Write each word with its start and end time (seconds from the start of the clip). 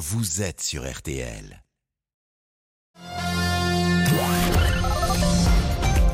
vous 0.00 0.40
êtes 0.40 0.62
sur 0.62 0.90
RTL. 0.90 1.62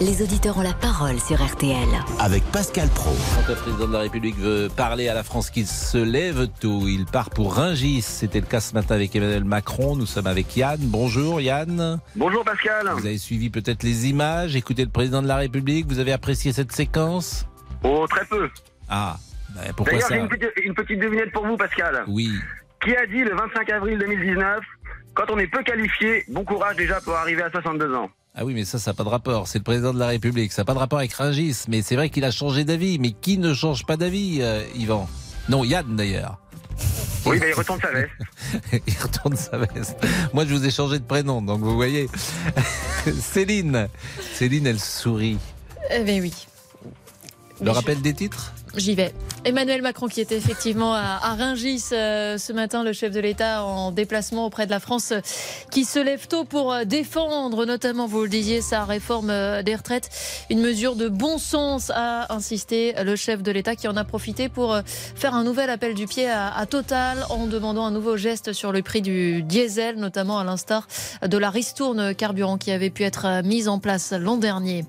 Les 0.00 0.22
auditeurs 0.22 0.58
ont 0.58 0.62
la 0.62 0.72
parole 0.74 1.20
sur 1.20 1.40
RTL. 1.40 1.86
Avec 2.18 2.42
Pascal 2.50 2.88
Pro. 2.88 3.12
Quand 3.46 3.48
le 3.48 3.54
président 3.54 3.86
de 3.86 3.92
la 3.92 4.00
République 4.00 4.36
veut 4.38 4.68
parler 4.76 5.08
à 5.08 5.14
la 5.14 5.22
France 5.22 5.50
qui 5.50 5.64
se 5.64 5.98
lève 5.98 6.48
tôt, 6.60 6.88
il 6.88 7.06
part 7.06 7.30
pour 7.30 7.54
Ringis. 7.54 8.02
C'était 8.02 8.40
le 8.40 8.46
cas 8.46 8.58
ce 8.60 8.74
matin 8.74 8.96
avec 8.96 9.14
Emmanuel 9.14 9.44
Macron. 9.44 9.94
Nous 9.94 10.06
sommes 10.06 10.26
avec 10.26 10.56
Yann. 10.56 10.80
Bonjour 10.80 11.40
Yann. 11.40 12.00
Bonjour 12.16 12.44
Pascal. 12.44 12.88
Vous 12.92 13.06
avez 13.06 13.18
suivi 13.18 13.50
peut-être 13.50 13.84
les 13.84 14.08
images, 14.08 14.56
écouté 14.56 14.82
le 14.84 14.90
président 14.90 15.22
de 15.22 15.28
la 15.28 15.36
République. 15.36 15.86
Vous 15.86 16.00
avez 16.00 16.12
apprécié 16.12 16.52
cette 16.52 16.72
séquence? 16.72 17.46
Oh, 17.84 18.04
très 18.10 18.24
peu. 18.24 18.50
Ah, 18.88 19.16
ben 19.54 19.72
pourquoi 19.76 19.92
D'ailleurs, 19.92 20.08
ça? 20.08 20.14
j'ai 20.16 20.20
une 20.22 20.28
petite, 20.28 20.50
une 20.64 20.74
petite 20.74 20.98
devinette 20.98 21.30
pour 21.30 21.46
vous, 21.46 21.56
Pascal. 21.56 22.02
Oui. 22.08 22.32
Qui 22.82 22.96
a 22.96 23.06
dit 23.06 23.24
le 23.24 23.34
25 23.34 23.70
avril 23.70 23.98
2019 23.98 24.60
Quand 25.14 25.24
on 25.30 25.38
est 25.38 25.46
peu 25.46 25.62
qualifié, 25.62 26.24
bon 26.28 26.44
courage 26.44 26.76
déjà 26.76 27.00
pour 27.00 27.14
arriver 27.14 27.42
à 27.42 27.50
62 27.50 27.94
ans. 27.94 28.10
Ah 28.34 28.44
oui, 28.44 28.52
mais 28.52 28.64
ça, 28.64 28.78
ça 28.78 28.90
n'a 28.90 28.94
pas 28.94 29.04
de 29.04 29.08
rapport. 29.08 29.48
C'est 29.48 29.58
le 29.58 29.64
président 29.64 29.94
de 29.94 29.98
la 29.98 30.08
République. 30.08 30.52
Ça 30.52 30.62
n'a 30.62 30.66
pas 30.66 30.74
de 30.74 30.78
rapport 30.78 30.98
avec 30.98 31.12
Ringis. 31.14 31.64
Mais 31.68 31.80
c'est 31.80 31.96
vrai 31.96 32.10
qu'il 32.10 32.24
a 32.24 32.30
changé 32.30 32.64
d'avis. 32.64 32.98
Mais 32.98 33.12
qui 33.12 33.38
ne 33.38 33.54
change 33.54 33.86
pas 33.86 33.96
d'avis, 33.96 34.38
euh, 34.42 34.62
Yvan? 34.74 35.08
Non, 35.48 35.64
Yann 35.64 35.96
d'ailleurs. 35.96 36.38
Oui, 37.24 37.38
mais 37.40 37.48
il 37.48 37.54
retourne 37.54 37.80
sa 37.80 37.90
veste. 37.90 38.10
il 38.86 38.94
retourne 39.02 39.36
sa 39.36 39.56
veste. 39.56 39.96
Moi, 40.34 40.44
je 40.44 40.54
vous 40.54 40.66
ai 40.66 40.70
changé 40.70 40.98
de 40.98 41.04
prénom, 41.04 41.40
donc 41.40 41.60
vous 41.60 41.74
voyez. 41.74 42.08
Céline. 43.20 43.88
Céline, 44.34 44.66
elle 44.66 44.80
sourit. 44.80 45.38
Eh 45.90 46.04
ben 46.04 46.20
oui. 46.20 46.46
Le 47.60 47.66
Mais 47.66 47.70
rappel 47.70 48.02
des 48.02 48.12
titres? 48.12 48.52
J'y 48.76 48.94
vais. 48.94 49.12
Emmanuel 49.44 49.80
Macron 49.80 50.06
qui 50.06 50.20
était 50.20 50.36
effectivement 50.36 50.92
à, 50.92 51.18
à 51.22 51.34
Rungis 51.34 51.84
euh, 51.92 52.36
ce 52.36 52.52
matin, 52.52 52.82
le 52.82 52.92
chef 52.92 53.12
de 53.12 53.20
l'État 53.20 53.64
en 53.64 53.90
déplacement 53.90 54.44
auprès 54.44 54.66
de 54.66 54.70
la 54.70 54.80
France 54.80 55.12
euh, 55.12 55.20
qui 55.70 55.84
se 55.84 55.98
lève 55.98 56.26
tôt 56.26 56.44
pour 56.44 56.72
euh, 56.72 56.84
défendre 56.84 57.64
notamment, 57.64 58.06
vous 58.06 58.22
le 58.22 58.28
disiez, 58.28 58.60
sa 58.60 58.84
réforme 58.84 59.30
euh, 59.30 59.62
des 59.62 59.74
retraites. 59.74 60.10
Une 60.50 60.60
mesure 60.60 60.96
de 60.96 61.08
bon 61.08 61.38
sens 61.38 61.90
a 61.94 62.32
insisté 62.34 62.94
le 63.02 63.16
chef 63.16 63.42
de 63.42 63.50
l'État 63.50 63.76
qui 63.76 63.88
en 63.88 63.96
a 63.96 64.04
profité 64.04 64.48
pour 64.48 64.76
faire 64.86 65.34
un 65.34 65.44
nouvel 65.44 65.70
appel 65.70 65.94
du 65.94 66.06
pied 66.06 66.28
à, 66.28 66.54
à 66.54 66.66
Total 66.66 67.24
en 67.30 67.46
demandant 67.46 67.86
un 67.86 67.92
nouveau 67.92 68.16
geste 68.16 68.52
sur 68.52 68.72
le 68.72 68.82
prix 68.82 69.00
du 69.00 69.42
diesel, 69.42 69.96
notamment 69.96 70.38
à 70.38 70.44
l'instar 70.44 70.86
de 71.26 71.38
la 71.38 71.50
ristourne 71.50 72.14
carburant 72.14 72.58
qui 72.58 72.72
avait 72.72 72.90
pu 72.90 73.04
être 73.04 73.42
mise 73.42 73.68
en 73.68 73.78
place 73.78 74.12
l'an 74.12 74.36
dernier. 74.36 74.84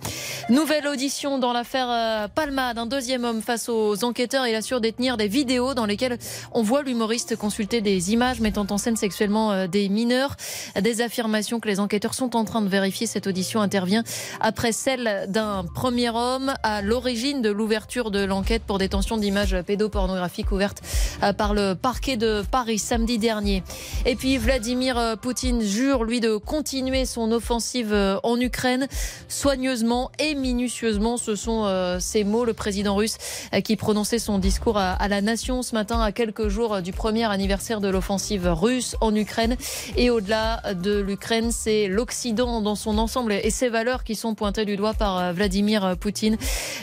Nouvelle 0.50 0.88
audition 0.88 1.40
dans 1.40 1.54
l'affaire 1.54 1.88
euh, 1.90 2.28
Palmade. 2.34 2.78
Un 2.78 2.86
deuxième 2.86 3.24
homme 3.24 3.42
face 3.42 3.70
aux 3.78 4.04
enquêteurs. 4.04 4.48
Il 4.48 4.56
assure 4.56 4.82
détenir 4.82 5.18
des 5.18 5.28
vidéos 5.28 5.74
dans 5.74 5.86
lesquelles 5.86 6.18
on 6.52 6.62
voit 6.62 6.84
l'humoriste 6.84 7.36
consulter 7.36 7.82
des 7.82 8.12
images 8.12 8.40
mettant 8.40 8.66
en 8.70 8.78
scène 8.78 8.96
sexuellement 8.96 9.52
euh, 9.52 9.68
des 9.68 9.90
mineurs. 9.90 10.36
Des 10.82 11.02
affirmations 11.02 11.60
que 11.60 11.68
les 11.68 11.80
enquêteurs 11.80 12.14
sont 12.14 12.36
en 12.36 12.46
train 12.46 12.62
de 12.62 12.68
vérifier. 12.68 13.08
Cette 13.08 13.28
audition 13.28 13.62
intervient 13.62 14.04
après 14.40 14.72
celle 14.72 15.26
d'un 15.30 15.64
premier 15.64 16.10
homme 16.10 16.54
à 16.64 16.82
l'origine 16.82 17.42
de 17.42 17.50
l'ouverture 17.50 18.12
de 18.12 18.24
l'enquête 18.24 18.64
pour 18.64 18.78
détention 18.78 19.18
d'images 19.18 19.56
pédopornographiques 19.66 20.52
ouvertes 20.52 20.82
euh, 21.24 21.34
par 21.34 21.54
le 21.54 21.76
parquet 21.76 22.18
de 22.18 22.44
Paris 22.50 22.80
samedi 22.80 23.18
dernier. 23.18 23.64
Et 24.06 24.16
puis 24.16 24.38
Vladimir 24.38 24.98
euh, 24.98 25.16
Poutine 25.16 25.62
jure, 25.62 26.04
lui, 26.04 26.20
de 26.20 26.38
continuer 26.38 27.06
son 27.06 27.32
offensive 27.32 27.96
en 28.24 28.40
Ukraine 28.40 28.88
soigneusement 29.28 30.12
et 30.20 30.36
minutieusement. 30.36 31.18
Ce 31.18 31.36
sont 31.36 31.68
ces 32.00 32.24
mots, 32.24 32.46
le 32.46 32.54
président 32.54 32.96
russe 32.96 33.18
euh, 33.54 33.62
qui 33.68 33.76
prononçait 33.76 34.18
son 34.18 34.40
discours 34.40 34.78
à, 34.78 35.08
la 35.10 35.20
nation 35.20 35.62
ce 35.62 35.76
matin, 35.76 36.00
à 36.00 36.14
quelques 36.14 36.48
jours 36.48 36.82
du 36.82 36.94
premier 36.94 37.26
anniversaire 37.26 37.82
de 37.82 37.90
l'offensive 37.90 38.48
russe 38.50 38.96
en 39.02 39.14
Ukraine. 39.14 39.58
Et 39.98 40.10
au-delà 40.10 40.62
de 40.74 40.98
l'Ukraine, 41.02 41.52
c'est 41.52 41.90
l'Occident 41.90 42.62
dans 42.62 42.76
son 42.76 42.98
ensemble 42.98 43.34
et 43.34 43.50
ses 43.50 43.68
valeurs 43.68 44.06
qui 44.06 44.16
sont 44.16 44.36
pointées 44.36 44.64
du 44.64 44.78
doigt 44.78 44.94
par 44.94 45.18
euh, 45.18 45.34
Vladimir 45.34 45.98
Poutine, 46.00 46.38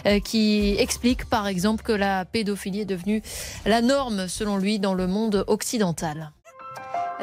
euh, 0.04 0.20
qui 0.20 0.76
explique 0.78 1.24
par 1.24 1.46
exemple 1.46 1.82
que 1.82 1.92
la 1.92 2.26
pédophilie 2.26 2.80
est 2.80 2.84
devenue 2.84 3.22
la 3.64 3.80
norme, 3.80 4.28
selon 4.28 4.58
lui, 4.58 4.78
dans 4.78 4.92
le 4.92 5.06
monde 5.06 5.42
occidental. 5.46 6.32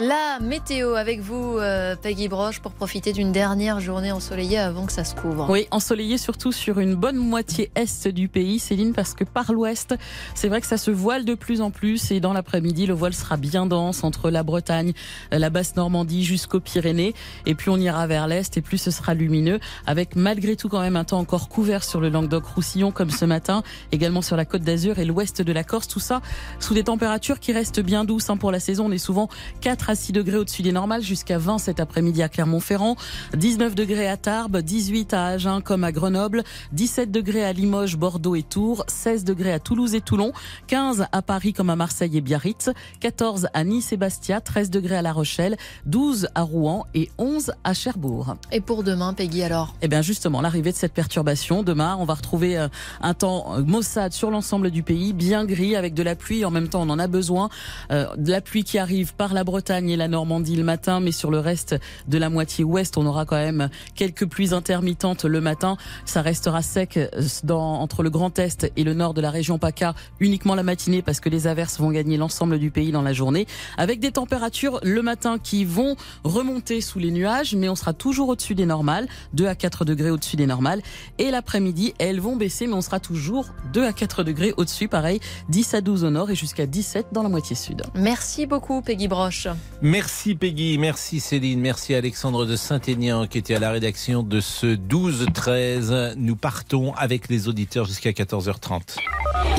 La 0.01 0.39
météo 0.41 0.95
avec 0.95 1.19
vous, 1.19 1.59
euh, 1.59 1.95
Peggy 1.95 2.27
Broche, 2.27 2.59
pour 2.59 2.71
profiter 2.71 3.13
d'une 3.13 3.31
dernière 3.31 3.79
journée 3.79 4.11
ensoleillée 4.11 4.57
avant 4.57 4.87
que 4.87 4.91
ça 4.91 5.03
se 5.03 5.13
couvre. 5.13 5.47
Oui, 5.47 5.67
ensoleillé 5.69 6.17
surtout 6.17 6.51
sur 6.51 6.79
une 6.79 6.95
bonne 6.95 7.17
moitié 7.17 7.69
est 7.75 8.07
du 8.07 8.27
pays, 8.27 8.57
Céline, 8.57 8.93
parce 8.93 9.13
que 9.13 9.23
par 9.23 9.53
l'ouest, 9.53 9.93
c'est 10.33 10.47
vrai 10.47 10.59
que 10.59 10.65
ça 10.65 10.77
se 10.77 10.89
voile 10.89 11.23
de 11.23 11.35
plus 11.35 11.61
en 11.61 11.69
plus 11.69 12.09
et 12.09 12.19
dans 12.19 12.33
l'après-midi, 12.33 12.87
le 12.87 12.95
voile 12.95 13.13
sera 13.13 13.37
bien 13.37 13.67
dense 13.67 14.03
entre 14.03 14.31
la 14.31 14.41
Bretagne, 14.41 14.93
la 15.31 15.51
basse 15.51 15.75
Normandie 15.75 16.23
jusqu'aux 16.23 16.59
Pyrénées. 16.59 17.13
Et 17.45 17.53
plus 17.53 17.69
on 17.69 17.77
ira 17.77 18.07
vers 18.07 18.25
l'est 18.25 18.57
et 18.57 18.61
plus 18.61 18.79
ce 18.79 18.89
sera 18.89 19.13
lumineux, 19.13 19.59
avec 19.85 20.15
malgré 20.15 20.55
tout 20.55 20.67
quand 20.67 20.81
même 20.81 20.95
un 20.95 21.03
temps 21.03 21.19
encore 21.19 21.47
couvert 21.47 21.83
sur 21.83 22.01
le 22.01 22.09
Languedoc-Roussillon 22.09 22.89
comme 22.89 23.11
ce 23.11 23.25
matin, 23.25 23.61
également 23.91 24.23
sur 24.23 24.35
la 24.35 24.45
Côte 24.45 24.63
d'Azur 24.63 24.97
et 24.97 25.05
l'ouest 25.05 25.43
de 25.43 25.53
la 25.53 25.63
Corse. 25.63 25.87
Tout 25.87 25.99
ça 25.99 26.21
sous 26.59 26.73
des 26.73 26.85
températures 26.85 27.39
qui 27.39 27.53
restent 27.53 27.81
bien 27.81 28.03
douces 28.03 28.31
hein, 28.31 28.37
pour 28.37 28.51
la 28.51 28.59
saison. 28.59 28.87
On 28.87 28.91
est 28.91 28.97
souvent 28.97 29.29
4 29.59 29.90
à 29.90 29.90
6 29.95 30.11
degrés 30.11 30.37
au-dessus 30.37 30.61
des 30.61 30.71
normales, 30.71 31.01
jusqu'à 31.01 31.37
20 31.37 31.57
cet 31.57 31.79
après-midi 31.79 32.21
à 32.21 32.29
Clermont-Ferrand, 32.29 32.95
19 33.35 33.75
degrés 33.75 34.07
à 34.07 34.17
Tarbes, 34.17 34.57
18 34.57 35.13
à 35.13 35.25
Agen 35.27 35.61
comme 35.61 35.83
à 35.83 35.91
Grenoble, 35.91 36.43
17 36.73 37.11
degrés 37.11 37.43
à 37.43 37.53
Limoges, 37.53 37.97
Bordeaux 37.97 38.35
et 38.35 38.43
Tours, 38.43 38.83
16 38.87 39.23
degrés 39.23 39.53
à 39.53 39.59
Toulouse 39.59 39.95
et 39.95 40.01
Toulon, 40.01 40.31
15 40.67 41.05
à 41.11 41.21
Paris 41.21 41.53
comme 41.53 41.69
à 41.69 41.75
Marseille 41.75 42.17
et 42.17 42.21
Biarritz, 42.21 42.69
14 42.99 43.47
à 43.53 43.63
Nice 43.63 43.91
et 43.93 43.97
Bastia, 43.97 44.41
13 44.41 44.69
degrés 44.69 44.97
à 44.97 45.01
La 45.01 45.13
Rochelle, 45.13 45.57
12 45.85 46.29
à 46.35 46.41
Rouen 46.41 46.85
et 46.93 47.09
11 47.17 47.53
à 47.63 47.73
Cherbourg. 47.73 48.35
Et 48.51 48.61
pour 48.61 48.83
demain, 48.83 49.13
Peggy, 49.13 49.43
alors? 49.43 49.75
Eh 49.81 49.87
bien 49.87 50.01
justement, 50.01 50.41
l'arrivée 50.41 50.71
de 50.71 50.77
cette 50.77 50.93
perturbation, 50.93 51.63
demain, 51.63 51.97
on 51.99 52.05
va 52.05 52.13
retrouver 52.13 52.57
euh, 52.57 52.67
un 53.01 53.13
temps 53.13 53.55
euh, 53.55 53.63
maussade 53.63 54.13
sur 54.13 54.31
l'ensemble 54.31 54.71
du 54.71 54.83
pays, 54.83 55.13
bien 55.13 55.45
gris 55.45 55.75
avec 55.75 55.93
de 55.93 56.03
la 56.03 56.15
pluie. 56.15 56.45
En 56.45 56.51
même 56.51 56.67
temps, 56.67 56.81
on 56.81 56.89
en 56.89 56.99
a 56.99 57.07
besoin. 57.07 57.49
Euh, 57.91 58.05
de 58.17 58.31
la 58.31 58.41
pluie 58.41 58.63
qui 58.63 58.77
arrive 58.77 59.13
par 59.15 59.33
la 59.33 59.43
Bretagne 59.43 59.70
et 59.79 59.95
la 59.95 60.09
Normandie 60.09 60.57
le 60.57 60.63
matin, 60.63 60.99
mais 60.99 61.13
sur 61.13 61.31
le 61.31 61.39
reste 61.39 61.75
de 62.07 62.17
la 62.17 62.29
moitié 62.29 62.65
ouest, 62.65 62.97
on 62.97 63.05
aura 63.05 63.25
quand 63.25 63.37
même 63.37 63.69
quelques 63.95 64.25
pluies 64.25 64.53
intermittentes 64.53 65.23
le 65.23 65.39
matin. 65.39 65.77
Ça 66.03 66.21
restera 66.21 66.61
sec 66.61 66.97
euh, 66.97 67.07
dans, 67.45 67.79
entre 67.79 68.03
le 68.03 68.09
Grand 68.09 68.37
Est 68.37 68.69
et 68.75 68.83
le 68.83 68.93
nord 68.93 69.13
de 69.13 69.21
la 69.21 69.31
région 69.31 69.59
PACA 69.59 69.95
uniquement 70.19 70.55
la 70.55 70.63
matinée 70.63 71.01
parce 71.01 71.21
que 71.21 71.29
les 71.29 71.47
averses 71.47 71.79
vont 71.79 71.89
gagner 71.91 72.17
l'ensemble 72.17 72.59
du 72.59 72.69
pays 72.69 72.91
dans 72.91 73.01
la 73.01 73.13
journée 73.13 73.47
avec 73.77 74.01
des 74.01 74.11
températures 74.11 74.79
le 74.83 75.01
matin 75.01 75.37
qui 75.41 75.63
vont 75.63 75.95
remonter 76.25 76.81
sous 76.81 76.99
les 76.99 77.11
nuages, 77.11 77.55
mais 77.55 77.69
on 77.69 77.75
sera 77.75 77.93
toujours 77.93 78.29
au-dessus 78.29 78.55
des 78.55 78.65
normales, 78.65 79.07
2 79.33 79.47
à 79.47 79.55
4 79.55 79.85
degrés 79.85 80.11
au-dessus 80.11 80.35
des 80.35 80.47
normales. 80.47 80.81
Et 81.17 81.31
l'après-midi, 81.31 81.93
elles 81.97 82.19
vont 82.19 82.35
baisser, 82.35 82.67
mais 82.67 82.73
on 82.73 82.81
sera 82.81 82.99
toujours 82.99 83.47
2 83.71 83.85
à 83.85 83.93
4 83.93 84.23
degrés 84.23 84.53
au-dessus, 84.57 84.89
pareil, 84.89 85.21
10 85.47 85.75
à 85.75 85.81
12 85.81 86.03
au 86.03 86.09
nord 86.09 86.29
et 86.29 86.35
jusqu'à 86.35 86.65
17 86.65 87.07
dans 87.13 87.23
la 87.23 87.29
moitié 87.29 87.55
sud. 87.55 87.83
Merci 87.95 88.45
beaucoup, 88.45 88.81
Peggy 88.81 89.07
Broche. 89.07 89.47
Merci 89.83 90.35
Peggy, 90.35 90.77
merci 90.77 91.19
Céline, 91.19 91.59
merci 91.59 91.95
Alexandre 91.95 92.45
de 92.45 92.55
Saint-Aignan 92.55 93.25
qui 93.25 93.39
était 93.39 93.55
à 93.55 93.59
la 93.59 93.71
rédaction 93.71 94.21
de 94.21 94.39
ce 94.39 94.67
12-13. 94.67 96.13
Nous 96.17 96.35
partons 96.35 96.93
avec 96.93 97.29
les 97.29 97.47
auditeurs 97.47 97.85
jusqu'à 97.85 98.11
14h30. 98.11 98.97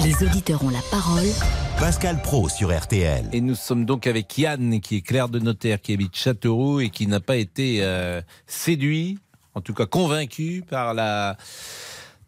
Les 0.04 0.24
auditeurs 0.24 0.62
ont 0.62 0.70
la 0.70 0.82
parole. 0.92 1.26
Pascal 1.78 2.22
Pro 2.22 2.48
sur 2.48 2.76
RTL. 2.76 3.28
Et 3.32 3.40
nous 3.40 3.56
sommes 3.56 3.84
donc 3.84 4.06
avec 4.06 4.38
Yann 4.38 4.80
qui 4.80 4.98
est 4.98 5.00
clerc 5.00 5.28
de 5.28 5.40
notaire 5.40 5.80
qui 5.80 5.92
habite 5.92 6.14
Châteauroux 6.14 6.80
et 6.80 6.90
qui 6.90 7.08
n'a 7.08 7.19
pas 7.19 7.36
été 7.36 7.78
euh, 7.82 8.22
séduit, 8.46 9.19
en 9.54 9.60
tout 9.60 9.74
cas 9.74 9.86
convaincu 9.86 10.62
par 10.70 10.94
la 10.94 11.36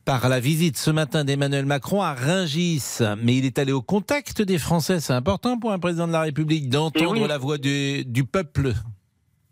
par 0.05 0.29
la 0.29 0.41
visite 0.41 0.77
ce 0.77 0.91
matin 0.91 1.25
d'Emmanuel 1.25 1.67
Macron 1.67 2.03
à 2.03 2.13
Ringis. 2.15 2.99
Mais 3.23 3.37
il 3.37 3.45
est 3.45 3.59
allé 3.59 3.73
au 3.73 3.83
contact 3.83 4.43
des 4.43 4.59
Français. 4.59 5.01
C'est 5.01 5.13
important 5.13 5.59
pour 5.59 5.73
un 5.73 5.79
président 5.79 6.07
de 6.07 6.13
la 6.13 6.23
République 6.23 6.69
d'entendre 6.69 7.23
oui. 7.23 7.29
la 7.29 7.39
voix 7.39 7.59
du, 7.59 8.05
du 8.05 8.25
peuple. 8.25 8.73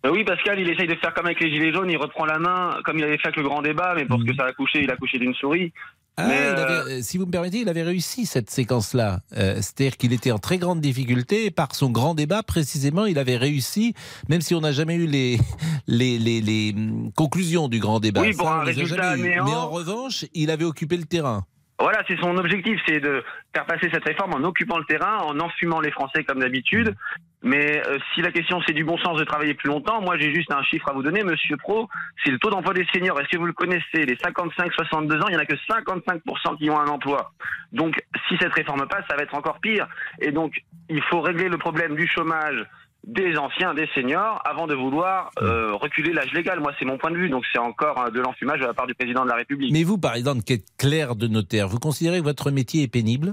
Euh, 0.04 0.10
Oui, 0.10 0.24
Pascal, 0.24 0.60
il 0.60 0.68
essaye 0.68 0.88
de 0.88 0.94
faire 0.96 1.14
comme 1.14 1.26
avec 1.26 1.40
les 1.40 1.50
Gilets 1.50 1.72
jaunes, 1.72 1.90
il 1.90 1.96
reprend 1.96 2.26
la 2.26 2.38
main, 2.38 2.76
comme 2.84 2.98
il 2.98 3.04
avait 3.04 3.18
fait 3.18 3.28
avec 3.28 3.36
le 3.36 3.44
grand 3.44 3.62
débat, 3.62 3.94
mais 3.96 4.04
pour 4.04 4.20
ce 4.20 4.24
que 4.24 4.34
ça 4.34 4.44
a 4.44 4.52
couché, 4.52 4.82
il 4.82 4.90
a 4.90 4.96
couché 4.96 5.18
d'une 5.18 5.34
souris. 5.34 5.72
Ah, 6.18 6.26
Mais, 6.28 6.34
il 6.36 6.40
euh, 6.40 6.64
avait- 6.64 6.92
euh, 6.98 7.02
si 7.02 7.16
vous 7.16 7.24
me 7.24 7.30
permettez, 7.30 7.60
il 7.60 7.68
avait 7.70 7.82
réussi 7.82 8.26
cette 8.26 8.50
séquence-là. 8.50 9.20
Euh, 9.36 9.54
C'est-à-dire 9.56 9.96
qu'il 9.96 10.12
était 10.12 10.30
en 10.30 10.38
très 10.38 10.58
grande 10.58 10.80
difficulté 10.80 11.46
et 11.46 11.50
par 11.50 11.74
son 11.74 11.90
grand 11.90 12.14
débat, 12.14 12.42
précisément, 12.42 13.06
il 13.06 13.18
avait 13.18 13.38
réussi, 13.38 13.94
même 14.28 14.42
si 14.42 14.54
on 14.54 14.60
n'a 14.60 14.72
jamais 14.72 14.94
eu 14.96 15.06
les, 15.06 15.38
les, 15.86 16.18
les, 16.18 16.40
les, 16.42 16.74
hum, 16.76 17.10
conclusions 17.16 17.68
du 17.68 17.78
grand 17.78 17.98
débat. 17.98 18.20
Oui, 18.20 18.34
pour 18.34 18.46
Ça, 18.48 18.56
un 18.56 18.64
résultat 18.64 19.16
néant. 19.16 19.44
Mais 19.46 19.54
en 19.54 19.68
revanche, 19.70 20.26
il 20.34 20.50
avait 20.50 20.66
occupé 20.66 20.96
le 20.98 21.04
terrain. 21.04 21.46
Voilà, 21.80 22.04
c'est 22.06 22.18
son 22.20 22.36
objectif, 22.36 22.78
c'est 22.86 23.00
de 23.00 23.24
faire 23.54 23.66
passer 23.66 23.88
cette 23.92 24.04
réforme 24.04 24.34
en 24.34 24.46
occupant 24.46 24.78
le 24.78 24.84
terrain, 24.84 25.18
en 25.24 25.40
enfumant 25.40 25.80
les 25.80 25.90
Français 25.90 26.22
comme 26.24 26.38
d'habitude. 26.40 26.94
Mais 27.42 27.82
euh, 27.86 27.98
si 28.14 28.22
la 28.22 28.30
question 28.30 28.60
c'est 28.66 28.72
du 28.72 28.84
bon 28.84 28.96
sens 28.98 29.18
de 29.18 29.24
travailler 29.24 29.54
plus 29.54 29.68
longtemps, 29.68 30.00
moi 30.00 30.16
j'ai 30.18 30.32
juste 30.32 30.52
un 30.52 30.62
chiffre 30.62 30.88
à 30.88 30.92
vous 30.92 31.02
donner, 31.02 31.24
Monsieur 31.24 31.56
Pro, 31.56 31.88
c'est 32.24 32.30
le 32.30 32.38
taux 32.38 32.50
d'emploi 32.50 32.72
des 32.74 32.86
seniors. 32.92 33.20
Est-ce 33.20 33.28
que 33.28 33.38
vous 33.38 33.46
le 33.46 33.52
connaissez? 33.52 34.06
Les 34.06 34.16
55-62 34.16 35.22
ans, 35.22 35.28
il 35.28 35.34
y 35.34 35.36
en 35.36 35.40
a 35.40 35.46
que 35.46 35.56
55% 35.56 36.58
qui 36.58 36.70
ont 36.70 36.78
un 36.78 36.86
emploi. 36.86 37.32
Donc 37.72 38.02
si 38.28 38.36
cette 38.40 38.54
réforme 38.54 38.86
passe, 38.88 39.04
ça 39.08 39.16
va 39.16 39.22
être 39.22 39.34
encore 39.34 39.58
pire. 39.60 39.88
Et 40.20 40.30
donc 40.30 40.62
il 40.88 41.02
faut 41.02 41.20
régler 41.20 41.48
le 41.48 41.58
problème 41.58 41.96
du 41.96 42.06
chômage 42.06 42.66
des 43.04 43.36
anciens, 43.36 43.74
des 43.74 43.88
seniors, 43.94 44.40
avant 44.44 44.66
de 44.66 44.74
vouloir 44.74 45.30
euh, 45.40 45.74
reculer 45.74 46.12
l'âge 46.12 46.32
légal. 46.32 46.60
Moi, 46.60 46.72
c'est 46.78 46.84
mon 46.84 46.98
point 46.98 47.10
de 47.10 47.16
vue. 47.16 47.28
Donc, 47.28 47.44
c'est 47.52 47.58
encore 47.58 48.00
euh, 48.00 48.10
de 48.10 48.20
l'enfumage 48.20 48.60
de 48.60 48.66
la 48.66 48.74
part 48.74 48.86
du 48.86 48.94
président 48.94 49.24
de 49.24 49.28
la 49.28 49.36
République. 49.36 49.72
Mais 49.72 49.82
vous, 49.82 49.98
par 49.98 50.14
exemple, 50.14 50.42
qui 50.42 50.54
êtes 50.54 50.66
clerc 50.78 51.16
de 51.16 51.26
notaire, 51.26 51.68
vous 51.68 51.80
considérez 51.80 52.20
que 52.20 52.24
votre 52.24 52.50
métier 52.50 52.84
est 52.84 52.88
pénible? 52.88 53.32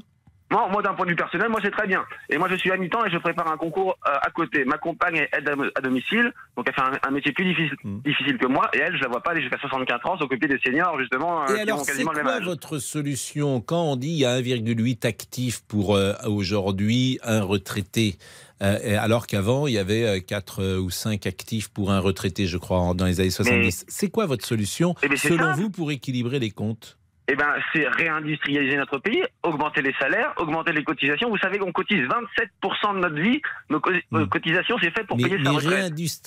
Moi, 0.51 0.67
moi 0.71 0.81
d'un 0.81 0.93
point 0.93 1.05
de 1.05 1.11
vue 1.11 1.15
personnel, 1.15 1.49
moi, 1.49 1.59
c'est 1.63 1.71
très 1.71 1.85
bien. 1.87 2.03
Et 2.29 2.37
moi, 2.37 2.47
je 2.49 2.55
suis 2.55 2.71
à 2.71 2.77
mi-temps 2.77 3.05
et 3.05 3.11
je 3.11 3.17
prépare 3.17 3.51
un 3.51 3.57
concours 3.57 3.97
euh, 4.07 4.11
à 4.21 4.29
côté. 4.31 4.65
Ma 4.65 4.77
compagne 4.77 5.17
est 5.17 5.29
aide 5.37 5.47
à, 5.49 5.53
à 5.77 5.81
domicile, 5.81 6.33
donc 6.57 6.65
elle 6.67 6.73
fait 6.73 6.81
un, 6.81 7.07
un 7.07 7.11
métier 7.11 7.31
plus 7.31 7.45
difficile, 7.45 7.75
Mm. 7.83 7.99
difficile 7.99 8.37
que 8.37 8.47
moi. 8.47 8.69
Et 8.73 8.79
elle, 8.79 8.95
je 8.97 9.01
la 9.03 9.09
vois 9.09 9.21
pas 9.21 9.31
aller 9.31 9.41
jusqu'à 9.41 9.59
64 9.59 10.09
ans 10.09 10.17
s'occuper 10.17 10.47
des 10.47 10.59
seniors, 10.65 10.97
justement, 10.99 11.43
euh, 11.43 11.47
Et 11.49 11.53
qui 11.55 11.59
alors, 11.61 11.79
ont 11.79 11.83
c'est 11.83 11.91
quasiment 11.91 12.11
le 12.11 12.23
même 12.23 12.25
quoi 12.25 12.39
votre 12.39 12.77
solution? 12.79 13.61
Quand 13.61 13.83
on 13.83 13.95
dit 13.95 14.09
il 14.09 14.17
y 14.19 14.25
a 14.25 14.39
1,8 14.39 15.05
actifs 15.05 15.61
pour 15.67 15.95
euh, 15.95 16.13
aujourd'hui 16.25 17.19
un 17.23 17.41
retraité 17.43 18.17
euh, 18.61 18.77
et 18.83 18.95
alors 18.95 19.27
qu'avant, 19.27 19.67
il 19.67 19.73
y 19.73 19.77
avait 19.77 20.21
4 20.21 20.79
ou 20.79 20.89
5 20.89 21.25
actifs 21.27 21.69
pour 21.69 21.91
un 21.91 21.99
retraité, 21.99 22.45
je 22.45 22.57
crois, 22.57 22.93
dans 22.93 23.05
les 23.05 23.21
années 23.21 23.29
70. 23.29 23.85
C'est 23.87 24.09
quoi 24.09 24.25
votre 24.25 24.45
solution, 24.45 24.95
Eh 25.03 25.07
c'est 25.15 25.29
selon 25.29 25.53
vous, 25.53 25.69
pour 25.69 25.91
équilibrer 25.91 26.39
les 26.39 26.51
comptes? 26.51 26.97
Eh 27.31 27.35
ben, 27.35 27.53
c'est 27.71 27.87
réindustrialiser 27.87 28.75
notre 28.77 28.97
pays, 28.97 29.21
augmenter 29.43 29.81
les 29.83 29.93
salaires, 29.99 30.33
augmenter 30.37 30.71
les 30.73 30.83
cotisations. 30.83 31.29
Vous 31.29 31.37
savez 31.37 31.59
qu'on 31.59 31.71
cotise 31.71 31.99
27% 32.01 32.95
de 32.95 32.99
notre 33.01 33.21
vie. 33.21 33.39
Nos 33.69 33.79
co- 33.79 33.91
euh, 34.13 34.25
cotisations, 34.25 34.77
c'est 34.81 34.89
fait 34.91 35.03
pour 35.05 35.17
Mais, 35.17 35.23
payer 35.25 35.37
sa 35.43 35.43
mais 35.51 35.55
retraite. 35.57 35.73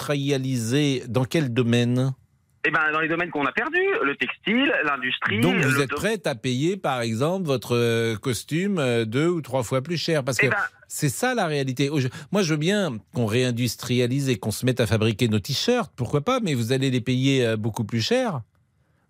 réindustrialiser, 0.07 1.03
dans 1.09 1.25
quel 1.25 1.53
domaine? 1.53 2.13
Eh 2.65 2.71
ben, 2.71 2.93
dans 2.93 3.01
les 3.01 3.09
domaines 3.09 3.31
qu'on 3.31 3.45
a 3.45 3.51
perdus, 3.51 3.79
le 4.05 4.15
textile, 4.15 4.73
l'industrie. 4.85 5.41
Donc 5.41 5.57
vous 5.57 5.81
êtes 5.81 5.91
prête 5.91 6.29
à 6.29 6.37
payer, 6.37 6.77
par 6.77 7.01
exemple, 7.01 7.45
votre 7.47 7.75
euh, 7.75 8.15
costume 8.17 8.79
euh, 8.79 9.05
deux 9.05 9.27
ou 9.27 9.41
trois 9.43 9.65
fois 9.65 9.83
plus 9.83 9.97
cher 9.97 10.23
Parce 10.23 10.39
que 10.39 10.47
Eh 10.47 10.51
ben, 10.51 10.57
c'est 10.87 11.09
ça 11.09 11.35
la 11.35 11.47
réalité. 11.49 11.91
Moi, 12.31 12.43
je 12.43 12.51
veux 12.53 12.59
bien 12.59 12.99
qu'on 13.15 13.27
réindustrialise 13.27 14.29
et 14.29 14.37
qu'on 14.39 14.53
se 14.53 14.65
mette 14.65 14.79
à 14.79 14.87
fabriquer 14.87 15.27
nos 15.27 15.41
t-shirts, 15.41 15.91
pourquoi 15.97 16.21
pas, 16.21 16.39
mais 16.41 16.55
vous 16.55 16.71
allez 16.73 16.91
les 16.91 17.01
payer 17.01 17.57
beaucoup 17.57 17.83
plus 17.85 18.01
cher. 18.03 18.43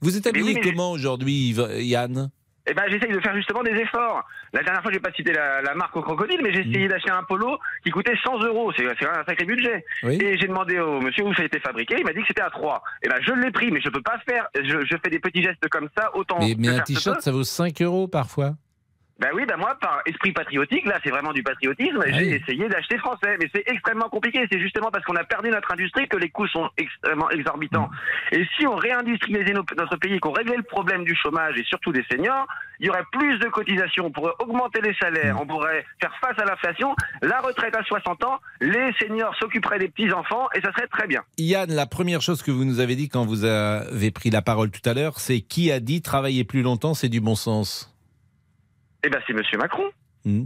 Vous 0.02 0.16
êtes 0.16 0.26
habillé 0.26 0.54
oui, 0.54 0.60
comment 0.62 0.90
aujourd'hui, 0.93 1.54
Yann? 1.78 2.31
Eh 2.69 2.75
ben, 2.75 2.82
j'essaye 2.88 3.10
de 3.10 3.19
faire 3.20 3.34
justement 3.34 3.62
des 3.64 3.72
efforts. 3.72 4.22
La 4.52 4.62
dernière 4.62 4.82
fois, 4.82 4.93
j'ai 4.93 5.00
pas 5.00 5.10
cité 5.12 5.32
la, 5.32 5.62
la 5.62 5.75
marque 5.75 5.96
au 5.96 6.02
crocodile, 6.02 6.38
mais 6.44 6.52
j'ai 6.52 6.62
Mm. 6.64 6.70
essayé 6.70 6.88
d'acheter 6.88 7.10
un 7.10 7.25
polo 7.25 7.58
qui 7.84 7.90
coûtait 7.90 8.14
100 8.25 8.38
euros. 8.44 8.72
C'est 8.76 8.87
un 8.87 9.25
sacré 9.26 9.44
budget. 9.44 9.84
Oui. 10.04 10.16
Et 10.22 10.38
j'ai 10.38 10.46
demandé 10.46 10.78
au 10.78 11.00
monsieur 11.00 11.25
où 11.25 11.34
ça 11.34 11.43
a 11.43 11.46
été 11.46 11.58
fabriqué. 11.58 11.96
Il 11.99 12.04
m'a 12.04 12.12
dit 12.12 12.20
que 12.20 12.26
c'était 12.28 12.43
à 12.43 12.50
3. 12.50 12.82
Eh 13.04 13.08
ben, 13.08 13.16
je 13.20 13.32
l'ai 13.32 13.50
pris, 13.50 13.72
mais 13.72 13.81
je 13.81 13.88
peux 13.88 14.02
pas 14.02 14.19
faire. 14.28 14.46
Je, 14.54 14.84
je 14.84 14.96
fais 15.02 15.10
des 15.10 15.19
petits 15.19 15.43
gestes 15.43 15.69
comme 15.70 15.88
ça, 15.99 16.14
autant. 16.16 16.38
Mais, 16.38 16.55
mais 16.56 16.69
un 16.69 16.81
t-shirt, 16.81 17.20
ça 17.20 17.32
vaut 17.32 17.43
5 17.43 17.82
euros 17.82 18.06
parfois. 18.06 18.55
Ben 19.22 19.28
oui, 19.34 19.44
ben 19.46 19.56
moi, 19.56 19.76
par 19.80 20.02
esprit 20.04 20.32
patriotique, 20.32 20.84
là, 20.84 20.98
c'est 21.04 21.10
vraiment 21.10 21.32
du 21.32 21.44
patriotisme. 21.44 22.02
Oui. 22.04 22.12
J'ai 22.12 22.42
essayé 22.42 22.69
d'acheter 22.69 22.98
français, 22.98 23.36
mais 23.40 23.48
c'est 23.54 23.62
extrêmement 23.69 24.08
compliqué. 24.08 24.44
C'est 24.50 24.58
justement 24.58 24.90
parce 24.90 25.04
qu'on 25.04 25.14
a 25.14 25.22
perdu 25.22 25.48
notre 25.48 25.72
industrie 25.72 26.08
que 26.08 26.16
les 26.16 26.28
coûts 26.28 26.48
sont 26.48 26.69
extrêmement 26.76 27.30
exorbitants. 27.30 27.88
Mm. 28.32 28.34
Et 28.34 28.48
si 28.58 28.66
on 28.66 28.74
réindustrialisait 28.74 29.52
notre 29.52 29.96
pays, 29.98 30.19
qu'on 30.19 30.32
réglait 30.32 30.56
le 30.56 30.64
problème 30.64 31.04
du 31.04 31.14
chômage 31.14 31.56
et 31.56 31.62
surtout 31.62 31.92
des 31.92 32.04
seniors, 32.10 32.48
il 32.80 32.86
y 32.86 32.90
aurait 32.90 33.04
plus 33.12 33.38
de 33.38 33.46
cotisations, 33.46 34.06
on 34.06 34.10
pourrait 34.10 34.32
augmenter 34.40 34.80
les 34.80 34.94
salaires, 34.94 35.40
on 35.40 35.46
pourrait 35.46 35.86
faire 36.00 36.12
face 36.20 36.36
à 36.40 36.44
l'inflation. 36.44 36.96
La 37.22 37.38
retraite 37.40 37.76
à 37.76 37.84
60 37.84 38.24
ans, 38.24 38.40
les 38.60 38.92
seniors 39.00 39.36
s'occuperaient 39.36 39.78
des 39.78 39.88
petits 39.88 40.12
enfants 40.12 40.48
et 40.56 40.60
ça 40.60 40.72
serait 40.72 40.88
très 40.88 41.06
bien. 41.06 41.22
Yann, 41.38 41.70
la 41.72 41.86
première 41.86 42.22
chose 42.22 42.42
que 42.42 42.50
vous 42.50 42.64
nous 42.64 42.80
avez 42.80 42.96
dit 42.96 43.08
quand 43.08 43.24
vous 43.24 43.44
avez 43.44 44.10
pris 44.10 44.30
la 44.30 44.42
parole 44.42 44.72
tout 44.72 44.88
à 44.88 44.94
l'heure, 44.94 45.20
c'est 45.20 45.40
qui 45.42 45.70
a 45.70 45.78
dit 45.78 46.02
travailler 46.02 46.42
plus 46.42 46.62
longtemps, 46.62 46.94
c'est 46.94 47.08
du 47.08 47.20
bon 47.20 47.36
sens? 47.36 47.92
Eh 49.04 49.08
ben, 49.10 49.20
c'est 49.26 49.32
Monsieur 49.32 49.58
Macron. 49.58 49.84
Hmm. 50.25 50.44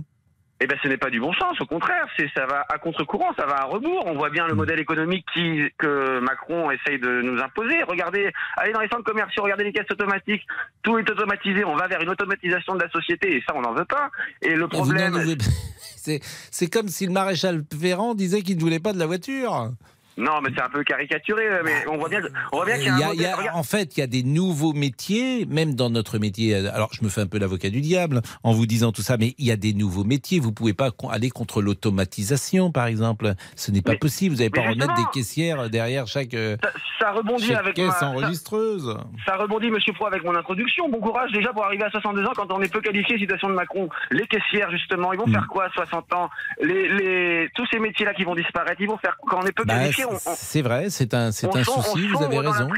Eh 0.58 0.66
ben, 0.66 0.78
ce 0.82 0.88
n'est 0.88 0.96
pas 0.96 1.10
du 1.10 1.20
bon 1.20 1.34
sens. 1.34 1.60
Au 1.60 1.66
contraire, 1.66 2.06
c'est 2.16 2.30
ça 2.34 2.46
va 2.46 2.64
à 2.70 2.78
contre-courant, 2.78 3.34
ça 3.38 3.44
va 3.44 3.56
à 3.60 3.64
rebours. 3.64 4.06
On 4.06 4.14
voit 4.14 4.30
bien 4.30 4.46
le 4.46 4.54
Mm. 4.54 4.56
modèle 4.56 4.80
économique 4.80 5.26
qui, 5.34 5.60
que 5.76 6.18
Macron 6.20 6.70
essaye 6.70 6.98
de 6.98 7.20
nous 7.20 7.38
imposer. 7.42 7.82
Regardez, 7.82 8.32
allez 8.56 8.72
dans 8.72 8.80
les 8.80 8.88
centres 8.88 9.04
commerciaux, 9.04 9.42
regardez 9.42 9.64
les 9.64 9.72
caisses 9.74 9.90
automatiques. 9.90 10.46
Tout 10.82 10.96
est 10.98 11.10
automatisé. 11.10 11.62
On 11.66 11.76
va 11.76 11.88
vers 11.88 12.00
une 12.00 12.08
automatisation 12.08 12.74
de 12.74 12.82
la 12.84 12.88
société 12.90 13.36
et 13.36 13.42
ça, 13.46 13.54
on 13.54 13.60
n'en 13.60 13.74
veut 13.74 13.84
pas. 13.84 14.10
Et 14.40 14.54
le 14.54 14.66
problème, 14.66 15.14
avez- 15.16 15.36
c'est 16.50 16.70
comme 16.70 16.88
si 16.88 17.04
le 17.06 17.12
maréchal 17.12 17.62
Ferrand 17.78 18.14
disait 18.14 18.40
qu'il 18.40 18.56
ne 18.56 18.60
voulait 18.62 18.80
pas 18.80 18.94
de 18.94 18.98
la 18.98 19.06
voiture. 19.06 19.72
Non, 20.16 20.40
mais 20.42 20.50
c'est 20.54 20.62
un 20.62 20.68
peu 20.68 20.82
caricaturé. 20.84 21.44
Mais 21.64 21.86
on 21.90 21.96
voit 21.98 22.08
bien, 22.08 22.20
que- 22.22 22.28
on 22.52 22.56
voit 22.56 22.66
bien 22.66 22.76
qu'il 22.76 22.86
y 22.86 22.88
a 22.88 22.98
y 22.98 23.04
un 23.04 23.10
a- 23.10 23.42
y 23.44 23.48
a- 23.48 23.56
en 23.56 23.62
fait, 23.62 23.96
il 23.96 24.00
y 24.00 24.02
a 24.02 24.06
des 24.06 24.22
nouveaux 24.22 24.72
métiers, 24.72 25.46
même 25.46 25.74
dans 25.74 25.90
notre 25.90 26.18
métier. 26.18 26.54
Alors, 26.68 26.90
je 26.92 27.04
me 27.04 27.08
fais 27.08 27.20
un 27.20 27.26
peu 27.26 27.38
l'avocat 27.38 27.70
du 27.70 27.80
diable 27.80 28.22
en 28.42 28.52
vous 28.52 28.66
disant 28.66 28.92
tout 28.92 29.02
ça, 29.02 29.16
mais 29.16 29.34
il 29.38 29.46
y 29.46 29.50
a 29.50 29.56
des 29.56 29.72
nouveaux 29.74 30.04
métiers. 30.04 30.40
Vous 30.40 30.52
pouvez 30.52 30.74
pas 30.74 30.90
aller 31.10 31.30
contre 31.30 31.60
l'automatisation, 31.62 32.70
par 32.72 32.86
exemple. 32.86 33.34
Ce 33.56 33.70
n'est 33.70 33.82
pas 33.82 33.92
Mais- 33.92 33.98
possible. 33.98 34.34
Vous 34.34 34.38
n'allez 34.40 34.50
pas 34.50 34.62
remettre 34.62 34.94
des 34.94 35.02
caissières 35.12 35.68
derrière 35.70 36.06
chaque, 36.06 36.34
euh, 36.34 36.56
ça, 36.62 36.70
ça 37.00 37.12
rebondit 37.12 37.46
chaque 37.46 37.56
avec 37.58 37.74
caisse 37.74 38.00
ma- 38.00 38.08
enregistreuse. 38.10 38.96
Ça 39.26 39.36
rebondit, 39.36 39.70
Monsieur 39.70 39.92
Pro, 39.92 40.06
avec 40.06 40.24
mon 40.24 40.34
introduction. 40.34 40.88
Bon 40.88 41.00
courage 41.00 41.32
déjà 41.32 41.52
pour 41.52 41.64
arriver 41.64 41.84
à 41.84 41.90
62 41.90 42.24
ans 42.24 42.32
quand 42.34 42.50
on 42.52 42.60
est 42.62 42.72
peu 42.72 42.80
qualifié, 42.80 43.18
citation 43.18 43.48
de 43.48 43.54
Macron. 43.54 43.88
Les 44.10 44.26
caissières, 44.26 44.70
justement, 44.70 45.12
ils 45.12 45.18
vont 45.18 45.26
Mm. 45.26 45.32
faire 45.32 45.46
quoi 45.48 45.64
à 45.64 45.70
60 45.70 46.12
ans? 46.14 46.28
Les, 46.62 46.88
les, 46.88 47.48
Tous 47.54 47.66
ces 47.72 47.78
métiers-là 47.78 48.12
qui 48.14 48.24
vont 48.24 48.34
disparaître, 48.34 48.80
ils 48.80 48.88
vont 48.88 48.98
faire 48.98 49.16
quoi? 49.18 49.30
Quand 49.30 49.40
on 49.44 49.46
est 49.46 49.52
peu 49.52 49.64
Bah, 49.64 49.74
qualifié, 49.78 50.04
on, 50.10 50.18
c'est 50.36 50.62
vrai, 50.62 50.90
c'est 50.90 51.14
un, 51.14 51.32
c'est 51.32 51.46
un 51.54 51.64
souci. 51.64 52.06
Vous 52.08 52.22
avez 52.22 52.38
raison. 52.38 52.68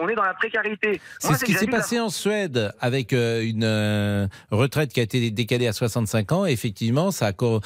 On 0.00 0.08
est 0.08 0.14
dans 0.14 0.22
la 0.22 0.34
précarité. 0.34 1.00
C'est 1.18 1.34
ce 1.34 1.44
qui 1.44 1.52
s'est 1.54 1.66
la 1.66 1.72
passé 1.78 2.00
en 2.00 2.08
Suède 2.10 2.72
avec 2.80 3.12
euh, 3.12 3.42
une 3.42 3.64
euh, 3.64 4.26
retraite 4.50 4.92
qui 4.92 5.00
a 5.00 5.02
été 5.02 5.30
décalée 5.30 5.66
à 5.66 5.72
65 5.72 6.32
ans. 6.32 6.46
Et 6.46 6.52
effectivement, 6.52 7.10
ça 7.10 7.26
a, 7.26 7.32
co- 7.32 7.60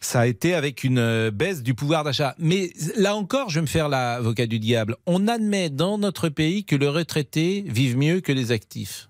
ça 0.00 0.20
a 0.20 0.26
été 0.26 0.54
avec 0.54 0.84
une 0.84 0.98
euh, 0.98 1.30
baisse 1.30 1.62
du 1.62 1.74
pouvoir 1.74 2.04
d'achat. 2.04 2.34
Mais 2.38 2.70
là 2.96 3.14
encore, 3.16 3.50
je 3.50 3.56
vais 3.56 3.62
me 3.62 3.66
faire 3.66 3.88
l'avocat 3.88 4.46
du 4.46 4.58
diable. 4.58 4.96
On 5.06 5.28
admet 5.28 5.70
dans 5.70 5.98
notre 5.98 6.28
pays 6.28 6.64
que 6.64 6.76
les 6.76 6.88
retraités 6.88 7.64
vivent 7.66 7.96
mieux 7.96 8.20
que 8.20 8.32
les 8.32 8.52
actifs. 8.52 9.08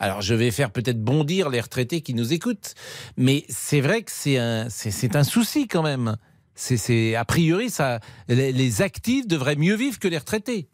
Alors, 0.00 0.22
je 0.22 0.32
vais 0.32 0.52
faire 0.52 0.70
peut-être 0.70 1.02
bondir 1.02 1.48
les 1.50 1.60
retraités 1.60 2.02
qui 2.02 2.14
nous 2.14 2.32
écoutent, 2.32 2.74
mais 3.16 3.44
c'est 3.48 3.80
vrai 3.80 4.02
que 4.02 4.12
c'est 4.12 4.38
un, 4.38 4.68
c'est 4.70 5.16
un 5.16 5.24
souci 5.24 5.66
quand 5.66 5.82
même. 5.82 6.16
C'est, 6.60 6.76
c'est, 6.76 7.14
a 7.14 7.24
priori, 7.24 7.70
ça, 7.70 8.00
les, 8.26 8.50
les 8.50 8.82
actifs 8.82 9.28
devraient 9.28 9.54
mieux 9.54 9.76
vivre 9.76 9.96
que 10.00 10.08
les 10.08 10.18
retraités. 10.18 10.66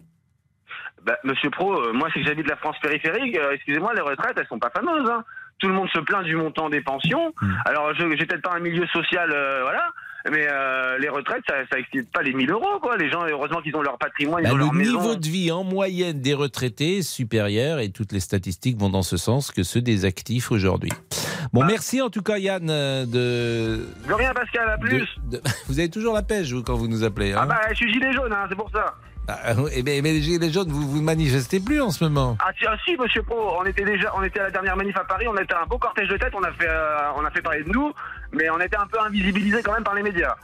Bah, 1.03 1.19
Monsieur 1.25 1.51
Pro, 1.51 1.75
euh, 1.75 1.93
moi, 1.93 2.09
c'est 2.15 2.21
que 2.23 2.27
j'habite 2.27 2.49
la 2.49 2.57
France 2.57 2.77
périphérique. 2.81 3.37
euh, 3.37 3.53
Excusez-moi, 3.53 3.93
les 3.93 4.01
retraites, 4.01 4.33
elles 4.39 4.47
sont 4.47 4.59
pas 4.59 4.71
fameuses. 4.71 5.11
Hein. 5.11 5.23
Tout 5.59 5.69
le 5.69 5.75
monde 5.75 5.91
se 5.91 6.01
plaint 6.01 6.25
du 6.25 6.37
montant 6.37 6.71
des 6.71 6.81
pensions. 6.81 7.35
Mm. 7.39 7.55
Alors, 7.67 7.95
je 7.95 8.17
j'ai 8.17 8.25
peut-être 8.25 8.41
pas 8.41 8.57
un 8.57 8.61
milieu 8.61 8.87
social, 8.87 9.31
euh, 9.31 9.61
voilà. 9.61 9.91
Mais 10.31 10.47
euh, 10.51 10.97
les 10.99 11.11
retraites, 11.11 11.43
ça, 11.47 11.55
ça 11.71 11.79
excite 11.79 12.11
pas 12.11 12.23
les 12.23 12.33
1000 12.33 12.51
euros, 12.51 12.79
quoi. 12.81 12.97
Les 12.97 13.11
gens, 13.11 13.21
heureusement 13.29 13.61
qu'ils 13.61 13.77
ont 13.77 13.83
leur 13.83 13.99
patrimoine, 13.99 14.43
ils 14.43 14.47
Bah, 14.49 14.55
ont 14.55 14.57
le 14.57 14.65
leur 14.65 14.73
maison. 14.73 14.99
niveau 15.01 15.17
de 15.17 15.27
vie 15.27 15.53
en 15.53 15.65
moyenne 15.65 16.21
des 16.21 16.33
retraités 16.33 16.99
est 16.99 17.03
supérieur 17.03 17.79
et 17.79 17.91
toutes 17.91 18.13
les 18.13 18.21
statistiques 18.21 18.79
vont 18.79 18.89
dans 18.89 19.03
ce 19.03 19.19
sens 19.19 19.51
que 19.51 19.63
ceux 19.63 19.83
des 19.83 20.07
actifs 20.07 20.51
aujourd'hui. 20.51 20.91
Bon, 21.53 21.61
Bah. 21.61 21.67
merci 21.69 22.01
en 22.01 22.09
tout 22.09 22.23
cas 22.23 22.39
Yann 22.39 22.71
euh, 22.71 23.05
de, 23.05 23.87
De 24.09 24.15
rien, 24.15 24.33
Pascal, 24.33 24.69
à 24.71 24.79
plus. 24.79 25.07
de- 25.31 25.37
de- 25.37 25.43
Vous 25.69 25.79
avez 25.79 25.91
toujours 25.91 26.15
la 26.15 26.23
pêche 26.23 26.51
vous, 26.53 26.63
quand 26.63 26.75
vous 26.75 26.89
nous 26.89 27.05
appelez. 27.05 27.33
Hein 27.35 27.41
Ah 27.43 27.47
bah, 27.47 27.61
je 27.71 27.75
suis 27.75 27.93
gilet 27.93 28.13
jaune, 28.15 28.33
hein, 28.33 28.47
c'est 28.49 28.57
pour 28.57 28.71
ça. 28.71 28.95
Ah, 29.27 29.55
mais 29.85 30.01
les 30.03 30.21
gilets 30.23 30.51
jaunes, 30.53 30.69
vous 30.71 30.87
vous 30.89 31.01
manifestez 31.03 31.59
plus 31.59 31.81
en 31.81 31.91
ce 31.91 32.05
moment. 32.05 32.37
Ah, 32.41 32.51
si, 32.59 32.67
ah, 32.67 32.77
si, 32.85 32.95
monsieur 32.97 33.23
Pro, 33.23 33.57
on 33.59 33.65
était 33.65 33.85
déjà, 33.85 34.13
on 34.17 34.23
était 34.23 34.41
à 34.41 34.45
la 34.45 34.51
dernière 34.51 34.77
manif 34.77 34.97
à 34.99 35.05
Paris, 35.05 35.27
on 35.27 35.37
était 35.39 35.55
un 35.55 35.65
beau 35.67 35.79
cortège 35.79 36.09
de 36.09 36.17
tête, 36.19 36.33
on 36.35 36.43
a 36.43 36.53
fait, 36.53 36.69
euh, 36.69 36.99
on 37.17 37.25
a 37.25 37.31
fait 37.31 37.41
parler 37.41 37.65
de 37.65 37.71
nous, 37.71 37.91
mais 38.33 38.51
on 38.51 38.61
était 38.61 38.77
un 38.77 38.87
peu 38.87 39.01
invisibilisé 39.01 39.63
quand 39.63 39.73
même 39.73 39.83
par 39.85 39.95
les 39.95 40.03
médias. 40.03 40.35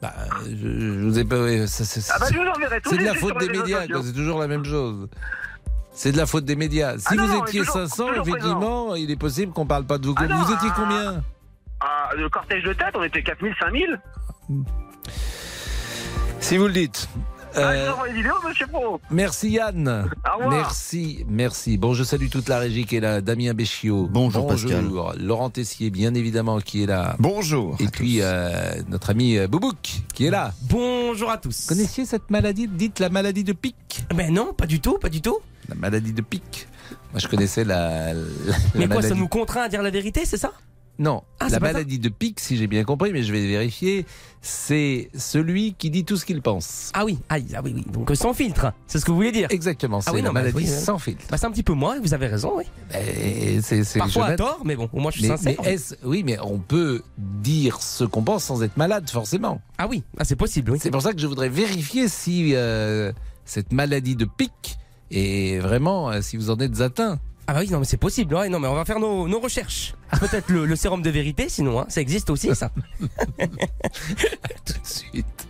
Bah, 0.00 0.12
je, 0.46 0.56
je 0.56 1.04
vous 1.04 1.18
ai 1.18 1.24
pas. 1.24 1.36
Ah 1.36 2.18
bah, 2.18 2.26
c'est 2.26 2.96
de 2.98 3.04
la 3.04 3.14
faute 3.14 3.38
des 3.38 3.48
médias, 3.48 3.82
c'est 4.02 4.12
toujours 4.14 4.40
la 4.40 4.46
même 4.48 4.64
chose. 4.64 5.08
C'est 5.92 6.10
de 6.10 6.16
la 6.16 6.26
faute 6.26 6.44
des 6.44 6.56
médias. 6.56 6.98
Si 6.98 7.06
Ah 7.10 7.14
non, 7.14 7.26
vous 7.26 7.34
non, 7.34 7.44
étiez 7.44 7.60
toujours- 7.60 7.74
500, 7.74 8.06
toujours 8.08 8.26
effectivement, 8.26 8.94
il 8.96 9.10
est 9.10 9.16
possible 9.16 9.52
qu'on 9.52 9.66
parle 9.66 9.84
pas 9.84 9.98
de 9.98 10.06
vous. 10.06 10.14
Ah 10.16 10.26
non, 10.26 10.36
vous 10.42 10.52
étiez 10.54 10.70
combien? 10.74 11.22
Ah, 11.80 12.08
le 12.16 12.28
cortège 12.30 12.64
de 12.64 12.72
tête, 12.72 12.94
on 12.94 13.02
était 13.04 13.22
4000, 13.22 13.54
5000. 13.60 14.00
Si 16.40 16.56
vous 16.56 16.66
le 16.66 16.72
dites. 16.72 17.08
Ah, 17.56 17.60
Euh, 17.60 17.86
vous 17.86 17.92
envoie 17.92 18.08
les 18.08 18.14
vidéos, 18.14 18.34
monsieur 18.46 18.66
Pro. 18.66 19.00
Merci 19.10 19.50
Yann. 19.50 19.88
Au 19.88 20.36
revoir. 20.38 20.50
Merci, 20.50 21.24
merci. 21.28 21.76
Bon, 21.78 21.94
je 21.94 22.02
salue 22.04 22.28
toute 22.28 22.48
la 22.48 22.58
régie 22.58 22.84
qui 22.84 22.96
est 22.96 23.00
là. 23.00 23.20
Damien 23.20 23.54
Béchiot. 23.54 24.08
Bonjour, 24.10 24.46
Pascal. 24.46 24.84
Laurent 25.20 25.50
Tessier, 25.50 25.90
bien 25.90 26.14
évidemment, 26.14 26.58
qui 26.60 26.82
est 26.82 26.86
là. 26.86 27.14
Bonjour. 27.18 27.76
Et 27.80 27.86
puis 27.88 28.18
euh, 28.20 28.74
notre 28.88 29.10
ami 29.10 29.36
euh, 29.38 29.46
Boubouk, 29.46 30.02
qui 30.14 30.26
est 30.26 30.30
là. 30.30 30.52
Bonjour 30.62 31.30
à 31.30 31.38
tous. 31.38 31.66
Connaissiez 31.66 32.04
cette 32.06 32.30
maladie? 32.30 32.66
Dites 32.68 32.98
la 32.98 33.08
maladie 33.08 33.44
de 33.44 33.52
pic? 33.52 34.04
Ben 34.14 34.32
non, 34.32 34.52
pas 34.52 34.66
du 34.66 34.80
tout, 34.80 34.98
pas 34.98 35.08
du 35.08 35.20
tout. 35.20 35.38
La 35.68 35.74
maladie 35.76 36.12
de 36.12 36.22
pic. 36.22 36.66
Moi, 37.12 37.20
je 37.20 37.28
connaissais 37.28 37.64
la. 37.64 38.12
la 38.14 38.20
Mais 38.74 38.86
quoi, 38.86 38.96
maladie. 38.96 39.08
ça 39.08 39.14
nous 39.14 39.28
contraint 39.28 39.62
à 39.62 39.68
dire 39.68 39.82
la 39.82 39.90
vérité, 39.90 40.22
c'est 40.24 40.36
ça? 40.36 40.52
Non, 40.98 41.22
Ah, 41.40 41.48
la 41.48 41.58
maladie 41.58 41.98
de 41.98 42.08
pic, 42.08 42.38
si 42.38 42.56
j'ai 42.56 42.68
bien 42.68 42.84
compris, 42.84 43.12
mais 43.12 43.24
je 43.24 43.32
vais 43.32 43.44
vérifier, 43.46 44.06
c'est 44.40 45.10
celui 45.16 45.74
qui 45.74 45.90
dit 45.90 46.04
tout 46.04 46.16
ce 46.16 46.24
qu'il 46.24 46.40
pense. 46.40 46.90
Ah 46.94 47.04
oui, 47.04 47.18
ah, 47.28 47.36
ah 47.56 47.60
oui, 47.64 47.72
oui. 47.74 47.84
Donc 47.92 48.12
sans 48.14 48.32
filtre, 48.32 48.72
c'est 48.86 49.00
ce 49.00 49.04
que 49.04 49.10
vous 49.10 49.16
voulez 49.16 49.32
dire. 49.32 49.48
Exactement, 49.50 50.00
c'est 50.00 50.10
Ah 50.10 50.12
oui, 50.12 50.20
la 50.22 50.28
non, 50.28 50.32
maladie 50.34 50.56
oui, 50.56 50.64
oui. 50.64 50.70
sans 50.70 50.98
filtre. 50.98 51.24
Bah, 51.30 51.36
c'est 51.36 51.46
un 51.46 51.50
petit 51.50 51.64
peu 51.64 51.72
moi, 51.72 51.96
vous 52.00 52.14
avez 52.14 52.28
raison, 52.28 52.52
oui. 52.58 52.64
C'est, 53.62 53.98
Parfois 53.98 54.26
à 54.26 54.36
tort, 54.36 54.60
mais 54.64 54.76
bon, 54.76 54.88
au 54.92 55.00
moins 55.00 55.10
je 55.10 55.18
suis 55.18 55.28
Mais, 55.28 55.36
sincère. 55.36 55.56
mais 55.64 55.76
oui, 56.04 56.22
mais 56.24 56.38
on 56.40 56.58
peut 56.58 57.02
dire 57.18 57.82
ce 57.82 58.04
qu'on 58.04 58.22
pense 58.22 58.44
sans 58.44 58.62
être 58.62 58.76
malade, 58.76 59.10
forcément. 59.10 59.60
Ah 59.78 59.88
oui, 59.88 60.04
ah, 60.18 60.24
c'est 60.24 60.36
possible, 60.36 60.70
oui. 60.70 60.78
C'est 60.80 60.90
pour 60.92 61.02
ça 61.02 61.12
que 61.12 61.18
je 61.20 61.26
voudrais 61.26 61.48
vérifier 61.48 62.08
si 62.08 62.54
euh, 62.54 63.12
cette 63.44 63.72
maladie 63.72 64.14
de 64.14 64.26
pic 64.26 64.78
est 65.10 65.58
vraiment, 65.58 66.10
euh, 66.10 66.20
si 66.22 66.36
vous 66.36 66.50
en 66.50 66.58
êtes 66.60 66.80
atteint. 66.80 67.18
Ah 67.46 67.52
bah 67.52 67.60
oui, 67.60 67.70
non 67.70 67.78
mais 67.78 67.84
c'est 67.84 67.98
possible, 67.98 68.34
ouais, 68.34 68.48
non 68.48 68.58
mais 68.58 68.68
on 68.68 68.74
va 68.74 68.84
faire 68.84 68.98
nos, 68.98 69.28
nos 69.28 69.38
recherches. 69.40 69.94
Peut-être 70.18 70.48
le, 70.50 70.64
le 70.64 70.76
sérum 70.76 71.02
de 71.02 71.10
vérité, 71.10 71.48
sinon, 71.48 71.80
hein, 71.80 71.86
ça 71.88 72.00
existe 72.00 72.30
aussi, 72.30 72.54
ça. 72.54 72.70
Tout 73.00 74.72
de 74.72 74.86
suite. 74.86 75.46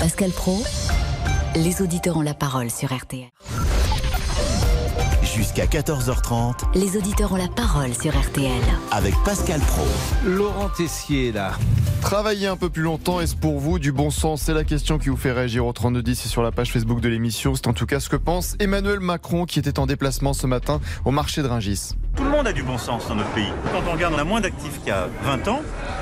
Pascal 0.00 0.30
Pro, 0.30 0.62
les 1.54 1.80
auditeurs 1.82 2.16
ont 2.16 2.22
la 2.22 2.34
parole 2.34 2.70
sur 2.70 2.92
RTL. 2.92 3.28
Jusqu'à 5.34 5.64
14h30 5.66 6.74
Les 6.74 6.96
auditeurs 6.96 7.32
ont 7.32 7.36
la 7.36 7.48
parole 7.48 7.94
sur 7.94 8.12
RTL. 8.18 8.50
avec 8.90 9.14
Pascal 9.24 9.60
Pro. 9.60 9.86
Laurent 10.26 10.68
Tessier, 10.68 11.32
là. 11.32 11.52
Travailler 12.02 12.48
un 12.48 12.56
peu 12.56 12.68
plus 12.68 12.82
longtemps, 12.82 13.20
est-ce 13.20 13.36
pour 13.36 13.58
vous 13.58 13.78
du 13.78 13.92
bon 13.92 14.10
sens? 14.10 14.42
C'est 14.42 14.52
la 14.54 14.64
question 14.64 14.98
qui 14.98 15.08
vous 15.08 15.16
fait 15.16 15.32
réagir 15.32 15.64
au 15.64 15.72
3210 15.72 16.26
et 16.26 16.28
sur 16.28 16.42
la 16.42 16.50
page 16.50 16.72
Facebook 16.72 17.00
de 17.00 17.08
l'émission. 17.08 17.54
C'est 17.54 17.66
en 17.68 17.72
tout 17.72 17.86
cas 17.86 18.00
ce 18.00 18.08
que 18.08 18.16
pense 18.16 18.56
Emmanuel 18.58 19.00
Macron 19.00 19.44
qui 19.46 19.58
était 19.58 19.78
en 19.78 19.86
déplacement 19.86 20.32
ce 20.34 20.46
matin 20.46 20.80
au 21.04 21.10
marché 21.12 21.42
de 21.42 21.46
Ringis. 21.48 21.92
Tout 22.16 22.24
le 22.24 22.30
monde 22.30 22.46
a 22.46 22.52
du 22.52 22.62
bon 22.62 22.76
sens 22.76 23.06
dans 23.08 23.14
notre 23.14 23.30
pays. 23.30 23.52
Quand 23.72 23.80
on 23.88 23.92
regarde, 23.92 24.14
on 24.14 24.18
a 24.18 24.24
moins 24.24 24.40
d'actifs 24.40 24.78
qu'il 24.80 24.88
y 24.88 24.90
a 24.90 25.08
20 25.22 25.48
ans, 25.48 25.60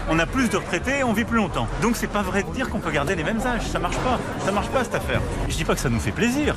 on 0.09 0.19
a 0.19 0.27
plus 0.27 0.49
de 0.49 0.57
retraités 0.57 0.99
et 1.01 1.05
on 1.05 1.13
vit 1.13 1.25
plus 1.25 1.37
longtemps. 1.37 1.69
Donc 1.83 1.97
c'est 1.97 2.09
pas 2.09 2.23
vrai 2.23 2.43
de 2.43 2.51
dire 2.53 2.69
qu'on 2.71 2.81
peut 2.81 2.91
garder 2.91 3.15
les 3.15 3.25
mêmes 3.25 3.41
âges. 3.47 3.67
Ça 3.71 3.79
marche 3.79 3.99
pas. 3.99 4.19
Ça 4.45 4.51
marche 4.51 4.69
pas 4.69 4.83
cette 4.83 4.95
affaire. 4.97 5.21
Je 5.49 5.55
dis 5.55 5.65
pas 5.65 5.75
que 5.75 5.81
ça 5.81 5.91
nous 5.91 6.01
fait 6.01 6.11
plaisir. 6.13 6.57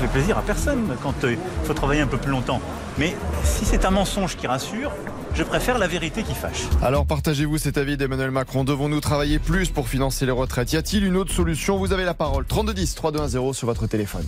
Ça 0.00 0.06
fait 0.06 0.12
plaisir 0.12 0.38
à 0.38 0.42
personne 0.42 0.96
quand 1.02 1.24
euh, 1.24 1.32
il 1.32 1.66
faut 1.66 1.74
travailler 1.74 2.00
un 2.02 2.06
peu 2.06 2.18
plus 2.18 2.30
longtemps. 2.30 2.60
Mais 2.98 3.16
si 3.42 3.64
c'est 3.64 3.84
un 3.84 3.90
mensonge 3.90 4.36
qui 4.36 4.46
rassure, 4.46 4.92
je 5.34 5.42
préfère 5.42 5.76
la 5.78 5.88
vérité 5.88 6.22
qui 6.22 6.34
fâche. 6.34 6.64
Alors 6.82 7.04
partagez-vous 7.04 7.58
cet 7.58 7.78
avis 7.78 7.96
d'Emmanuel 7.96 8.30
Macron. 8.30 8.62
Devons-nous 8.62 9.00
travailler 9.00 9.38
plus 9.40 9.70
pour 9.70 9.88
financer 9.88 10.24
les 10.24 10.30
retraites? 10.32 10.72
Y 10.72 10.76
a-t-il 10.76 11.04
une 11.04 11.16
autre 11.16 11.32
solution? 11.32 11.78
Vous 11.78 11.92
avez 11.92 12.04
la 12.04 12.14
parole. 12.14 12.44
3210 12.46 12.94
3210 12.94 13.52
sur 13.56 13.66
votre 13.66 13.86
téléphone. 13.88 14.24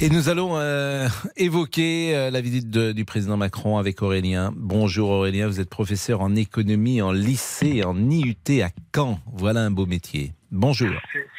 Et 0.00 0.08
nous 0.08 0.28
allons 0.28 0.52
euh, 0.56 1.08
évoquer 1.36 2.16
euh, 2.16 2.30
la 2.30 2.40
visite 2.40 2.68
de- 2.70 2.90
du 2.92 3.04
président 3.04 3.36
Macron 3.36 3.78
avec 3.78 4.02
Aurélien. 4.02 4.52
Bonjour 4.56 5.10
Aurélien, 5.10 5.46
vous 5.46 5.60
êtes 5.60 5.68
professeur 5.70 6.20
en 6.20 6.34
économie 6.34 7.00
en 7.02 7.12
lycée, 7.12 7.84
en 7.84 7.96
IUT 8.10 8.62
à 8.62 8.70
Caen. 8.94 9.20
Voilà 9.32 9.60
un 9.60 9.70
beau 9.70 9.86
métier. 9.86 10.32
Bonjour. 10.52 10.90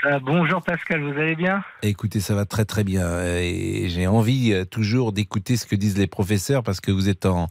Ça, 0.01 0.20
bonjour 0.20 0.62
Pascal, 0.63 1.01
vous 1.01 1.20
allez 1.20 1.36
bien? 1.36 1.63
Écoutez, 1.84 2.22
ça 2.22 2.34
va 2.34 2.46
très 2.46 2.63
très 2.63 2.84
bien. 2.86 3.06
Et 3.39 3.89
j'ai 3.89 4.08
envie 4.08 4.53
euh, 4.53 4.63
toujours 4.63 5.12
d'écouter 5.12 5.58
ce 5.58 5.65
que 5.65 5.75
disent 5.75 5.98
les 5.98 6.08
professeurs 6.08 6.63
parce 6.63 6.80
que 6.80 6.91
vous 6.91 7.10
êtes 7.10 7.25
en, 7.25 7.48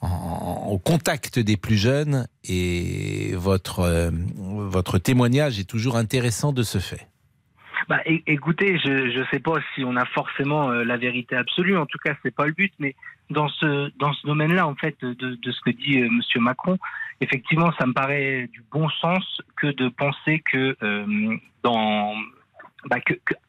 en- 0.00 0.66
au 0.70 0.78
contact 0.78 1.40
des 1.40 1.56
plus 1.56 1.76
jeunes 1.76 2.28
et 2.44 3.32
votre, 3.34 3.80
euh, 3.80 4.10
votre 4.36 4.98
témoignage 4.98 5.58
est 5.58 5.68
toujours 5.68 5.96
intéressant 5.96 6.52
de 6.52 6.62
ce 6.62 6.78
fait. 6.78 7.08
bah, 7.88 7.98
Écoutez, 8.06 8.78
je 8.78 9.18
ne 9.18 9.24
sais 9.32 9.40
pas 9.40 9.54
si 9.74 9.82
on 9.84 9.96
a 9.96 10.04
forcément 10.06 10.70
euh, 10.70 10.84
la 10.84 10.96
vérité 10.96 11.34
absolue, 11.34 11.76
en 11.76 11.86
tout 11.86 11.98
cas 12.04 12.14
c'est 12.22 12.34
pas 12.34 12.46
le 12.46 12.52
but, 12.52 12.72
mais 12.78 12.94
dans 13.30 13.48
ce, 13.48 13.90
dans 13.98 14.12
ce 14.12 14.26
domaine-là, 14.28 14.68
en 14.68 14.74
fait, 14.76 14.96
de, 15.02 15.14
de 15.14 15.50
ce 15.50 15.60
que 15.62 15.70
dit 15.70 15.98
Monsieur 16.08 16.40
Macron, 16.40 16.78
effectivement, 17.24 17.72
ça 17.78 17.86
me 17.86 17.92
paraît 17.92 18.48
du 18.52 18.62
bon 18.70 18.88
sens 18.88 19.42
que 19.56 19.66
de 19.66 19.88
penser 19.88 20.42
que 20.50 20.76
euh, 20.82 21.36
bah, 22.86 22.96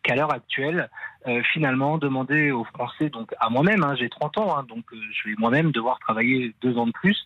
qu'à 0.03 0.15
l'heure 0.15 0.33
actuelle, 0.33 0.89
euh, 1.27 1.41
finalement, 1.53 1.97
demander 1.97 2.51
aux 2.51 2.63
Français, 2.63 3.09
donc 3.09 3.33
à 3.39 3.49
moi-même, 3.49 3.83
hein, 3.83 3.95
j'ai 3.99 4.09
30 4.09 4.37
ans, 4.37 4.57
hein, 4.57 4.65
donc 4.67 4.85
euh, 4.93 4.97
je 5.11 5.29
vais 5.29 5.35
moi-même 5.37 5.71
devoir 5.71 5.99
travailler 5.99 6.55
deux 6.61 6.77
ans 6.77 6.87
de 6.87 6.91
plus, 6.91 7.21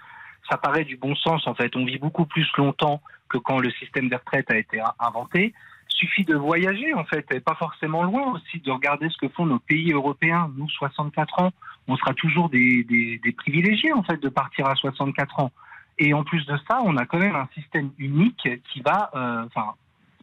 ça 0.49 0.57
paraît 0.57 0.85
du 0.85 0.97
bon 0.97 1.15
sens 1.15 1.45
en 1.47 1.53
fait. 1.53 1.75
On 1.75 1.85
vit 1.85 1.99
beaucoup 1.99 2.25
plus 2.25 2.47
longtemps 2.57 3.01
que 3.29 3.37
quand 3.37 3.59
le 3.59 3.69
système 3.71 4.09
des 4.09 4.15
retraites 4.15 4.49
a 4.51 4.57
été 4.57 4.81
inventé. 4.99 5.53
Suffit 5.89 6.23
de 6.23 6.35
voyager 6.35 6.93
en 6.93 7.03
fait, 7.03 7.25
et 7.33 7.41
pas 7.41 7.55
forcément 7.55 8.03
loin 8.03 8.31
aussi, 8.31 8.59
de 8.59 8.71
regarder 8.71 9.09
ce 9.09 9.17
que 9.17 9.27
font 9.27 9.45
nos 9.45 9.59
pays 9.59 9.91
européens. 9.91 10.49
Nous, 10.55 10.69
64 10.69 11.39
ans, 11.41 11.51
on 11.89 11.97
sera 11.97 12.13
toujours 12.13 12.49
des, 12.49 12.85
des, 12.85 13.19
des 13.21 13.31
privilégiés 13.33 13.91
en 13.91 14.03
fait 14.03 14.17
de 14.17 14.29
partir 14.29 14.65
à 14.67 14.75
64 14.75 15.41
ans. 15.41 15.51
Et 15.99 16.13
en 16.13 16.23
plus 16.23 16.45
de 16.45 16.57
ça, 16.69 16.81
on 16.83 16.95
a 16.97 17.05
quand 17.05 17.19
même 17.19 17.35
un 17.35 17.49
système 17.53 17.91
unique 17.97 18.47
qui 18.71 18.81
va, 18.81 19.11
euh, 19.15 19.45
enfin, 19.45 19.73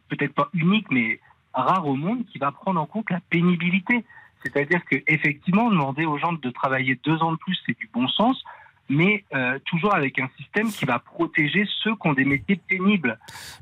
peut-être 0.09 0.33
pas 0.33 0.49
unique, 0.53 0.87
mais 0.89 1.19
rare 1.53 1.87
au 1.87 1.95
monde, 1.95 2.25
qui 2.25 2.39
va 2.39 2.51
prendre 2.51 2.81
en 2.81 2.87
compte 2.87 3.09
la 3.11 3.19
pénibilité. 3.29 4.03
C'est-à-dire 4.43 4.83
que 4.85 4.95
effectivement, 5.07 5.69
demander 5.69 6.05
aux 6.05 6.17
gens 6.17 6.33
de 6.33 6.49
travailler 6.49 6.99
deux 7.03 7.21
ans 7.21 7.31
de 7.31 7.37
plus, 7.37 7.57
c'est 7.65 7.77
du 7.77 7.89
bon 7.93 8.07
sens, 8.07 8.43
mais 8.89 9.23
euh, 9.33 9.59
toujours 9.65 9.93
avec 9.93 10.19
un 10.19 10.29
système 10.37 10.71
qui 10.71 10.85
va 10.85 10.99
protéger 10.99 11.65
ceux 11.83 11.95
qui 11.95 12.07
ont 12.07 12.13
des 12.13 12.25
métiers 12.25 12.59
pénibles. 12.67 13.19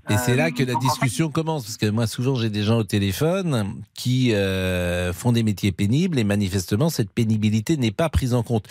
Et 0.10 0.17
c'est 0.17 0.34
Euh, 0.34 0.36
là 0.36 0.51
que 0.51 0.63
la 0.63 0.75
discussion 0.75 1.29
commence, 1.29 1.63
parce 1.63 1.77
que 1.77 1.88
moi 1.88 2.08
souvent 2.08 2.36
j'ai 2.36 2.50
des 2.50 2.63
gens 2.63 2.77
au 2.77 2.84
téléphone 2.84 3.82
qui 3.94 4.34
euh, 4.34 5.13
font 5.13 5.32
des 5.32 5.44
métiers 5.44 5.72
pénibles 5.72 6.20
et 6.20 6.24
manifestement 6.24 6.89
cette 6.89 7.10
pénibilité 7.10 7.77
n'est 7.77 7.91
pas 7.91 8.10
prise 8.10 8.34
en 8.34 8.44
compte. 8.44 8.67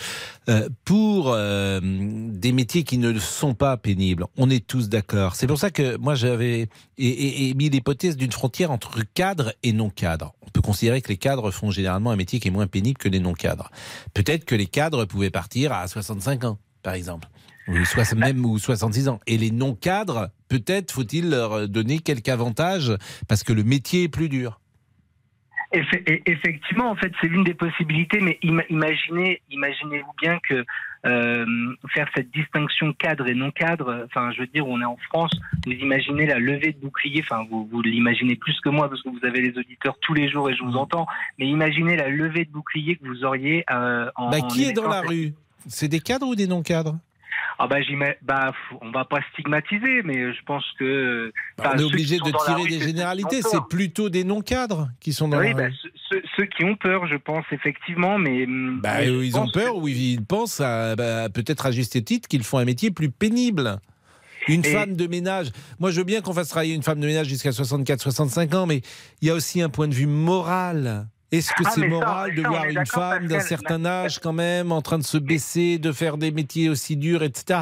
Pour 0.85 1.35
des 1.35 2.51
métiers 2.51 2.83
qui 2.83 2.97
ne 2.97 3.17
sont 3.19 3.55
pas 3.55 3.77
pénibles, 3.77 4.25
on 4.37 4.49
est 4.49 4.65
tous 4.65 4.89
d'accord. 4.89 5.35
C'est 5.35 5.47
pour 5.47 5.57
ça 5.57 5.71
que 5.71 5.97
moi 5.97 6.15
j'avais 6.15 6.69
émis 6.97 7.69
l'hypothèse 7.69 8.15
d'une 8.17 8.31
frontière 8.31 8.71
entre 8.71 8.99
cadre 9.13 9.53
et 9.63 9.73
non 9.73 9.89
cadre. 9.89 10.33
On 10.41 10.49
peut 10.49 10.61
considérer 10.61 11.01
que 11.01 11.09
les 11.09 11.17
cadres 11.17 11.51
font 11.51 11.71
généralement 11.71 12.11
un 12.11 12.15
métier 12.15 12.39
qui 12.39 12.47
est 12.47 12.51
moins 12.51 12.67
pénible 12.67 12.97
que 12.97 13.09
les 13.09 13.19
non 13.19 13.33
cadres. 13.33 13.71
Peut-être 14.13 14.45
que 14.45 14.55
les 14.55 14.67
cadres 14.67 15.05
pouvaient 15.05 15.29
partir 15.31 15.73
à 15.73 15.87
65 15.87 16.43
ans, 16.44 16.44
par 16.85 16.93
exemple. 16.93 17.27
Ou 17.67 17.73
même 18.15 18.45
ou 18.45 18.59
66 18.59 19.09
ans. 19.09 19.19
Et 19.25 19.37
les 19.37 19.49
non-cadres, 19.49 20.29
peut-être 20.49 20.91
faut-il 20.91 21.31
leur 21.31 21.67
donner 21.67 21.97
quelques 21.97 22.29
avantages 22.29 22.93
parce 23.27 23.43
que 23.43 23.53
le 23.53 23.63
métier 23.63 24.03
est 24.03 24.07
plus 24.07 24.29
dur. 24.29 24.61
Effectivement, 25.71 26.91
en 26.91 26.95
fait, 26.95 27.11
c'est 27.19 27.27
l'une 27.27 27.43
des 27.43 27.55
possibilités, 27.55 28.19
mais 28.21 28.37
ima- 28.43 28.65
imaginez, 28.69 29.41
imaginez-vous 29.49 30.13
bien 30.21 30.39
que 30.47 30.63
euh, 31.05 31.45
faire 31.93 32.07
cette 32.15 32.31
distinction 32.31 32.93
cadre 32.93 33.27
et 33.27 33.33
non 33.33 33.51
cadre, 33.51 34.05
enfin, 34.05 34.31
je 34.31 34.41
veux 34.41 34.47
dire, 34.47 34.65
on 34.67 34.79
est 34.79 34.85
en 34.85 34.97
France, 35.09 35.31
vous 35.65 35.71
imaginez 35.73 36.27
la 36.27 36.39
levée 36.39 36.71
de 36.71 36.79
bouclier, 36.79 37.23
enfin, 37.23 37.45
vous, 37.49 37.67
vous 37.69 37.81
l'imaginez 37.81 38.35
plus 38.35 38.59
que 38.61 38.69
moi 38.69 38.89
parce 38.89 39.01
que 39.01 39.09
vous 39.09 39.25
avez 39.25 39.41
les 39.41 39.57
auditeurs 39.57 39.97
tous 40.01 40.13
les 40.13 40.29
jours 40.29 40.49
et 40.49 40.55
je 40.55 40.63
vous 40.63 40.75
entends, 40.77 41.07
mais 41.39 41.47
imaginez 41.47 41.95
la 41.97 42.09
levée 42.09 42.45
de 42.45 42.51
bouclier 42.51 42.95
que 42.95 43.07
vous 43.07 43.25
auriez 43.25 43.65
euh, 43.71 44.09
en. 44.15 44.29
Bah, 44.29 44.37
en 44.41 44.47
qui 44.47 44.65
est 44.65 44.73
dans 44.73 44.87
la 44.87 45.01
rue? 45.01 45.33
C'est 45.67 45.87
des 45.87 45.99
cadres 45.99 46.27
ou 46.27 46.35
des 46.35 46.47
non-cadres? 46.47 46.97
Ah 47.57 47.67
bah, 47.67 47.77
bah, 48.21 48.51
on 48.81 48.91
va 48.91 49.05
pas 49.05 49.19
stigmatiser, 49.31 50.01
mais 50.03 50.33
je 50.33 50.41
pense 50.45 50.65
que. 50.77 51.31
Bah, 51.57 51.71
On 51.73 51.79
est 51.79 51.83
obligé 51.83 52.17
de 52.17 52.31
tirer 52.45 52.61
rue, 52.63 52.67
des 52.69 52.81
généralités. 52.81 53.41
C'est 53.41 53.51
peur. 53.51 53.67
plutôt 53.69 54.09
des 54.09 54.25
non-cadres 54.25 54.89
qui 54.99 55.13
sont 55.13 55.29
dans 55.29 55.39
Oui, 55.39 55.47
la 55.49 55.53
bah, 55.53 55.63
rue. 55.67 55.73
ceux, 55.81 55.91
ceux- 56.11 56.21
ceux 56.35 56.45
qui 56.47 56.65
ont 56.65 56.75
peur, 56.75 57.07
je 57.07 57.15
pense, 57.15 57.45
effectivement, 57.51 58.17
mais. 58.17 58.45
Bah, 58.45 58.95
mais 58.99 59.07
ils 59.27 59.37
ont 59.37 59.43
pense 59.43 59.51
que- 59.53 59.59
peur 59.59 59.77
ou 59.77 59.87
ils 59.87 60.21
pensent, 60.25 60.59
à, 60.59 60.97
bah, 60.97 61.29
peut-être 61.29 61.65
à 61.65 61.71
juste 61.71 62.03
titre, 62.03 62.27
qu'ils 62.27 62.43
font 62.43 62.57
un 62.57 62.65
métier 62.65 62.91
plus 62.91 63.09
pénible. 63.09 63.77
Une 64.49 64.65
Et- 64.65 64.73
femme 64.73 64.95
de 64.95 65.07
ménage. 65.07 65.47
Moi, 65.79 65.91
je 65.91 65.97
veux 65.97 66.03
bien 66.03 66.19
qu'on 66.21 66.33
fasse 66.33 66.49
travailler 66.49 66.75
une 66.75 66.83
femme 66.83 66.99
de 66.99 67.07
ménage 67.07 67.27
jusqu'à 67.27 67.51
64-65 67.51 68.53
ans, 68.53 68.65
mais 68.65 68.81
il 69.21 69.27
y 69.29 69.31
a 69.31 69.33
aussi 69.33 69.61
un 69.61 69.69
point 69.69 69.87
de 69.87 69.93
vue 69.95 70.07
moral. 70.07 71.07
Est-ce 71.31 71.49
que 71.49 71.63
Ah, 71.65 71.71
c'est 71.73 71.81
ça, 71.81 71.87
moral 71.87 72.35
de 72.35 72.41
ça, 72.41 72.47
voir 72.49 72.65
une 72.65 72.85
femme 72.85 73.27
d'un 73.27 73.39
certain 73.39 73.85
âge 73.85 74.19
quand 74.19 74.33
même 74.33 74.71
en 74.71 74.81
train 74.81 74.97
de 74.97 75.03
se 75.03 75.17
baisser, 75.17 75.77
de 75.79 75.91
faire 75.91 76.17
des 76.17 76.31
métiers 76.31 76.69
aussi 76.69 76.97
durs, 76.97 77.23
etc. 77.23 77.61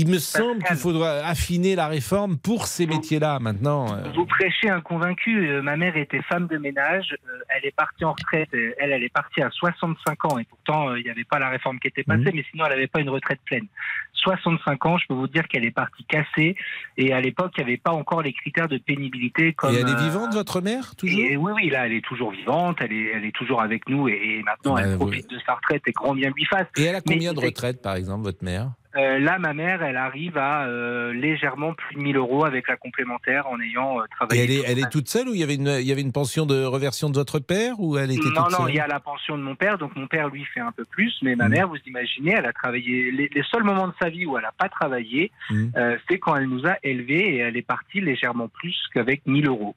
Il 0.00 0.08
me 0.08 0.18
semble 0.18 0.62
qu'il 0.62 0.76
faudra 0.76 1.10
affiner 1.26 1.74
la 1.74 1.88
réforme 1.88 2.38
pour 2.38 2.66
ces 2.68 2.86
métiers-là 2.86 3.38
maintenant. 3.40 3.92
euh. 3.96 4.02
Vous 4.14 4.26
prêchez 4.26 4.70
un 4.70 4.80
convaincu. 4.80 5.48
Euh, 5.48 5.60
ma 5.62 5.76
mère 5.76 5.96
était 5.96 6.22
femme 6.22 6.46
de 6.46 6.56
ménage. 6.56 7.16
Euh, 7.28 7.38
elle 7.48 7.66
est 7.66 7.74
partie 7.74 8.04
en 8.04 8.12
retraite. 8.12 8.48
Elle, 8.52 8.92
elle 8.92 9.02
est 9.02 9.12
partie 9.12 9.42
à 9.42 9.50
65 9.50 10.24
ans. 10.26 10.38
Et 10.38 10.44
pourtant, 10.44 10.94
il 10.94 11.02
n'y 11.02 11.10
avait 11.10 11.24
pas 11.24 11.38
la 11.40 11.48
réforme 11.48 11.80
qui 11.80 11.88
était 11.88 12.04
passée, 12.04 12.20
Mhm. 12.26 12.32
mais 12.34 12.44
sinon, 12.50 12.64
elle 12.66 12.74
n'avait 12.74 12.86
pas 12.86 13.00
une 13.00 13.10
retraite 13.10 13.40
pleine. 13.44 13.66
65 14.14 14.86
ans, 14.86 14.98
je 14.98 15.06
peux 15.08 15.14
vous 15.14 15.28
dire 15.28 15.46
qu'elle 15.48 15.64
est 15.64 15.70
partie 15.70 16.04
cassée. 16.04 16.56
Et 16.96 17.12
à 17.12 17.20
l'époque, 17.20 17.52
il 17.56 17.64
n'y 17.64 17.70
avait 17.70 17.76
pas 17.78 17.92
encore 17.92 18.22
les 18.22 18.32
critères 18.32 18.68
de 18.68 18.78
pénibilité. 18.78 19.52
Comme, 19.54 19.74
Et 19.74 19.78
elle 19.78 19.88
est 19.88 20.00
vivante, 20.02 20.32
votre 20.34 20.60
mère, 20.60 20.94
toujours 20.96 21.18
et 21.20 21.36
oui, 21.36 21.52
oui, 21.56 21.70
là, 21.70 21.86
elle 21.86 21.92
est 21.94 22.04
toujours 22.04 22.30
vivante. 22.32 22.78
Elle 22.80 22.92
est, 22.92 23.12
elle 23.14 23.24
est 23.24 23.34
toujours 23.34 23.62
avec 23.62 23.88
nous. 23.88 24.08
Et, 24.08 24.12
et 24.38 24.42
maintenant, 24.42 24.74
Bah, 24.74 24.82
elle 24.84 24.96
profite 24.96 25.28
de 25.30 25.38
sa 25.46 25.54
retraite 25.54 25.82
et 25.86 25.92
grand 25.92 26.14
bien 26.14 26.30
lui 26.36 26.44
fasse. 26.44 26.66
Et 26.76 26.84
elle 26.84 26.94
a 26.96 27.00
Mais 27.06 27.14
combien 27.14 27.32
de 27.32 27.40
retraites, 27.40 27.80
par 27.82 27.94
exemple, 27.96 28.24
votre 28.24 28.44
mère? 28.44 28.70
Euh, 28.96 29.18
là, 29.18 29.38
ma 29.38 29.52
mère, 29.52 29.82
elle 29.82 29.96
arrive 29.98 30.38
à 30.38 30.66
euh, 30.66 31.12
légèrement 31.12 31.74
plus 31.74 31.94
de 31.96 32.00
1000 32.00 32.16
euros 32.16 32.44
avec 32.44 32.68
la 32.68 32.76
complémentaire 32.76 33.46
en 33.46 33.60
ayant 33.60 34.00
euh, 34.00 34.04
Et 34.04 34.08
travaillé. 34.14 34.42
elle 34.44 34.50
est, 34.50 34.56
toute 34.56 34.66
elle 34.68 34.80
sa 34.80 34.86
est 34.86 34.90
toute 34.90 35.08
seule 35.08 35.28
ou 35.28 35.34
il 35.34 35.40
y 35.40 35.42
avait 35.42 35.56
une, 35.56 35.76
il 35.80 35.86
y 35.86 35.92
avait 35.92 36.00
une 36.00 36.12
pension 36.12 36.46
de 36.46 36.64
reversion 36.64 37.10
de 37.10 37.14
votre 37.14 37.38
père 37.38 37.78
ou 37.80 37.98
elle 37.98 38.10
était 38.10 38.20
non, 38.30 38.44
toute 38.44 38.52
non, 38.52 38.58
seule 38.64 38.70
il 38.70 38.76
y 38.76 38.80
a 38.80 38.86
la 38.86 38.98
pension 39.00 39.36
de 39.36 39.42
mon 39.42 39.54
père, 39.56 39.76
donc 39.76 39.94
mon 39.94 40.06
père 40.06 40.28
lui 40.28 40.44
fait 40.54 40.60
un 40.60 40.72
peu 40.72 40.84
plus, 40.86 41.14
mais 41.22 41.36
ma 41.36 41.44
Mhm. 41.44 41.50
mère, 41.50 41.68
vous 41.68 41.76
imaginez, 41.86 42.34
elle 42.38 42.46
a 42.46 42.52
travaillé. 42.52 43.10
Les, 43.10 43.28
les 43.32 43.42
seuls 43.50 43.62
moments 43.62 43.88
de 43.88 43.94
sa 44.00 44.08
vie 44.08 44.24
où 44.26 44.36
elle 44.38 44.42
n'a 44.44 44.52
pas 44.52 44.68
travaillé, 44.70 45.30
euh, 45.76 45.96
c'est 46.08 46.18
quand 46.18 46.36
elle 46.36 46.46
nous 46.48 46.66
a 46.66 46.76
élevés 46.82 47.34
et 47.34 47.38
elle 47.38 47.56
est 47.56 47.62
partie 47.62 48.00
légèrement 48.00 48.48
plus 48.48 48.74
qu'avec 48.94 49.20
1000 49.26 49.48
euros. 49.48 49.76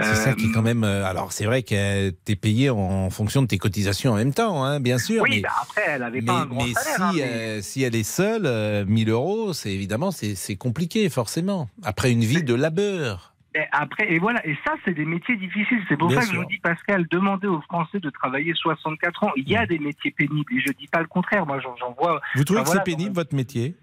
C'est 0.00 0.14
ça 0.14 0.32
qui 0.32 0.46
est 0.46 0.52
quand 0.52 0.62
même. 0.62 0.82
Alors 0.84 1.32
c'est 1.32 1.44
vrai 1.44 1.62
que 1.62 2.10
t'es 2.10 2.36
payé 2.36 2.70
en 2.70 3.10
fonction 3.10 3.42
de 3.42 3.46
tes 3.48 3.58
cotisations 3.58 4.12
en 4.12 4.16
même 4.16 4.32
temps, 4.34 4.64
hein, 4.64 4.80
bien 4.80 4.98
sûr. 4.98 5.22
Oui, 5.22 5.30
mais, 5.36 5.40
bah 5.42 5.48
après, 5.62 5.82
elle 5.88 6.02
avait 6.02 6.20
mais, 6.20 6.26
pas 6.26 6.32
un 6.40 6.46
grand 6.46 6.64
mais 6.66 6.72
salaire. 6.72 7.10
si, 7.12 7.22
hein, 7.22 7.26
mais- 7.30 7.62
si 7.62 7.82
elle 7.82 7.94
est 7.96 8.02
seule, 8.02 8.45
euh, 8.46 8.84
1000 8.86 9.10
euros, 9.10 9.52
c'est 9.52 9.72
évidemment 9.72 10.10
c'est 10.10 10.56
compliqué 10.56 11.08
forcément. 11.10 11.68
Après 11.84 12.10
une 12.12 12.20
vie 12.24 12.42
de 12.42 12.54
labeur. 12.54 13.32
Et 13.54 13.60
après, 13.72 14.12
et 14.12 14.18
voilà, 14.18 14.46
et 14.46 14.54
ça, 14.66 14.74
c'est 14.84 14.92
des 14.92 15.06
métiers 15.06 15.36
difficiles. 15.36 15.80
C'est 15.88 15.96
pour 15.96 16.08
Bien 16.08 16.20
ça 16.20 16.26
que 16.26 16.32
je 16.34 16.38
vous 16.38 16.44
dis, 16.44 16.58
Pascal, 16.58 17.06
demandez 17.10 17.46
aux 17.46 17.62
Français 17.62 18.00
de 18.00 18.10
travailler 18.10 18.52
64 18.54 19.24
ans. 19.24 19.32
Il 19.36 19.48
y 19.48 19.56
a 19.56 19.62
Mm. 19.64 19.66
des 19.68 19.78
métiers 19.78 20.10
pénibles, 20.10 20.52
et 20.54 20.60
je 20.60 20.72
dis 20.74 20.86
pas 20.88 21.00
le 21.00 21.06
contraire. 21.06 21.46
Moi, 21.46 21.58
j'en 21.60 21.92
vois. 21.92 22.20
Vous 22.34 22.44
trouvez 22.44 22.60
Enfin, 22.60 22.64
que 22.72 22.74
voilà, 22.76 22.84
c'est 22.84 22.90
pénible 22.96 23.14
votre 23.14 23.34
métier? 23.34 23.74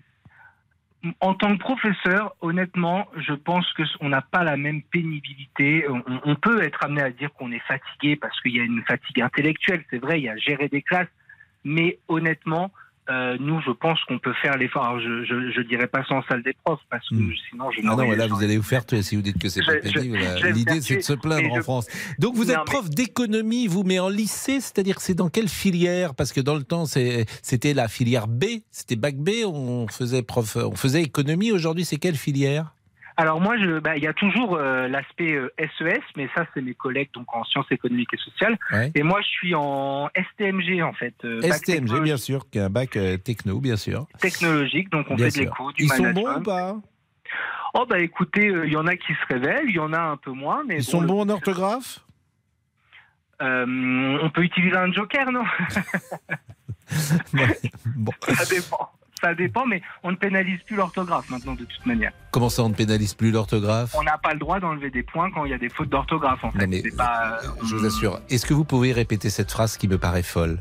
En 1.19 1.33
tant 1.33 1.53
que 1.57 1.59
professeur, 1.59 2.35
honnêtement, 2.39 3.07
je 3.17 3.33
pense 3.33 3.65
que 3.73 3.83
on 3.99 4.09
n'a 4.09 4.21
pas 4.21 4.43
la 4.43 4.55
même 4.57 4.83
pénibilité. 4.83 5.85
On, 5.89 6.01
on 6.23 6.35
peut 6.35 6.63
être 6.63 6.81
amené 6.83 7.01
à 7.01 7.09
dire 7.09 7.33
qu'on 7.33 7.51
est 7.51 7.63
fatigué 7.67 8.15
parce 8.15 8.39
qu'il 8.41 8.55
y 8.55 8.59
a 8.59 8.63
une 8.63 8.83
fatigue 8.87 9.21
intellectuelle. 9.21 9.83
C'est 9.89 9.97
vrai, 9.97 10.21
il 10.21 10.25
y 10.25 10.29
a 10.29 10.37
gérer 10.37 10.69
des 10.69 10.81
classes, 10.83 11.09
mais 11.65 11.97
honnêtement. 12.07 12.71
Euh, 13.09 13.37
nous, 13.39 13.59
je 13.61 13.71
pense 13.71 13.99
qu'on 14.05 14.17
peut 14.19 14.33
faire 14.41 14.57
l'effort. 14.57 14.85
Alors, 14.85 14.99
Je, 14.99 15.25
je, 15.25 15.51
je 15.51 15.61
dirais 15.61 15.87
pas 15.87 16.03
en 16.09 16.21
salle 16.23 16.41
des 16.43 16.53
profs 16.63 16.79
parce 16.89 17.07
que 17.09 17.15
Mm. 17.15 17.33
sinon 17.49 17.71
je 17.71 17.79
Ah 17.83 17.95
non, 17.95 18.11
là, 18.11 18.27
vous 18.27 18.43
allez 18.43 18.57
vous 18.57 18.63
faire 18.63 18.85
tuer 18.85 19.01
si 19.01 19.15
vous 19.15 19.21
dites 19.21 19.37
que 19.37 19.49
c'est 19.49 19.63
pas 19.65 19.75
pénible. 19.75 20.17
L'idée, 20.53 20.79
c'est 20.81 20.97
de 20.97 21.01
se 21.01 21.13
plaindre 21.13 21.51
en 21.51 21.55
je- 21.57 21.61
France. 21.61 21.87
Donc, 22.19 22.35
vous 22.35 22.45
Non, 22.45 22.51
êtes 22.51 22.57
mais- 22.59 22.63
prof 22.65 22.89
d'économie, 22.89 23.67
vous, 23.67 23.83
mais 23.83 23.99
en 23.99 24.09
lycée, 24.09 24.59
c'est-à-dire 24.61 24.95
que 24.95 25.01
c'est 25.01 25.15
dans 25.15 25.29
quelle 25.29 25.49
filière? 25.49 26.15
Parce 26.15 26.31
que 26.31 26.41
dans 26.41 26.55
le 26.55 26.63
temps, 26.63 26.85
c'est- 26.85 27.25
c'était 27.41 27.73
la 27.73 27.87
filière 27.87 28.27
B, 28.27 28.45
c'était 28.71 28.95
bac 28.95 29.15
B, 29.17 29.29
on 29.45 29.87
faisait 29.87 30.21
prof, 30.23 30.55
on 30.55 30.75
faisait 30.75 31.01
économie. 31.01 31.51
Aujourd'hui, 31.51 31.85
c'est 31.85 31.97
quelle 31.97 32.15
filière? 32.15 32.73
Alors 33.15 33.39
moi, 33.39 33.55
bah, 33.81 33.95
il 33.95 34.03
y 34.03 34.07
a 34.07 34.13
toujours 34.13 34.55
euh, 34.55 34.87
l'aspect 34.87 35.33
euh, 35.33 35.53
SES, 35.59 36.01
mais 36.17 36.27
ça, 36.35 36.45
c'est 36.53 36.61
mes 36.61 36.73
collègues 36.73 37.09
donc 37.13 37.33
en 37.35 37.43
sciences 37.43 37.71
économiques 37.71 38.13
et 38.13 38.17
sociales. 38.17 38.57
Ouais. 38.71 38.91
Et 38.95 39.03
moi, 39.03 39.21
je 39.21 39.27
suis 39.27 39.53
en 39.55 40.09
STMG 40.15 40.81
en 40.81 40.93
fait. 40.93 41.13
euh, 41.23 41.41
STMG, 41.41 42.01
bien 42.01 42.17
sûr, 42.17 42.49
qui 42.49 42.57
est 42.57 42.61
un 42.61 42.69
bac 42.69 42.95
euh, 42.95 43.17
techno, 43.17 43.59
bien 43.59 43.75
sûr. 43.75 44.07
Technologique, 44.19 44.89
donc 44.89 45.07
on 45.09 45.15
Bien 45.15 45.25
fait 45.25 45.31
de 45.31 45.35
sûr. 45.35 45.43
l'éco, 45.45 45.71
du 45.73 45.83
Ils 45.83 45.89
sont 45.89 46.11
bons 46.11 46.37
ou 46.37 46.41
pas? 46.41 46.75
Oh 47.75 47.85
bah 47.89 47.99
écoutez, 47.99 48.45
il 48.65 48.71
y 48.71 48.77
en 48.77 48.85
a 48.87 48.95
qui 48.95 49.13
se 49.13 49.33
révèlent, 49.33 49.65
il 49.67 49.75
y 49.75 49.79
en 49.79 49.93
a 49.93 49.99
un 49.99 50.17
peu 50.17 50.31
moins, 50.31 50.63
mais 50.67 50.75
Ils 50.75 50.85
bon, 50.85 50.91
sont 50.91 51.01
bons 51.01 51.21
en 51.21 51.29
orthographe? 51.29 51.99
On 53.39 54.29
peut 54.33 54.43
utiliser 54.43 54.77
un 54.77 54.91
joker, 54.91 55.31
non? 55.31 55.43
Bon. 57.95 58.11
Ça 58.29 58.45
dépend. 58.45 58.89
Ça 59.23 59.33
dépend, 59.33 59.65
mais 59.65 59.81
on 60.03 60.11
ne 60.11 60.17
pénalise 60.17 60.59
plus 60.63 60.75
l'orthographe 60.75 61.29
maintenant 61.29 61.53
de 61.53 61.63
toute 61.63 61.85
manière. 61.85 62.11
Comment 62.31 62.49
ça, 62.49 62.63
on 62.63 62.69
ne 62.69 62.73
pénalise 62.73 63.13
plus 63.13 63.31
l'orthographe? 63.31 63.95
On 63.97 64.03
n'a 64.03 64.17
pas 64.17 64.33
le 64.33 64.39
droit 64.39 64.59
d'enlever 64.59 64.89
des 64.89 65.03
points 65.03 65.31
quand 65.31 65.45
il 65.45 65.51
y 65.51 65.53
a 65.53 65.57
des 65.57 65.69
fautes 65.69 65.87
d'orthographe 65.89 66.43
en 66.43 66.51
fait. 66.51 66.67
Mais- 66.67 66.83
pas, 66.97 67.39
euh, 67.41 67.47
Je 67.65 67.75
vous 67.77 67.85
assure. 67.85 68.19
Est-ce 68.29 68.45
que 68.45 68.53
vous 68.53 68.65
pouvez 68.65 68.91
répéter 68.91 69.29
cette 69.29 69.49
phrase 69.51 69.77
qui 69.77 69.87
me 69.87 69.97
paraît 69.97 70.23
folle? 70.23 70.59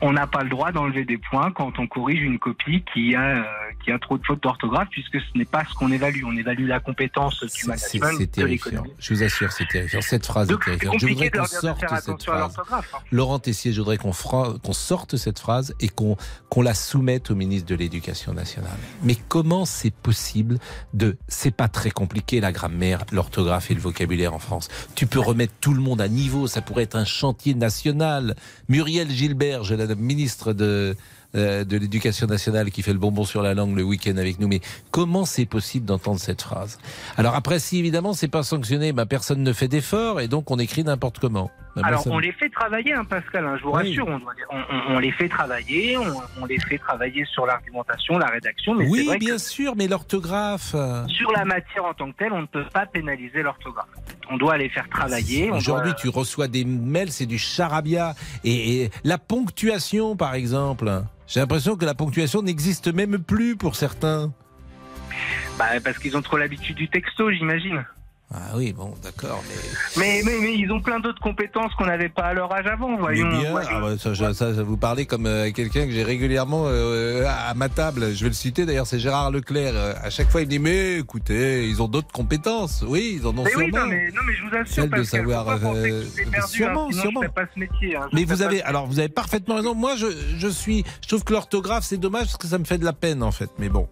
On 0.00 0.12
n'a 0.14 0.26
pas 0.26 0.42
le 0.42 0.48
droit 0.48 0.72
d'enlever 0.72 1.04
des 1.04 1.18
points 1.18 1.50
quand 1.52 1.78
on 1.78 1.86
corrige 1.86 2.22
une 2.22 2.38
copie 2.38 2.82
qui 2.94 3.14
a, 3.14 3.44
euh, 3.80 3.84
qui 3.84 3.92
a 3.92 3.98
trop 3.98 4.18
de 4.18 4.24
fautes 4.24 4.42
d'orthographe, 4.42 4.88
puisque 4.90 5.20
ce 5.20 5.38
n'est 5.38 5.44
pas 5.44 5.64
ce 5.64 5.74
qu'on 5.74 5.90
évalue. 5.90 6.22
On 6.24 6.36
évalue 6.36 6.66
la 6.66 6.80
compétence 6.80 7.42
du 7.42 7.66
management, 7.66 8.14
c'est 8.18 8.30
terrifiant. 8.30 8.84
Je 8.98 9.14
vous 9.14 9.22
assure, 9.22 9.52
c'est 9.52 9.68
terrifiant. 9.68 10.00
Cette 10.00 10.26
phrase 10.26 10.48
est 10.48 10.52
Donc 10.52 10.62
c'est 10.64 10.78
terrifiante. 10.78 11.00
Je 11.00 11.06
voudrais 11.06 11.30
qu'on 11.30 11.44
sorte 11.46 11.84
cette 12.00 12.22
phrase. 12.22 12.56
hein. 12.72 12.80
Laurent 13.10 13.38
Tessier, 13.38 13.72
je 13.72 13.80
voudrais 13.80 13.98
qu'on 13.98 14.12
qu'on 14.12 14.72
sorte 14.72 15.16
cette 15.16 15.38
phrase 15.38 15.74
et 15.80 15.88
qu'on 15.88 16.16
qu'on 16.48 16.62
la 16.62 16.74
soumette 16.74 17.30
au 17.30 17.34
ministre 17.34 17.68
de 17.68 17.74
l'Éducation 17.74 18.32
nationale. 18.34 18.70
Mais 19.02 19.16
comment 19.28 19.64
c'est 19.64 19.94
possible 19.94 20.58
de... 20.94 21.16
C'est 21.28 21.54
pas 21.54 21.68
très 21.68 21.90
compliqué 21.90 22.40
la 22.40 22.52
grammaire, 22.52 23.04
l'orthographe 23.12 23.70
et 23.70 23.74
le 23.74 23.80
vocabulaire 23.80 24.34
en 24.34 24.38
France. 24.38 24.68
Tu 24.94 25.06
peux 25.06 25.20
remettre 25.20 25.54
tout 25.60 25.74
le 25.74 25.80
monde 25.80 26.00
à 26.00 26.08
niveau, 26.08 26.46
ça 26.46 26.60
pourrait 26.60 26.84
être 26.84 26.96
un 26.96 27.04
chantier 27.04 27.54
national. 27.54 28.34
Muriel 28.68 29.10
Gilbert, 29.10 29.64
je 29.64 29.74
la 29.74 29.94
ministre 29.94 30.52
de, 30.52 30.96
de 31.34 31.76
l'Éducation 31.76 32.26
nationale 32.26 32.70
qui 32.70 32.82
fait 32.82 32.92
le 32.92 32.98
bonbon 32.98 33.24
sur 33.24 33.42
la 33.42 33.54
langue 33.54 33.76
le 33.76 33.82
week-end 33.82 34.16
avec 34.16 34.38
nous. 34.40 34.48
Mais 34.48 34.60
comment 34.90 35.24
c'est 35.24 35.46
possible 35.46 35.86
d'entendre 35.86 36.18
cette 36.20 36.42
phrase? 36.42 36.78
Alors 37.16 37.34
après, 37.34 37.58
si 37.58 37.78
évidemment 37.78 38.12
c'est 38.12 38.28
pas 38.28 38.42
sanctionné, 38.42 38.92
ben, 38.92 39.06
personne 39.06 39.42
ne 39.42 39.52
fait 39.52 39.68
d'effort 39.68 40.20
et 40.20 40.28
donc 40.28 40.50
on 40.50 40.58
écrit 40.58 40.84
n'importe 40.84 41.18
comment. 41.18 41.50
Alors, 41.82 42.02
ça 42.02 42.10
on 42.10 42.18
les 42.18 42.32
fait 42.32 42.48
travailler, 42.50 42.92
hein, 42.92 43.04
Pascal, 43.04 43.46
hein, 43.46 43.56
je 43.58 43.62
vous 43.62 43.70
Oui. 43.70 43.76
rassure. 43.88 44.08
On, 44.08 44.18
doit- 44.18 44.32
on- 44.50 44.56
on- 44.56 44.96
on 44.96 44.98
les 44.98 45.12
fait 45.12 45.28
travailler, 45.28 45.96
on, 45.96 46.44
les 46.44 46.58
fait 46.58 46.78
travailler 46.78 47.24
sur 47.26 47.46
l'argumentation, 47.46 48.18
la 48.18 48.26
rédaction, 48.26 48.74
mais 48.74 48.86
Oui, 48.88 49.06
vrai 49.06 49.18
bien 49.18 49.38
sûr, 49.38 49.74
mais 49.76 49.86
l'orthographe. 49.86 50.72
euh, 50.74 51.06
sur 51.06 51.30
la 51.32 51.44
matière 51.44 51.84
en 51.84 51.94
tant 51.94 52.10
que 52.10 52.16
telle, 52.16 52.32
on 52.32 52.42
ne 52.42 52.46
peut 52.46 52.64
pas 52.72 52.86
pénaliser 52.86 53.42
l'orthographe. 53.42 53.86
On 54.30 54.36
doit 54.36 54.58
les 54.58 54.68
faire 54.68 54.88
travailler. 54.88 55.50
Aujourd'hui, 55.50 55.92
doit- 55.92 56.00
tu 56.00 56.08
reçois 56.08 56.48
des 56.48 56.64
mails, 56.64 57.12
c'est 57.12 57.26
du 57.26 57.38
charabia. 57.38 58.14
Et, 58.44 58.82
et 58.84 58.90
la 59.04 59.18
ponctuation, 59.18 60.16
par 60.16 60.34
exemple. 60.34 60.90
J'ai 61.26 61.40
l'impression 61.40 61.76
que 61.76 61.84
la 61.84 61.94
ponctuation 61.94 62.42
n'existe 62.42 62.92
même 62.92 63.18
plus 63.18 63.56
pour 63.56 63.76
certains. 63.76 64.32
Bah, 65.58 65.66
parce 65.84 65.98
qu'ils 65.98 66.16
ont 66.16 66.22
trop 66.22 66.36
l'habitude 66.38 66.76
du 66.76 66.88
texto, 66.88 67.30
j'imagine. 67.30 67.84
Ah 68.32 68.52
oui, 68.54 68.72
bon, 68.72 68.94
d'accord, 69.02 69.42
mais. 69.48 69.56
Mais, 69.96 70.22
mais, 70.24 70.38
mais 70.40 70.54
ils 70.54 70.70
ont 70.70 70.80
plein 70.80 71.00
d'autres 71.00 71.18
compétences 71.20 71.74
qu'on 71.74 71.86
n'avait 71.86 72.08
pas 72.08 72.26
à 72.26 72.32
leur 72.32 72.52
âge 72.52 72.66
avant, 72.68 72.90
Mais 72.90 72.96
voyons. 72.98 73.28
bien, 73.28 73.50
voyons. 73.50 73.68
ah 73.72 73.80
bah, 73.80 73.98
ça, 73.98 74.14
je- 74.14 74.32
ça, 74.32 74.54
ça 74.54 74.62
vous 74.62 74.76
parlez 74.76 75.04
comme 75.04 75.26
euh, 75.26 75.50
quelqu'un 75.50 75.84
que 75.86 75.90
j'ai 75.90 76.04
régulièrement 76.04 76.66
euh, 76.68 77.24
à 77.26 77.54
ma 77.54 77.68
table. 77.68 78.14
Je 78.14 78.22
vais 78.22 78.28
le 78.28 78.34
citer 78.34 78.66
d'ailleurs, 78.66 78.86
c'est 78.86 79.00
Gérard 79.00 79.32
Leclerc. 79.32 79.72
Euh, 79.74 79.94
À 80.00 80.10
chaque 80.10 80.30
fois, 80.30 80.42
il 80.42 80.44
me 80.46 80.50
dit 80.50 80.58
Mais 80.60 80.98
écoutez, 80.98 81.66
ils 81.68 81.82
ont 81.82 81.88
d'autres 81.88 82.12
compétences. 82.12 82.84
Oui, 82.86 83.18
ils 83.20 83.26
en 83.26 83.30
ont 83.30 83.42
Mais 83.42 83.52
oui, 83.56 83.64
sûrement. 83.68 83.78
non 83.84 83.86
mais, 83.90 84.08
non, 84.12 84.22
mais 84.24 84.32
je 84.34 84.42
vous 84.42 84.54
assure, 84.56 84.74
Celle 84.74 84.90
de 84.90 84.96
Pascal, 84.96 85.20
savoir, 85.20 85.44
pas 85.46 85.54
euh, 85.66 86.04
perdu, 86.30 86.48
sûrement, 86.52 86.86
hein, 86.88 86.92
sûrement. 86.92 87.22
je 87.24 87.28
pas 87.30 87.46
ce 87.52 87.58
métier. 87.58 87.96
hein, 87.96 88.08
Mais 88.12 88.22
vous 88.24 88.42
avez, 88.42 88.62
alors 88.62 88.86
vous 88.86 89.00
avez 89.00 89.08
parfaitement 89.08 89.56
raison. 89.56 89.74
Moi, 89.74 89.96
je, 89.96 90.06
je 90.38 90.46
suis, 90.48 90.84
je 91.02 91.08
trouve 91.08 91.24
que 91.24 91.32
l'orthographe 91.32 91.82
c'est 91.82 91.98
dommage 91.98 92.26
parce 92.26 92.36
que 92.36 92.46
ça 92.46 92.58
me 92.58 92.64
fait 92.64 92.78
de 92.78 92.84
la 92.84 92.92
peine 92.92 93.24
en 93.24 93.32
fait. 93.32 93.50
Mais 93.58 93.68
bon, 93.68 93.88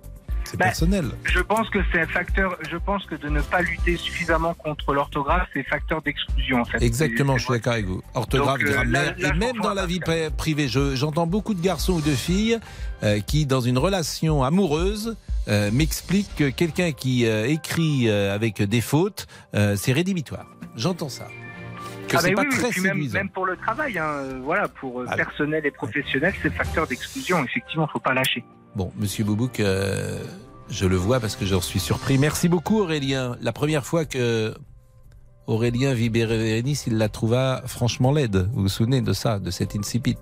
c'est 0.48 0.56
Bah, 0.56 0.66
personnel. 0.66 1.06
Je 1.24 1.40
pense 1.40 1.68
que 1.70 1.78
c'est 1.92 2.00
un 2.00 2.06
facteur. 2.06 2.56
Je 2.70 2.76
pense 2.76 3.04
que 3.06 3.14
de 3.14 3.28
ne 3.28 3.40
pas 3.40 3.60
lutter 3.62 3.96
suffisamment 3.96 4.54
contre 4.54 4.92
l'orthographe, 4.94 5.48
c'est 5.54 5.62
facteur 5.62 6.02
d'exclusion 6.02 6.60
en 6.60 6.64
fait. 6.64 6.82
Exactement, 6.82 7.36
je 7.38 7.44
suis 7.44 7.52
d'accord 7.52 7.74
avec 7.74 7.86
vous. 7.86 8.02
Orthographe, 8.14 8.58
Donc, 8.58 8.68
euh, 8.68 8.72
grammaire, 8.72 9.14
là- 9.18 9.28
là, 9.28 9.34
et 9.34 9.38
même 9.38 9.56
dans 9.62 9.74
la 9.74 9.86
vie 9.86 10.00
pri- 10.00 10.30
privée, 10.30 10.68
je- 10.68 10.94
j'entends 10.96 11.26
beaucoup 11.26 11.54
de 11.54 11.60
garçons 11.60 11.94
ou 11.94 12.00
de 12.00 12.10
filles 12.14 12.58
euh, 13.02 13.20
qui, 13.20 13.46
dans 13.46 13.60
une 13.60 13.78
relation 13.78 14.42
amoureuse, 14.42 15.16
euh, 15.48 15.70
m'expliquent 15.70 16.34
que 16.36 16.48
quelqu'un 16.50 16.92
qui 16.92 17.26
euh, 17.26 17.46
écrit 17.46 18.10
avec 18.10 18.62
des 18.62 18.80
fautes, 18.80 19.26
c'est 19.76 19.92
rédhibitoire. 19.92 20.46
J'entends 20.76 21.08
ça. 21.08 21.26
Que 22.08 22.16
Ah 22.16 22.20
c'est 22.20 22.30
bah 22.30 22.42
pas 22.42 22.48
oui, 22.48 22.70
très 22.70 22.80
même, 22.80 23.06
même 23.12 23.28
pour 23.28 23.44
le 23.44 23.54
travail, 23.58 23.98
hein, 23.98 24.22
voilà, 24.42 24.66
pour 24.68 25.04
Ah. 25.06 25.14
personnel 25.14 25.66
et 25.66 25.70
professionnel, 25.70 26.32
c'est 26.42 26.48
facteur 26.50 26.86
d'exclusion. 26.86 27.44
Effectivement, 27.44 27.86
faut 27.86 27.98
pas 27.98 28.14
lâcher. 28.14 28.42
Bon, 28.78 28.92
Monsieur 28.96 29.24
Boubouk, 29.24 29.58
euh, 29.58 30.22
je 30.70 30.86
le 30.86 30.94
vois 30.94 31.18
parce 31.18 31.34
que 31.34 31.44
j'en 31.44 31.60
suis 31.60 31.80
surpris. 31.80 32.16
Merci 32.16 32.48
beaucoup 32.48 32.78
Aurélien. 32.78 33.36
La 33.42 33.50
première 33.50 33.84
fois 33.84 34.04
que 34.04 34.54
Aurélien 35.48 35.94
vit 35.94 36.10
Bérénice, 36.10 36.86
il 36.86 36.96
la 36.96 37.08
trouva 37.08 37.60
franchement 37.66 38.12
laide. 38.12 38.48
Vous 38.52 38.62
vous 38.62 38.68
souvenez 38.68 39.00
de 39.00 39.12
ça, 39.12 39.40
de 39.40 39.50
cet 39.50 39.74
incipit 39.74 40.14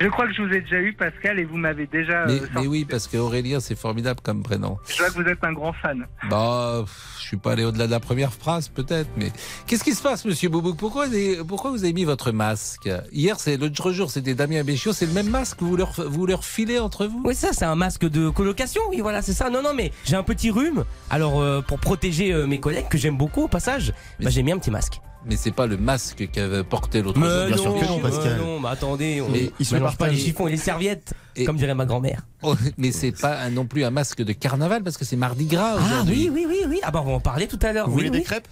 Je 0.00 0.06
crois 0.08 0.26
que 0.26 0.32
je 0.32 0.42
vous 0.42 0.52
ai 0.52 0.60
déjà 0.60 0.78
eu, 0.80 0.92
Pascal, 0.92 1.38
et 1.38 1.44
vous 1.44 1.56
m'avez 1.56 1.86
déjà. 1.86 2.26
mais, 2.26 2.40
euh, 2.40 2.46
mais 2.54 2.66
oui, 2.66 2.84
parce 2.84 3.06
qu'Aurélien, 3.08 3.60
c'est 3.60 3.76
formidable 3.76 4.20
comme 4.22 4.42
prénom. 4.42 4.78
Je 4.88 4.96
vois 4.98 5.08
que 5.08 5.14
vous 5.14 5.28
êtes 5.28 5.42
un 5.42 5.52
grand 5.52 5.72
fan. 5.72 6.06
Bah, 6.30 6.82
pff, 6.84 7.16
je 7.20 7.26
suis 7.26 7.36
pas 7.36 7.52
allé 7.52 7.64
au-delà 7.64 7.86
de 7.86 7.90
la 7.90 8.00
première 8.00 8.32
phrase, 8.32 8.68
peut-être, 8.68 9.08
mais 9.16 9.32
qu'est-ce 9.66 9.82
qui 9.84 9.94
se 9.94 10.02
passe, 10.02 10.24
Monsieur 10.24 10.48
Boubouk? 10.48 10.76
Pourquoi, 10.76 11.06
vous 11.06 11.14
avez- 11.14 11.38
pourquoi 11.46 11.70
vous 11.70 11.84
avez 11.84 11.92
mis 11.92 12.04
votre 12.04 12.30
masque? 12.32 12.88
Hier, 13.12 13.38
c'est 13.40 13.56
l'autre 13.56 13.92
jour, 13.92 14.10
c'était 14.10 14.34
Damien 14.34 14.62
Béchiot, 14.64 14.92
c'est 14.92 15.06
le 15.06 15.12
même 15.12 15.28
masque? 15.30 15.58
Que 15.58 15.64
vous 15.64 15.76
leur, 15.76 15.92
vous 16.06 16.26
leur 16.26 16.44
filez 16.44 16.78
entre 16.78 17.06
vous? 17.06 17.22
Oui, 17.24 17.34
ça, 17.34 17.48
c'est 17.52 17.64
un 17.64 17.74
masque 17.74 18.08
de 18.08 18.28
colocation. 18.30 18.82
Oui, 18.90 19.00
voilà, 19.00 19.22
c'est 19.22 19.32
ça. 19.32 19.50
Non, 19.50 19.62
non, 19.62 19.74
mais 19.74 19.90
j'ai 20.04 20.16
un 20.16 20.22
petit 20.22 20.50
rhume. 20.50 20.84
Alors, 21.10 21.40
euh, 21.40 21.60
pour 21.60 21.80
protéger 21.80 22.32
euh, 22.32 22.46
mes 22.46 22.60
collègues, 22.60 22.88
que 22.88 22.98
j'aime 22.98 23.16
beaucoup 23.16 23.42
au 23.42 23.48
passage, 23.48 23.92
bah, 24.20 24.30
j'ai 24.30 24.42
mis 24.42 24.52
un 24.52 24.58
petit 24.58 24.70
masque. 24.70 25.00
Mais 25.28 25.36
c'est 25.36 25.50
pas 25.50 25.66
le 25.66 25.76
masque 25.76 26.28
qu'avait 26.32 26.64
porté 26.64 27.02
l'autre 27.02 27.20
jour. 27.20 27.28
Mais 27.28 27.48
bien 27.48 27.56
sûr 27.58 27.74
que 27.78 27.84
non, 27.84 27.96
mais 27.96 28.10
Pascal. 28.10 28.38
non, 28.38 28.60
mais 28.60 28.68
attendez, 28.68 29.20
on 29.20 29.28
Mais 29.28 29.50
il 29.60 29.66
se 29.66 29.74
mélange 29.74 29.96
pas 29.98 30.08
les 30.08 30.16
chiffons 30.16 30.48
et 30.48 30.52
les 30.52 30.56
serviettes, 30.56 31.12
Et- 31.36 31.44
comme 31.44 31.56
dirait 31.56 31.74
ma 31.74 31.84
grand-mère. 31.84 32.22
Oh, 32.42 32.54
mais 32.78 32.92
c'est 32.92 33.12
pas 33.12 33.38
un- 33.42 33.50
non 33.50 33.66
plus 33.66 33.84
un 33.84 33.90
masque 33.90 34.22
de 34.22 34.32
carnaval 34.32 34.82
parce 34.82 34.96
que 34.96 35.04
c'est 35.04 35.16
Mardi 35.16 35.44
Gras 35.44 35.74
Ah 35.78 35.84
aujourd'hui. 35.84 36.30
oui, 36.32 36.46
oui, 36.48 36.56
oui, 36.62 36.66
oui. 36.70 36.80
Ah 36.82 36.90
bah, 36.90 37.02
on 37.04 37.08
va 37.08 37.12
en 37.12 37.20
parler 37.20 37.46
tout 37.46 37.58
à 37.62 37.72
l'heure. 37.72 37.86
Vous 37.90 37.92
oui, 37.96 38.06
voulez 38.06 38.10
oui. 38.10 38.18
des 38.18 38.24
crêpes? 38.24 38.48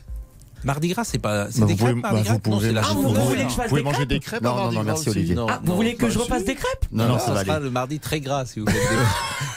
Mardi 0.65 0.89
Gras, 0.89 1.05
c'est 1.05 1.19
pas. 1.19 1.47
C'est 1.51 1.61
Bah, 1.61 1.67
des 1.67 1.73
vous 1.75 1.79
pouvez- 1.79 1.93
crêpes, 1.93 2.03
bah, 2.03 2.11
vous 2.23 2.33
Non, 2.33 2.39
pouvez- 2.41 2.67
c'est 2.69 2.73
la 2.75 2.81
Ah, 2.85 2.93
vous 2.93 3.03
voulez 3.15 3.45
que 3.45 3.49
je 3.51 3.55
fasse 3.55 3.65
Vous 3.65 3.69
pouvez 3.69 3.81
des 3.81 3.85
manger 3.85 3.97
crêpes 3.97 4.09
des 4.09 4.21
crêpes 4.21 4.43
Non, 4.43 4.71
non, 4.73 4.83
merci, 4.83 5.01
aussi 5.09 5.11
Olivier. 5.11 5.35
Non, 5.35 5.47
Ah, 5.49 5.61
vous 5.63 5.69
non, 5.71 5.77
voulez 5.77 5.95
que 5.95 6.03
bah, 6.03 6.09
je 6.09 6.13
si. 6.13 6.19
refasse 6.19 6.45
des 6.45 6.55
crêpes? 6.57 6.87
Non, 6.93 7.07
non, 7.07 7.19
ça 7.19 7.27
ça 7.27 7.33
va 7.35 7.45
sera 7.45 7.55
aller. 7.57 7.65
le 7.65 7.71
mardi 7.71 8.01
très 8.01 8.21
gras 8.21 8.45
si 8.47 8.61
vous 8.61 8.67
faites 8.71 8.77
des... 8.77 8.97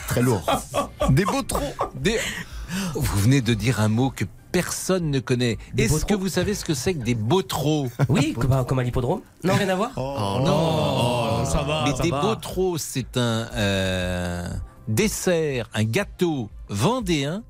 Très 0.08 0.22
lourd. 0.22 0.42
Des 1.10 1.26
beaux 1.26 1.42
trop. 1.44 1.74
Des... 1.96 2.18
Vous 2.94 3.20
venez 3.22 3.42
de 3.42 3.54
dire 3.56 3.80
un 3.80 3.88
mot 3.88 4.12
que 4.12 4.26
personne 4.52 5.12
ne 5.12 5.20
connaît. 5.20 5.58
Est-ce 5.78 6.06
que 6.06 6.14
vous 6.14 6.30
savez 6.30 6.54
ce 6.54 6.66
que 6.66 6.74
c'est 6.74 6.94
que 6.94 7.04
des 7.04 7.16
beaux-traux 7.16 7.88
Oui, 8.10 8.34
comme, 8.34 8.66
comme 8.66 8.80
à 8.80 8.84
l'hippodrome. 8.84 9.22
Non, 9.44 9.54
rien 9.56 9.70
à 9.70 9.76
voir 9.76 9.92
Oh, 9.96 10.40
non 10.46 11.46
ça 11.46 11.64
va, 11.64 11.84
Mais 11.86 11.96
ça 11.96 12.04
des 12.04 12.10
va. 12.12 12.22
beaux-traux, 12.22 12.78
c'est 12.78 13.18
un 13.18 13.48
euh, 13.56 14.48
dessert, 14.88 15.70
un 15.74 15.84
gâteau 15.84 16.50
vendéen 16.70 17.44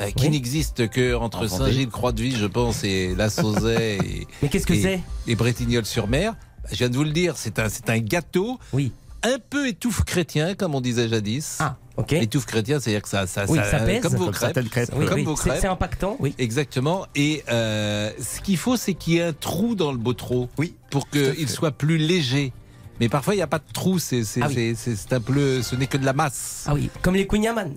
euh, 0.00 0.10
qui 0.10 0.24
Oui. 0.24 0.30
n'existe 0.30 0.88
que 0.88 1.14
entre. 1.14 1.46
Saint-Gilles-Croix-de-Vie, 1.46 2.36
je 2.36 2.46
pense, 2.46 2.84
et 2.84 3.14
La 3.14 3.30
Sauzet 3.30 3.96
et, 4.04 4.26
Mais 4.42 4.48
qu'est-ce 4.48 4.66
que 4.66 4.74
et- 4.74 4.82
c'est? 4.82 5.00
et 5.26 5.34
Bretignolles-sur-Mer. 5.36 6.34
Je 6.70 6.76
viens 6.76 6.88
de 6.88 6.96
vous 6.96 7.04
le 7.04 7.12
dire, 7.12 7.34
c'est 7.36 7.58
un, 7.60 7.68
c'est 7.68 7.88
un 7.90 7.98
gâteau 7.98 8.58
Oui. 8.72 8.92
un 9.22 9.36
peu 9.50 9.68
étouffe 9.68 10.02
chrétien, 10.04 10.54
comme 10.54 10.74
on 10.74 10.80
disait 10.80 11.08
jadis. 11.08 11.58
Ah, 11.60 11.76
ok. 11.96 12.12
Étouffe 12.14 12.46
chrétien, 12.46 12.80
c'est-à-dire 12.80 13.02
que 13.02 13.08
ça, 13.08 13.26
ça, 13.26 13.44
Oui, 13.48 13.58
ça 13.70 13.78
pèse. 13.80 14.02
comme 14.02 14.12
vos 14.16 14.24
Comme 14.26 14.34
crêpes. 14.34 14.52
certaines 14.54 14.68
crêpes. 14.70 14.90
Oui, 14.96 15.06
comme 15.06 15.14
oui, 15.16 15.24
vos 15.24 15.36
c'est 15.36 15.48
crêpes. 15.50 15.60
c'est 15.62 15.66
impactant, 15.68 16.16
oui. 16.20 16.34
Exactement. 16.38 17.06
Et 17.14 17.42
euh, 17.50 18.10
ce 18.20 18.40
qu'il 18.40 18.56
faut, 18.56 18.76
c'est 18.76 18.94
qu'il 18.94 19.14
y 19.14 19.18
ait 19.18 19.22
un 19.22 19.32
trou 19.32 19.74
dans 19.74 19.92
le 19.92 19.98
beau-trot. 19.98 20.48
Oui, 20.58 20.74
Pour 20.90 21.08
qu'il 21.10 21.48
soit 21.48 21.72
plus 21.72 21.98
léger. 21.98 22.52
Mais 23.00 23.08
parfois, 23.10 23.34
il 23.34 23.38
n'y 23.38 23.42
a 23.42 23.46
pas 23.46 23.58
de 23.58 23.72
trou. 23.74 23.98
C'est 23.98 24.24
c'est- 24.24 24.40
Ah 24.42 24.46
un 24.46 25.20
peu. 25.20 25.62
Ce 25.62 25.74
n'est 25.76 25.86
que 25.86 25.98
de 25.98 26.04
la 26.06 26.12
masse. 26.14 26.64
Ah 26.66 26.72
oui, 26.74 26.88
comme 27.02 27.14
les 27.14 27.26
Queen 27.26 27.42
Yaman. 27.42 27.72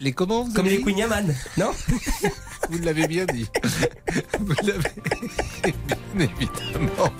Les 0.00 0.12
comment 0.12 0.44
vous 0.44 0.52
Comme 0.52 0.66
avez 0.66 0.76
les 0.76 0.82
Queen 0.82 0.98
Yaman, 0.98 1.34
non 1.56 1.70
Vous 2.70 2.78
l'avez 2.78 3.06
bien 3.06 3.24
dit. 3.26 3.46
Vous 4.40 4.54
l'avez 4.66 4.90
bien 6.14 6.26
évidemment. 6.38 7.10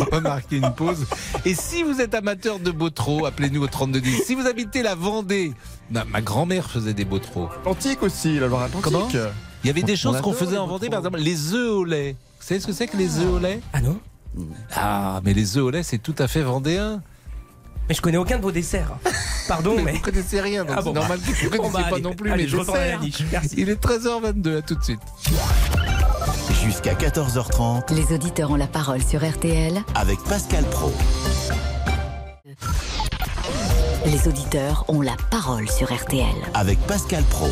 On 0.00 0.04
va 0.04 0.20
marquer 0.20 0.56
une 0.58 0.72
pause. 0.72 1.06
Et 1.44 1.54
si 1.54 1.82
vous 1.82 2.00
êtes 2.00 2.14
amateur 2.14 2.60
de 2.60 2.70
beau-trot, 2.70 3.26
appelez-nous 3.26 3.62
au 3.62 3.66
3210. 3.66 4.22
Si 4.24 4.34
vous 4.34 4.46
habitez 4.46 4.82
la 4.82 4.94
Vendée, 4.94 5.52
ma, 5.90 6.04
ma 6.04 6.20
grand-mère 6.22 6.70
faisait 6.70 6.94
des 6.94 7.04
beau-trots. 7.04 7.48
Atlantique 7.60 8.02
aussi, 8.02 8.38
la 8.38 8.46
Loire-Atlantique. 8.46 8.92
Comment 8.92 9.08
Il 9.64 9.66
y 9.66 9.70
avait 9.70 9.82
des 9.82 9.96
choses 9.96 10.20
qu'on 10.20 10.32
faisait 10.32 10.58
en 10.58 10.66
Vendée, 10.66 10.88
par 10.88 11.00
exemple 11.00 11.18
les 11.18 11.52
œufs 11.54 11.70
au 11.72 11.84
lait. 11.84 12.16
Vous 12.40 12.46
savez 12.46 12.60
ce 12.60 12.66
que 12.66 12.72
c'est 12.72 12.86
que 12.86 12.96
les 12.96 13.18
œufs 13.18 13.32
au 13.32 13.38
lait? 13.38 13.60
Ah 13.72 13.80
non? 13.80 13.98
Ah, 14.74 15.20
mais 15.24 15.34
les 15.34 15.56
œufs 15.56 15.64
au 15.64 15.70
lait, 15.70 15.82
c'est 15.82 15.98
tout 15.98 16.14
à 16.18 16.28
fait 16.28 16.42
vendéen. 16.42 17.02
Mais 17.88 17.94
je 17.94 18.00
connais 18.00 18.16
aucun 18.16 18.38
de 18.38 18.42
vos 18.42 18.52
desserts. 18.52 18.92
Pardon, 19.48 19.76
mais. 19.82 19.92
Vous 19.92 19.98
connaissez 20.00 20.40
rien, 20.40 20.64
donc 20.64 20.74
Ah 20.78 20.82
bon, 20.82 20.92
c'est 20.94 20.98
normal 21.00 21.20
que 21.20 21.24
vous 21.26 21.32
ne 21.44 21.50
Bon, 21.50 21.56
connaissiez 21.70 21.72
bah, 21.82 21.88
pas 21.90 21.94
allez, 21.96 22.02
non 22.02 22.14
plus 22.14 22.32
allez, 22.32 22.42
mes 22.44 22.48
je 22.48 22.56
à 22.56 22.58
la 22.60 22.64
desserts. 22.64 23.00
niche. 23.00 23.22
Merci. 23.30 23.54
Il 23.58 23.68
est 23.68 23.82
13h22, 23.84 24.58
à 24.58 24.62
tout 24.62 24.74
de 24.74 24.82
suite. 24.82 25.00
Jusqu'à 26.64 26.94
14h30 26.94 27.92
Les 27.94 28.14
auditeurs 28.14 28.50
ont 28.50 28.56
la 28.56 28.66
parole 28.66 29.02
sur 29.02 29.22
RTL. 29.28 29.82
avec 29.94 30.18
Pascal 30.24 30.64
Pro. 30.64 30.92
Les 34.06 34.28
auditeurs 34.28 34.84
ont 34.88 35.00
la 35.02 35.16
parole 35.30 35.68
sur 35.70 35.92
RTL. 35.94 36.26
Avec 36.54 36.78
Pascal 36.86 37.22
Pro. 37.24 37.48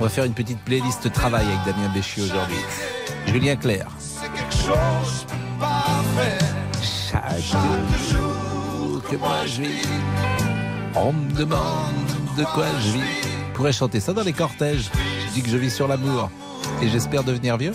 On 0.00 0.04
va 0.04 0.08
faire 0.08 0.24
une 0.24 0.32
petite 0.32 0.60
playlist 0.60 1.12
travail 1.12 1.44
avec 1.44 1.58
Damien 1.66 1.92
Béchiot 1.92 2.24
aujourd'hui. 2.24 2.58
Julien 3.26 3.56
Clerc. 3.56 3.88
Chaque 6.80 7.40
jour 7.40 9.02
que 9.10 9.16
moi 9.16 9.44
je 9.46 9.62
vis, 9.62 9.88
on 10.94 11.12
me 11.12 11.32
demande 11.32 11.58
de 12.36 12.44
quoi 12.44 12.66
je 12.80 12.90
vis. 12.92 13.22
Je 13.48 13.54
pourrais 13.54 13.72
chanter 13.72 13.98
ça 13.98 14.12
dans 14.12 14.22
les 14.22 14.32
cortèges? 14.32 14.88
Je 15.26 15.34
dis 15.34 15.42
que 15.42 15.48
je 15.48 15.56
vis 15.56 15.74
sur 15.74 15.88
l'amour 15.88 16.30
et 16.80 16.88
j'espère 16.88 17.24
devenir 17.24 17.56
vieux. 17.56 17.72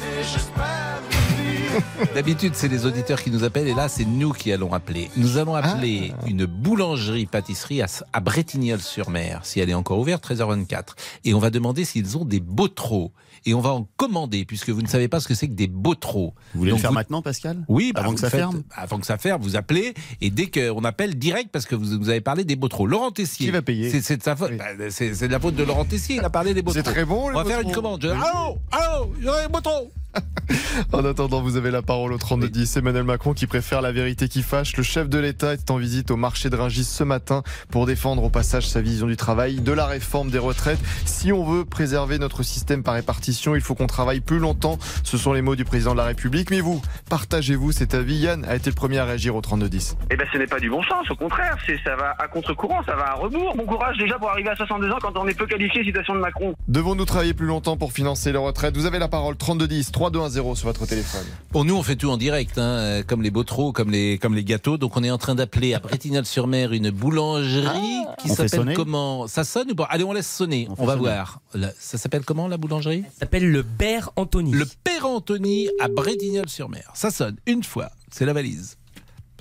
D'habitude, 2.16 2.54
c'est 2.56 2.68
les 2.68 2.86
auditeurs 2.86 3.22
qui 3.22 3.32
nous 3.32 3.44
appellent 3.44 3.68
et 3.68 3.74
là, 3.74 3.88
c'est 3.90 4.06
nous 4.06 4.32
qui 4.32 4.52
allons 4.52 4.74
appeler. 4.74 5.10
Nous 5.18 5.38
allons 5.38 5.56
appeler 5.56 6.14
une 6.28 6.46
boulangerie-pâtisserie 6.46 7.82
à, 7.82 7.88
à 8.14 8.20
Bretignolles-sur-Mer, 8.20 9.42
si 9.44 9.60
elle 9.60 9.70
est 9.70 9.74
encore 9.74 10.00
ouverte, 10.00 10.28
13h24. 10.30 10.90
Et 11.26 11.34
on 11.34 11.40
va 11.40 11.50
demander 11.50 11.86
s'ils 11.86 12.18
ont 12.18 12.26
des 12.26 12.40
beaux-traux. 12.40 13.12
Et 13.46 13.54
on 13.54 13.60
va 13.60 13.72
en 13.72 13.86
commander, 13.98 14.46
puisque 14.46 14.70
vous 14.70 14.82
ne 14.82 14.88
savez 14.88 15.10
pas 15.10 15.20
ce 15.20 15.28
que 15.28 15.34
c'est 15.36 15.50
que 15.50 15.54
des 15.54 15.68
beaux-traux. 15.68 16.34
Vous 16.54 16.60
voulez 16.60 16.72
Donc 16.72 16.78
le 16.78 16.82
faire 16.82 16.92
vous- 16.92 16.96
maintenant, 16.96 17.22
Pascal? 17.22 17.58
Oui, 17.68 17.92
bah, 17.94 18.00
Avant 18.02 18.14
que 18.14 18.20
ça 18.22 18.30
faites- 18.30 18.40
ferme? 18.40 18.64
Avant 18.74 19.00
que 19.00 19.06
ça 19.06 19.18
ferme, 19.18 19.42
vous 19.42 19.58
appelez 19.58 19.94
et 20.22 20.30
dès 20.30 20.48
qu'on 20.50 20.84
appelle 20.86 21.18
direct 21.20 21.50
parce 21.52 21.66
que 21.66 21.76
vous, 21.76 22.00
vous 22.00 22.10
avez 22.10 22.22
parlé 22.22 22.46
des 22.46 22.56
beaux-traux. 22.56 22.88
Laurent 22.88 23.12
Tessier. 23.12 23.48
Qui 23.48 23.52
va 23.52 23.62
payer? 23.62 23.90
C'est 24.02 24.16
de 24.18 24.24
sa 24.24 24.38
faute. 24.38 24.52
Oui. 24.52 24.58
Bah, 24.58 24.86
c'est 24.90 25.10
de 25.28 25.28
la 25.28 25.40
faute 25.42 25.56
de 25.56 25.64
Laurent 25.64 25.84
Tessier. 25.84 26.16
Il 26.18 26.24
a 26.24 26.30
parlé 26.30 26.54
des 26.54 26.62
beaux-traux. 26.62 26.82
C'est 26.86 26.90
très 26.90 27.04
bon, 27.04 27.28
les 27.30 27.36
On 27.36 27.44
va 27.44 27.46
faire 27.46 27.60
une 27.60 27.72
commande. 27.74 28.02
Je- 28.02 28.08
Allô, 28.08 28.58
allô, 28.72 29.14
il 29.20 29.26
y 29.26 29.28
aurait 29.28 29.44
des 29.48 29.52
beaux-traux. 29.52 29.92
En 30.92 31.06
attendant, 31.06 31.42
vous 31.42 31.58
avez 31.58 31.72
la 31.72 31.82
parole 31.82 32.14
au 32.14 32.18
3210. 32.18 32.78
Emmanuel 32.78 33.04
Macron 33.04 33.34
qui 33.34 33.48
préfère 33.48 33.82
la 33.82 33.92
vérité 33.92 34.28
qui 34.28 34.42
fâche. 34.42 34.76
Le 34.78 34.84
chef 34.84 35.10
de 35.10 35.18
l'État 35.20 35.54
est 35.54 35.72
en 35.72 35.78
visite 35.78 36.12
au 36.12 36.16
marché 36.16 36.50
de 36.50 36.56
Rungis 36.56 36.84
ce 36.84 37.04
matin 37.04 37.44
pour 37.70 37.86
défendre 37.86 38.24
au 38.24 38.30
passage 38.30 38.68
sa 38.68 38.82
vision 38.82 39.08
du 39.08 39.18
travail, 39.18 39.62
de 39.62 39.72
la 39.72 39.86
réforme 39.86 40.30
des 40.30 40.40
retraites. 40.40 40.80
Si 41.06 41.32
on 41.32 41.44
veut 41.44 41.66
préserver 41.66 42.20
notre 42.20 42.44
système 42.44 42.84
par 42.84 42.96
répartition, 42.96 43.56
il 43.56 43.62
faut 43.62 43.76
qu'on 43.76 43.88
travaille 43.88 44.20
plus 44.20 44.40
longtemps. 44.40 44.78
Ce 45.04 45.18
sont 45.18 45.34
les 45.34 45.42
mots 45.42 45.56
du 45.56 45.66
président 45.66 45.94
de 45.94 45.98
la 45.98 46.06
République. 46.06 46.50
Mais 46.52 46.62
vous, 46.62 46.82
partagez-vous 47.10 47.72
cet 47.72 47.94
avis 47.94 48.16
Yann? 48.16 48.46
A 48.46 48.56
été 48.56 48.70
le 48.70 48.76
premier 48.76 49.00
à 49.00 49.06
réagir 49.06 49.36
au 49.36 49.42
3210. 49.42 49.98
Eh 50.12 50.16
ben, 50.16 50.28
ce 50.32 50.38
n'est 50.38 50.48
pas 50.48 50.60
du 50.60 50.70
bon 50.70 50.84
sens, 50.84 51.10
au 51.10 51.16
contraire, 51.16 51.58
c'est 51.66 51.80
ça 51.84 51.96
va 51.96 52.16
à 52.20 52.28
contre-courant, 52.28 52.84
ça 52.86 52.96
va 52.96 53.12
à 53.12 53.14
rebours. 53.14 53.56
Bon 53.56 53.66
courage 53.66 53.98
déjà 53.98 54.18
pour 54.18 54.30
arriver 54.30 54.50
à 54.50 54.56
62 54.56 54.92
ans 54.92 54.98
quand 55.02 55.18
on 55.18 55.28
est 55.28 55.38
peu 55.38 55.46
qualifié, 55.46 55.84
citation 55.84 56.16
de 56.16 56.20
Macron. 56.20 56.54
Devons-nous 56.68 57.06
travailler 57.06 57.34
plus 57.34 57.48
longtemps 57.48 57.78
pour 57.78 57.92
financer 57.92 58.32
les 58.32 58.38
retraites? 58.38 58.76
Vous 58.76 58.86
avez 58.86 59.00
la 59.00 59.08
parole 59.08 59.36
3210 59.36 59.92
3210 60.12 60.56
sur 60.60 60.68
votre 60.68 60.86
téléphone. 60.86 61.24
Bon, 61.52 61.64
nous, 61.64 61.76
on 61.78 61.84
fait 61.84 61.96
tout 61.96 62.10
en 62.10 62.18
direct, 62.18 62.58
hein, 62.58 62.62
euh, 62.62 63.04
comme 63.08 63.22
les 63.22 63.32
beaux-traux, 63.32 63.72
comme 63.72 63.90
les, 63.90 64.18
comme 64.18 64.36
les 64.36 64.44
gâteaux. 64.44 64.78
Donc, 64.78 64.98
on 64.98 65.04
est 65.04 65.10
en 65.12 65.18
train 65.18 65.34
d'appeler 65.36 65.74
à 65.74 65.80
Bretignolles-sur-Mer 65.80 66.74
une 66.74 66.90
boulangerie 66.90 67.72
qui 68.20 68.30
On 68.32 68.36
fait 68.36 68.48
s'appelle 68.50 68.76
comment? 68.76 69.28
Ça 69.28 69.46
sonne 69.46 69.72
ou 69.72 69.76
pas? 69.76 69.86
Allez, 69.90 70.04
on 70.04 70.12
laisse 70.12 70.30
sonner. 70.30 70.68
On 70.78 70.86
va 70.86 70.94
sonner. 70.96 71.06
voir. 71.08 71.40
La- 71.54 71.72
ça 71.80 71.98
s'appelle 71.98 72.26
comment, 72.26 72.50
la 72.50 72.58
boulangerie? 72.58 73.04
Ça 73.14 73.20
s'appelle 73.22 73.50
le 73.50 73.64
Père 73.64 74.10
Anthony. 74.18 74.52
Le 74.52 74.66
Père 74.84 75.06
Anthony 75.08 75.70
à 75.80 75.88
Bretignolles-sur-Mer. 75.88 76.92
Ça 76.96 77.10
sonne 77.10 77.38
une 77.46 77.64
fois. 77.64 77.90
C'est 78.12 78.26
la 78.26 78.34
valise. 78.34 78.78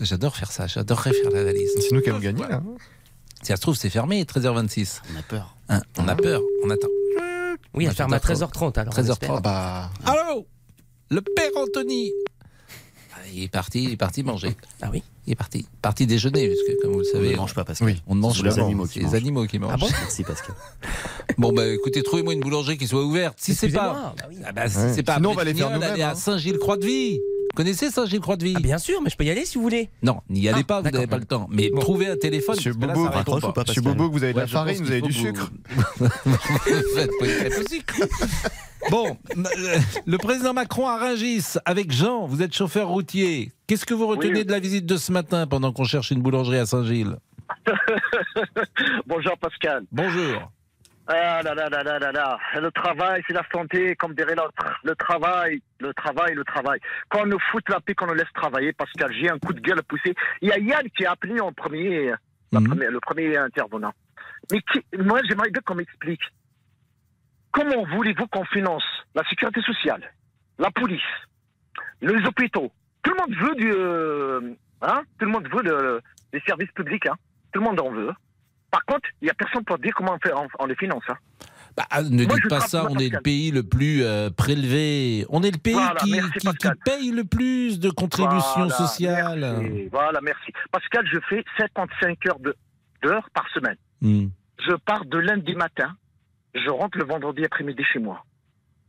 J'adore 0.00 0.36
faire 0.36 0.52
ça. 0.52 0.68
J'adorerais 0.68 1.12
faire 1.12 1.30
la 1.32 1.42
valise. 1.42 1.70
C'est 1.80 1.92
nous 1.92 2.00
qui 2.02 2.10
avons 2.10 2.20
gagné. 2.20 2.42
là. 2.48 2.62
Si 3.42 3.48
ça 3.48 3.56
se 3.56 3.60
trouve, 3.62 3.74
c'est 3.76 3.90
fermé, 3.90 4.22
13h26. 4.22 5.00
On 5.12 5.18
a 5.18 5.22
peur. 5.22 5.56
Hein, 5.68 5.82
on 5.98 6.06
a 6.06 6.14
peur. 6.14 6.40
On 6.64 6.70
attend. 6.70 6.86
Oui, 7.74 7.86
elle 7.86 7.94
ferme 7.94 8.12
à 8.12 8.18
13h30 8.18 8.78
alors. 8.78 8.94
on 8.96 9.00
13h30. 9.00 9.10
espère. 9.12 9.40
Bah, 9.40 9.90
Allô? 10.04 10.46
Le 11.10 11.20
Père 11.20 11.50
Anthony 11.56 12.12
Ah, 13.14 13.18
Il 13.32 13.42
est 13.44 13.48
parti, 13.48 13.84
il 13.84 13.92
est 13.92 13.96
parti 13.96 14.22
manger. 14.22 14.56
Ah 14.80 14.88
oui 14.92 15.02
Il 15.26 15.32
est 15.32 15.36
parti. 15.36 15.66
Parti 15.80 16.06
déjeuner, 16.06 16.48
puisque 16.48 16.80
comme 16.82 16.92
vous 16.92 17.00
le 17.00 17.04
On 17.14 17.18
ne 17.18 17.22
savez, 17.24 17.36
mange 17.36 17.54
pas, 17.54 17.64
Pascal. 17.64 17.86
Oui. 17.88 18.02
on 18.06 18.14
ne 18.14 18.20
mange 18.20 18.42
les 18.42 18.50
pas. 18.50 18.62
animaux 18.62 18.84
qui 18.86 18.94
C'est 18.94 18.98
les 19.00 19.04
mangent. 19.06 19.14
animaux 19.14 19.46
qui 19.46 19.58
mangent. 19.58 19.70
Ah 19.74 19.76
bon? 19.78 19.88
Merci, 19.90 20.22
Pascal. 20.24 20.54
Bon, 21.38 21.50
bah 21.52 21.66
écoutez, 21.66 22.02
trouvez-moi 22.02 22.34
une 22.34 22.40
boulangerie 22.40 22.76
qui 22.76 22.86
soit 22.86 23.02
ouverte. 23.04 23.36
Si 23.40 23.54
c'est 23.54 23.68
pas. 23.70 24.14
Bah 24.18 24.26
oui. 24.28 24.36
Ah 24.44 24.52
bah, 24.52 24.68
si 24.68 24.76
Ouais. 24.78 24.92
c'est 24.94 25.02
pas. 25.02 25.16
Sinon, 25.16 25.30
on 25.30 25.34
va 25.34 25.44
les 25.44 25.54
faire 25.54 25.70
nous-mêmes, 25.70 25.92
allez 25.92 26.02
à 26.02 26.14
hein. 27.52 27.54
Saint-Gilles-Croix-de-Vie. 27.54 27.54
Vous 27.54 27.56
connaissez 27.56 27.90
Saint-Gilles-Croix-de-Vie 27.90 28.54
Ah, 28.56 28.60
bien 28.60 28.78
sûr, 28.78 29.00
mais 29.02 29.10
je 29.10 29.16
peux 29.16 29.24
y 29.24 29.30
aller 29.30 29.44
si 29.44 29.56
vous 29.58 29.62
voulez. 29.62 29.90
Non, 30.02 30.20
n'y 30.30 30.48
allez 30.48 30.60
Ah, 30.62 30.64
pas, 30.66 30.80
vous 30.80 30.90
n'avez 30.90 31.06
pas 31.06 31.18
le 31.18 31.24
temps. 31.24 31.48
Mais 31.50 31.70
Bon. 31.70 31.80
trouvez 31.80 32.08
un 32.08 32.16
téléphone. 32.16 32.56
Monsieur 32.56 32.72
là, 32.72 32.86
Bobo, 32.88 33.04
ça 33.04 33.10
pas. 33.24 33.52
pas, 33.52 33.64
Monsieur 33.66 33.82
Bobo, 33.82 34.10
vous 34.10 34.22
avez 34.24 34.32
de 34.32 34.38
Ouais, 34.38 34.44
la 34.44 34.48
farine, 34.48 34.82
vous 34.82 34.90
avez 34.90 35.02
du 35.02 35.12
sucre. 35.12 35.50
vous- 35.98 36.08
Faites 36.08 37.10
pas 37.18 37.26
une 37.26 37.36
crêpe 37.36 37.52
au 37.64 37.68
sucre. 37.68 37.94
Bon, 38.90 39.16
euh, 39.36 39.78
le 40.06 40.18
président 40.18 40.52
Macron 40.52 40.88
à 40.88 40.96
Rungis 40.98 41.44
avec 41.64 41.92
Jean, 41.92 42.26
vous 42.26 42.42
êtes 42.42 42.52
chauffeur 42.54 42.88
routier. 42.88 43.52
Qu'est-ce 43.68 43.86
que 43.86 43.94
vous 43.94 44.06
retenez 44.08 44.40
Oui. 44.40 44.44
de 44.44 44.50
la 44.50 44.58
visite 44.58 44.86
de 44.86 44.96
ce 44.96 45.12
matin 45.12 45.46
pendant 45.46 45.72
qu'on 45.72 45.84
cherche 45.84 46.10
une 46.10 46.20
boulangerie 46.20 46.58
à 46.58 46.66
Saint-Gilles? 46.66 47.16
Bonjour 49.06 49.36
Pascal. 49.38 49.84
Bonjour. 49.92 50.50
Ah 51.08 51.42
là 51.42 51.54
là 51.54 51.68
là 51.68 51.82
là 51.82 51.98
là 51.98 52.12
là. 52.12 52.38
Le 52.60 52.70
travail, 52.70 53.22
c'est 53.26 53.32
la 53.34 53.42
santé, 53.52 53.96
comme 53.96 54.14
dirait 54.14 54.34
l'autre. 54.36 54.54
Le 54.84 54.94
travail, 54.94 55.60
le 55.80 55.92
travail, 55.94 56.34
le 56.34 56.44
travail. 56.44 56.78
Qu'on 57.10 57.26
nous 57.26 57.40
foute 57.50 57.68
la 57.68 57.80
paix, 57.80 57.94
qu'on 57.94 58.06
nous 58.06 58.14
laisse 58.14 58.32
travailler, 58.34 58.72
Pascal, 58.72 59.12
j'ai 59.12 59.28
un 59.28 59.38
coup 59.38 59.52
de 59.52 59.60
gueule 59.60 59.80
à 59.80 59.82
pousser. 59.82 60.14
Il 60.40 60.48
y 60.48 60.52
a 60.52 60.58
Yann 60.58 60.88
qui 60.96 61.04
a 61.04 61.10
appelé 61.12 61.40
en 61.40 61.52
premier, 61.52 62.12
la 62.52 62.60
Mhm. 62.60 62.68
première- 62.68 62.90
le 62.92 63.00
premier 63.00 63.36
intervenant. 63.36 63.92
Mais 64.50 64.60
qui- 64.60 64.84
moi, 64.98 65.20
j'aimerais 65.28 65.50
bien 65.50 65.60
qu'on 65.64 65.74
m'explique. 65.74 66.22
Comment 67.50 67.84
voulez-vous 67.96 68.26
qu'on 68.28 68.44
finance 68.46 68.84
la 69.14 69.24
sécurité 69.28 69.60
sociale, 69.62 70.08
la 70.58 70.70
police, 70.70 71.00
les 72.00 72.24
hôpitaux? 72.26 72.72
Tout 73.02 73.10
le 73.12 73.16
monde 73.20 73.36
veut 73.48 73.54
du, 73.56 73.72
euh, 73.74 74.54
hein? 74.80 75.02
Tout 75.18 75.26
le 75.26 75.32
monde 75.32 75.48
veut 75.48 75.62
le- 75.62 76.00
des 76.32 76.40
services 76.46 76.70
publics, 76.72 77.06
hein 77.06 77.16
Tout 77.52 77.60
le 77.60 77.66
monde 77.66 77.80
en 77.80 77.90
veut. 77.90 78.12
Par 78.72 78.84
contre, 78.86 79.08
il 79.20 79.26
n'y 79.26 79.30
a 79.30 79.34
personne 79.34 79.62
pour 79.64 79.78
dire 79.78 79.92
comment 79.94 80.14
on, 80.14 80.18
fait, 80.18 80.32
on, 80.34 80.48
on 80.58 80.66
les 80.66 80.74
finance. 80.74 81.04
Hein. 81.08 81.16
Bah, 81.76 81.84
ne 82.02 82.24
Moi, 82.26 82.34
dites 82.36 82.48
pas 82.48 82.60
ça, 82.60 82.86
on 82.90 82.96
est 82.98 83.08
le 83.08 83.20
pays 83.20 83.50
le 83.52 83.62
plus 83.62 84.02
euh, 84.02 84.28
prélevé. 84.30 85.24
On 85.28 85.42
est 85.42 85.50
le 85.52 85.58
pays 85.58 85.72
Voilà, 85.74 85.94
qui, 86.00 86.12
merci, 86.12 86.30
qui- 86.32 86.38
qui 86.40 86.46
Pascal. 86.46 86.76
paye 86.84 87.10
le 87.12 87.24
plus 87.24 87.78
de 87.78 87.88
contributions 87.90 88.66
Voilà, 88.66 88.74
sociales. 88.74 89.40
merci. 89.62 89.88
Voilà, 89.92 90.20
merci. 90.20 90.52
Pascal, 90.72 91.06
je 91.06 91.18
fais 91.28 91.44
55 91.58 92.26
heures 92.26 92.38
d'heures 93.02 93.28
par 93.32 93.48
semaine. 93.54 93.76
Hmm. 94.00 94.26
Je 94.66 94.72
pars 94.74 95.04
de 95.06 95.18
lundi 95.18 95.54
matin, 95.54 95.94
je 96.54 96.68
rentre 96.68 96.98
le 96.98 97.04
vendredi 97.04 97.44
après-midi 97.44 97.82
chez 97.92 97.98
moi. 98.00 98.24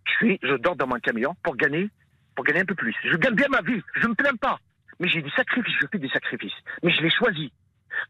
Je 0.06 0.12
suis, 0.16 0.40
je 0.44 0.56
dors 0.56 0.76
dans 0.76 0.88
mon 0.88 1.00
camion 1.00 1.36
pour 1.44 1.56
gagner, 1.56 1.90
pour 2.36 2.44
gagner 2.46 2.62
un 2.62 2.66
peu 2.66 2.76
plus. 2.76 2.96
Je 3.06 3.16
gagne 3.18 3.36
bien 3.36 3.48
ma 3.50 3.62
vie, 3.62 3.82
je 4.02 4.08
me 4.08 4.14
plains 4.14 4.36
pas. 4.40 4.60
Mais 5.00 5.08
j'ai 5.08 5.22
des 5.22 5.32
sacrifices, 5.32 5.74
je 5.82 5.88
fais 5.92 6.00
des 6.00 6.10
sacrifices. 6.10 6.54
Mais 6.84 6.92
je 6.92 7.02
l'ai 7.02 7.10
choisi. 7.10 7.52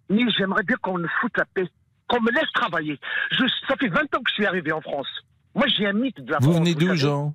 Mais 0.09 0.23
j'aimerais 0.37 0.63
bien 0.63 0.75
qu'on 0.81 0.97
me 0.97 1.07
foute 1.21 1.37
la 1.37 1.45
paix, 1.45 1.67
qu'on 2.07 2.21
me 2.21 2.31
laisse 2.31 2.51
travailler. 2.53 2.99
Je, 3.31 3.43
ça 3.67 3.75
fait 3.75 3.87
20 3.89 4.01
ans 4.15 4.21
que 4.23 4.29
je 4.29 4.33
suis 4.33 4.45
arrivé 4.45 4.71
en 4.71 4.81
France. 4.81 5.07
Moi, 5.55 5.67
j'ai 5.67 5.85
un 5.87 5.93
mythe 5.93 6.19
de 6.21 6.31
la 6.31 6.39
Vous 6.39 6.51
France. 6.51 6.57
venez 6.59 6.75
d'où. 6.75 6.95
Jean? 6.95 7.33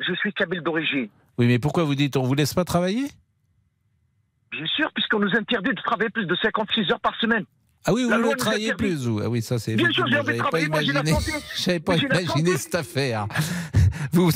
Je 0.00 0.14
suis 0.14 0.32
kabyle 0.32 0.60
d'origine. 0.62 1.08
Oui, 1.38 1.46
mais 1.46 1.58
pourquoi 1.58 1.84
vous 1.84 1.94
dites 1.94 2.16
on 2.16 2.22
vous 2.22 2.34
laisse 2.34 2.54
pas 2.54 2.64
travailler? 2.64 3.06
Bien 4.50 4.66
sûr, 4.66 4.90
puisqu'on 4.94 5.18
nous 5.18 5.34
interdit 5.36 5.70
de 5.70 5.80
travailler 5.82 6.10
plus 6.10 6.26
de 6.26 6.34
56 6.36 6.90
heures 6.90 7.00
par 7.00 7.14
semaine. 7.20 7.44
Ah 7.88 7.92
oui, 7.94 8.04
vous 8.04 8.10
travailler 8.36 8.72
interdit. 8.72 8.94
plus 8.94 9.06
vous 9.06 9.20
Ah 9.24 9.28
oui, 9.28 9.42
ça 9.42 9.58
c'est. 9.58 9.74
Bien 9.74 9.90
sûr, 9.90 10.06
j'avais 10.08 10.36
pas 10.38 10.48
j'ai 10.52 10.68
la 10.68 10.80
imaginé. 11.00 11.12
J'avais 11.56 11.80
pas 11.80 11.96
imaginé 11.96 12.56
cette 12.56 12.74
affaire. 12.74 13.26
Vous, 14.12 14.30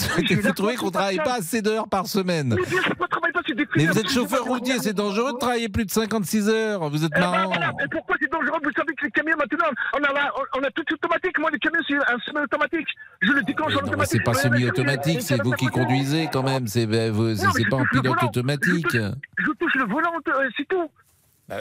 trouvez 0.52 0.76
qu'on 0.76 0.90
travaille 0.90 1.16
Pascal. 1.16 1.32
pas 1.34 1.38
assez 1.40 1.62
d'heures 1.62 1.88
par 1.88 2.06
semaine 2.06 2.54
Mais 2.58 2.66
bien 2.68 2.80
travaille 3.08 3.32
pas, 3.32 3.40
des 3.54 3.66
Mais 3.76 3.86
vous 3.86 3.98
êtes 3.98 4.08
je 4.08 4.14
chauffeur 4.14 4.44
pas, 4.44 4.50
routier, 4.50 4.78
c'est 4.80 4.92
dangereux 4.92 5.32
de 5.32 5.38
travailler 5.38 5.68
plus 5.68 5.84
de 5.84 5.90
56 5.90 6.48
heures. 6.48 6.88
Vous 6.90 7.04
êtes 7.04 7.10
Eh 7.16 7.20
ben 7.20 7.30
marrant. 7.30 7.52
et 7.52 7.88
pourquoi 7.90 8.16
c'est 8.20 8.30
dangereux 8.30 8.58
Vous 8.62 8.70
savez 8.76 8.94
que 8.94 9.04
les 9.04 9.10
camions 9.10 9.36
maintenant, 9.38 9.66
on 9.94 10.02
a, 10.04 10.12
la- 10.12 10.32
on 10.58 10.62
a 10.62 10.70
tout 10.70 10.84
automatique. 10.92 11.38
Moi, 11.38 11.50
les 11.52 11.58
camions, 11.58 11.80
c'est 11.88 11.94
un 11.96 12.18
semi-automatique. 12.24 12.88
Je 13.22 13.32
le 13.32 13.42
déclenche 13.42 13.74
en 13.76 13.86
automatique. 13.86 14.12
c'est 14.18 14.24
pas 14.24 14.32
Je 14.32 14.38
semi-automatique, 14.38 15.20
je 15.20 15.24
c'est 15.24 15.42
vous 15.42 15.52
qui 15.52 15.66
je 15.66 15.70
conduisez 15.70 16.28
quand 16.32 16.42
même. 16.42 16.66
C'est 16.66 16.86
ben, 16.86 17.12
je 17.14 17.68
pas 17.70 17.76
en 17.76 17.80
le 17.80 17.88
pilote 18.00 18.22
automatique. 18.22 18.92
Je 18.92 19.50
touche, 19.58 19.72
je 19.74 19.78
le 19.80 19.86
volant, 19.86 20.12
euh, 20.28 20.48
c'est 20.56 20.68
tout. 20.68 20.90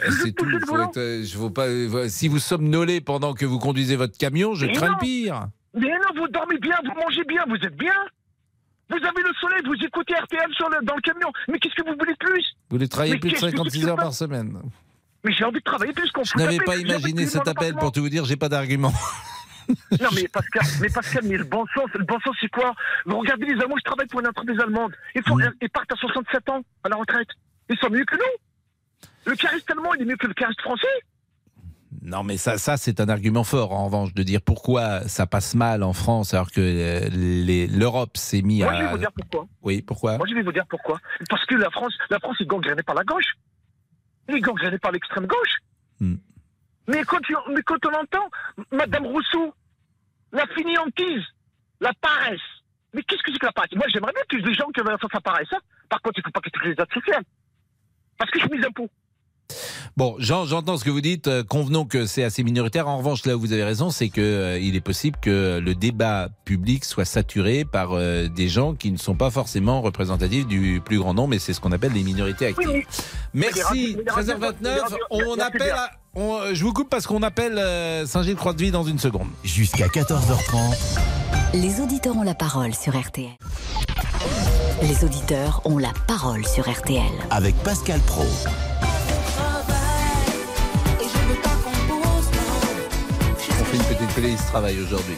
Je 0.05 0.11
c'est 0.11 0.31
tout. 0.35 0.45
Faut 0.67 0.81
être, 0.81 0.97
euh, 0.97 1.23
je 1.23 1.37
veux 1.37 1.51
pas, 1.51 1.67
euh, 1.67 2.07
si 2.09 2.27
vous 2.27 2.39
somnolez 2.39 3.01
pendant 3.01 3.33
que 3.33 3.45
vous 3.45 3.59
conduisez 3.59 3.95
votre 3.95 4.17
camion, 4.17 4.53
je 4.55 4.65
Mais 4.65 4.73
crains 4.73 4.87
non. 4.87 4.93
le 4.93 4.99
pire. 4.99 5.47
Mais 5.73 5.89
non, 5.89 6.21
vous 6.21 6.27
dormez 6.27 6.57
bien, 6.59 6.75
vous 6.83 6.93
mangez 6.99 7.23
bien, 7.23 7.43
vous 7.47 7.55
êtes 7.55 7.75
bien. 7.77 7.93
Vous 8.89 8.97
avez 8.97 9.23
le 9.23 9.33
soleil, 9.39 9.61
vous 9.65 9.85
écoutez 9.85 10.13
RTL 10.15 10.53
sur 10.53 10.69
le- 10.69 10.83
dans 10.85 10.95
le 10.95 11.01
camion. 11.01 11.31
Mais 11.47 11.59
qu'est-ce 11.59 11.75
que 11.75 11.89
vous 11.89 11.95
voulez 11.97 12.15
plus? 12.19 12.43
Vous 12.69 12.75
voulez 12.77 12.89
travailler 12.89 13.13
Mais 13.13 13.19
plus 13.19 13.29
de 13.29 13.33
qu'est-ce 13.35 13.45
que 13.45 13.51
56 13.57 13.79
tu 13.79 13.87
heures 13.87 13.95
par 13.95 14.13
semaine. 14.13 14.61
Mais 15.23 15.31
j'ai 15.31 15.45
envie 15.45 15.59
de 15.59 15.63
travailler 15.63 15.93
plus 15.93 16.11
qu'on 16.11 16.23
Je 16.25 16.35
n'avais 16.37 16.57
pas 16.57 16.75
imaginé 16.75 17.25
cet 17.25 17.47
appel 17.47 17.75
pour 17.75 17.91
tout 17.93 18.01
vous 18.01 18.09
dire, 18.09 18.25
j'ai 18.25 18.35
pas 18.35 18.49
d'argument. 18.49 18.91
Non 20.01 20.09
mais 20.13 20.27
Pascal, 20.27 20.63
mais 20.81 20.89
Pascal, 20.89 21.23
mais 21.25 21.37
le 21.37 21.45
bon 21.45 21.65
sens, 21.73 21.85
le 21.93 22.03
bon 22.03 22.19
sens 22.25 22.35
c'est 22.41 22.49
quoi? 22.49 22.73
Vous 23.05 23.17
regardez 23.19 23.45
les 23.45 23.61
Allemands, 23.61 23.77
je 23.77 23.83
travaille 23.83 24.07
pour 24.07 24.19
une 24.19 24.27
entreprise 24.27 24.59
allemande. 24.59 24.91
Ils, 25.15 25.21
font, 25.25 25.37
ils 25.61 25.69
partent 25.69 25.91
à 25.93 25.95
67 25.95 26.49
ans 26.49 26.61
à 26.83 26.89
la 26.89 26.97
retraite. 26.97 27.29
Ils 27.69 27.77
sont 27.77 27.89
mieux 27.89 28.03
que 28.03 28.15
nous. 28.15 28.50
Le 29.25 29.35
cariste 29.35 29.69
allemand, 29.71 29.93
il 29.95 30.01
est 30.01 30.05
mieux 30.05 30.17
que 30.17 30.27
le 30.27 30.33
cariste 30.33 30.61
français. 30.61 30.87
Non, 32.01 32.23
mais 32.23 32.37
ça, 32.37 32.57
ça 32.57 32.77
c'est 32.77 32.99
un 33.01 33.09
argument 33.09 33.43
fort, 33.43 33.73
en 33.73 33.85
revanche, 33.85 34.13
de 34.13 34.23
dire 34.23 34.41
pourquoi 34.41 35.01
ça 35.07 35.27
passe 35.27 35.53
mal 35.55 35.83
en 35.83 35.93
France 35.93 36.33
alors 36.33 36.49
que 36.49 36.61
euh, 36.61 37.09
les- 37.11 37.67
l'Europe 37.67 38.17
s'est 38.17 38.41
mis 38.41 38.63
Moi, 38.63 38.73
je 38.73 38.79
vais 38.79 38.85
à. 38.87 38.91
vous 38.91 38.97
dire 38.97 39.11
pourquoi. 39.11 39.47
Oui, 39.61 39.81
pourquoi? 39.81 40.17
Moi, 40.17 40.25
je 40.27 40.33
vais 40.33 40.41
vous 40.41 40.51
dire 40.53 40.65
pourquoi. 40.67 40.99
Parce 41.29 41.45
que 41.45 41.55
la 41.55 41.69
France, 41.69 41.93
la 42.09 42.19
France 42.19 42.37
est 42.39 42.45
gangrénée 42.45 42.81
par 42.83 42.95
la 42.95 43.03
gauche. 43.03 43.33
Elle 44.27 44.37
est 44.37 44.41
gangrénée 44.41 44.79
par 44.79 44.91
l'extrême 44.91 45.27
gauche. 45.27 45.57
Hmm. 45.99 46.15
Mais, 46.87 47.03
quand 47.03 47.19
tu- 47.19 47.35
mais 47.53 47.61
quand 47.61 47.85
on 47.85 47.93
entend 47.93 48.27
Madame 48.71 49.05
Rousseau, 49.05 49.53
la 50.31 50.47
finiantise, 50.47 51.23
la 51.81 51.91
paresse. 52.01 52.39
Mais 52.93 53.03
qu'est-ce 53.03 53.21
que 53.21 53.31
c'est 53.31 53.37
que 53.39 53.45
la 53.45 53.51
paresse? 53.51 53.71
Moi, 53.75 53.85
j'aimerais 53.93 54.13
bien 54.13 54.23
plus 54.27 54.41
de 54.41 54.51
gens 54.53 54.67
qui 54.73 54.81
veulent 54.81 54.97
faire 54.99 55.09
sa 55.13 55.21
paresse. 55.21 55.47
hein. 55.51 55.59
Par 55.89 56.01
contre, 56.01 56.17
il 56.17 56.21
ne 56.21 56.23
faut 56.23 56.31
pas 56.31 56.41
que 56.41 56.67
les 56.67 56.71
aides 56.71 56.93
sociales. 56.93 57.23
Parce 58.17 58.31
que 58.31 58.39
je 58.39 58.45
suis 58.47 58.57
mes 58.57 58.65
impôts. 58.65 58.89
Bon, 60.01 60.15
Jean, 60.17 60.45
j'entends 60.47 60.77
ce 60.77 60.83
que 60.83 60.89
vous 60.89 60.99
dites. 60.99 61.27
euh, 61.27 61.43
Convenons 61.43 61.85
que 61.85 62.07
c'est 62.07 62.23
assez 62.23 62.41
minoritaire. 62.41 62.87
En 62.87 62.97
revanche, 62.97 63.23
là 63.27 63.37
où 63.37 63.39
vous 63.39 63.53
avez 63.53 63.63
raison, 63.63 63.91
c'est 63.91 64.09
que 64.09 64.19
euh, 64.19 64.59
il 64.59 64.75
est 64.75 64.81
possible 64.81 65.15
que 65.21 65.59
le 65.63 65.75
débat 65.75 66.29
public 66.43 66.85
soit 66.85 67.05
saturé 67.05 67.65
par 67.65 67.89
euh, 67.91 68.27
des 68.27 68.47
gens 68.47 68.73
qui 68.73 68.91
ne 68.91 68.97
sont 68.97 69.13
pas 69.13 69.29
forcément 69.29 69.79
représentatifs 69.79 70.47
du 70.47 70.81
plus 70.83 70.97
grand 70.97 71.13
nombre, 71.13 71.35
et 71.35 71.39
c'est 71.39 71.53
ce 71.53 71.59
qu'on 71.59 71.71
appelle 71.71 71.91
les 71.93 72.01
minorités 72.01 72.47
actives. 72.47 72.67
Oui, 72.67 72.83
mais- 73.35 73.51
Merci. 73.55 73.61
mais 73.63 73.69
les 73.69 73.77
radios- 73.77 73.93
mais 73.93 73.97
les 73.99 74.05
13h29. 74.05 74.79
radios- 74.81 74.97
On 75.11 75.39
appelle. 75.39 75.69
à- 75.69 75.91
on- 76.15 76.33
euh, 76.39 76.55
je 76.55 76.63
vous 76.63 76.73
coupe 76.73 76.89
parce 76.89 77.05
qu'on 77.05 77.21
appelle 77.21 77.59
euh, 77.59 78.07
Saint-Gilles-Croix-de-Vie 78.07 78.71
dans 78.71 78.83
une 78.83 78.97
seconde. 78.97 79.27
Jusqu'à 79.43 79.87
14h30. 79.87 80.97
Les 81.53 81.79
auditeurs 81.79 82.17
ont 82.17 82.23
la 82.23 82.33
parole 82.33 82.73
sur 82.73 82.99
RTL. 82.99 83.29
Les 84.81 85.03
auditeurs 85.05 85.61
ont 85.65 85.77
la 85.77 85.93
parole 86.07 86.43
sur 86.47 86.67
RTL. 86.67 87.03
Avec 87.29 87.53
Pascal 87.57 87.99
Pro. 88.07 88.25
Travail 94.51 94.77
aujourd'hui. 94.83 95.13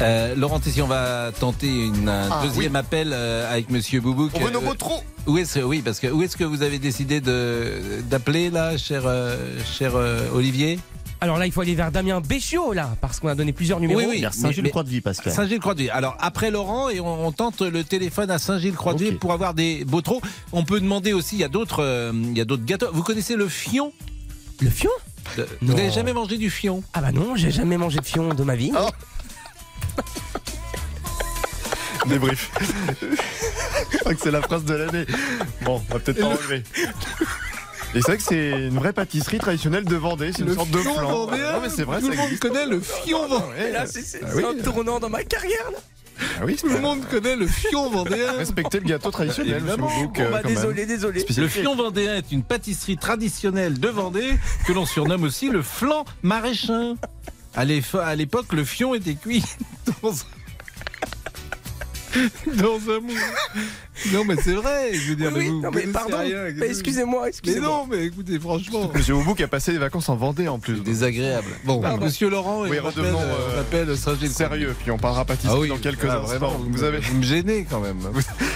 Euh, 0.00 0.34
Laurent 0.36 0.60
Tessier, 0.60 0.82
on 0.82 0.86
va 0.86 1.30
tenter 1.38 1.86
une, 1.86 2.08
un 2.08 2.28
Ah, 2.30 2.42
deuxième 2.44 2.76
appel 2.76 3.10
euh, 3.12 3.50
avec 3.50 3.68
Monsieur 3.70 4.00
Boubouk. 4.00 4.30
On 4.34 4.40
veut 4.44 4.50
nos 4.50 4.60
Euh, 4.60 4.64
mots 4.64 4.74
trop. 4.74 5.02
Où 5.26 5.38
est-ce 5.38 5.58
oui 5.58 5.82
parce 5.84 5.98
que 5.98 6.06
où 6.06 6.22
est-ce 6.22 6.36
que 6.36 6.44
vous 6.44 6.62
avez 6.62 6.78
décidé 6.78 7.20
de 7.20 8.00
d'appeler 8.08 8.50
là, 8.50 8.76
cher 8.76 9.02
euh, 9.06 9.36
cher 9.64 9.92
euh, 9.96 10.28
Olivier? 10.34 10.78
Alors 11.20 11.38
là, 11.38 11.46
il 11.46 11.52
faut 11.52 11.62
aller 11.62 11.74
vers 11.74 11.90
Damien 11.90 12.20
Béchiot, 12.20 12.72
là, 12.74 12.90
parce 13.00 13.18
qu'on 13.18 13.28
a 13.28 13.34
donné 13.34 13.52
plusieurs 13.52 13.80
numéros. 13.80 14.00
Oui, 14.00 14.06
oui. 14.08 14.20
Vers 14.20 14.34
Saint-Gilles-Croix-de-Vie, 14.34 15.00
Pascal. 15.00 15.32
Saint-Gilles-Croix-de-Vie. 15.32 15.90
Alors 15.90 16.16
après 16.20 16.50
Laurent 16.50 16.90
et 16.90 17.00
on, 17.00 17.26
on 17.26 17.32
tente 17.32 17.60
le 17.62 17.82
téléphone 17.82 18.30
à 18.30 18.38
Saint-Gilles-Croix-de-Vie 18.38 19.12
pour 19.12 19.32
avoir 19.32 19.54
des 19.54 19.84
beaux. 19.84 20.02
On 20.52 20.64
peut 20.64 20.80
demander 20.80 21.12
aussi 21.12 21.36
il 21.36 21.40
y 21.40 21.44
a 21.44 21.48
d'autres 21.48 21.82
euh, 21.82 22.12
il 22.14 22.36
y 22.38 22.40
a 22.40 22.44
d'autres 22.44 22.64
gâteaux. 22.64 22.88
Vous 22.92 23.02
connaissez 23.02 23.36
le 23.36 23.48
fion? 23.48 23.92
Le 24.60 24.70
fion? 24.70 24.90
Vous 25.62 25.74
n'avez 25.74 25.90
jamais 25.90 26.12
mangé 26.12 26.36
du 26.38 26.50
fion? 26.50 26.82
Ah 26.92 27.00
bah 27.00 27.12
non, 27.12 27.34
j'ai 27.36 27.50
jamais 27.50 27.76
mangé 27.76 27.98
de 27.98 28.04
fion 28.06 28.32
de 28.34 28.42
ma 28.44 28.54
vie. 28.56 28.72
Oh. 28.78 28.88
Débrief. 32.06 32.50
Je 33.92 33.98
crois 33.98 34.14
que 34.14 34.20
c'est 34.20 34.30
la 34.30 34.42
phrase 34.42 34.64
de 34.64 34.74
l'année. 34.74 35.06
Bon, 35.62 35.82
on 35.88 35.92
va 35.94 35.98
peut-être 36.00 36.20
pas 36.20 36.28
relever. 36.34 36.62
Et 37.94 38.00
c'est 38.00 38.08
vrai 38.08 38.16
que 38.18 38.22
c'est 38.24 38.50
une 38.50 38.74
vraie 38.78 38.92
pâtisserie 38.92 39.38
traditionnelle 39.38 39.84
de 39.84 39.96
Vendée, 39.96 40.32
c'est 40.32 40.40
une 40.42 40.48
Le 40.48 40.54
sorte 40.54 40.70
de 40.70 40.78
fion 40.78 40.94
flan. 40.94 41.26
vendéen 41.26 41.52
Non 41.52 41.60
mais 41.62 41.70
c'est 41.70 41.84
vrai, 41.84 42.00
Tout 42.00 42.06
ça 42.06 42.10
le 42.10 42.16
monde 42.16 42.24
existe. 42.26 42.42
connaît 42.42 42.66
le 42.66 42.80
fion 42.80 43.26
vendéen. 43.28 43.48
Ouais, 43.50 43.70
Là, 43.70 43.86
c'est 43.86 44.02
c'est- 44.02 44.20
Ah 44.22 44.26
c'est 44.30 44.44
oui. 44.44 44.58
un 44.60 44.62
tournant 44.62 44.98
dans 44.98 45.08
ma 45.08 45.22
carrière, 45.22 45.70
là. 45.72 45.78
Ah 46.20 46.44
oui, 46.44 46.56
Tout 46.56 46.68
le 46.68 46.80
monde 46.80 47.00
connaît 47.10 47.36
le 47.36 47.46
fion 47.46 47.90
vendéen. 47.90 48.32
Respectez 48.38 48.80
le 48.80 48.86
gâteau 48.86 49.10
traditionnel, 49.10 49.56
Évidemment. 49.56 49.88
Bon, 49.88 50.12
euh, 50.18 50.30
bah, 50.30 50.42
désolé, 50.42 50.86
désolé. 50.86 51.24
Le 51.36 51.48
fion 51.48 51.74
vendéen 51.74 52.16
est 52.16 52.32
une 52.32 52.42
pâtisserie 52.42 52.96
traditionnelle 52.96 53.78
de 53.78 53.88
Vendée 53.88 54.34
que 54.66 54.72
l'on 54.72 54.86
surnomme 54.86 55.24
aussi 55.24 55.48
le 55.48 55.62
flan 55.62 56.04
maraîchin. 56.22 56.96
À 57.54 57.64
l'époque, 57.64 58.52
le 58.52 58.64
fion 58.64 58.94
était 58.94 59.14
cuit 59.14 59.44
dans 60.02 60.12
un... 60.12 60.33
dans 62.56 62.76
un 62.90 63.00
moule. 63.00 64.12
Non, 64.12 64.24
mais 64.24 64.36
c'est 64.42 64.52
vrai. 64.54 64.92
Je 64.94 65.10
veux 65.10 65.16
dire, 65.16 65.30
Oui, 65.34 65.44
mais 65.44 65.48
vous 65.50 65.60
non, 65.60 65.70
mais 65.72 65.82
pardon. 65.82 66.18
Mais 66.56 66.66
excusez-moi, 66.68 67.22
Mais 67.24 67.28
excusez-moi. 67.28 67.68
non, 67.68 67.86
mais 67.90 68.06
écoutez, 68.06 68.38
franchement. 68.38 68.90
Monsieur 68.94 69.14
Boubouk 69.14 69.40
a 69.40 69.48
passé 69.48 69.72
des 69.72 69.78
vacances 69.78 70.08
en 70.08 70.16
Vendée 70.16 70.48
en 70.48 70.58
plus. 70.58 70.80
Désagréable. 70.82 71.48
Bon, 71.64 71.80
Pardon. 71.80 72.04
monsieur 72.04 72.28
Laurent, 72.30 72.62
Oui, 72.62 72.68
appelle, 72.78 72.80
redevenons, 72.80 73.20
euh, 73.20 73.48
on 73.52 73.56
euh, 73.56 73.60
appelle 73.60 73.96
Saint-Gilles. 73.96 74.30
Sérieux, 74.30 74.74
puis 74.80 74.90
on 74.90 74.98
parlera 74.98 75.24
pâtisserie 75.24 75.52
Ah 75.56 75.60
oui, 75.60 75.68
dans 75.68 75.78
quelques 75.78 76.04
voilà, 76.04 76.20
instants. 76.20 76.28
vraiment, 76.38 76.60
Vous 76.70 76.82
avez, 76.84 76.98
vous 76.98 77.16
me 77.16 77.22
gênez 77.22 77.66
quand 77.68 77.80
même. 77.80 77.98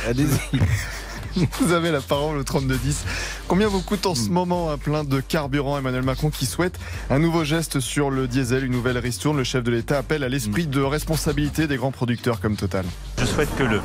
Allez-y. 0.08 0.58
vous 1.60 1.72
avez 1.72 1.90
la 1.90 2.00
parole 2.00 2.36
au 2.38 2.42
3210. 2.44 3.04
Combien 3.48 3.68
vous 3.68 3.80
coûte 3.82 4.06
en 4.06 4.14
ce 4.14 4.28
moment 4.30 4.70
un 4.70 4.78
plein 4.78 5.04
de 5.04 5.20
carburant 5.20 5.78
Emmanuel 5.78 6.02
Macron 6.02 6.30
qui 6.30 6.46
souhaite 6.46 6.78
un 7.10 7.18
nouveau 7.18 7.44
geste 7.44 7.80
sur 7.80 8.10
le 8.10 8.26
diesel, 8.28 8.64
une 8.64 8.72
nouvelle 8.72 8.98
ristourne? 8.98 9.36
Le 9.36 9.44
chef 9.44 9.62
de 9.62 9.70
l'État 9.70 9.98
appelle 9.98 10.24
à 10.24 10.28
l'esprit 10.28 10.66
de 10.66 10.80
responsabilité 10.80 11.66
des 11.66 11.76
grands 11.76 11.92
producteurs 11.92 12.40
comme 12.40 12.56
Total. 12.56 12.84
Je 13.18 13.24
souhaite 13.24 13.54
que 13.56 13.62
le 13.62 13.80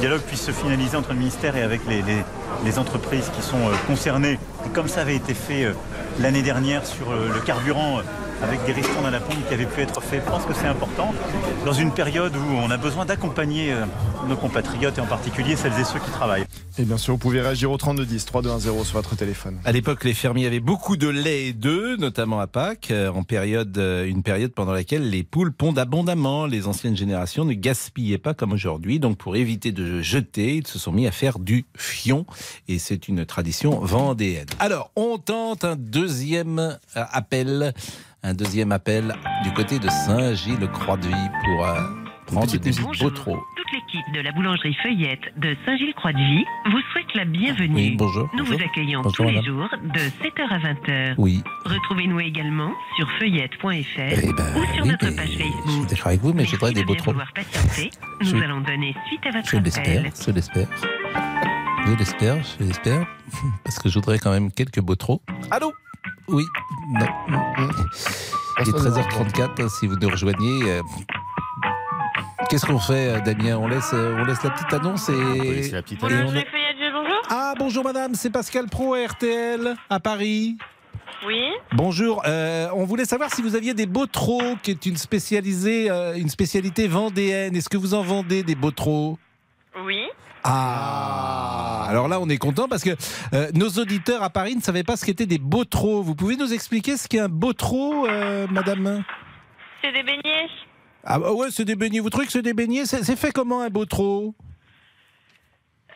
dialogue 0.00 0.20
puisse 0.22 0.42
se 0.42 0.52
finaliser 0.52 0.96
entre 0.96 1.12
le 1.12 1.18
ministère 1.18 1.56
et 1.56 1.62
avec 1.62 1.80
les, 1.88 2.02
les- 2.02 2.22
les 2.64 2.78
entreprises 2.78 3.30
qui 3.36 3.42
sont 3.42 3.68
euh, 3.68 3.72
concernées. 3.86 4.38
Et 4.66 4.68
comme 4.70 4.88
ça 4.88 5.02
avait 5.02 5.14
été 5.16 5.32
fait 5.34 5.64
euh, 5.64 5.72
l'année 6.20 6.42
dernière 6.42 6.84
sur 6.84 7.10
euh, 7.12 7.28
le 7.32 7.40
carburant, 7.40 8.00
avec 8.42 8.64
des 8.64 8.72
ristournes 8.72 9.06
à 9.06 9.10
la 9.10 9.20
pompe 9.20 9.46
qui 9.48 9.54
avaient 9.54 9.66
pu 9.66 9.80
être 9.80 10.00
faits, 10.00 10.22
je 10.24 10.30
pense 10.30 10.44
que 10.44 10.54
c'est 10.54 10.66
important 10.66 11.12
dans 11.64 11.72
une 11.72 11.92
période 11.92 12.34
où 12.36 12.54
on 12.62 12.70
a 12.70 12.76
besoin 12.76 13.04
d'accompagner 13.04 13.72
euh, 13.72 13.84
nos 14.28 14.36
compatriotes 14.36 14.98
et 14.98 15.00
en 15.00 15.06
particulier 15.06 15.56
celles 15.56 15.78
et 15.78 15.84
ceux 15.84 15.98
qui 15.98 16.10
travaillent. 16.10 16.44
Et 16.78 16.84
bien 16.84 16.96
sûr, 16.96 17.14
vous 17.14 17.18
pouvez 17.18 17.40
réagir 17.40 17.70
au 17.72 17.76
3210, 17.76 18.24
3210 18.26 18.84
sur 18.84 18.94
votre 18.94 19.16
téléphone. 19.16 19.58
À 19.64 19.72
l'époque, 19.72 20.04
les 20.04 20.14
fermiers 20.14 20.46
avaient 20.46 20.60
beaucoup 20.60 20.96
de 20.96 21.08
lait 21.08 21.46
et 21.46 21.52
d'œufs, 21.52 21.98
notamment 21.98 22.38
à 22.38 22.46
Pâques, 22.46 22.90
euh, 22.92 23.10
en 23.10 23.24
période, 23.24 23.76
euh, 23.78 24.04
une 24.06 24.22
période 24.22 24.52
pendant 24.52 24.72
laquelle 24.72 25.10
les 25.10 25.24
poules 25.24 25.52
pondent 25.52 25.78
abondamment. 25.78 26.46
Les 26.46 26.68
anciennes 26.68 26.96
générations 26.96 27.44
ne 27.44 27.54
gaspillaient 27.54 28.18
pas 28.18 28.34
comme 28.34 28.52
aujourd'hui. 28.52 29.00
Donc, 29.00 29.18
pour 29.18 29.34
éviter 29.34 29.72
de 29.72 30.00
jeter, 30.00 30.56
ils 30.56 30.66
se 30.66 30.78
sont 30.78 30.92
mis 30.92 31.06
à 31.06 31.10
faire 31.10 31.40
du 31.40 31.66
fion. 31.76 32.26
Et 32.68 32.78
c'est 32.78 33.08
une 33.08 33.26
tradition 33.26 33.80
vendéenne. 33.80 34.46
Alors, 34.60 34.92
on 34.94 35.18
tente 35.18 35.64
un 35.64 35.76
deuxième 35.76 36.78
appel. 36.94 37.74
Un 38.22 38.34
deuxième 38.34 38.72
appel 38.72 39.14
du 39.44 39.52
côté 39.52 39.78
de 39.78 39.88
Saint-Gilles-Croix-de-Vie 39.88 41.14
pour 41.44 41.66
euh, 41.66 41.80
prendre 42.26 42.46
petite 42.46 42.62
des 42.64 42.82
beaux. 42.82 43.10
Toutes 43.10 43.26
les 43.72 43.78
L'équipe 43.92 44.14
de 44.14 44.20
la 44.20 44.32
boulangerie 44.32 44.74
Feuillette 44.82 45.20
de 45.36 45.54
Saint-Gilles-Croix-de-Vie 45.66 46.44
vous 46.70 46.80
souhaite 46.92 47.14
la 47.14 47.24
bienvenue. 47.26 47.74
Oui, 47.74 47.96
bonjour. 47.96 48.28
Nous 48.32 48.38
bonjour. 48.44 48.56
vous 48.58 48.64
accueillons 48.64 49.02
Bonjour, 49.02 49.26
tous 49.26 49.30
les 49.32 49.42
jours 49.42 49.68
de 49.82 49.98
7h 50.00 50.48
à 50.50 50.58
20h. 50.58 51.14
Oui. 51.18 51.42
Retrouvez-nous 51.66 52.18
également 52.20 52.72
sur 52.96 53.08
feuillette.fr 53.18 53.66
Eh 53.68 54.32
ben, 54.32 54.44
ou 54.56 54.74
sur 54.74 54.84
oui, 54.84 54.88
notre 54.90 55.10
page 55.14 55.26
je 55.26 55.32
suis 55.32 55.38
Facebook. 55.42 55.88
d'accord 55.90 56.06
avec 56.06 56.20
vous, 56.20 56.32
mais 56.32 56.44
je 56.46 56.50
voudrais 56.52 56.72
des 56.72 56.80
de 56.80 56.86
beaux 56.86 56.94
vouloir 57.04 57.32
patienter. 57.34 57.90
Nous 58.22 58.26
Je- 58.26 58.36
allons 58.44 58.60
donner 58.62 58.94
suite 59.06 59.26
à 59.26 59.30
votre 59.30 59.48
Je 59.48 59.56
l'espère, 59.58 60.00
appel. 60.00 60.12
je 60.26 60.30
l'espère. 60.32 60.68
Je 61.86 61.92
l'espère, 61.94 62.36
je 62.42 62.64
l'espère. 62.64 63.06
Parce 63.64 63.78
que 63.78 63.88
je 63.90 63.94
voudrais 63.94 64.18
quand 64.18 64.32
même 64.32 64.50
quelques 64.50 64.80
beaux 64.80 64.96
trous. 64.96 65.20
Allô? 65.50 65.72
Oui. 66.28 66.44
Non. 66.98 67.06
Il 68.60 68.68
est 68.68 68.72
13h34, 68.72 69.62
hein, 69.62 69.68
si 69.68 69.86
vous 69.86 69.96
nous 69.96 70.08
rejoignez. 70.08 70.62
euh, 70.70 70.82
Qu'est-ce 72.48 72.64
qu'on 72.66 72.78
fait, 72.78 73.08
euh, 73.16 73.20
Damien? 73.20 73.56
On 73.58 73.68
laisse, 73.68 73.90
euh, 73.92 74.16
on 74.18 74.24
laisse 74.24 74.42
la 74.42 74.50
petite 74.50 74.72
annonce 74.72 75.08
et. 75.10 75.70
la 75.70 75.82
petite 75.82 76.02
et 76.02 76.06
on- 76.06 76.08
bonjour. 76.08 76.42
Ah, 77.30 77.54
bonjour 77.58 77.84
madame, 77.84 78.14
c'est 78.14 78.30
Pascal 78.30 78.66
Pro 78.68 78.94
à 78.94 79.04
RTL, 79.06 79.74
à 79.90 80.00
Paris. 80.00 80.56
Oui. 81.26 81.50
Bonjour, 81.72 82.22
euh, 82.26 82.68
on 82.74 82.84
voulait 82.84 83.04
savoir 83.04 83.34
si 83.34 83.42
vous 83.42 83.54
aviez 83.56 83.74
des 83.74 83.86
Botros, 83.86 84.56
qui 84.62 84.70
est 84.70 84.86
une, 84.86 84.96
spécialisée, 84.96 85.90
euh, 85.90 86.14
une 86.16 86.28
spécialité 86.28 86.86
vendéenne. 86.88 87.54
Est-ce 87.56 87.68
que 87.68 87.76
vous 87.76 87.92
en 87.94 88.02
vendez 88.02 88.42
des 88.44 88.54
Botros 88.54 89.18
Oui. 89.84 90.06
Ah. 90.44 91.86
Alors 91.88 92.08
là, 92.08 92.20
on 92.20 92.28
est 92.28 92.38
content 92.38 92.68
parce 92.68 92.84
que 92.84 92.90
euh, 93.32 93.50
nos 93.54 93.68
auditeurs 93.70 94.22
à 94.22 94.30
Paris 94.30 94.54
ne 94.56 94.60
savaient 94.60 94.84
pas 94.84 94.96
ce 94.96 95.04
qu'étaient 95.04 95.26
des 95.26 95.38
Botros. 95.38 96.02
Vous 96.02 96.14
pouvez 96.14 96.36
nous 96.36 96.52
expliquer 96.52 96.96
ce 96.96 97.08
qu'est 97.08 97.18
un 97.20 97.28
Botro, 97.28 98.06
euh, 98.06 98.46
madame? 98.50 99.02
C'est 99.82 99.92
des 99.92 100.02
beignets. 100.02 100.48
Ah 101.04 101.18
bah 101.18 101.32
ouais, 101.32 101.48
c'est 101.50 101.64
des 101.64 101.76
beignets. 101.76 102.00
Vous 102.00 102.10
trouvez 102.10 102.26
que 102.26 102.32
c'est 102.32 102.42
des 102.42 102.54
beignets? 102.54 102.84
C'est 102.84 103.16
fait 103.16 103.32
comment 103.32 103.62
un 103.62 103.70
Botro 103.70 104.34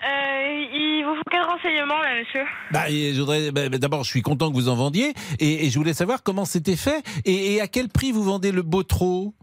Euh, 0.02 0.64
il 0.72 1.04
vous 1.04 1.14
faut 1.16 1.22
quel 1.30 1.42
renseignement 1.42 1.98
là, 1.98 2.18
monsieur? 2.18 2.44
Bah, 2.70 2.88
je 2.88 3.18
voudrais, 3.20 3.50
bah, 3.52 3.68
bah, 3.68 3.78
D'abord, 3.78 4.04
je 4.04 4.10
suis 4.10 4.22
content 4.22 4.50
que 4.50 4.54
vous 4.54 4.68
en 4.68 4.76
vendiez. 4.76 5.12
Et, 5.38 5.66
et 5.66 5.70
je 5.70 5.78
voulais 5.78 5.94
savoir 5.94 6.22
comment 6.22 6.44
c'était 6.44 6.76
fait. 6.76 7.02
Et, 7.24 7.54
et 7.54 7.60
à 7.60 7.68
quel 7.68 7.88
prix 7.88 8.12
vous 8.12 8.22
vendez 8.22 8.52
le 8.52 8.62
Botro 8.62 9.34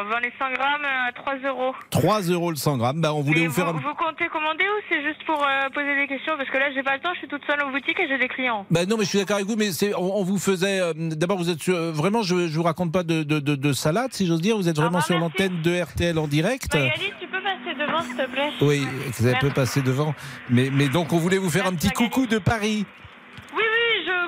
On 0.00 0.04
vend 0.04 0.18
les 0.22 0.32
100 0.38 0.52
grammes 0.52 0.84
à 0.84 1.12
3 1.12 1.34
euros. 1.48 1.74
3 1.90 2.20
euros 2.22 2.50
le 2.50 2.56
100 2.56 2.76
grammes. 2.78 3.00
Bah, 3.00 3.12
on 3.14 3.20
voulait 3.22 3.42
Mais 3.42 3.46
vous 3.48 3.52
faire 3.54 3.68
un... 3.68 3.72
vous 3.72 3.94
comptez 3.94 4.28
commander 4.28 4.64
ou 4.64 4.82
c'est 4.88 5.02
juste 5.02 5.24
pour 5.26 5.42
euh, 5.42 5.68
poser 5.74 5.94
des 5.96 6.06
questions? 6.06 6.34
Parce 6.36 6.48
que 6.50 6.58
là, 6.58 6.70
j'ai 6.74 6.82
pas 6.82 6.94
le 6.94 7.00
temps, 7.00 7.12
je 7.14 7.18
suis 7.20 7.28
toute 7.28 7.42
seule 7.46 7.60
en 7.62 7.70
boutique 7.70 7.98
et 7.98 8.06
j'ai 8.08 8.18
des 8.18 8.28
clients. 8.28 8.66
Bah 8.70 8.86
non, 8.86 8.96
mais 8.96 9.04
je 9.04 9.08
suis 9.10 9.18
d'accord 9.18 9.36
avec 9.36 9.48
vous, 9.48 9.56
mais 9.56 9.72
c'est, 9.72 9.94
on, 9.94 10.18
on 10.18 10.24
vous 10.24 10.38
faisait. 10.38 10.80
euh, 10.80 10.92
D'abord, 10.96 11.38
vous 11.38 11.50
êtes 11.50 11.60
sur, 11.60 11.74
euh, 11.76 11.90
vraiment, 11.92 12.22
je, 12.22 12.46
je 12.48 12.56
vous 12.56 12.62
raconte 12.62 12.92
pas 12.92 13.02
de, 13.02 13.22
de, 13.22 13.40
de, 13.40 13.54
de 13.56 13.72
salade, 13.72 14.12
si 14.12 14.26
j'ose 14.26 14.40
dire. 14.40 14.56
Vous 14.56 14.68
êtes 14.68 14.76
vraiment 14.76 15.00
sur 15.00 15.18
l'antenne 15.18 15.62
de 15.62 15.80
RTL 15.82 16.18
en 16.18 16.28
direct. 16.28 16.74
Magali, 16.74 17.12
tu 17.20 17.26
peux 17.26 17.42
passer 17.42 17.74
devant, 17.78 18.02
s'il 18.02 18.16
te 18.16 18.30
plaît 18.30 18.50
Oui, 18.60 18.86
vous 19.18 19.26
avez 19.26 19.34
Merci. 19.42 19.50
passer 19.54 19.82
devant. 19.82 20.14
Mais, 20.50 20.70
mais 20.72 20.88
donc, 20.88 21.12
on 21.12 21.18
voulait 21.18 21.38
vous 21.38 21.50
faire 21.50 21.66
un 21.66 21.74
petit 21.74 21.90
coucou 21.90 22.26
de 22.26 22.38
Paris. 22.38 22.86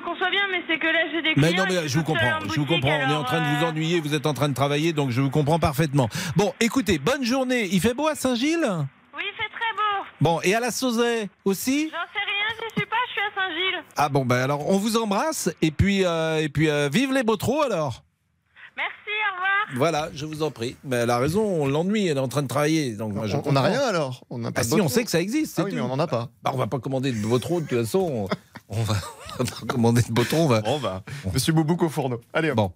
Conçois 0.04 0.30
bien, 0.30 0.40
mais 0.50 0.62
c'est 0.66 0.78
que 0.78 0.86
là, 0.86 0.98
j'ai 1.12 1.22
des 1.22 1.34
clients. 1.34 1.48
Mais 1.50 1.52
non, 1.56 1.64
mais 1.82 1.88
je 1.88 1.98
vous 1.98 2.04
comprends. 2.04 2.26
en 2.38 2.48
Je 2.48 2.60
vous 2.60 2.66
comprends. 2.66 2.98
On 3.06 3.10
est 3.10 3.14
en 3.14 3.24
train 3.24 3.40
de 3.40 3.58
vous 3.58 3.64
euh, 3.64 3.68
ennuyer. 3.68 4.00
Vous 4.00 4.14
êtes 4.14 4.26
en 4.26 4.34
train 4.34 4.48
de 4.48 4.54
travailler, 4.54 4.92
donc 4.92 5.10
je 5.10 5.20
vous 5.20 5.30
comprends 5.30 5.58
parfaitement. 5.58 6.08
Bon, 6.36 6.52
écoutez, 6.60 6.98
bonne 6.98 7.24
journée. 7.24 7.68
Il 7.72 7.80
fait 7.80 7.94
beau 7.94 8.08
à 8.08 8.14
Saint-Gilles? 8.14 8.66
Oui, 9.16 9.22
il 9.24 9.36
fait 9.36 9.50
très 9.50 9.72
beau. 9.76 10.06
Bon, 10.20 10.40
et 10.42 10.54
à 10.54 10.60
la 10.60 10.70
Sauzet 10.70 11.28
aussi? 11.44 11.90
J'en 11.90 11.98
sais 11.98 12.24
rien, 12.24 12.56
je 12.68 12.80
suis 12.80 12.86
pas, 12.88 12.96
je 13.08 13.12
suis 13.12 13.20
à 13.20 13.34
Saint-Gilles. 13.34 13.84
Ah 13.96 14.08
bon, 14.08 14.24
ben 14.24 14.36
alors, 14.38 14.68
on 14.70 14.78
vous 14.78 14.96
embrasse. 14.96 15.50
Et 15.62 15.70
puis, 15.70 16.04
euh, 16.04 16.38
et 16.42 16.48
puis 16.48 16.68
euh, 16.70 16.88
vive 16.92 17.12
les 17.12 17.22
Botros 17.22 17.62
alors. 17.62 18.02
Merci, 18.76 18.90
au 19.06 19.34
revoir. 19.34 19.50
Voilà, 19.76 20.08
je 20.14 20.24
vous 20.26 20.42
en 20.42 20.50
prie. 20.50 20.76
Mais 20.84 20.96
elle 20.96 21.10
a 21.10 21.18
raison, 21.18 21.42
on 21.42 21.66
l'ennuie, 21.66 22.06
elle 22.06 22.16
est 22.16 22.20
en 22.20 22.28
train 22.28 22.42
de 22.42 22.48
travailler. 22.48 22.92
Donc 22.94 23.12
moi, 23.12 23.26
On- 23.44 23.52
n'a 23.52 23.62
rien, 23.62 23.80
alors 23.82 24.24
On 24.30 24.38
n'a 24.38 24.48
Ah 24.48 24.52
pas 24.52 24.62
si, 24.62 24.80
on 24.80 24.88
sait 24.88 25.04
que 25.04 25.10
ça 25.10 25.20
existe. 25.20 25.58
Ah 25.58 25.64
oui, 25.64 25.70
tout. 25.70 25.76
mais 25.76 25.82
on 25.82 25.88
n'en 25.88 25.98
a 25.98 26.06
pas. 26.06 26.28
Bah, 26.42 26.50
on 26.54 26.56
va 26.58 26.66
pas 26.66 26.78
commander 26.78 27.12
de 27.12 27.20
Botro 27.26 27.60
de 27.60 27.66
toute 27.66 27.78
façon. 27.78 28.28
On, 28.70 28.82
va, 28.82 28.94
on 29.40 29.44
va 29.44 29.50
commander 29.68 30.02
de 30.02 30.12
Botro. 30.12 30.36
On 30.38 30.46
va. 30.46 30.62
On 30.64 30.78
va. 30.78 31.02
Monsieur 31.34 31.52
Boubouk 31.52 31.82
au 31.82 31.88
fourneau. 31.88 32.20
Allez, 32.32 32.50
hop. 32.50 32.56
Bon. 32.56 32.72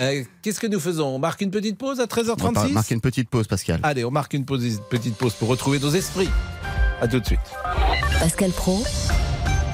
Euh, 0.00 0.24
Qu'est-ce 0.42 0.58
que 0.58 0.66
nous 0.66 0.80
faisons? 0.80 1.06
On 1.14 1.18
marque 1.18 1.40
une 1.42 1.50
petite 1.50 1.76
pause 1.78 2.00
à 2.00 2.04
On 2.04 2.06
va 2.06 2.22
13h36 2.66 2.72
marquer 2.72 2.94
une 2.94 3.00
petite 3.00 3.28
pause, 3.28 3.46
Pascal. 3.46 3.80
Allez, 3.82 4.04
on 4.04 4.10
marque 4.10 4.32
une 4.34 4.44
pause- 4.44 4.80
petite 4.88 5.16
pause 5.16 5.34
pour 5.34 5.48
retrouver 5.48 5.78
nos 5.78 5.90
esprits. 5.90 6.30
À 7.00 7.08
tout 7.08 7.20
de 7.20 7.26
suite. 7.26 7.40
Pascal 8.20 8.50
Pro, 8.52 8.82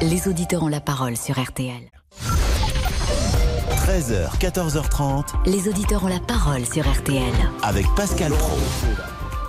les 0.02 0.26
auditeurs 0.26 0.62
ont 0.64 0.68
la 0.68 0.80
parole 0.80 1.16
sur 1.16 1.40
RTL. 1.40 1.90
13h, 3.86 4.38
14h30 4.38 5.24
Les 5.46 5.68
auditeurs 5.68 6.04
ont 6.04 6.08
la 6.08 6.20
parole 6.20 6.64
sur 6.66 6.88
RTL. 6.90 7.32
avec 7.62 7.86
Pascal 7.96 8.32
Pro. 8.32 8.58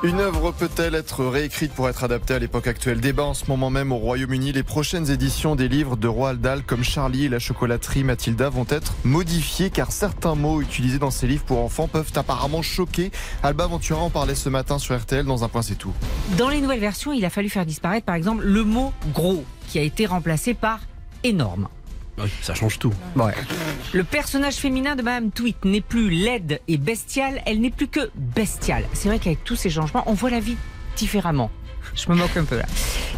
Une 0.03 0.19
œuvre 0.19 0.51
peut-elle 0.51 0.95
être 0.95 1.23
réécrite 1.25 1.73
pour 1.73 1.87
être 1.87 2.03
adaptée 2.03 2.33
à 2.33 2.39
l'époque 2.39 2.65
actuelle? 2.65 2.99
Débat 2.99 3.23
en 3.23 3.35
ce 3.35 3.45
moment 3.45 3.69
même 3.69 3.91
au 3.91 3.97
Royaume-Uni. 3.97 4.51
Les 4.51 4.63
prochaines 4.63 5.11
éditions 5.11 5.55
des 5.55 5.67
livres 5.67 5.95
de 5.95 6.07
Roald 6.07 6.41
Dahl 6.41 6.63
comme 6.63 6.83
Charlie 6.83 7.25
et 7.25 7.29
la 7.29 7.37
chocolaterie 7.37 8.03
Mathilda 8.03 8.49
vont 8.49 8.65
être 8.67 8.95
modifiées 9.03 9.69
car 9.69 9.91
certains 9.91 10.33
mots 10.33 10.59
utilisés 10.59 10.97
dans 10.97 11.11
ces 11.11 11.27
livres 11.27 11.43
pour 11.43 11.59
enfants 11.59 11.87
peuvent 11.87 12.11
apparemment 12.15 12.63
choquer. 12.63 13.11
Alba 13.43 13.67
Ventura 13.67 14.01
en 14.01 14.09
parlait 14.09 14.33
ce 14.33 14.49
matin 14.49 14.79
sur 14.79 14.97
RTL 14.97 15.23
dans 15.23 15.43
un 15.43 15.49
point 15.49 15.61
c'est 15.61 15.75
tout. 15.75 15.93
Dans 16.35 16.49
les 16.49 16.61
nouvelles 16.61 16.79
versions, 16.79 17.13
il 17.13 17.23
a 17.23 17.29
fallu 17.29 17.49
faire 17.49 17.67
disparaître 17.67 18.07
par 18.07 18.15
exemple 18.15 18.43
le 18.43 18.63
mot 18.63 18.93
gros 19.13 19.45
qui 19.67 19.77
a 19.77 19.83
été 19.83 20.07
remplacé 20.07 20.55
par 20.55 20.79
énorme. 21.23 21.67
Ça 22.41 22.53
change 22.53 22.79
tout. 22.79 22.93
Ouais. 23.15 23.33
Le 23.93 24.03
personnage 24.03 24.55
féminin 24.55 24.95
de 24.95 25.01
Madame 25.01 25.31
Tweet 25.31 25.65
n'est 25.65 25.81
plus 25.81 26.09
laide 26.09 26.61
et 26.67 26.77
bestiale, 26.77 27.41
elle 27.45 27.61
n'est 27.61 27.71
plus 27.71 27.87
que 27.87 28.11
bestiale. 28.15 28.83
C'est 28.93 29.07
vrai 29.09 29.19
qu'avec 29.19 29.43
tous 29.43 29.55
ces 29.55 29.69
changements, 29.69 30.03
on 30.05 30.13
voit 30.13 30.29
la 30.29 30.39
vie 30.39 30.57
différemment. 30.95 31.51
Je 31.95 32.09
me 32.09 32.15
moque 32.15 32.37
un 32.37 32.43
peu 32.43 32.57
là. 32.57 32.65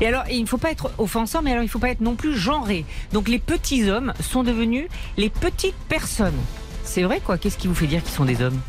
Et 0.01 0.07
alors, 0.07 0.23
il 0.31 0.41
ne 0.41 0.47
faut 0.47 0.57
pas 0.57 0.71
être 0.71 0.91
offensant, 0.97 1.41
mais 1.41 1.51
alors 1.51 1.63
il 1.63 1.67
ne 1.67 1.71
faut 1.71 1.79
pas 1.79 1.89
être 1.89 2.01
non 2.01 2.15
plus 2.15 2.35
genré. 2.35 2.85
Donc 3.11 3.27
les 3.27 3.39
petits 3.39 3.89
hommes 3.89 4.13
sont 4.19 4.43
devenus 4.43 4.87
les 5.17 5.29
petites 5.29 5.75
personnes. 5.89 6.39
C'est 6.83 7.03
vrai 7.03 7.19
quoi? 7.19 7.37
Qu'est-ce 7.37 7.57
qui 7.57 7.67
vous 7.67 7.75
fait 7.75 7.87
dire 7.87 8.01
qu'ils 8.03 8.13
sont 8.13 8.25
des 8.25 8.41
hommes? 8.41 8.59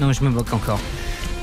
Non, 0.00 0.12
je 0.12 0.24
me 0.24 0.30
moque 0.30 0.52
encore. 0.52 0.80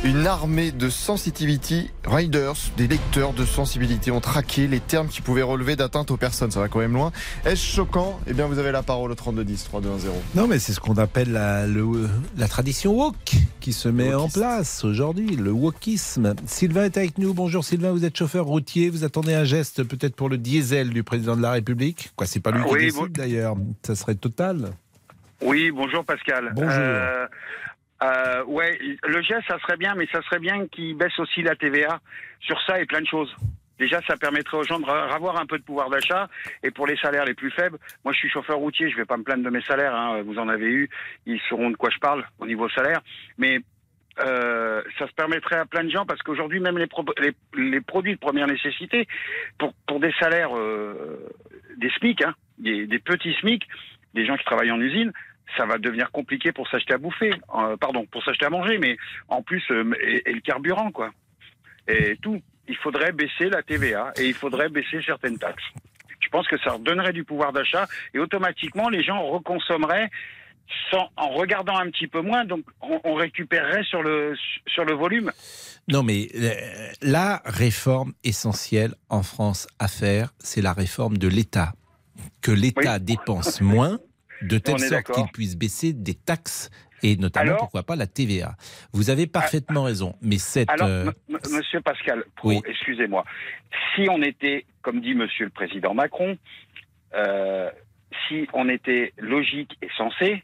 Une 0.03 0.25
armée 0.25 0.71
de 0.71 0.89
sensitivity 0.89 1.91
riders, 2.03 2.55
des 2.75 2.87
lecteurs 2.87 3.33
de 3.33 3.45
sensibilité, 3.45 4.09
ont 4.09 4.19
traqué 4.19 4.65
les 4.65 4.79
termes 4.79 5.07
qui 5.07 5.21
pouvaient 5.21 5.43
relever 5.43 5.75
d'atteinte 5.75 6.09
aux 6.09 6.17
personnes. 6.17 6.49
Ça 6.49 6.59
va 6.59 6.69
quand 6.69 6.79
même 6.79 6.93
loin. 6.93 7.11
Est-ce 7.45 7.63
choquant? 7.75 8.19
Eh 8.25 8.33
bien, 8.33 8.47
vous 8.47 8.57
avez 8.57 8.71
la 8.71 8.81
parole 8.81 9.11
au 9.11 9.15
3210 9.15 9.63
3210. 9.65 10.09
Non, 10.33 10.47
mais 10.47 10.57
c'est 10.57 10.73
ce 10.73 10.79
qu'on 10.79 10.95
appelle 10.97 11.31
la, 11.31 11.67
le- 11.67 12.09
la 12.35 12.47
tradition 12.47 12.93
woke 12.95 13.33
qui 13.59 13.73
se 13.73 13.89
met 13.89 14.11
en 14.15 14.27
place 14.27 14.83
aujourd'hui, 14.83 15.35
le 15.35 15.51
wokisme. 15.51 16.33
Sylvain 16.47 16.85
est 16.85 16.97
avec 16.97 17.19
nous. 17.19 17.35
Bonjour 17.35 17.63
Sylvain, 17.63 17.91
vous 17.91 18.03
êtes 18.03 18.17
chauffeur 18.17 18.45
routier, 18.45 18.89
vous 18.89 19.03
attendez 19.03 19.35
un 19.35 19.43
geste 19.43 19.83
peut-être 19.83 20.15
pour 20.15 20.29
le 20.29 20.39
diesel 20.39 20.89
du 20.89 21.03
président 21.03 21.35
de 21.37 21.43
la 21.43 21.51
République. 21.51 22.09
Quoi, 22.15 22.25
c'est 22.25 22.39
pas 22.39 22.49
lui 22.49 22.63
qui 22.63 22.71
Oui, 22.73 22.79
décide 22.85 22.99
bon- 23.01 23.07
d'ailleurs, 23.11 23.55
ça 23.83 23.93
serait 23.93 24.15
total. 24.15 24.71
Oui, 25.43 25.69
bonjour 25.69 26.03
Pascal. 26.05 26.51
Bonjour. 26.55 26.69
Euh, 26.71 27.25
euh, 28.03 28.43
ouais, 28.45 28.79
le 29.03 29.21
geste, 29.21 29.47
ça 29.47 29.59
serait 29.59 29.77
bien, 29.77 29.93
mais 29.95 30.07
ça 30.11 30.21
serait 30.23 30.39
bien 30.39 30.67
qu'il 30.67 30.95
baisse 30.95 31.17
aussi 31.19 31.41
la 31.43 31.55
TVA 31.55 31.99
sur 32.39 32.59
ça 32.63 32.79
et 32.79 32.85
plein 32.85 33.01
de 33.01 33.07
choses. 33.07 33.33
Déjà, 33.77 33.99
ça 34.07 34.15
permettrait 34.15 34.57
aux 34.57 34.63
gens 34.63 34.79
de 34.79 34.85
avoir 34.87 35.39
un 35.39 35.45
peu 35.45 35.57
de 35.57 35.63
pouvoir 35.63 35.89
d'achat. 35.89 36.29
Et 36.63 36.69
pour 36.69 36.85
les 36.85 36.97
salaires 36.97 37.25
les 37.25 37.33
plus 37.33 37.51
faibles, 37.51 37.79
moi 38.03 38.13
je 38.13 38.19
suis 38.19 38.29
chauffeur 38.29 38.57
routier, 38.57 38.89
je 38.91 38.95
vais 38.95 39.05
pas 39.05 39.17
me 39.17 39.23
plaindre 39.23 39.43
de 39.43 39.49
mes 39.49 39.61
salaires. 39.63 39.95
hein, 39.95 40.21
vous 40.23 40.37
en 40.37 40.49
avez 40.49 40.67
eu, 40.67 40.89
ils 41.25 41.39
sauront 41.49 41.71
de 41.71 41.75
quoi 41.75 41.89
je 41.89 41.97
parle 41.97 42.23
au 42.39 42.45
niveau 42.45 42.69
salaire. 42.69 43.01
Mais 43.39 43.59
euh, 44.19 44.83
ça 44.99 45.07
se 45.07 45.13
permettrait 45.13 45.57
à 45.57 45.65
plein 45.65 45.83
de 45.83 45.89
gens 45.89 46.05
parce 46.05 46.21
qu'aujourd'hui, 46.21 46.59
même 46.59 46.77
les, 46.77 46.87
les, 47.19 47.33
les 47.55 47.81
produits 47.81 48.13
de 48.13 48.19
première 48.19 48.47
nécessité, 48.47 49.07
pour, 49.57 49.73
pour 49.87 49.99
des 49.99 50.13
salaires, 50.19 50.55
euh, 50.55 51.27
des 51.77 51.89
SMIC, 51.99 52.23
hein, 52.23 52.35
des, 52.59 52.85
des 52.85 52.99
petits 52.99 53.33
SMIC, 53.41 53.67
des 54.13 54.25
gens 54.25 54.37
qui 54.37 54.45
travaillent 54.45 54.71
en 54.71 54.79
usine, 54.81 55.11
ça 55.58 55.65
va 55.65 55.77
devenir 55.77 56.12
compliqué 56.12 56.51
pour 56.51 56.67
s'acheter 56.69 56.93
à 56.93 56.97
bouffer, 56.97 57.32
euh, 57.56 57.77
pardon, 57.77 58.06
pour 58.06 58.23
s'acheter 58.23 58.45
à 58.45 58.49
manger, 58.49 58.77
mais 58.77 58.97
en 59.27 59.41
plus, 59.41 59.63
euh, 59.71 59.91
et, 60.01 60.30
et 60.30 60.34
le 60.34 60.41
carburant, 60.41 60.91
quoi. 60.91 61.12
Et 61.88 62.17
tout. 62.21 62.41
Il 62.67 62.77
faudrait 62.77 63.12
baisser 63.12 63.49
la 63.49 63.63
TVA 63.63 64.13
et 64.17 64.27
il 64.27 64.34
faudrait 64.34 64.69
baisser 64.69 65.01
certaines 65.01 65.38
taxes. 65.38 65.63
Je 66.19 66.30
pense 66.30 66.47
que 66.47 66.58
ça 66.60 66.71
redonnerait 66.71 67.12
du 67.12 67.23
pouvoir 67.23 67.51
d'achat 67.51 67.88
et 68.13 68.19
automatiquement, 68.19 68.88
les 68.88 69.04
gens 69.04 69.21
reconsommeraient 69.23 70.10
sans, 70.89 71.10
en 71.17 71.30
regardant 71.30 71.77
un 71.77 71.89
petit 71.89 72.08
peu 72.08 72.21
moins, 72.21 72.45
donc 72.45 72.63
on, 72.82 72.99
on 73.04 73.15
récupérerait 73.15 73.84
sur 73.84 74.01
le, 74.01 74.36
sur 74.67 74.86
le 74.86 74.93
volume. 74.93 75.32
Non, 75.88 76.04
mais 76.04 76.27
euh, 76.36 76.51
la 77.01 77.41
réforme 77.45 78.13
essentielle 78.23 78.93
en 79.10 79.23
France 79.23 79.67
à 79.80 79.88
faire, 79.88 80.34
c'est 80.39 80.62
la 80.62 80.73
réforme 80.73 81.17
de 81.17 81.27
l'État. 81.27 81.73
Que 82.41 82.51
l'État 82.51 82.99
dépense 82.99 83.62
moins, 83.62 83.99
de 84.41 84.58
telle 84.58 84.80
sorte 84.80 84.91
d'accord. 84.91 85.15
qu'il 85.15 85.32
puisse 85.32 85.56
baisser 85.56 85.93
des 85.93 86.13
taxes, 86.15 86.69
et 87.04 87.15
notamment, 87.15 87.45
Alors- 87.51 87.60
pourquoi 87.60 87.84
pas, 87.84 87.95
la 87.95 88.08
TVA. 88.08 88.56
Vous 88.93 89.10
avez 89.10 89.27
parfaitement 89.27 89.84
raison, 89.84 90.15
mais 90.21 90.38
cette... 90.38 90.69
Alors, 90.69 90.88
euh, 90.88 91.12
Monsieur 91.51 91.82
Pascal, 91.82 92.23
Oui. 92.43 92.62
excusez-moi, 92.65 93.23
si 93.95 94.08
on 94.10 94.21
était, 94.21 94.65
comme 94.82 95.01
dit 95.01 95.15
Monsieur 95.15 95.45
le 95.45 95.51
Président 95.51 95.93
Macron, 95.93 96.38
euh, 97.15 97.69
si 98.27 98.47
on 98.54 98.69
était 98.69 99.13
logique 99.17 99.77
et 99.82 99.88
sensé, 99.97 100.43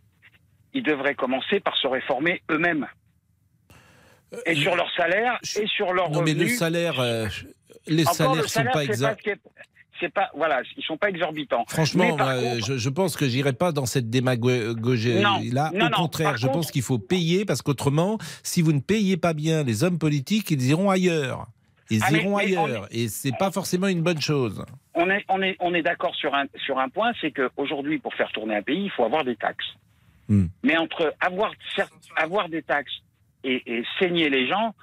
ils 0.74 0.84
devraient 0.84 1.16
commencer 1.16 1.60
par 1.60 1.78
se 1.78 1.88
réformer 1.88 2.42
eux-mêmes. 2.52 2.88
et 4.46 4.56
sur 4.56 4.76
leur 4.76 4.92
salaire 4.96 5.40
et 5.58 5.68
sur 5.68 5.94
leur 5.94 6.10
Non, 6.12 6.22
mais 6.22 6.34
le 6.34 6.48
salaire, 6.50 7.00
euh, 7.00 7.28
les 7.88 8.04
Encore, 8.04 8.16
salaires 8.16 8.36
le 8.36 8.42
sont 8.44 8.48
salaire, 8.50 8.74
pas 8.74 8.80
c'est 8.82 8.86
exacts. 8.88 9.30
C'est 10.00 10.14
pas, 10.14 10.30
voilà, 10.36 10.62
ils 10.78 10.84
sont 10.84 10.98
pas 10.98 11.10
exorbitants. 11.10 11.66
Franchement, 11.68 12.10
contre- 12.12 12.66
je, 12.68 12.78
je 12.78 12.90
pense 12.90 13.16
que 13.18 13.28
j'irai 13.28 13.54
pas 13.54 13.72
dans 13.72 13.86
cette 13.88 14.10
démagogie 14.10 15.14
là. 15.52 15.72
non, 15.74 15.88
Au 15.88 15.90
non, 15.90 15.98
contraire, 15.98 16.38
je 16.38 16.44
contre- 16.48 16.54
pense 16.60 16.72
qu'il 16.72 16.82
faut 16.84 17.00
payer 17.00 17.46
parce 17.46 17.62
qu'autrement, 17.62 18.18
si 18.44 18.62
vous 18.62 18.74
ne 18.74 18.80
payez 18.80 19.18
pas 19.18 19.34
bien 19.34 19.64
les 19.64 19.84
hommes 19.84 19.98
politiques, 19.98 20.52
ils 20.52 20.64
iront 20.68 20.90
ailleurs. 20.90 21.48
Ils 21.90 22.02
Ah, 22.04 22.12
iront 22.12 22.36
ailleurs, 22.38 22.88
et 22.92 23.08
c'est 23.08 23.32
pas 23.38 23.50
forcément 23.50 23.88
une 23.88 24.02
bonne 24.02 24.20
chose. 24.22 24.64
on 24.94 25.10
est, 25.10 25.24
on 25.30 25.42
est, 25.42 25.56
on 25.60 25.74
est 25.74 25.84
d'accord 25.84 26.14
sur 26.16 26.36
un, 26.36 26.44
sur 26.66 26.80
un 26.80 26.90
point, 26.90 27.14
c'est 27.22 27.32
qu'aujourd'hui, 27.32 27.98
pour 27.98 28.14
faire 28.14 28.30
tourner 28.34 28.58
un 28.58 28.62
pays, 28.62 28.84
il 28.86 28.92
faut 28.92 29.06
avoir 29.06 29.24
des 29.24 29.38
taxes. 29.38 29.66
Hmm. 30.28 30.48
Mais 30.64 30.76
entre 30.78 31.14
avoir, 31.22 31.54
avoir 32.18 32.50
des 32.50 32.62
taxes 32.62 32.92
et, 33.46 33.64
et 33.66 33.84
saigner 34.00 34.30
les 34.30 34.48
gens, 34.50 34.76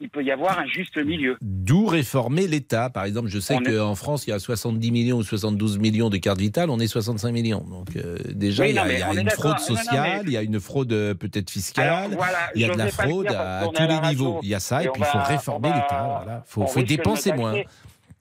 il 0.00 0.08
peut 0.10 0.22
y 0.22 0.30
avoir 0.30 0.58
un 0.58 0.66
juste 0.66 0.96
milieu. 0.96 1.36
D'où 1.40 1.86
réformer 1.86 2.46
l'État. 2.46 2.88
Par 2.90 3.04
exemple, 3.04 3.28
je 3.28 3.38
sais 3.40 3.54
est- 3.56 3.62
qu'en 3.76 3.94
France, 3.94 4.26
il 4.26 4.30
y 4.30 4.32
a 4.32 4.38
70 4.38 4.90
millions 4.92 5.16
ou 5.18 5.22
72 5.22 5.78
millions 5.78 6.08
de 6.10 6.16
cartes 6.18 6.38
vitales, 6.38 6.70
on 6.70 6.78
est 6.78 6.86
65 6.86 7.32
millions. 7.32 7.64
Donc 7.68 7.96
euh, 7.96 8.16
déjà, 8.32 8.62
Oui, 8.64 8.70
il 8.70 8.74
y 8.76 8.78
a, 8.78 8.86
il 9.12 9.16
y 9.16 9.20
une 9.20 9.30
fraude 9.30 9.44
Non, 9.46 9.52
non, 9.52 9.76
sociale, 9.76 10.20
mais- 10.24 10.30
il 10.30 10.32
y 10.32 10.36
a 10.36 10.42
une 10.42 10.60
fraude 10.60 10.92
euh, 10.92 11.14
peut-être 11.14 11.50
fiscale, 11.50 11.86
Alors, 11.88 12.10
voilà, 12.18 12.38
il 12.54 12.60
y 12.62 12.64
a 12.64 12.68
de 12.72 12.78
la 12.78 12.88
fraude 12.88 13.26
dire 13.28 13.40
à, 13.40 13.62
tous 13.74 13.82
les 13.82 13.88
la 13.88 14.08
niveaux. 14.10 14.40
Il 14.42 14.48
y 14.48 14.54
a 14.54 14.60
ça, 14.60 14.82
et, 14.82 14.86
et 14.86 14.88
puis 14.90 15.02
il 15.02 15.04
faut 15.06 15.18
réformer 15.18 15.68
l'État. 15.68 16.22
Voilà. 16.24 16.42
faut, 16.46 16.82
dépenser 16.82 17.32
moins. 17.32 17.54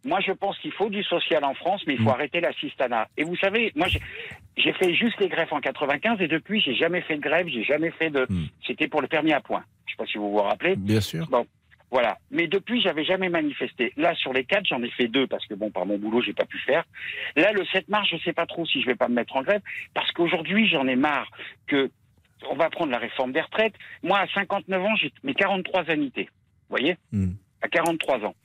Moi, 0.06 0.20
je 0.26 0.32
pense 0.32 0.58
qu'il 0.60 0.72
faut 0.72 0.90
du 0.90 1.04
social 1.04 1.44
en 1.44 1.54
France, 1.54 1.82
mais 1.86 1.94
il 1.96 1.98
faut 2.00 2.06
Mm. 2.06 2.10
arrêter 2.10 2.40
l'assistanat. 2.40 3.08
Et 3.18 3.24
vous 3.26 3.36
savez, 3.36 3.74
moi, 3.76 3.88
j'ai- 4.56 4.74
fait 4.74 4.94
juste 4.94 5.20
les 5.20 5.28
greffes 5.28 5.52
en 5.52 5.60
95 5.60 6.22
et 6.22 6.28
depuis, 6.30 6.62
j'ai 6.62 6.76
jamais 6.76 7.02
fait 7.02 7.18
de 7.18 7.22
grève, 7.22 7.48
j'ai 7.50 7.64
jamais 7.64 7.92
fait 7.92 8.10
de. 8.10 8.26
Mm. 8.30 8.46
C'était 8.66 8.88
pour 8.88 9.02
le 9.02 9.08
permis 9.08 9.34
à 9.34 9.42
points. 9.42 9.64
Je 9.86 9.92
sais 9.94 9.98
pas 9.98 10.06
si 10.06 10.18
vous 10.18 10.32
vous 10.32 10.42
rappelez. 10.42 10.76
Bien 10.78 11.02
sûr. 11.02 11.28
Bon, 11.30 11.46
voilà. 11.90 12.18
Mais 12.32 12.48
depuis, 12.48 12.82
j'avais 12.82 13.06
jamais 13.06 13.30
manifesté. 13.30 13.94
Là, 13.96 14.14
sur 14.16 14.34
les 14.34 14.44
quatre, 14.44 14.66
j'en 14.66 14.84
ai 14.84 14.90
fait 14.90 15.08
deux 15.08 15.28
parce 15.28 15.46
que 15.46 15.54
bon, 15.54 15.72
par 15.72 15.86
mon 15.86 15.98
boulot, 15.98 16.22
j'ai 16.22 16.34
pas 16.34 16.46
pu 16.46 16.58
faire. 16.60 16.84
Là, 17.36 17.52
le 17.54 17.66
7 17.66 17.88
mars, 17.88 18.08
je 18.12 18.18
sais 18.18 18.34
pas 18.34 18.46
trop 18.46 18.66
si 18.66 18.82
je 18.82 18.88
vais 18.88 18.96
pas 18.96 19.08
me 19.08 19.16
mettre 19.16 19.36
en 19.36 19.42
grève 19.42 19.62
parce 19.94 20.12
qu'aujourd'hui, 20.12 20.68
j'en 20.68 20.88
ai 20.88 20.96
marre 20.96 21.30
que 21.68 21.90
on 22.50 22.56
va 22.56 22.70
prendre 22.70 22.92
la 22.92 23.00
réforme 23.00 23.32
des 23.32 23.42
retraites. 23.42 23.74
Moi, 24.04 24.20
à 24.20 24.28
59 24.28 24.84
ans, 24.84 24.96
j'ai 24.96 25.12
mes 25.24 25.34
43 25.34 25.90
annuités. 25.90 26.30
Vous 26.70 26.78
voyez 26.78 26.98
Mm. 27.12 27.32
À 27.62 27.68
43 27.70 28.26
ans. 28.26 28.36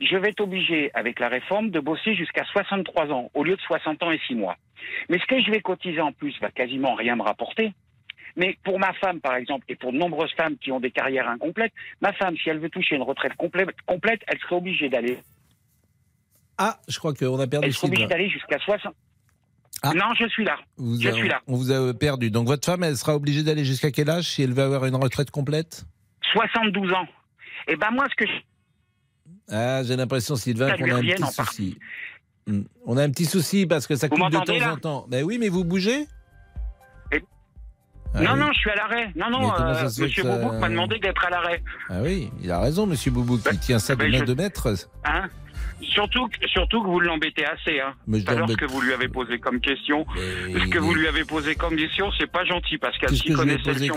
Je 0.00 0.16
vais 0.16 0.30
être 0.30 0.40
obligé, 0.40 0.90
avec 0.94 1.20
la 1.20 1.28
réforme, 1.28 1.70
de 1.70 1.78
bosser 1.78 2.14
jusqu'à 2.14 2.44
63 2.44 3.12
ans, 3.12 3.30
au 3.34 3.44
lieu 3.44 3.54
de 3.54 3.60
60 3.60 4.02
ans 4.02 4.10
et 4.10 4.18
6 4.26 4.34
mois. 4.34 4.56
Mais 5.10 5.18
ce 5.18 5.26
que 5.26 5.40
je 5.40 5.50
vais 5.50 5.60
cotiser 5.60 6.00
en 6.00 6.12
plus 6.12 6.34
va 6.40 6.50
quasiment 6.50 6.94
rien 6.94 7.16
me 7.16 7.22
rapporter. 7.22 7.72
Mais 8.36 8.56
pour 8.64 8.78
ma 8.78 8.92
femme, 8.94 9.20
par 9.20 9.34
exemple, 9.34 9.64
et 9.68 9.76
pour 9.76 9.92
de 9.92 9.98
nombreuses 9.98 10.32
femmes 10.36 10.56
qui 10.56 10.72
ont 10.72 10.80
des 10.80 10.90
carrières 10.90 11.28
incomplètes, 11.28 11.72
ma 12.00 12.12
femme, 12.12 12.36
si 12.36 12.48
elle 12.48 12.58
veut 12.58 12.70
toucher 12.70 12.96
une 12.96 13.02
retraite 13.02 13.34
complète, 13.36 13.68
complète 13.86 14.20
elle 14.26 14.38
serait 14.38 14.56
obligée 14.56 14.88
d'aller. 14.88 15.18
Ah, 16.58 16.78
je 16.88 16.98
crois 16.98 17.14
qu'on 17.14 17.38
a 17.40 17.46
perdu 17.46 17.66
Elle 17.66 17.74
serait 17.74 17.88
obligée 17.88 18.06
d'aller 18.06 18.28
jusqu'à 18.28 18.58
60. 18.58 18.94
Ah. 19.82 19.94
Non, 19.94 20.12
je 20.18 20.28
suis 20.28 20.44
là. 20.44 20.56
Vous 20.76 21.00
je 21.00 21.08
a- 21.08 21.12
suis 21.12 21.28
là. 21.28 21.40
On 21.46 21.54
vous 21.56 21.72
a 21.72 21.94
perdu. 21.94 22.30
Donc 22.30 22.46
votre 22.46 22.66
femme, 22.66 22.84
elle 22.84 22.96
sera 22.96 23.16
obligée 23.16 23.42
d'aller 23.42 23.64
jusqu'à 23.64 23.90
quel 23.90 24.10
âge 24.10 24.24
si 24.24 24.42
elle 24.42 24.52
veut 24.52 24.62
avoir 24.62 24.84
une 24.84 24.96
retraite 24.96 25.30
complète? 25.30 25.84
72 26.32 26.92
ans. 26.92 27.06
Et 27.66 27.76
ben 27.76 27.90
moi, 27.90 28.06
ce 28.10 28.14
que 28.14 28.30
je... 28.30 29.54
Ah, 29.54 29.82
j'ai 29.82 29.96
l'impression, 29.96 30.36
Sylvain, 30.36 30.76
qu'on 30.76 30.90
a 30.90 30.96
un 30.96 31.00
petit 31.00 31.32
souci. 31.32 31.78
Hmm. 32.46 32.62
On 32.84 32.96
a 32.96 33.02
un 33.02 33.10
petit 33.10 33.24
souci 33.24 33.66
parce 33.66 33.86
que 33.86 33.96
ça 33.96 34.08
Vous 34.08 34.16
coupe 34.16 34.30
de 34.30 34.36
temps 34.36 34.72
en 34.72 34.76
temps. 34.76 35.06
Ben 35.08 35.24
oui, 35.24 35.38
mais 35.38 35.48
vous 35.48 35.64
bougez? 35.64 36.06
Ah 38.14 38.22
non, 38.22 38.32
oui. 38.34 38.38
non, 38.40 38.46
je 38.52 38.58
suis 38.58 38.70
à 38.70 38.74
l'arrêt. 38.74 39.12
Non, 39.14 39.30
non, 39.30 39.52
euh, 39.60 39.84
Monsieur 39.84 40.08
ça- 40.22 40.22
Boubouk 40.36 40.58
m'a 40.60 40.68
demandé 40.68 40.98
d'être 40.98 41.24
à 41.24 41.30
l'arrêt. 41.30 41.62
Ah 41.88 42.00
oui, 42.02 42.30
il 42.42 42.50
a 42.50 42.58
raison, 42.60 42.86
monsieur 42.86 43.10
Boubou, 43.12 43.38
qui 43.38 43.58
tient 43.58 43.78
ça 43.78 43.94
de 43.94 44.00
ben, 44.00 44.10
main 44.10 44.18
je- 44.18 44.24
de 44.24 44.34
maître. 44.34 44.68
Hein? 45.04 45.28
Surtout, 45.82 46.28
que- 46.28 46.46
surtout 46.48 46.82
que 46.82 46.88
vous 46.88 47.00
l'embêtez 47.00 47.44
assez. 47.46 47.80
Hein. 47.80 47.94
Mais 48.06 48.18
Alors 48.28 48.48
que 48.54 48.64
vous 48.66 48.80
lui 48.80 48.92
avez 48.92 49.08
posé 49.08 49.38
comme 49.38 49.60
question. 49.60 50.04
Ce 50.16 50.68
que 50.68 50.78
vous 50.78 50.94
lui 50.94 51.06
avez 51.08 51.24
posé 51.24 51.54
comme 51.54 51.76
question, 51.76 52.10
c'est 52.18 52.30
pas 52.30 52.44
gentil, 52.44 52.78
Pascal. 52.78 53.10
Qu'est-ce 53.10 53.22
S'il 53.22 53.32
que 53.34 53.38
je 53.38 53.42
lui 53.44 53.52
ai 53.54 53.56
connaissait 53.62 53.88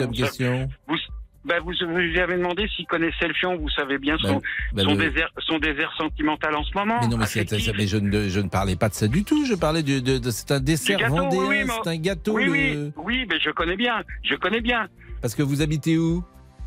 vous 0.87 0.95
vous, 1.43 1.49
ben, 1.49 1.59
vous, 1.63 1.73
vous 1.87 1.97
lui 1.97 2.19
avez 2.19 2.37
demandé 2.37 2.67
s'il 2.75 2.85
connaissait 2.85 3.27
le 3.27 3.33
fion, 3.33 3.57
vous 3.57 3.69
savez 3.69 3.97
bien 3.97 4.17
son, 4.19 4.35
Ben, 4.35 4.41
ben, 4.73 4.83
son, 4.83 4.91
le- 4.95 5.09
désert, 5.09 5.29
son 5.39 5.59
désert 5.59 5.93
sentimental 5.97 6.55
en 6.55 6.63
ce 6.63 6.71
moment. 6.77 6.99
Mais 7.01 7.07
non, 7.07 7.17
mais, 7.17 7.25
c'est- 7.25 7.41
affectif. 7.41 7.71
mais 7.77 7.87
je, 7.87 7.97
ne, 7.97 8.29
je 8.29 8.39
ne 8.39 8.49
parlais 8.49 8.75
pas 8.75 8.89
de 8.89 8.93
ça 8.93 9.07
du 9.07 9.23
tout. 9.23 9.45
Je 9.45 9.53
parlais 9.55 9.83
de, 9.83 9.99
de- 9.99 10.17
de- 10.17 10.31
c'est 10.31 10.51
un 10.51 10.59
dessert 10.59 10.99
gâteau, 10.99 11.15
vendéen, 11.15 11.39
oui, 11.47 11.63
oui, 11.63 11.71
c'est 11.83 11.89
un 11.89 11.97
gâteau. 11.97 12.33
Oui, 12.35 12.47
oui, 12.49 12.91
oui, 12.97 13.25
mais 13.29 13.39
je 13.39 13.49
connais 13.51 13.75
bien, 13.75 14.01
je 14.23 14.35
connais 14.35 14.61
bien. 14.61 14.87
Parce 15.21 15.35
que 15.35 15.43
vous 15.43 15.61
habitez 15.61 15.97
où? 15.97 16.23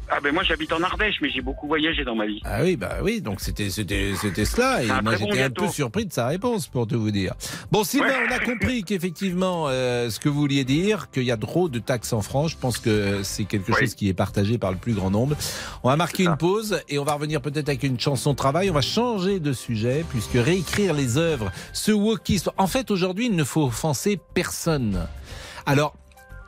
Ah 0.08 0.20
ben 0.22 0.32
moi 0.32 0.44
j'habite 0.44 0.72
en 0.72 0.82
Ardèche, 0.82 1.16
mais 1.20 1.30
j'ai 1.30 1.40
beaucoup 1.40 1.66
voyagé 1.66 2.04
dans 2.04 2.14
ma 2.14 2.26
vie. 2.26 2.40
Ah 2.44 2.60
oui, 2.62 2.76
bah 2.76 2.98
oui, 3.02 3.20
donc 3.20 3.40
c'était 3.40 3.70
c'était 3.70 4.12
c'était 4.20 4.44
cela 4.44 4.82
et 4.82 4.86
moi 4.86 5.00
bon 5.02 5.26
j'étais 5.30 5.42
un 5.42 5.50
peu 5.50 5.66
surpris 5.68 6.06
de 6.06 6.12
sa 6.12 6.28
réponse 6.28 6.68
pour 6.68 6.86
tout 6.86 7.00
vous 7.00 7.10
dire. 7.10 7.34
Bon 7.72 7.82
Sylvain, 7.82 8.06
Ouais. 8.06 8.26
on 8.30 8.32
a 8.32 8.38
compris 8.38 8.84
qu'effectivement 8.86 9.66
euh, 9.68 10.08
ce 10.10 10.20
que 10.20 10.28
vous 10.28 10.38
vouliez 10.40 10.64
dire, 10.64 11.10
qu'il 11.10 11.24
y 11.24 11.32
a 11.32 11.36
trop 11.36 11.68
de 11.68 11.80
taxes 11.80 12.12
en 12.12 12.22
France. 12.22 12.52
Je 12.52 12.56
pense 12.56 12.78
que 12.78 13.22
c'est 13.24 13.44
quelque 13.44 13.72
Oui. 13.72 13.78
chose 13.80 13.94
qui 13.96 14.08
est 14.08 14.14
partagé 14.14 14.58
par 14.58 14.70
le 14.70 14.76
plus 14.78 14.94
grand 14.94 15.10
nombre. 15.10 15.36
On 15.82 15.88
va 15.88 15.96
marquer 15.96 16.22
une 16.24 16.36
pause 16.36 16.80
et 16.88 16.98
on 17.00 17.04
va 17.04 17.14
revenir 17.14 17.40
peut-être 17.40 17.68
avec 17.68 17.82
une 17.82 17.98
chanson 17.98 18.34
travail. 18.34 18.70
On 18.70 18.74
va 18.74 18.80
changer 18.82 19.40
de 19.40 19.52
sujet 19.52 20.04
puisque 20.10 20.34
réécrire 20.34 20.94
les 20.94 21.18
œuvres, 21.18 21.50
ce 21.72 21.90
wokisme. 21.90 22.50
En 22.58 22.68
fait, 22.68 22.90
aujourd'hui, 22.92 23.26
il 23.26 23.34
ne 23.34 23.44
faut 23.44 23.64
offenser 23.64 24.20
personne. 24.34 25.06
Alors 25.66 25.94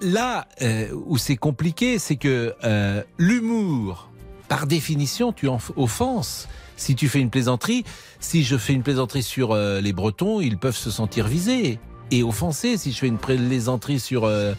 là 0.01 0.47
euh, 0.63 0.89
où 1.07 1.19
c'est 1.19 1.37
compliqué, 1.37 1.99
c'est 1.99 2.17
que 2.17 2.55
euh, 2.65 3.03
l'humour, 3.19 4.11
par 4.49 4.67
définition, 4.67 5.33
tu 5.33 5.49
en 5.49 5.59
offenses. 5.77 6.49
Si 6.77 6.95
tu 6.95 7.09
fais 7.09 7.21
une 7.21 7.31
plaisanterie, 7.31 7.85
si 8.21 8.45
je 8.45 8.57
fais 8.57 8.73
une 8.73 8.83
plaisanterie 8.83 9.25
sur 9.25 9.53
euh, 9.53 9.81
les 9.81 9.93
Bretons, 9.93 10.41
ils 10.41 10.59
peuvent 10.59 10.77
se 10.77 10.91
sentir 10.91 11.27
visés 11.27 11.81
et 12.13 12.23
offensés. 12.23 12.77
Si 12.77 12.93
je 12.93 12.99
fais 12.99 13.09
une 13.09 13.19
plaisanterie 13.19 13.99
sur 13.99 14.25
euh, 14.25 14.55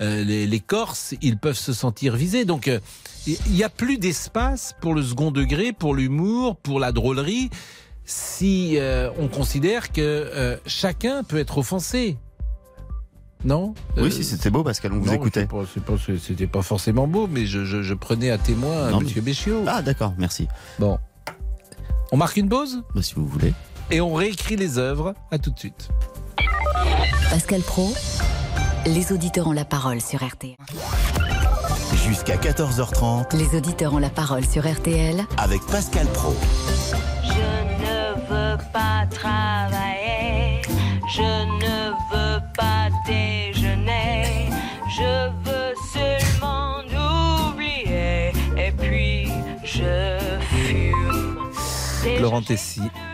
euh, 0.00 0.22
les, 0.22 0.46
les 0.46 0.60
Corses, 0.60 1.14
ils 1.20 1.36
peuvent 1.36 1.58
se 1.58 1.72
sentir 1.72 2.14
visés. 2.14 2.44
Donc, 2.44 2.68
euh, 2.68 2.78
il 3.26 3.52
n'y 3.52 3.64
a 3.64 3.68
plus 3.68 3.98
d'espace 3.98 4.74
pour 4.80 4.94
le 4.94 5.02
second 5.02 5.30
degré, 5.30 5.72
pour 5.72 5.94
l'humour, 5.94 6.56
pour 6.56 6.78
la 6.78 6.92
drôlerie, 6.92 7.50
si 8.04 8.78
euh, 8.78 9.10
on 9.18 9.28
considère 9.28 9.92
que 9.92 10.00
euh, 10.00 10.56
chacun 10.66 11.24
peut 11.24 11.38
être 11.38 11.58
offensé. 11.58 12.18
Non 13.44 13.74
Oui, 13.96 14.04
Euh, 14.04 14.10
si 14.10 14.24
c'était 14.24 14.50
beau, 14.50 14.62
Pascal, 14.64 14.92
on 14.92 14.98
vous 15.00 15.06
non, 15.06 15.12
écoutait. 15.12 15.40
c'est 15.72 15.82
pas- 15.82 15.92
pas- 15.96 16.12
C'était 16.20 16.46
pas 16.46 16.62
forcément 16.62 17.06
beau, 17.06 17.26
mais 17.30 17.44
je, 17.46 17.64
je- 17.64 17.82
je 17.82 17.94
prenais 17.94 18.30
à 18.30 18.38
témoin 18.38 18.90
Non, 18.90 19.00
Monsieur 19.00 19.20
Béchiot. 19.20 19.64
Ah, 19.66 19.82
d'accord, 19.82 20.14
merci. 20.18 20.48
Bon. 20.78 20.98
On 22.12 22.16
marque 22.16 22.36
une 22.36 22.48
pause 22.48 22.82
Bah, 22.94 23.02
si 23.02 23.14
vous 23.14 23.26
voulez. 23.26 23.52
et 23.90 24.00
on 24.00 24.14
réécrit 24.14 24.56
les 24.56 24.78
œuvres. 24.78 25.14
À 25.30 25.38
tout 25.38 25.50
de 25.50 25.58
suite. 25.58 25.88
Pascal 27.30 27.60
Pro, 27.62 27.92
les 28.86 29.12
auditeurs 29.12 29.46
ont 29.48 29.52
la 29.52 29.64
parole 29.64 30.00
sur 30.00 30.22
RTL. 30.24 30.54
Jusqu'à 32.06 32.36
14h30 32.36 33.34
Les 33.36 33.56
auditeurs 33.56 33.94
ont 33.94 33.98
la 33.98 34.10
parole 34.10 34.44
sur 34.46 34.66
RTL 34.70 35.24
avec 35.38 35.62
Pascal 35.66 36.06
Pro. 36.08 36.34
Je 37.24 37.30
ne 37.32 38.14
veux 38.28 38.58
pas 38.72 39.06
travailler, 39.10 40.60
je 41.08 41.43
Tessy. 52.44 53.13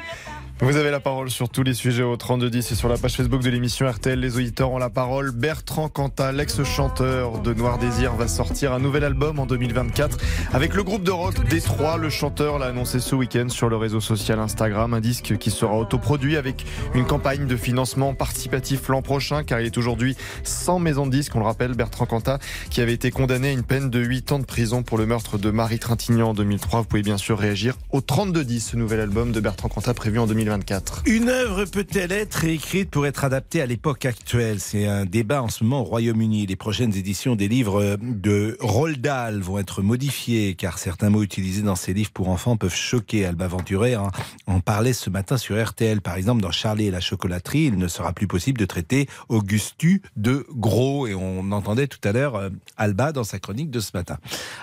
Vous 0.63 0.77
avez 0.77 0.91
la 0.91 1.01
parole 1.01 1.31
sur 1.31 1.49
tous 1.49 1.63
les 1.63 1.73
sujets 1.73 2.03
au 2.03 2.15
3210 2.19 2.73
et 2.73 2.75
sur 2.75 2.91
la 2.91 2.99
page 2.99 3.15
Facebook 3.15 3.43
de 3.43 3.49
l'émission 3.49 3.91
RTL. 3.91 4.21
Les 4.21 4.37
auditeurs 4.37 4.71
ont 4.71 4.77
la 4.77 4.91
parole. 4.91 5.31
Bertrand 5.31 5.89
Cantat, 5.89 6.33
l'ex-chanteur 6.33 7.39
de 7.39 7.55
Noir 7.55 7.79
Désir, 7.79 8.15
va 8.15 8.29
sortir 8.29 8.75
un 8.75 8.79
nouvel 8.79 9.05
album 9.05 9.39
en 9.39 9.47
2024 9.47 10.19
avec 10.53 10.75
le 10.75 10.83
groupe 10.83 11.03
de 11.03 11.13
rock 11.13 11.49
Détroit. 11.49 11.97
Le 11.97 12.11
chanteur 12.11 12.59
l'a 12.59 12.67
annoncé 12.67 13.01
ce 13.01 13.15
week-end 13.15 13.49
sur 13.49 13.71
le 13.71 13.77
réseau 13.79 14.01
social 14.01 14.39
Instagram. 14.39 14.93
Un 14.93 15.01
disque 15.01 15.39
qui 15.39 15.51
sera 15.51 15.79
autoproduit 15.79 16.37
avec 16.37 16.67
une 16.95 17.07
campagne 17.07 17.47
de 17.47 17.57
financement 17.57 18.13
participatif 18.13 18.89
l'an 18.89 19.01
prochain 19.01 19.45
car 19.45 19.61
il 19.61 19.67
est 19.67 19.79
aujourd'hui 19.79 20.15
sans 20.45 20.79
maison 20.79 21.07
de 21.07 21.13
disque. 21.13 21.35
On 21.37 21.39
le 21.39 21.47
rappelle, 21.47 21.73
Bertrand 21.73 22.05
Cantat 22.05 22.39
qui 22.69 22.83
avait 22.83 22.93
été 22.93 23.11
condamné 23.11 23.49
à 23.49 23.53
une 23.53 23.65
peine 23.65 23.89
de 23.89 23.99
8 23.99 24.33
ans 24.33 24.39
de 24.39 24.45
prison 24.45 24.83
pour 24.83 24.99
le 24.99 25.07
meurtre 25.07 25.39
de 25.39 25.51
Marie 25.51 25.79
Trintignant 25.79 26.29
en 26.29 26.35
2003. 26.35 26.81
Vous 26.81 26.87
pouvez 26.87 27.03
bien 27.03 27.17
sûr 27.17 27.39
réagir 27.39 27.79
au 27.93 28.03
3210, 28.03 28.61
ce 28.73 28.77
nouvel 28.77 29.01
album 29.01 29.33
de 29.33 29.41
Bertrand 29.41 29.71
Cantat 29.71 29.95
prévu 29.95 30.19
en 30.19 30.27
2024. 30.27 30.50
2024. 30.51 31.03
Une 31.07 31.29
œuvre 31.29 31.65
peut-elle 31.65 32.11
être 32.11 32.45
écrite 32.45 32.91
pour 32.91 33.07
être 33.07 33.25
adaptée 33.25 33.63
à 33.63 33.67
l'époque 33.67 34.05
actuelle? 34.05 34.59
C'est 34.59 34.87
un 34.87 35.05
débat 35.05 35.43
en 35.43 35.49
ce 35.49 35.63
moment 35.63 35.83
au 35.83 35.85
Royaume-Uni. 35.85 36.47
Les 36.47 36.57
prochaines 36.57 36.97
éditions 36.97 37.37
des 37.37 37.47
livres 37.47 37.97
de 38.01 38.57
Roald 38.61 39.01
Dahl 39.01 39.41
vont 39.41 39.59
être 39.59 39.81
modifiées 39.83 40.55
car 40.55 40.79
certains 40.79 41.09
mots 41.09 41.23
utilisés 41.23 41.63
dans 41.63 41.77
ces 41.77 41.95
livres 41.95 42.11
pour 42.11 42.29
enfants 42.31 42.57
peuvent 42.57 42.75
choquer. 42.75 43.27
Alba 43.27 43.47
Venturet 43.47 43.95
en, 43.95 44.11
en 44.49 44.61
parlait 44.61 44.93
ce 44.93 45.09
matin 45.09 45.37
sur 45.37 45.63
RTL. 45.63 46.01
Par 46.01 46.17
exemple, 46.17 46.43
dans 46.43 46.51
Charlie 46.51 46.87
et 46.87 46.91
la 46.91 47.01
chocolaterie, 47.01 47.67
il 47.67 47.79
ne 47.79 47.87
sera 47.87 48.13
plus 48.13 48.27
possible 48.27 48.59
de 48.59 48.67
traiter 48.67 49.09
Augustu 49.29 50.03
de 50.17 50.47
gros. 50.51 51.07
Et 51.07 51.15
on 51.15 51.53
entendait 51.53 51.87
tout 51.87 52.01
à 52.03 52.11
l'heure 52.13 52.35
euh, 52.35 52.51
Alba 52.77 53.13
dans 53.13 53.25
sa 53.25 53.39
chronique 53.39 53.71
de 53.71 53.79
ce 53.81 53.91
matin. 53.95 54.19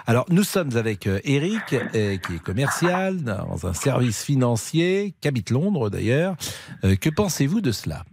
Alors, 0.06 0.26
nous 0.30 0.44
sommes 0.44 0.76
avec 0.76 1.08
euh, 1.08 1.22
Eric, 1.24 1.74
euh, 1.74 2.18
qui 2.18 2.34
est 2.36 2.44
commercial 2.44 3.24
dans 3.24 3.66
un 3.66 3.74
service 3.74 4.24
financier, 4.24 5.14
qui 5.22 5.28
habite 5.30 5.50
Londres 5.50 5.77
d'ailleurs. 5.90 6.36
Euh, 6.84 6.96
que 6.96 7.10
pensez-vous 7.10 7.62
de 7.62 7.72
cela? 7.72 8.04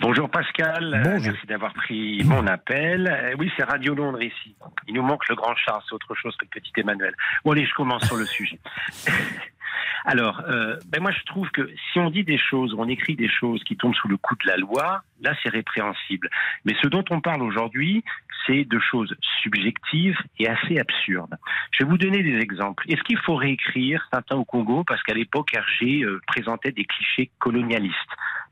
Bonjour 0.00 0.30
Pascal, 0.30 0.94
Euh, 0.94 1.18
merci 1.20 1.46
d'avoir 1.48 1.72
pris 1.74 2.22
mon 2.24 2.46
appel. 2.46 3.08
Euh, 3.08 3.34
oui, 3.38 3.50
c'est 3.56 3.64
Radio 3.64 3.94
Londres 3.94 4.22
ici. 4.22 4.54
Il 4.86 4.94
nous 4.94 5.02
manque 5.02 5.28
le 5.28 5.34
grand 5.34 5.54
Charles, 5.56 5.82
c'est 5.88 5.94
autre 5.94 6.14
chose 6.14 6.36
que 6.36 6.44
le 6.44 6.60
petit 6.60 6.72
Emmanuel. 6.76 7.14
Bon 7.44 7.50
allez, 7.52 7.66
je 7.66 7.74
commence 7.74 8.04
sur 8.06 8.16
le 8.16 8.24
sujet. 8.26 8.60
Alors, 10.04 10.42
euh, 10.48 10.76
ben 10.88 11.02
moi 11.02 11.10
je 11.10 11.22
trouve 11.24 11.50
que 11.50 11.70
si 11.92 11.98
on 11.98 12.10
dit 12.10 12.24
des 12.24 12.38
choses, 12.38 12.74
on 12.76 12.88
écrit 12.88 13.16
des 13.16 13.28
choses 13.28 13.62
qui 13.64 13.76
tombent 13.76 13.94
sous 13.94 14.08
le 14.08 14.16
coup 14.16 14.34
de 14.36 14.46
la 14.46 14.56
loi, 14.56 15.02
là 15.20 15.34
c'est 15.42 15.50
répréhensible. 15.50 16.28
Mais 16.64 16.74
ce 16.82 16.88
dont 16.88 17.04
on 17.10 17.20
parle 17.20 17.42
aujourd'hui, 17.42 18.04
c'est 18.46 18.64
de 18.64 18.78
choses 18.78 19.14
subjectives 19.42 20.16
et 20.38 20.48
assez 20.48 20.78
absurdes. 20.78 21.36
Je 21.72 21.84
vais 21.84 21.90
vous 21.90 21.98
donner 21.98 22.22
des 22.22 22.38
exemples. 22.38 22.84
Est-ce 22.90 23.02
qu'il 23.02 23.18
faut 23.18 23.36
réécrire 23.36 24.08
Tintin 24.10 24.36
au 24.36 24.44
Congo? 24.44 24.84
Parce 24.84 25.02
qu'à 25.02 25.14
l'époque 25.14 25.54
Hergé 25.54 26.02
euh, 26.02 26.20
présentait 26.26 26.72
des 26.72 26.84
clichés 26.84 27.30
colonialistes 27.38 27.94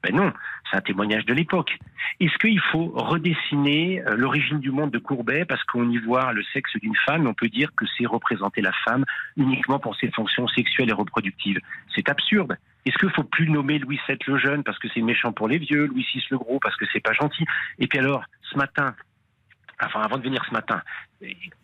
Ben 0.03 0.15
non, 0.15 0.33
c'est 0.71 0.77
un 0.77 0.81
témoignage 0.81 1.25
de 1.27 1.35
l'époque. 1.35 1.79
Est-ce 2.21 2.37
qu'il 2.39 2.61
faut 2.73 2.93
redessiner 2.95 4.03
euh, 4.03 4.17
l'origine 4.17 4.61
du 4.61 4.71
monde 4.71 4.91
de 4.91 4.99
Courbet 4.99 5.45
parce 5.45 5.63
qu'on 5.65 5.89
y 5.91 5.99
voit 5.99 6.33
le 6.33 6.43
sexe 6.53 6.77
d'une 6.77 6.97
femme 7.07 7.25
et 7.25 7.27
on 7.27 7.35
peut 7.35 7.49
dire 7.49 7.71
que 7.77 7.85
c'est 7.97 8.07
représenter 8.07 8.61
la 8.61 8.73
femme 8.85 9.05
uniquement 9.37 9.79
pour 9.79 9.97
ses 9.97 10.11
fonctions 10.11 10.47
sexuelles 10.49 10.91
et 10.91 10.95
reproductives? 10.95 11.61
C'est 11.95 12.09
absurde. 12.09 12.57
Est-ce 12.85 12.99
qu'il 12.99 13.11
faut 13.11 13.25
plus 13.25 13.51
nommer 13.51 13.79
Louis 13.79 14.01
VII 14.09 14.19
le 14.27 14.39
jeune 14.39 14.63
parce 14.63 14.79
que 14.79 14.89
c'est 14.95 15.03
méchant 15.03 15.33
pour 15.33 15.49
les 15.49 15.59
vieux, 15.59 15.87
Louis 15.87 16.07
VI 16.15 16.23
le 16.31 16.39
gros 16.39 16.61
parce 16.61 16.77
que 16.77 16.85
c'est 16.93 17.01
pas 17.01 17.13
gentil? 17.13 17.45
Et 17.79 17.89
puis 17.89 17.99
alors, 17.99 18.25
ce 18.43 18.57
matin, 18.57 18.95
enfin 19.83 20.01
avant 20.03 20.19
de 20.19 20.23
venir 20.23 20.45
ce 20.49 20.53
matin, 20.53 20.83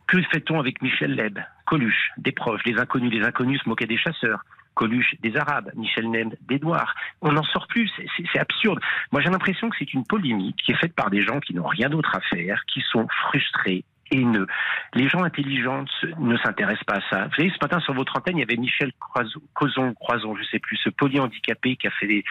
que 0.06 0.20
fait-on 0.22 0.58
avec 0.58 0.82
Michel 0.82 1.14
Leb, 1.14 1.38
Coluche, 1.66 2.10
des 2.18 2.32
proches, 2.32 2.62
les 2.64 2.78
inconnus, 2.78 3.12
les 3.12 3.24
inconnus 3.24 3.60
se 3.62 3.68
moquaient 3.68 3.86
des 3.86 3.98
chasseurs. 3.98 4.44
Coluche 4.74 5.14
des 5.20 5.36
Arabes, 5.36 5.70
Michel 5.76 6.10
Nem 6.10 6.30
d'Edouard. 6.48 6.94
On 7.20 7.32
n'en 7.32 7.42
sort 7.44 7.66
plus, 7.68 7.90
c'est- 7.96 8.38
absurde. 8.38 8.80
Moi 9.12 9.20
j'ai 9.20 9.30
l'impression 9.30 9.68
que 9.70 9.76
c'est 9.78 9.92
une 9.94 10.04
polémique 10.04 10.56
qui 10.64 10.72
est 10.72 10.76
faite 10.76 10.94
par 10.94 11.10
des 11.10 11.22
gens 11.22 11.40
qui 11.40 11.54
n'ont 11.54 11.66
rien 11.66 11.88
d'autre 11.88 12.14
à 12.16 12.20
faire, 12.20 12.62
qui 12.66 12.80
sont 12.90 13.06
frustrés, 13.08 13.84
haineux. 14.10 14.46
Les 14.94 15.08
gens 15.08 15.22
intelligents 15.22 15.84
ne 16.18 16.36
s'intéressent 16.38 16.84
pas 16.84 16.96
à 16.96 17.00
ça. 17.10 17.24
Vous 17.26 17.34
savez, 17.34 17.50
ce 17.50 17.58
matin 17.62 17.80
sur 17.80 17.94
votre 17.94 18.16
antenne, 18.16 18.36
il 18.36 18.40
y 18.40 18.42
avait 18.42 18.56
Michel 18.56 18.92
Croison, 18.98 19.40
Croison, 19.54 19.94
Croison, 19.94 20.36
je 20.36 20.42
sais 20.44 20.58
plus, 20.58 20.76
ce 20.78 20.90
polyhandicapé 20.90 21.76
qui 21.76 21.86
a 21.86 21.90
fait 21.90 22.06
des, 22.06 22.24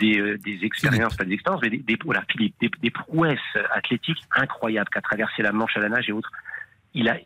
des, 0.00 0.18
euh, 0.18 0.38
des 0.38 0.64
expériences, 0.64 1.16
pas 1.16 1.24
des 1.24 1.34
expériences, 1.34 1.62
mais 1.62 1.70
des, 1.70 1.78
des- 1.78 1.98
voilà, 2.04 2.22
Philippe, 2.30 2.54
des, 2.60 2.70
des 2.80 2.90
prouesses 2.90 3.38
athlétiques 3.72 4.22
incroyables, 4.34 4.88
qui 4.90 4.98
a 4.98 5.02
traversé 5.02 5.42
la 5.42 5.52
Manche 5.52 5.76
à 5.76 5.80
la 5.80 5.88
nage 5.90 6.08
et 6.08 6.12
autres. 6.12 6.30
Il 6.94 7.08
a 7.08 7.18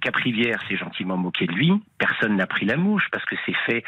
Caprivière 0.00 0.62
s'est 0.68 0.76
gentiment 0.76 1.16
moqué 1.16 1.46
de 1.46 1.52
lui. 1.52 1.72
Personne 1.98 2.36
n'a 2.36 2.46
pris 2.46 2.66
la 2.66 2.76
mouche 2.76 3.08
parce 3.10 3.24
que 3.24 3.36
c'est 3.46 3.56
fait 3.66 3.84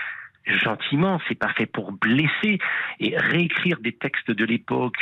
gentiment, 0.47 1.21
c'est 1.29 1.39
pas 1.39 1.53
fait 1.55 1.67
pour 1.67 1.93
blesser. 1.93 2.59
Et 3.01 3.17
réécrire 3.17 3.79
des 3.81 3.93
textes 3.93 4.31
de 4.31 4.45
l'époque, 4.45 4.97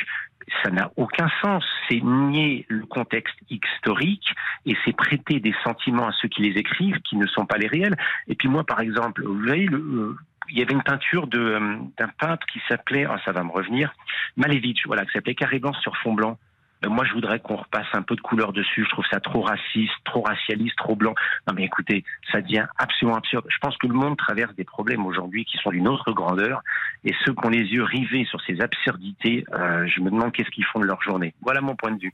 ça 0.63 0.71
n'a 0.71 0.91
aucun 0.97 1.29
sens. 1.43 1.65
C'est 1.89 2.01
nier 2.01 2.67
le 2.69 2.87
contexte 2.87 3.37
historique 3.51 4.35
et 4.67 4.77
c'est 4.85 4.97
prêter 4.97 5.41
des 5.41 5.55
sentiments 5.65 6.09
à 6.09 6.13
ceux 6.13 6.29
qui 6.29 6.43
les 6.43 6.59
écrivent 6.59 7.01
qui 7.01 7.17
ne 7.17 7.27
sont 7.27 7.47
pas 7.47 7.59
les 7.59 7.69
réels. 7.69 7.97
Et 8.29 8.35
puis 8.35 8.49
moi, 8.49 8.65
par 8.65 8.81
exemple, 8.81 9.23
vous 9.25 9.39
voyez, 9.41 9.69
euh, 9.71 10.17
il 10.51 10.59
y 10.59 10.63
avait 10.63 10.75
une 10.75 10.83
peinture 10.83 11.29
euh, 11.35 11.79
d'un 11.99 12.09
peintre 12.19 12.47
qui 12.47 12.61
s'appelait, 12.69 13.07
oh, 13.07 13.17
ça 13.25 13.33
va 13.33 13.43
me 13.43 13.51
revenir, 13.51 13.93
Malevich, 14.37 14.87
voilà, 14.87 15.05
qui 15.05 15.13
s'appelait 15.13 15.35
Carré 15.35 15.59
blanc 15.59 15.73
sur 15.75 15.97
fond 15.99 16.13
blanc. 16.13 16.39
Ben, 16.85 16.91
moi, 16.91 17.07
je 17.07 17.15
voudrais 17.15 17.41
qu'on 17.41 17.57
repasse 17.57 17.87
un 17.95 18.03
peu 18.03 18.15
de 18.15 18.21
couleur 18.21 18.53
dessus. 18.53 18.85
Je 18.85 18.91
trouve 18.91 19.07
ça 19.11 19.19
trop 19.19 19.41
raciste, 19.41 19.95
trop 20.05 20.21
racialiste, 20.21 20.77
trop 20.77 20.95
blanc. 20.95 21.15
Non, 21.49 21.55
mais 21.57 21.65
écoutez, 21.65 22.05
ça 22.31 22.43
devient 22.43 22.67
absolument 22.77 23.17
absurde. 23.17 23.47
Je 23.49 23.57
pense 23.59 23.75
que 23.79 23.87
le 23.87 23.95
monde 23.95 24.19
traverse 24.19 24.55
des 24.55 24.65
problèmes 24.65 25.07
aujourd'hui 25.07 25.47
qui 25.47 25.57
sont 25.63 25.71
d'une 25.71 25.89
autre 25.89 26.13
grandeur. 26.13 26.61
Et 27.05 27.15
ceux 27.25 27.33
qui 27.33 27.47
ont 27.47 27.49
les 27.49 27.65
yeux 27.65 27.85
rivés 27.85 28.27
sur 28.27 28.39
ces 28.43 28.61
absurdités, 28.61 29.47
euh, 29.55 29.87
je 29.87 30.03
me 30.03 30.11
demande 30.11 30.33
qu'est-ce 30.33 30.51
qu'ils 30.51 30.67
font 30.67 30.81
de 30.81 30.85
leur 30.85 31.01
journée. 31.01 31.33
Voilà 31.41 31.63
mon 31.63 31.75
point 31.75 31.93
de 31.93 32.01
vue. 32.01 32.13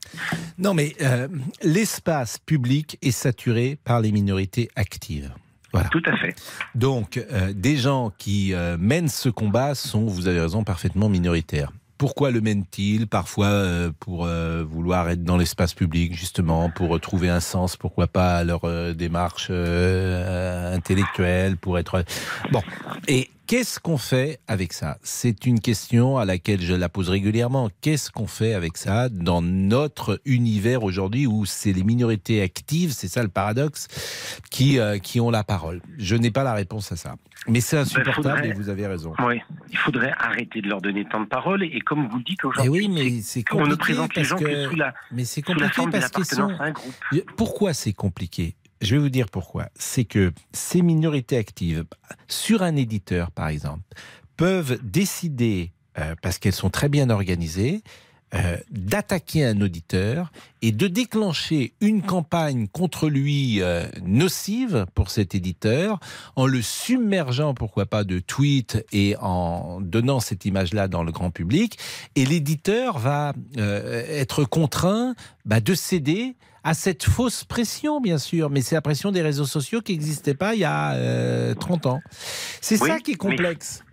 Non, 0.57 0.73
mais 0.73 0.93
euh, 1.01 1.27
l'espace 1.63 2.39
public 2.39 2.97
est 3.01 3.11
saturé 3.11 3.77
par 3.83 3.99
les 3.99 4.13
minorités 4.13 4.69
actives. 4.77 5.33
Voilà. 5.73 5.89
Tout 5.89 6.03
à 6.05 6.15
fait. 6.17 6.35
Donc, 6.75 7.17
euh, 7.17 7.51
des 7.53 7.77
gens 7.77 8.11
qui 8.17 8.53
euh, 8.53 8.77
mènent 8.79 9.07
ce 9.09 9.29
combat 9.29 9.75
sont, 9.75 10.05
vous 10.05 10.27
avez 10.27 10.39
raison, 10.39 10.63
parfaitement 10.63 11.09
minoritaires. 11.09 11.71
Pourquoi 12.01 12.31
le 12.31 12.41
mènent-ils 12.41 13.05
Parfois 13.05 13.45
euh, 13.45 13.91
pour 13.99 14.25
euh, 14.25 14.63
vouloir 14.67 15.07
être 15.11 15.23
dans 15.23 15.37
l'espace 15.37 15.75
public, 15.75 16.15
justement, 16.15 16.71
pour 16.71 16.99
trouver 16.99 17.29
un 17.29 17.39
sens, 17.39 17.77
pourquoi 17.77 18.07
pas, 18.07 18.37
à 18.37 18.43
leur 18.43 18.65
euh, 18.65 18.93
démarche 18.93 19.49
euh, 19.51 20.75
intellectuelle, 20.75 21.57
pour 21.57 21.77
être... 21.77 22.03
Bon, 22.51 22.63
et 23.07 23.29
qu'est-ce 23.51 23.81
qu'on 23.81 23.97
fait 23.97 24.39
avec 24.47 24.71
ça? 24.71 24.97
C'est 25.03 25.45
une 25.45 25.59
question 25.59 26.17
à 26.17 26.23
laquelle 26.23 26.61
je 26.61 26.73
la 26.73 26.87
pose 26.87 27.09
régulièrement. 27.09 27.69
Qu'est-ce 27.81 28.09
qu'on 28.09 28.25
fait 28.25 28.53
avec 28.53 28.77
ça 28.77 29.09
dans 29.09 29.41
notre 29.41 30.21
univers 30.23 30.83
aujourd'hui 30.83 31.27
où 31.27 31.43
c'est 31.45 31.73
les 31.73 31.83
minorités 31.83 32.41
actives, 32.41 32.93
c'est 32.93 33.09
ça 33.09 33.21
le 33.23 33.27
paradoxe, 33.27 33.89
qui, 34.51 34.79
euh, 34.79 34.99
qui 34.99 35.19
ont 35.19 35.29
la 35.29 35.43
parole? 35.43 35.81
Je 35.97 36.15
n'ai 36.15 36.31
pas 36.31 36.45
la 36.45 36.53
réponse 36.53 36.93
à 36.93 36.95
ça. 36.95 37.15
Mais 37.49 37.59
c'est 37.59 37.77
insupportable 37.77 38.15
faudrait- 38.37 38.47
et 38.47 38.53
vous 38.53 38.69
avez 38.69 38.87
raison. 38.87 39.11
Oui, 39.19 39.41
il 39.69 39.77
faudrait 39.77 40.13
arrêter 40.17 40.61
de 40.61 40.69
leur 40.69 40.79
donner 40.79 41.03
tant 41.11 41.19
de 41.19 41.25
parole. 41.25 41.61
Et 41.63 41.81
comme 41.81 42.07
vous 42.07 42.19
le 42.19 42.23
dites 42.23 42.45
aujourd'hui, 42.45 42.69
oui, 42.69 42.87
mais 42.87 43.19
c'est 43.21 43.43
on 43.51 43.55
ne 43.57 43.61
compliqué 43.63 43.77
présente 43.79 44.15
les 44.15 44.23
gens 44.23 44.37
que, 44.37 44.45
que- 44.45 44.69
sous 44.69 44.75
la, 44.77 44.93
mais 45.11 45.25
c'est 45.25 45.43
sous 45.43 45.49
la 45.49 45.55
compliqué 45.55 45.73
forme 45.75 45.91
parce 45.91 46.09
qu'ils 46.09 46.23
sont- 46.25 46.47
à 46.57 46.63
un 46.63 46.71
groupe. 46.71 46.93
Pourquoi 47.35 47.73
c'est 47.73 47.91
compliqué? 47.93 48.55
Je 48.81 48.95
vais 48.95 49.01
vous 49.01 49.09
dire 49.09 49.29
pourquoi. 49.29 49.69
C'est 49.75 50.05
que 50.05 50.33
ces 50.53 50.81
minorités 50.81 51.37
actives, 51.37 51.85
sur 52.27 52.63
un 52.63 52.75
éditeur 52.75 53.31
par 53.31 53.47
exemple, 53.47 53.83
peuvent 54.37 54.79
décider, 54.83 55.71
euh, 55.99 56.15
parce 56.21 56.39
qu'elles 56.39 56.53
sont 56.53 56.71
très 56.71 56.89
bien 56.89 57.11
organisées, 57.11 57.83
euh, 58.33 58.57
d'attaquer 58.71 59.45
un 59.45 59.59
auditeur 59.59 60.31
et 60.61 60.71
de 60.71 60.87
déclencher 60.87 61.73
une 61.81 62.01
campagne 62.01 62.69
contre 62.69 63.09
lui 63.09 63.61
euh, 63.61 63.85
nocive 64.03 64.87
pour 64.95 65.11
cet 65.11 65.35
éditeur 65.35 65.99
en 66.37 66.47
le 66.47 66.61
submergeant, 66.61 67.53
pourquoi 67.53 67.85
pas, 67.85 68.03
de 68.03 68.19
tweets 68.19 68.83
et 68.93 69.15
en 69.19 69.79
donnant 69.81 70.21
cette 70.21 70.45
image-là 70.45 70.87
dans 70.87 71.03
le 71.03 71.11
grand 71.11 71.29
public. 71.29 71.77
Et 72.15 72.25
l'éditeur 72.25 72.97
va 72.97 73.33
être 73.57 74.45
contraint 74.45 75.13
bah, 75.45 75.59
de 75.59 75.75
céder 75.75 76.35
à 76.63 76.73
cette 76.73 77.03
fausse 77.03 77.43
pression, 77.43 77.99
bien 78.01 78.17
sûr, 78.17 78.49
mais 78.49 78.61
c'est 78.61 78.75
la 78.75 78.81
pression 78.81 79.11
des 79.11 79.21
réseaux 79.21 79.45
sociaux 79.45 79.81
qui 79.81 79.93
n'existait 79.93 80.35
pas 80.35 80.53
il 80.53 80.59
y 80.61 80.65
a 80.65 80.93
euh, 80.93 81.53
30 81.55 81.85
ans. 81.87 82.01
C'est 82.09 82.79
Oui, 82.81 82.89
ça 82.89 82.99
qui 82.99 83.11
est 83.11 83.15
complexe. 83.15 83.83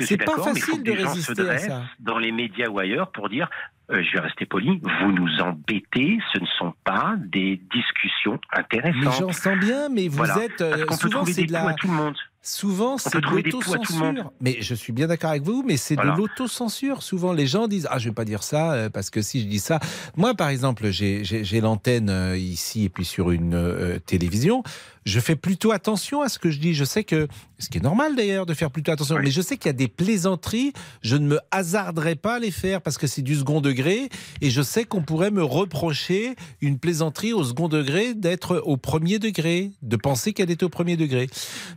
C'est 0.00 0.16
pas 0.16 0.36
facile 0.42 0.82
de 0.82 0.92
résister 0.92 1.48
à 1.48 1.58
ça. 1.58 1.82
dans 2.00 2.18
les 2.18 2.32
médias 2.32 2.68
ou 2.68 2.78
ailleurs 2.78 3.10
pour 3.12 3.28
dire, 3.28 3.48
euh, 3.90 4.02
je 4.04 4.12
vais 4.12 4.20
rester 4.20 4.46
poli, 4.46 4.80
vous 5.02 5.12
nous 5.12 5.40
embêtez, 5.40 6.18
ce 6.32 6.38
ne 6.40 6.46
sont 6.58 6.74
pas 6.84 7.14
des 7.18 7.60
discussions 7.72 8.38
Mais 8.52 8.60
intéressantes. 8.60 9.18
j'en 9.18 9.32
sens 9.32 9.58
bien, 9.58 9.88
mais 9.88 10.08
vous 10.08 10.18
Voilà. 10.18 10.38
êtes 10.44 10.60
euh, 10.60 10.86
souvent 10.92 11.24
c'est 11.24 11.44
de 11.44 11.52
la 11.52 11.74
tout 11.74 11.88
le 11.88 11.94
monde. 11.94 12.16
Souvent, 12.42 12.96
c'est 12.96 13.20
de 13.20 13.26
l'autocensure. 13.26 14.32
Mais 14.40 14.56
je 14.60 14.74
suis 14.74 14.92
bien 14.94 15.06
d'accord 15.06 15.30
avec 15.30 15.42
vous, 15.42 15.62
mais 15.66 15.76
c'est 15.76 15.94
Voilà. 15.94 16.12
de 16.12 16.16
l'autocensure. 16.16 17.02
Souvent, 17.02 17.34
les 17.34 17.46
gens 17.46 17.68
disent 17.68 17.86
Ah, 17.90 17.98
je 17.98 18.08
vais 18.08 18.14
pas 18.14 18.24
dire 18.24 18.42
ça, 18.42 18.72
euh, 18.72 18.88
parce 18.88 19.10
que 19.10 19.20
si 19.20 19.42
je 19.42 19.46
dis 19.46 19.58
ça. 19.58 19.78
Moi, 20.16 20.34
par 20.34 20.48
exemple, 20.48 20.90
j'ai 20.90 21.60
l'antenne 21.60 22.08
euh, 22.08 22.38
ici 22.38 22.84
et 22.84 22.88
puis 22.88 23.04
sur 23.04 23.30
une 23.30 23.54
euh, 23.54 23.98
télévision. 23.98 24.62
Je 25.06 25.18
fais 25.18 25.34
plutôt 25.34 25.72
attention 25.72 26.20
à 26.20 26.28
ce 26.28 26.38
que 26.38 26.50
je 26.50 26.58
dis. 26.58 26.74
Je 26.74 26.84
sais 26.84 27.04
que, 27.04 27.26
ce 27.58 27.70
qui 27.70 27.78
est 27.78 27.82
normal 27.82 28.16
d'ailleurs 28.16 28.44
de 28.44 28.52
faire 28.52 28.70
plutôt 28.70 28.92
attention, 28.92 29.18
mais 29.18 29.30
je 29.30 29.40
sais 29.40 29.56
qu'il 29.56 29.66
y 29.66 29.70
a 29.70 29.72
des 29.74 29.88
plaisanteries. 29.88 30.74
Je 31.02 31.16
ne 31.16 31.26
me 31.26 31.40
hasarderai 31.50 32.16
pas 32.16 32.34
à 32.34 32.38
les 32.38 32.50
faire 32.50 32.82
parce 32.82 32.98
que 32.98 33.06
c'est 33.06 33.22
du 33.22 33.34
second 33.34 33.62
degré. 33.62 34.10
Et 34.42 34.50
je 34.50 34.60
sais 34.60 34.84
qu'on 34.84 35.02
pourrait 35.02 35.30
me 35.30 35.42
reprocher 35.42 36.36
une 36.60 36.78
plaisanterie 36.78 37.32
au 37.32 37.42
second 37.44 37.68
degré 37.68 38.12
d'être 38.14 38.62
au 38.64 38.76
premier 38.76 39.18
degré, 39.18 39.72
de 39.82 39.96
penser 39.96 40.34
qu'elle 40.34 40.50
est 40.50 40.62
au 40.62 40.68
premier 40.68 40.96
degré. 40.98 41.28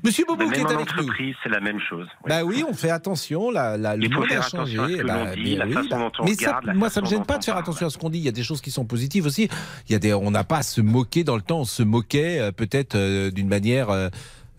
Monsieur 0.03 0.25
Bobo 0.27 0.52
Mais 0.53 0.57
qui 0.57 0.63
même 0.63 0.71
est 0.71 0.75
en 0.75 0.79
avec 0.81 0.95
nous. 0.95 1.01
entreprise, 1.03 1.35
c'est 1.43 1.49
la 1.49 1.59
même 1.59 1.79
chose. 1.79 2.07
Bah 2.27 2.43
oui, 2.43 2.63
on 2.67 2.73
fait 2.73 2.89
attention. 2.89 3.51
La, 3.51 3.77
la, 3.77 3.95
le 3.95 4.03
Il 4.05 4.13
faut 4.13 4.19
monde 4.21 4.31
a 4.31 4.41
changé. 4.41 4.77
attention 4.79 4.83
à 4.83 4.87
ce 4.87 4.93
que 4.95 5.07
Bah, 5.07 5.35
dit, 5.35 5.41
mais 5.43 5.65
oui, 5.65 5.87
bah, 5.89 5.97
on 6.19 6.23
mais 6.25 6.33
ça, 6.35 6.57
regarde, 6.59 6.77
moi, 6.77 6.89
ça 6.89 7.01
me 7.01 7.05
gêne 7.07 7.25
pas 7.25 7.37
de 7.37 7.43
faire 7.43 7.55
on 7.55 7.59
attention 7.59 7.87
à 7.87 7.89
ce 7.89 7.97
qu'on 7.97 8.09
dit. 8.09 8.19
Il 8.19 8.25
y 8.25 8.29
a 8.29 8.31
des 8.31 8.43
choses 8.43 8.61
qui 8.61 8.71
sont 8.71 8.85
positives 8.85 9.25
aussi. 9.25 9.49
Il 9.89 9.91
y 9.91 9.95
a 9.95 9.99
des, 9.99 10.13
on 10.13 10.31
n'a 10.31 10.43
pas 10.43 10.57
à 10.57 10.63
se 10.63 10.81
moquer 10.81 11.23
dans 11.23 11.35
le 11.35 11.41
temps. 11.41 11.59
On 11.61 11.65
se 11.65 11.83
moquait 11.83 12.39
euh, 12.39 12.51
peut-être 12.51 12.95
euh, 12.95 13.31
d'une 13.31 13.47
manière. 13.47 13.89
euh, 13.89 14.09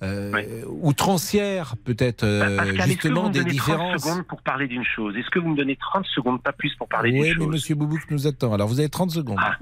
euh, 0.05 0.65
outrancière, 0.69 1.75
peut-être, 1.85 2.25
euh, 2.25 2.57
Pascal, 2.57 2.89
justement, 2.89 3.29
me 3.29 3.33
des 3.33 3.41
donnez 3.41 3.57
30 3.57 3.69
différences. 3.69 4.03
secondes 4.03 4.27
pour 4.27 4.43
parler 4.43 4.67
d'une 4.69 4.85
chose 4.85 5.17
Est-ce 5.17 5.31
que 5.31 5.39
vous 5.39 5.49
me 5.49 5.57
donnez 5.57 5.77
30 5.77 6.07
secondes, 6.07 6.43
pas 6.43 6.53
plus, 6.53 6.75
pour 6.77 6.89
parler 6.89 7.11
Oui, 7.11 7.21
d'une 7.21 7.23
mais 7.23 7.35
chose 7.35 7.53
Monsieur 7.53 7.75
Boubouk 7.75 8.11
nous 8.11 8.27
attend. 8.27 8.53
Alors, 8.53 8.69
vous 8.69 8.81
avez 8.81 8.89
30 8.89 9.11
secondes. 9.11 9.39
Ah. 9.41 9.57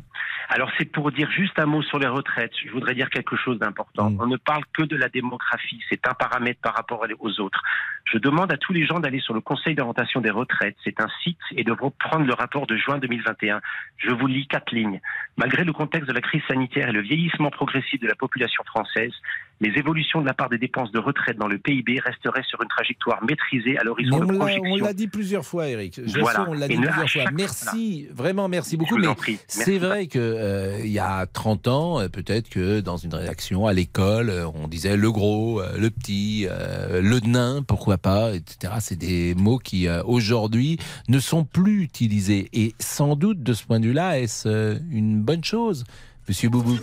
Alors 0.49 0.71
c'est 0.77 0.85
pour 0.85 1.11
dire 1.13 1.31
juste 1.31 1.59
un 1.59 1.65
mot 1.65 1.83
sur 1.83 1.99
les 1.99 2.07
retraites. 2.07 2.53
Je 2.63 2.71
voudrais 2.73 2.95
dire 2.95 3.09
quelque 3.09 3.37
chose 3.37 3.59
d'important. 3.59 4.11
Mm. 4.11 4.21
On 4.21 4.27
ne 4.27 4.37
parle 4.37 4.65
que 4.77 4.83
de 4.83 4.97
la 4.97 5.09
démographie. 5.09 5.81
C'est 5.89 6.07
un 6.07 6.13
paramètre 6.13 6.61
par 6.61 6.75
rapport 6.75 7.07
aux 7.21 7.41
autres. 7.41 7.63
Je 8.05 8.19
demande 8.19 8.53
à 8.53 8.59
tous 8.59 8.75
les 8.75 8.85
gens 8.85 9.01
d'aller 9.01 9.21
sur 9.21 9.33
le 9.33 9.41
Conseil 9.41 9.75
d'orientation 9.75 10.21
des 10.21 10.29
retraites. 10.29 10.77
C'est 10.85 11.01
un 11.01 11.09
site 11.23 11.39
et 11.53 11.65
de 11.65 11.73
reprendre 11.73 12.27
le 12.27 12.35
rapport 12.35 12.67
de 12.67 12.77
juin 12.77 12.99
2021. 12.99 13.63
Je 13.97 14.11
vous 14.11 14.27
lis 14.27 14.47
quatre 14.47 14.75
lignes. 14.75 15.01
Malgré 15.39 15.65
le 15.65 15.73
contexte 15.73 16.09
de 16.09 16.15
la 16.15 16.21
crise 16.21 16.43
sanitaire 16.47 16.89
et 16.89 16.93
le 16.93 17.01
vieillissement 17.01 17.51
progressif 17.51 17.99
de 18.01 18.07
la 18.07 18.15
population 18.15 18.63
française, 18.65 19.13
les 19.63 19.79
évolutions 19.79 20.21
de 20.21 20.27
la 20.27 20.35
part 20.35 20.49
des 20.51 20.59
dépenses 20.59 20.93
de 20.93 20.99
retraite 20.99 21.39
dans 21.39 21.47
le 21.49 21.57
PIB 21.57 22.01
resteraient 22.01 22.43
sur 22.43 22.61
une 22.61 22.69
trajectoire 22.69 23.25
maîtrisée 23.25 23.79
à 23.79 23.85
l'horizon 23.85 24.17
on 24.21 24.25
de 24.27 24.37
projection. 24.37 24.63
on 24.73 24.77
l'a 24.77 24.93
dit 24.93 25.07
plusieurs 25.09 25.47
fois, 25.47 25.69
Eric. 25.69 26.01
Je 26.05 26.19
Voilà. 26.21 26.41
sais, 26.41 26.51
on 26.51 26.53
l'a 26.53 26.69
dit 26.69 26.75
Et 26.75 26.79
ne- 26.79 26.83
à 26.89 26.91
plusieurs 26.91 27.09
fois. 27.11 27.23
chaque- 27.23 27.33
Merci, 27.35 28.09
vraiment, 28.13 28.49
merci 28.49 28.77
beaucoup. 28.77 28.99
Mais 28.99 29.07
c'est 29.47 29.79
vrai 29.79 30.09
que 30.09 30.19
euh, 30.19 30.85
y 30.85 30.99
a 30.99 31.25
30 31.27 31.69
ans, 31.69 32.01
euh, 32.01 32.09
peut-être 32.09 32.49
que 32.51 32.81
dans 32.81 32.97
une 32.97 33.15
rédaction 33.15 33.67
à 33.67 33.73
l'école, 33.73 34.29
euh, 34.31 34.47
on 34.55 34.67
disait 34.69 34.97
le 34.97 35.11
gros, 35.13 35.61
euh, 35.63 35.79
le 35.79 35.91
petit, 35.91 36.47
le 36.91 37.21
nain, 37.21 37.63
pourquoi 37.63 37.99
pas, 37.99 38.35
etc. 38.35 38.75
C'est 38.81 38.99
des 38.99 39.35
mots 39.37 39.59
qui 39.59 39.87
aujourd'hui 40.05 40.79
ne 41.09 41.19
sont 41.21 41.45
plus 41.45 41.83
utilisés. 41.83 42.49
Et 42.53 42.75
sans 42.81 43.15
doute, 43.17 43.43
de 43.43 43.53
ce 43.53 43.65
point 43.65 43.79
de 43.81 43.87
vue-là, 43.87 44.19
est-ce 44.19 44.79
une 44.91 45.21
bonne 45.23 45.45
chose, 45.45 45.85
Monsieur 46.29 46.49
Boubouk 46.49 46.83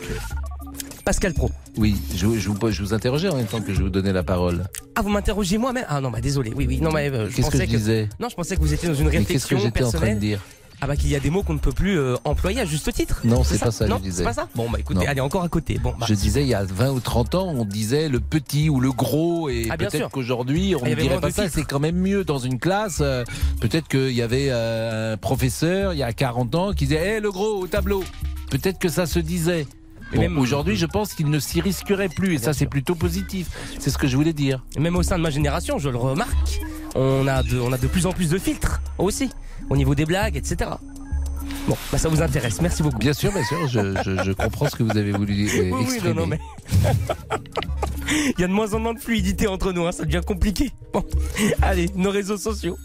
Pascal 1.06 1.34
Pro. 1.34 1.50
Oui, 1.78 1.96
je, 2.14 2.18
je 2.38 2.50
vous, 2.50 2.72
je 2.72 2.84
vous 2.84 2.94
interrogeais 2.94 3.30
en 3.30 3.36
même 3.38 3.46
temps 3.48 3.62
que 3.62 3.74
je 3.74 3.82
vous 3.82 3.90
donnais 3.90 4.14
la 4.14 4.22
parole. 4.22 4.66
Ah, 4.96 5.02
vous 5.02 5.10
m'interrogez 5.10 5.58
moi-même? 5.58 5.86
Ah 5.88 6.02
non, 6.02 6.12
bah 6.12 6.22
désolé. 6.22 6.52
Oui, 6.56 6.66
oui. 6.68 6.80
Non, 6.82 6.92
mais 6.92 7.10
euh, 7.10 7.30
je 7.30 7.36
Qu'est-ce 7.38 7.50
que 7.50 7.58
je 7.60 7.64
disais? 7.66 8.10
Non, 8.20 8.30
je 8.30 8.36
pensais 8.36 8.56
que 8.56 8.62
vous 8.62 8.74
étiez 8.74 8.88
dans 8.90 8.94
une 8.96 9.06
Mais 9.08 9.12
qu'est-ce 9.24 9.48
que 9.48 9.56
réflexion 9.56 9.60
j'étais 9.60 9.84
en 9.84 9.92
train 9.92 10.14
de 10.14 10.20
dire? 10.20 10.40
Ah 10.82 10.88
bah 10.88 10.96
qu'il 10.96 11.10
y 11.10 11.16
a 11.16 11.20
des 11.20 11.30
mots 11.30 11.44
qu'on 11.44 11.56
ne 11.56 11.60
peut 11.60 11.74
plus 11.74 12.00
euh, 12.00 12.16
employer 12.24 12.62
à 12.62 12.66
juste 12.66 12.94
titre. 12.94 13.22
Non, 13.26 13.44
c'est 13.44 13.58
pas 13.60 13.72
ça 13.72 13.86
Non, 13.88 13.98
je 13.98 14.04
disais. 14.04 14.18
c'est 14.20 14.24
pas 14.24 14.34
ça? 14.34 14.48
Bon 14.56 14.70
bah 14.70 14.80
écoutez, 14.80 15.00
Non. 15.00 15.06
allez 15.10 15.20
encore 15.20 15.44
à 15.44 15.50
côté. 15.50 15.78
Bon, 15.78 15.94
bah, 16.00 16.06
Je 16.08 16.14
disais, 16.14 16.42
il 16.44 16.48
y 16.48 16.54
a 16.54 16.64
20 16.64 16.92
ou 16.92 17.00
30 17.02 17.36
ans, 17.36 17.48
on 17.54 17.66
disait 17.66 18.08
le 18.08 18.20
petit 18.22 18.70
ou 18.70 18.80
le 18.80 18.92
gros, 18.94 19.50
et 19.50 19.68
Ah, 19.70 19.76
sûr. 19.78 19.90
peut-être 19.90 20.10
qu'aujourd'hui, 20.10 20.76
on 20.80 20.86
ne 20.86 20.94
dirait 20.96 21.20
pas 21.20 21.32
ça, 21.32 21.50
c'est 21.50 21.64
quand 21.64 21.80
même 21.80 21.98
mieux 21.98 22.24
dans 22.24 22.38
une 22.40 22.60
classe. 22.60 23.00
euh, 23.02 23.26
peut-être 23.60 23.88
qu'il 23.90 24.12
y 24.14 24.22
avait 24.22 24.48
euh, 24.52 25.14
un 25.16 25.18
professeur, 25.18 25.94
il 25.94 25.98
y 26.00 26.04
a 26.04 26.14
40 26.14 26.56
ans, 26.56 26.72
qui 26.74 26.86
disait, 26.86 27.18
hé, 27.18 27.20
le 27.20 27.32
gros, 27.32 27.62
au 27.64 27.68
tableau. 27.68 28.04
Peut-être 28.50 28.80
que 28.80 28.90
ça 28.90 29.06
se 29.06 29.20
disait. 29.20 29.68
Mais 30.12 30.18
Bon, 30.18 30.22
même- 30.24 30.38
Aujourd'hui, 30.40 30.76
je 30.76 30.86
pense 30.88 31.14
qu'il 31.14 31.30
ne 31.30 31.40
s'y 31.40 31.62
risquerait 31.62 32.10
plus, 32.10 32.34
et 32.34 32.38
ça, 32.40 32.52
c'est 32.54 32.66
plutôt 32.66 32.96
positif. 32.96 33.48
C'est 33.80 33.92
ce 33.92 33.98
que 33.98 34.08
je 34.08 34.16
voulais 34.18 34.34
dire. 34.34 34.64
Même 34.78 34.96
au 34.96 35.04
sein 35.04 35.18
de 35.18 35.22
ma 35.24 35.30
génération, 35.30 35.78
je 35.78 35.90
le 35.90 35.98
remarque, 35.98 36.60
on 36.96 37.28
a 37.28 37.44
de, 37.44 37.60
on 37.60 37.72
a 37.72 37.78
de 37.78 37.86
plus 37.88 38.08
en 38.08 38.12
plus 38.12 38.30
de 38.30 38.40
filtres 38.40 38.82
aussi, 38.98 39.30
au 39.70 39.78
niveau 39.78 39.94
des 39.94 40.06
blagues, 40.06 40.36
etc. 40.36 40.72
Bon, 41.68 41.78
bah 41.92 42.00
ça 42.00 42.10
vous 42.10 42.22
intéresse, 42.24 42.60
merci 42.62 42.82
beaucoup. 42.82 42.98
Bien 42.98 43.14
sûr, 43.14 43.32
bien 43.32 43.44
sûr, 43.44 43.68
je, 43.68 44.02
je- 44.04 44.24
je 44.24 44.32
comprends 44.32 44.68
ce 44.68 44.76
que 44.76 44.82
vous 44.84 44.98
avez 44.98 45.12
voulu 45.12 45.48
euh, 45.48 45.70
Oui, 45.72 45.72
oui, 45.74 45.84
exprimer. 45.94 46.14
non, 46.16 46.22
non, 46.22 46.28
mais. 46.28 46.40
Il 48.38 48.42
y 48.42 48.44
a 48.44 48.48
de 48.48 48.54
moins 48.54 48.74
en 48.74 48.80
moins 48.80 48.94
de 48.94 49.00
fluidité 49.00 49.48
entre 49.48 49.72
nous, 49.72 49.86
hein, 49.86 49.92
ça 49.92 50.06
devient 50.06 50.22
compliqué. 50.26 50.72
Bon, 50.94 51.04
allez, 51.62 51.90
nos 51.96 52.10
réseaux 52.10 52.38
sociaux. 52.38 52.78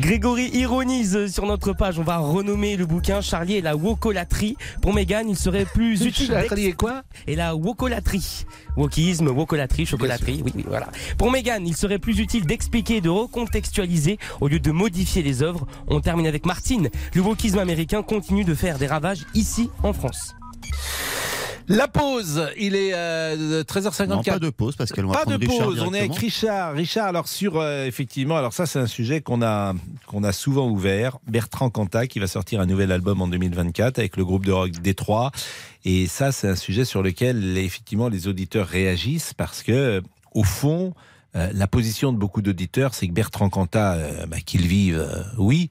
Grégory 0.00 0.50
ironise 0.54 1.32
sur 1.32 1.46
notre 1.46 1.72
page, 1.72 1.98
on 1.98 2.04
va 2.04 2.18
renommer 2.18 2.76
le 2.76 2.86
bouquin 2.86 3.20
Charlie 3.20 3.56
et 3.56 3.60
la 3.60 3.76
wocolatrie. 3.76 4.56
Pour 4.82 4.94
Mégane, 4.94 5.28
il 5.28 5.36
serait 5.36 5.64
plus 5.64 6.04
utile. 6.04 6.28
Charlie 6.28 6.66
et 6.66 6.72
quoi 6.72 7.02
Et 7.26 7.36
la 7.36 7.54
wocolatrie. 7.54 8.44
Wokisme, 8.76 9.28
wocolatrie, 9.28 9.86
chocolaterie, 9.86 10.42
oui, 10.44 10.52
oui, 10.54 10.64
voilà. 10.66 10.88
Pour 11.18 11.30
Mégane, 11.30 11.66
il 11.66 11.76
serait 11.76 11.98
plus 11.98 12.18
utile 12.20 12.46
d'expliquer, 12.46 13.00
de 13.00 13.08
recontextualiser 13.08 14.18
au 14.40 14.48
lieu 14.48 14.60
de 14.60 14.70
modifier 14.70 15.22
les 15.22 15.42
œuvres. 15.42 15.66
On 15.88 16.00
termine 16.00 16.26
avec 16.26 16.46
Martine. 16.46 16.88
Le 17.14 17.20
wokisme 17.20 17.58
américain 17.58 18.02
continue 18.02 18.44
de 18.44 18.54
faire 18.54 18.78
des 18.78 18.86
ravages 18.86 19.26
ici 19.34 19.70
en 19.82 19.92
France. 19.92 20.34
La 21.70 21.86
pause, 21.86 22.48
il 22.58 22.74
est 22.74 22.92
euh, 22.94 23.62
13h54. 23.62 24.06
Non, 24.08 24.22
pas 24.22 24.38
de 24.40 24.50
pause, 24.50 24.74
parce 24.74 24.90
qu'elle 24.90 25.06
va 25.06 25.24
Pas 25.24 25.24
de 25.24 25.46
pause, 25.46 25.80
on 25.80 25.94
est 25.94 26.00
avec. 26.00 26.16
Richard. 26.16 26.74
Richard, 26.74 27.06
alors 27.06 27.28
sur 27.28 27.56
euh, 27.56 27.86
effectivement, 27.86 28.36
alors 28.36 28.52
ça 28.52 28.66
c'est 28.66 28.80
un 28.80 28.88
sujet 28.88 29.20
qu'on 29.20 29.40
a 29.40 29.74
qu'on 30.06 30.24
a 30.24 30.32
souvent 30.32 30.68
ouvert. 30.68 31.18
Bertrand 31.28 31.70
Cantat 31.70 32.08
qui 32.08 32.18
va 32.18 32.26
sortir 32.26 32.60
un 32.60 32.66
nouvel 32.66 32.90
album 32.90 33.22
en 33.22 33.28
2024 33.28 34.00
avec 34.00 34.16
le 34.16 34.24
groupe 34.24 34.44
de 34.44 34.52
rock 34.52 34.72
Détroit. 34.72 35.30
Et 35.84 36.08
ça 36.08 36.32
c'est 36.32 36.48
un 36.48 36.56
sujet 36.56 36.84
sur 36.84 37.02
lequel 37.02 37.56
effectivement 37.56 38.08
les 38.08 38.26
auditeurs 38.26 38.66
réagissent 38.66 39.32
parce 39.32 39.62
que 39.62 40.02
au 40.34 40.42
fond 40.42 40.92
euh, 41.36 41.48
la 41.54 41.68
position 41.68 42.12
de 42.12 42.18
beaucoup 42.18 42.42
d'auditeurs 42.42 42.92
c'est 42.92 43.06
que 43.06 43.12
Bertrand 43.12 43.48
Cantat 43.48 43.94
euh, 43.94 44.26
bah, 44.26 44.40
qu'il 44.44 44.66
vive 44.66 44.98
euh, 44.98 45.22
oui, 45.38 45.70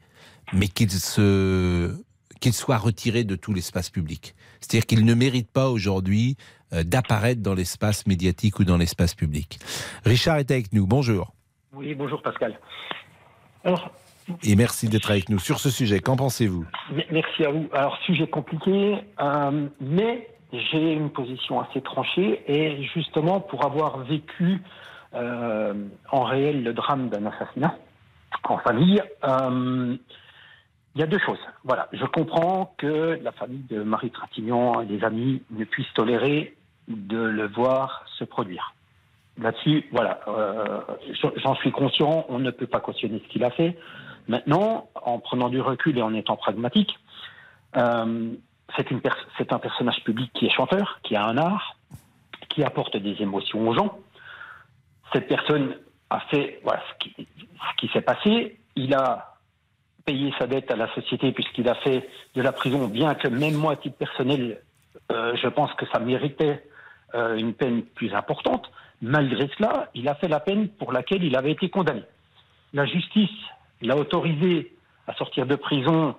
mais 0.54 0.70
qu'il 0.70 0.90
se 0.90 1.94
qu'il 2.40 2.54
soit 2.54 2.78
retiré 2.78 3.26
de 3.26 3.36
tout 3.36 3.54
l'espace 3.54 3.90
public. 3.90 4.36
C'est-à-dire 4.62 4.86
qu'il 4.86 5.06
ne 5.06 5.14
mérite 5.14 5.52
pas 5.52 5.70
aujourd'hui 5.70 6.38
euh, 6.74 6.84
d'apparaître 6.84 7.42
dans 7.42 7.54
l'espace 7.54 8.06
médiatique 8.08 8.60
ou 8.60 8.64
dans 8.64 8.78
l'espace 8.78 9.16
public. 9.16 9.60
Richard 10.06 10.38
est 10.38 10.52
avec 10.52 10.74
nous. 10.74 10.86
Bonjour. 10.88 11.34
Oui, 11.74 11.94
bonjour 11.96 12.22
Pascal. 12.22 12.60
Alors, 13.64 13.92
Et 14.44 14.56
merci 14.56 14.88
d'être 14.88 15.12
avec 15.12 15.30
nous 15.30 15.40
sur 15.40 15.60
ce 15.60 15.70
sujet. 15.70 16.00
Qu'en 16.00 16.16
pensez-vous? 16.16 16.66
Merci 17.12 17.46
à 17.46 17.52
vous. 17.52 17.68
Alors, 17.74 17.98
sujet 18.06 18.28
compliqué, 18.28 18.98
euh, 19.20 19.68
mais 19.82 20.28
j'ai 20.52 20.94
une 20.94 21.10
position 21.10 21.60
assez 21.62 21.82
tranchée 21.82 22.42
et 22.48 22.84
justement 22.94 23.40
pour 23.40 23.66
avoir 23.66 24.00
vécu 24.00 24.62
euh, 25.14 25.74
en 26.12 26.24
réel 26.24 26.64
le 26.64 26.74
drame 26.74 27.10
d'un 27.10 27.26
assassinat 27.26 27.76
en 28.44 28.58
famille, 28.60 29.02
euh, 29.24 29.96
il 31.00 31.04
y 31.04 31.06
a 31.06 31.08
deux 31.08 31.20
choses. 31.20 31.40
Voilà, 31.64 31.88
je 31.94 32.04
comprends 32.04 32.74
que 32.78 33.18
la 33.24 33.32
famille 33.32 33.64
de 33.70 33.84
Marie 33.84 34.12
Trintignant 34.12 34.82
et 34.82 34.86
les 34.86 35.02
amis 35.06 35.42
ne 35.50 35.64
puissent 35.64 35.94
tolérer 35.94 36.58
de 36.90 37.18
le 37.18 37.48
voir 37.48 38.04
se 38.18 38.26
produire. 38.26 38.74
Là-dessus, 39.38 39.86
voilà, 39.94 40.20
euh, 40.28 40.82
j'en 41.38 41.56
suis 41.56 41.72
conscient, 41.72 42.26
on 42.28 42.40
ne 42.40 42.52
peut 42.52 42.68
pas 42.68 42.82
cautionner 42.82 43.24
ce 43.26 43.32
qu'il 43.32 43.46
a 43.46 43.50
fait. 43.52 43.78
Maintenant, 44.28 44.90
en 44.94 45.20
prenant 45.20 45.48
du 45.48 45.62
recul 45.62 45.98
et 45.98 46.02
en 46.02 46.14
étant 46.14 46.36
pragmatique, 46.36 47.00
euh, 47.78 48.34
c'est 48.76 49.54
un 49.54 49.60
personnage 49.60 50.04
public 50.04 50.30
qui 50.34 50.48
est 50.48 50.50
chanteur, 50.50 51.00
qui 51.04 51.16
a 51.16 51.24
un 51.24 51.38
art, 51.38 51.78
qui 52.50 52.62
apporte 52.62 52.98
des 52.98 53.22
émotions 53.22 53.66
aux 53.70 53.74
gens. 53.74 54.00
Cette 55.14 55.30
personne 55.30 55.78
a 56.10 56.20
fait 56.30 56.60
voilà, 56.66 56.82
ce 56.90 57.06
qui, 57.08 57.28
qui 57.78 57.88
s'est 57.94 58.02
passé. 58.02 58.60
Il 58.76 58.94
a 58.94 59.29
payé 60.10 60.34
sa 60.40 60.48
dette 60.48 60.72
à 60.72 60.76
la 60.76 60.92
société 60.96 61.32
puisqu'il 61.32 61.70
a 61.70 61.76
fait 61.76 62.10
de 62.34 62.42
la 62.42 62.52
prison, 62.52 62.88
bien 62.88 63.14
que 63.14 63.28
même 63.28 63.54
moi, 63.54 63.74
à 63.74 63.76
titre 63.76 63.96
personnel, 63.96 64.60
euh, 65.12 65.36
je 65.40 65.48
pense 65.48 65.72
que 65.76 65.86
ça 65.92 66.00
méritait 66.00 66.64
euh, 67.14 67.38
une 67.38 67.54
peine 67.54 67.84
plus 67.84 68.12
importante. 68.16 68.72
Malgré 69.04 69.48
cela, 69.56 69.92
il 69.94 70.08
a 70.10 70.16
fait 70.16 70.28
la 70.28 70.40
peine 70.40 70.68
pour 70.68 70.92
laquelle 70.92 71.24
il 71.24 71.36
avait 71.36 71.52
été 71.52 71.70
condamné. 71.70 72.02
La 72.74 72.88
justice 72.88 73.38
l'a 73.84 73.96
autorisé 73.96 74.74
à 75.06 75.14
sortir 75.14 75.46
de 75.46 75.56
prison 75.56 76.16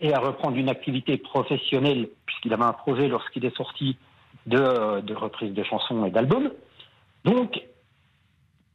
et 0.00 0.14
à 0.14 0.20
reprendre 0.20 0.56
une 0.56 0.70
activité 0.70 1.18
professionnelle, 1.18 2.08
puisqu'il 2.24 2.54
avait 2.54 2.64
un 2.64 2.72
projet 2.72 3.08
lorsqu'il 3.08 3.44
est 3.44 3.56
sorti 3.58 3.98
de, 4.46 5.02
de 5.02 5.14
reprise 5.14 5.52
de 5.52 5.62
chansons 5.64 6.06
et 6.06 6.10
d'albums. 6.10 6.50
Donc, 7.26 7.62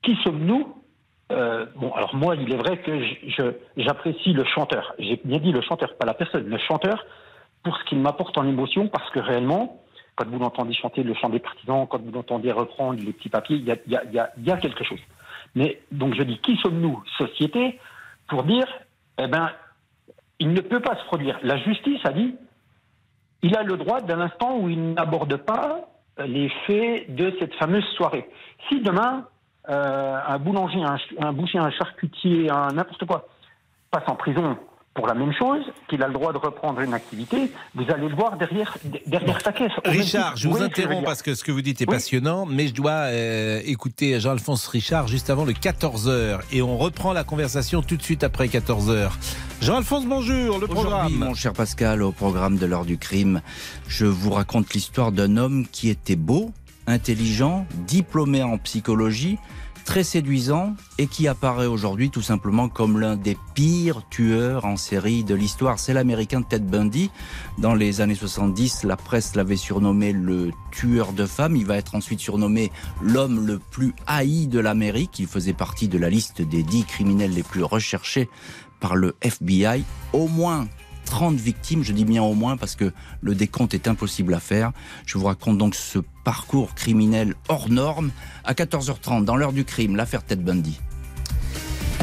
qui 0.04 0.16
sommes-nous 0.24 0.76
Euh, 1.32 1.66
Bon, 1.76 1.92
alors 1.94 2.16
moi, 2.16 2.36
il 2.36 2.52
est 2.52 2.58
vrai 2.58 2.78
que 2.82 3.00
j'apprécie 3.78 4.34
le 4.34 4.44
chanteur. 4.46 4.94
J'ai 5.00 5.20
bien 5.24 5.40
dit 5.40 5.52
le 5.52 5.62
chanteur, 5.62 5.96
pas 5.98 6.06
la 6.06 6.14
personne, 6.14 6.48
le 6.48 6.58
chanteur, 6.58 7.06
pour 7.64 7.78
ce 7.78 7.84
qu'il 7.86 8.00
m'apporte 8.00 8.38
en 8.38 8.48
émotion, 8.48 8.88
parce 8.88 9.10
que 9.12 9.20
réellement, 9.20 9.82
quand 10.16 10.28
vous 10.28 10.40
l'entendez 10.40 10.74
chanter 10.74 11.04
le 11.04 11.14
chant 11.14 11.30
des 11.30 11.40
partisans, 11.40 11.88
quand 11.88 12.02
vous 12.02 12.12
l'entendez 12.12 12.52
reprendre 12.52 13.00
les 13.02 13.14
petits 13.14 13.30
papiers, 13.30 13.58
il 13.58 13.66
y 13.66 13.72
a, 13.72 13.76
y 13.88 13.96
a- 13.96 14.32
y 14.38 14.52
a- 14.52 14.58
quelque 14.58 14.84
chose. 14.84 15.00
Mais 15.56 15.82
donc 15.92 16.16
je 16.16 16.24
dis, 16.24 16.40
qui 16.40 16.58
sommes-nous, 16.58 17.02
société, 17.18 17.80
pour 18.28 18.44
dire, 18.44 18.66
eh 19.18 19.28
ben, 19.28 19.52
il 20.40 20.52
ne 20.54 20.62
peut 20.62 20.80
pas 20.82 20.96
se 20.96 21.04
produire. 21.06 21.40
La 21.44 21.58
justice 21.58 22.00
a 22.06 22.12
dit, 22.12 22.36
il 23.44 23.56
a 23.56 23.64
le 23.64 23.78
droit 23.78 24.02
dès 24.02 24.16
l'instant 24.16 24.58
où 24.58 24.70
il 24.70 24.94
n'aborde 24.94 25.36
pas 25.38 25.82
les 26.26 26.50
faits 26.68 27.14
de 27.16 27.34
cette 27.40 27.54
fameuse 27.56 27.86
soirée. 27.96 28.30
Si 28.68 28.82
demain, 28.82 29.26
un 29.70 30.40
boulanger, 30.40 30.82
un, 30.84 30.98
ch- 30.98 31.14
un 31.20 31.32
boucher, 31.34 31.60
un 31.60 31.72
charcutier, 31.72 32.50
un 32.50 32.74
n'importe 32.74 33.06
quoi, 33.06 33.28
passe 33.92 34.04
en 34.08 34.16
prison 34.16 34.58
pour 34.96 35.06
la 35.08 35.14
même 35.14 35.32
chose, 35.32 35.62
qu'il 35.88 36.04
a 36.04 36.08
le 36.08 36.14
droit 36.14 36.34
de 36.34 36.40
reprendre 36.40 36.82
une 36.82 36.94
activité, 36.94 37.52
vous 37.74 37.86
allez 37.90 38.10
le 38.10 38.16
voir 38.16 38.36
derrière, 38.38 38.76
derrière 39.06 39.40
sa 39.40 39.54
caisse. 39.54 39.72
Richard, 39.86 40.36
je 40.36 40.50
vous 40.50 40.62
interromps 40.62 41.06
parce 41.06 41.22
que 41.22 41.36
ce 41.36 41.44
que 41.46 41.54
vous 41.54 41.62
dites 41.62 41.80
est 41.82 41.88
Oui. 41.88 41.94
passionnant, 41.96 42.46
mais 42.46 42.68
je 42.68 42.74
dois 42.74 42.92
euh, 42.92 43.62
écouter 43.64 44.20
Jean-Alphonse 44.20 44.68
Richard 44.68 45.08
juste 45.08 45.30
avant 45.30 45.46
le 45.46 45.54
14h 45.54 46.40
et 46.52 46.62
on 46.62 46.78
reprend 46.78 47.14
la 47.14 47.24
conversation 47.24 47.82
tout 47.82 47.96
de 47.96 48.02
suite 48.02 48.26
après 48.26 48.48
14h. 48.48 49.12
Jean-Alphonse, 49.62 50.06
bonjour, 50.06 50.58
le 50.60 50.68
programme. 50.68 51.14
mon 51.14 51.34
cher 51.34 51.54
Pascal, 51.54 52.02
au 52.02 52.12
programme 52.12 52.58
de 52.58 52.66
l'heure 52.66 52.84
du 52.86 52.98
crime, 52.98 53.42
je 53.88 54.06
vous 54.06 54.32
raconte 54.32 54.74
l'histoire 54.74 55.14
d'un 55.14 55.38
homme 55.38 55.66
qui 55.72 55.90
était 55.90 56.18
beau, 56.18 56.52
intelligent, 56.88 57.66
diplômé 57.88 58.44
en 58.44 58.58
psychologie, 58.58 59.38
très 59.90 60.04
séduisant 60.04 60.76
et 61.00 61.08
qui 61.08 61.28
apparaît 61.28 61.66
aujourd'hui 61.66 62.12
tout 62.12 62.22
simplement 62.22 62.70
comme 62.70 63.00
l'un 63.00 63.16
des 63.16 63.36
pires 63.56 64.08
tueurs 64.08 64.66
en 64.66 64.78
série 64.78 65.24
de 65.24 65.34
l'histoire. 65.34 65.80
C'est 65.80 65.94
l'américain 65.94 66.44
Ted 66.44 66.64
Bundy. 66.64 67.10
Dans 67.58 67.74
les 67.74 68.00
années 68.00 68.14
70, 68.14 68.84
la 68.84 68.96
presse 68.96 69.34
l'avait 69.34 69.56
surnommé 69.56 70.14
le 70.14 70.52
tueur 70.70 71.12
de 71.12 71.26
femmes. 71.26 71.56
Il 71.56 71.66
va 71.66 71.76
être 71.76 71.96
ensuite 71.96 72.20
surnommé 72.20 72.72
l'homme 73.02 73.44
le 73.48 73.58
plus 73.58 73.96
haï 74.06 74.46
de 74.46 74.60
l'Amérique. 74.60 75.18
Il 75.18 75.26
faisait 75.26 75.54
partie 75.54 75.88
de 75.88 75.98
la 75.98 76.12
liste 76.12 76.44
des 76.44 76.62
dix 76.62 76.84
criminels 76.84 77.34
les 77.34 77.42
plus 77.42 77.64
recherchés 77.64 78.30
par 78.80 78.96
le 78.96 79.16
FBI. 79.24 79.84
Au 80.14 80.28
moins 80.28 80.68
30 81.10 81.36
victimes, 81.36 81.84
je 81.84 81.92
dis 81.92 82.06
bien 82.06 82.24
au 82.24 82.34
moins 82.34 82.56
parce 82.56 82.76
que 82.76 82.94
le 83.22 83.36
décompte 83.36 83.74
est 83.74 83.88
impossible 83.88 84.34
à 84.34 84.40
faire. 84.40 84.72
Je 85.06 85.18
vous 85.18 85.26
raconte 85.26 85.58
donc 85.58 85.76
ce 85.76 86.00
parcours 86.24 86.76
criminel 86.76 87.36
hors 87.48 87.70
norme 87.70 88.12
à 88.46 88.54
14h30 88.54 89.26
dans 89.26 89.36
l'heure 89.36 89.54
du 89.54 89.66
crime, 89.66 89.96
l'affaire 89.96 90.24
Ted 90.24 90.42
Bundy. 90.42 90.80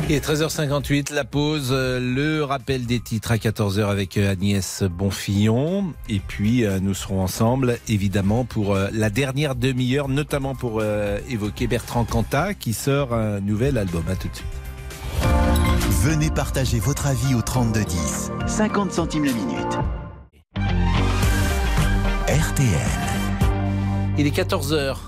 Et 0.08 0.20
13h58, 0.20 1.12
la 1.12 1.24
pause, 1.24 1.70
euh, 1.72 1.98
le 1.98 2.44
rappel 2.44 2.86
des 2.86 3.00
titres 3.00 3.32
à 3.32 3.38
14h 3.38 3.86
avec 3.86 4.16
euh, 4.16 4.30
Agnès 4.30 4.84
Bonfillon. 4.84 5.94
Et 6.08 6.20
puis, 6.20 6.64
euh, 6.64 6.78
nous 6.80 6.94
serons 6.94 7.20
ensemble, 7.20 7.78
évidemment, 7.88 8.44
pour 8.44 8.76
la 8.76 9.10
dernière 9.10 9.56
demi-heure, 9.56 10.08
notamment 10.08 10.54
pour 10.54 10.82
évoquer 11.28 11.66
Bertrand 11.66 12.04
Cantat, 12.04 12.54
qui 12.54 12.72
sort 12.72 13.14
un 13.14 13.40
nouvel 13.40 13.78
album. 13.78 14.04
À 14.08 14.14
tout 14.14 14.28
de 14.28 14.34
suite. 14.34 15.55
Venez 16.08 16.30
partager 16.30 16.78
votre 16.78 17.08
avis 17.08 17.34
au 17.34 17.42
3210. 17.42 18.30
50 18.46 18.92
centimes 18.92 19.24
la 19.24 19.32
minute. 19.32 19.78
RTL. 22.28 22.68
Il 24.16 24.24
est 24.24 24.30
14h. 24.30 24.98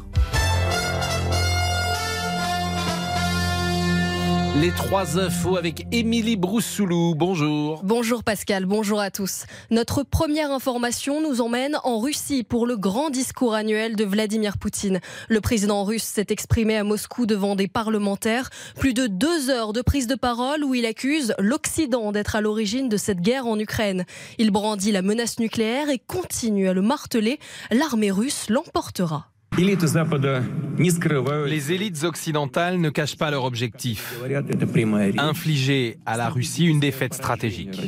Les 4.61 4.73
trois 4.73 5.21
infos 5.21 5.57
avec 5.57 5.87
Émilie 5.93 6.37
Broussoulou. 6.37 7.15
Bonjour. 7.15 7.81
Bonjour 7.85 8.25
Pascal, 8.25 8.67
bonjour 8.67 8.99
à 8.99 9.13
tous. 9.13 9.45
Notre 9.71 10.03
première 10.03 10.51
information 10.51 11.21
nous 11.21 11.41
emmène 11.41 11.79
en 11.85 12.01
Russie 12.01 12.43
pour 12.43 12.67
le 12.67 12.77
grand 12.77 13.11
discours 13.11 13.55
annuel 13.55 13.95
de 13.95 14.05
Vladimir 14.05 14.59
Poutine. 14.59 14.99
Le 15.29 15.41
président 15.41 15.85
russe 15.85 16.03
s'est 16.03 16.27
exprimé 16.31 16.77
à 16.77 16.83
Moscou 16.83 17.25
devant 17.25 17.55
des 17.55 17.69
parlementaires. 17.69 18.51
Plus 18.75 18.95
de 18.95 19.07
deux 19.07 19.49
heures 19.49 19.73
de 19.73 19.81
prise 19.81 20.09
de 20.09 20.17
parole 20.17 20.65
où 20.65 20.75
il 20.75 20.87
accuse 20.87 21.35
l'Occident 21.39 22.11
d'être 22.11 22.35
à 22.35 22.41
l'origine 22.41 22.89
de 22.89 22.97
cette 22.97 23.21
guerre 23.21 23.47
en 23.47 23.61
Ukraine. 23.61 24.07
Il 24.39 24.51
brandit 24.51 24.91
la 24.91 25.03
menace 25.03 25.39
nucléaire 25.39 25.89
et 25.89 26.01
continue 26.01 26.69
à 26.69 26.73
le 26.73 26.83
marteler. 26.83 27.39
L'armée 27.71 28.11
russe 28.11 28.51
l'emportera. 28.51 29.31
Les 31.47 31.73
élites 31.73 32.05
occidentales 32.05 32.79
ne 32.81 32.91
cachent 32.91 33.17
pas 33.17 33.31
leur 33.31 33.45
objectif. 33.45 34.15
Infliger 35.19 35.99
à 36.07 36.17
la 36.17 36.29
Russie 36.29 36.67
une 36.67 36.79
défaite 36.79 37.15
stratégique. 37.15 37.81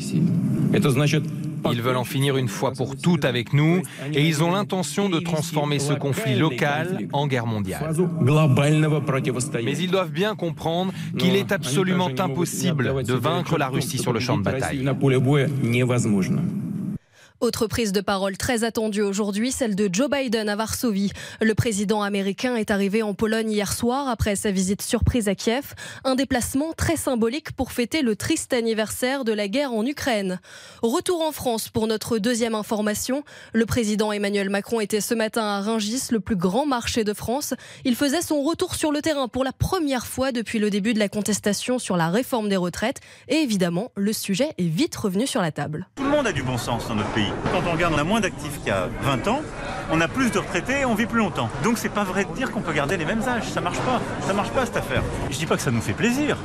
Ils 1.73 1.83
veulent 1.83 1.97
en 1.97 2.05
finir 2.05 2.39
une 2.39 2.49
fois 2.49 2.73
pour 2.73 2.97
toutes 2.97 3.25
avec 3.27 3.53
nous 3.53 3.83
et 4.15 4.27
ils 4.27 4.43
ont 4.43 4.51
l'intention 4.51 5.09
de 5.11 5.21
transformer 5.21 5.79
ce 5.79 5.93
conflit 5.93 6.35
local 6.37 7.07
en 7.13 7.27
guerre 7.27 7.47
mondiale. 7.47 7.95
Mais 9.63 9.77
ils 9.79 9.91
doivent 9.91 10.11
bien 10.11 10.35
comprendre 10.35 10.93
qu'il 11.19 11.37
est 11.37 11.53
absolument 11.53 12.09
impossible 12.19 13.05
de 13.05 13.15
vaincre 13.15 13.59
la 13.59 13.69
Russie 13.69 13.99
sur 13.99 14.13
le 14.13 14.21
champ 14.21 14.39
de 14.39 14.43
bataille. 14.43 14.89
Autre 17.41 17.67
prise 17.67 17.93
de 17.93 18.03
parole 18.03 18.37
très 18.37 18.65
attendue 18.65 19.01
aujourd'hui, 19.01 19.51
celle 19.51 19.75
de 19.75 19.89
Joe 19.91 20.11
Biden 20.11 20.51
à 20.51 20.57
Varsovie. 20.57 21.11
Le 21.41 21.55
président 21.55 22.03
américain 22.03 22.55
est 22.55 22.71
arrivé 22.71 23.03
en 23.03 23.15
Pologne 23.15 23.51
hier 23.51 23.73
soir 23.73 24.09
après 24.09 24.37
sa 24.37 24.51
visite 24.51 24.83
surprise 24.83 25.27
à 25.27 25.35
Kiev. 25.35 25.75
Un 26.05 26.17
déplacement 26.17 26.75
très 26.75 26.97
symbolique 26.97 27.53
pour 27.53 27.73
fêter 27.73 28.03
le 28.03 28.15
triste 28.15 28.53
anniversaire 28.53 29.25
de 29.25 29.33
la 29.33 29.49
guerre 29.49 29.73
en 29.73 29.87
Ukraine. 29.87 30.39
Retour 30.83 31.23
en 31.23 31.33
France 31.33 31.71
pour 31.71 31.87
notre 31.87 32.19
deuxième 32.19 32.55
information. 32.55 33.25
Le 33.55 33.65
président 33.65 34.13
Emmanuel 34.13 34.51
Macron 34.51 34.81
était 34.81 35.01
ce 35.01 35.15
matin 35.15 35.45
à 35.45 35.63
Rungis, 35.63 36.09
le 36.11 36.21
plus 36.21 36.37
grand 36.37 36.67
marché 36.67 37.05
de 37.05 37.15
France. 37.15 37.55
Il 37.87 37.97
faisait 37.97 38.21
son 38.21 38.43
retour 38.43 38.75
sur 38.75 38.93
le 38.93 39.01
terrain 39.01 39.29
pour 39.29 39.45
la 39.45 39.55
première 39.55 40.07
fois 40.07 40.31
depuis 40.31 40.59
le 40.59 40.69
début 40.69 40.93
de 40.93 40.99
la 40.99 41.09
contestation 41.09 41.79
sur 41.79 41.97
la 41.97 42.11
réforme 42.11 42.51
des 42.51 42.57
retraites. 42.57 43.01
Et 43.29 43.37
évidemment, 43.37 43.93
le 43.97 44.13
sujet 44.13 44.51
est 44.59 44.69
vite 44.69 44.95
revenu 44.95 45.27
sur 45.27 45.41
la 45.41 45.53
table. 45.53 45.89
Tout 45.97 46.05
le 46.05 46.11
monde 46.11 46.27
a 46.27 46.33
du 46.33 46.43
bon 46.43 46.59
sens 46.59 46.87
dans 46.87 46.97
notre 46.97 47.13
pays. 47.13 47.30
Quand 47.53 47.63
on 47.69 47.73
regarde, 47.73 47.95
on 47.95 47.99
a 47.99 48.05
moins 48.05 48.21
d'actifs 48.21 48.59
qu'il 48.59 48.69
y 48.69 48.71
a 48.71 48.89
20 49.03 49.29
ans, 49.29 49.41
on 49.91 50.01
a 50.01 50.09
plus 50.09 50.31
de 50.31 50.39
retraités 50.39 50.81
et 50.81 50.85
on 50.85 50.95
vit 50.95 51.07
plus 51.07 51.19
longtemps. 51.19 51.49
Donc 51.65 51.79
c'est 51.79 51.89
pas 51.89 52.05
vrai 52.05 52.25
de 52.25 52.33
dire 52.33 52.51
qu'on 52.51 52.61
peut 52.61 52.73
garder 52.73 52.97
les 52.97 53.05
mêmes 53.05 53.23
âges. 53.29 53.49
Ça 53.53 53.61
marche 53.61 53.79
pas. 53.79 54.01
Ça 54.27 54.33
marche 54.33 54.51
pas 54.51 54.67
cette 54.67 54.77
affaire. 54.77 55.03
Je 55.31 55.37
dis 55.37 55.47
pas 55.47 55.57
que 55.57 55.63
ça 55.63 55.71
nous 55.71 55.81
fait 55.81 55.93
plaisir. 55.93 56.37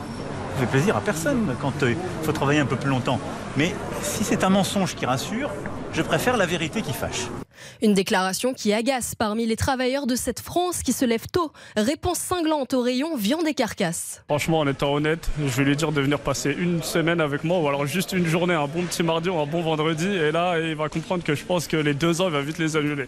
Ça 0.55 0.61
fait 0.61 0.71
plaisir 0.71 0.95
à 0.95 1.01
personne 1.01 1.55
quand 1.61 1.73
il 1.81 1.97
faut 2.23 2.31
travailler 2.31 2.59
un 2.59 2.65
peu 2.65 2.75
plus 2.75 2.89
longtemps. 2.89 3.19
Mais 3.57 3.75
si 4.01 4.23
c'est 4.23 4.43
un 4.43 4.49
mensonge 4.49 4.95
qui 4.95 5.05
rassure, 5.05 5.49
je 5.95 6.01
préfère 6.01 6.35
la 6.35 6.45
vérité 6.45 6.81
qui 6.81 6.91
fâche. 6.91 7.27
Une 7.81 7.93
déclaration 7.93 8.53
qui 8.53 8.73
agace 8.73 9.15
parmi 9.15 9.45
les 9.45 9.55
travailleurs 9.55 10.07
de 10.07 10.15
cette 10.15 10.41
France 10.41 10.83
qui 10.83 10.91
se 10.91 11.05
lève 11.05 11.25
tôt. 11.31 11.53
Réponse 11.77 12.17
cinglante 12.17 12.73
au 12.73 12.81
rayon 12.81 13.15
viande 13.15 13.47
et 13.47 13.53
carcasse. 13.53 14.21
Franchement, 14.27 14.59
en 14.59 14.67
étant 14.67 14.93
honnête, 14.93 15.29
je 15.39 15.45
vais 15.45 15.63
lui 15.63 15.77
dire 15.77 15.93
de 15.93 16.01
venir 16.01 16.19
passer 16.19 16.53
une 16.57 16.83
semaine 16.83 17.21
avec 17.21 17.45
moi 17.45 17.59
ou 17.59 17.67
alors 17.69 17.85
juste 17.85 18.11
une 18.11 18.25
journée, 18.25 18.53
un 18.53 18.67
bon 18.67 18.83
petit 18.83 19.03
mardi 19.03 19.29
ou 19.29 19.39
un 19.39 19.45
bon 19.45 19.61
vendredi. 19.61 20.07
Et 20.07 20.31
là, 20.31 20.59
il 20.59 20.75
va 20.75 20.89
comprendre 20.89 21.23
que 21.23 21.33
je 21.33 21.45
pense 21.45 21.67
que 21.67 21.77
les 21.77 21.93
deux 21.93 22.21
ans, 22.21 22.25
il 22.25 22.33
va 22.33 22.41
vite 22.41 22.57
les 22.57 22.75
annuler. 22.75 23.07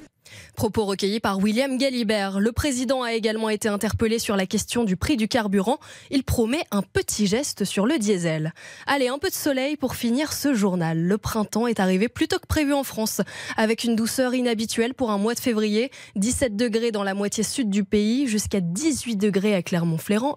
Propos 0.56 0.86
recueillis 0.86 1.20
par 1.20 1.40
William 1.40 1.78
Galibert. 1.78 2.40
Le 2.40 2.52
président 2.52 3.04
a 3.04 3.14
également 3.14 3.50
été 3.50 3.68
interpellé 3.68 4.20
sur 4.20 4.36
la 4.36 4.46
question 4.46 4.84
du 4.84 4.98
prix 4.98 5.18
du 5.18 5.28
carburant. 5.28 5.80
Il 6.10 6.24
promet 6.24 6.64
un 6.72 6.82
petit 6.82 7.28
geste 7.28 7.64
sur 7.64 7.86
le 7.86 7.98
diesel. 8.00 8.54
Allez, 8.86 9.08
un 9.08 9.20
peu 9.20 9.30
de 9.30 9.34
soleil 9.34 9.78
pour 9.78 9.96
finir 9.96 10.34
ce 10.34 10.54
journal. 10.54 11.00
Le 11.00 11.18
printemps 11.18 11.68
est 11.68 11.80
arrivé 11.80 12.08
plus 12.08 12.28
tôt 12.28 12.40
que 12.40 12.48
prévu 12.48 12.74
en 12.74 12.84
France, 12.84 13.22
avec 13.56 13.84
une 13.84 13.96
douceur 13.96 14.34
inhabituelle 14.34 14.94
pour 14.94 15.12
un 15.12 15.18
mois 15.18 15.36
de 15.36 15.40
février. 15.40 15.92
17 16.16 16.56
degrés 16.56 16.92
dans 16.92 17.04
la 17.04 17.14
moitié 17.14 17.44
sud 17.44 17.70
du 17.70 17.84
pays, 17.84 18.28
jusqu'à 18.28 18.62
18 18.62 19.16
degrés 19.16 19.56
à 19.56 19.62
Clermont-Ferrand. 19.62 20.36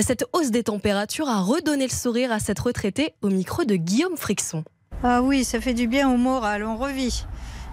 Cette 0.00 0.24
hausse 0.32 0.50
des 0.50 0.64
températures 0.64 1.28
a 1.28 1.40
redonné 1.40 1.86
le 1.86 1.92
sourire 1.92 2.32
à 2.32 2.38
cette 2.38 2.58
retraitée 2.58 3.14
au 3.22 3.28
micro 3.28 3.64
de 3.64 3.76
Guillaume 3.76 4.16
Frixon. 4.16 4.64
Ah 5.02 5.22
oui, 5.22 5.44
ça 5.44 5.60
fait 5.60 5.74
du 5.74 5.86
bien 5.86 6.10
au 6.10 6.16
moral, 6.16 6.64
on 6.64 6.76
revit. 6.76 7.24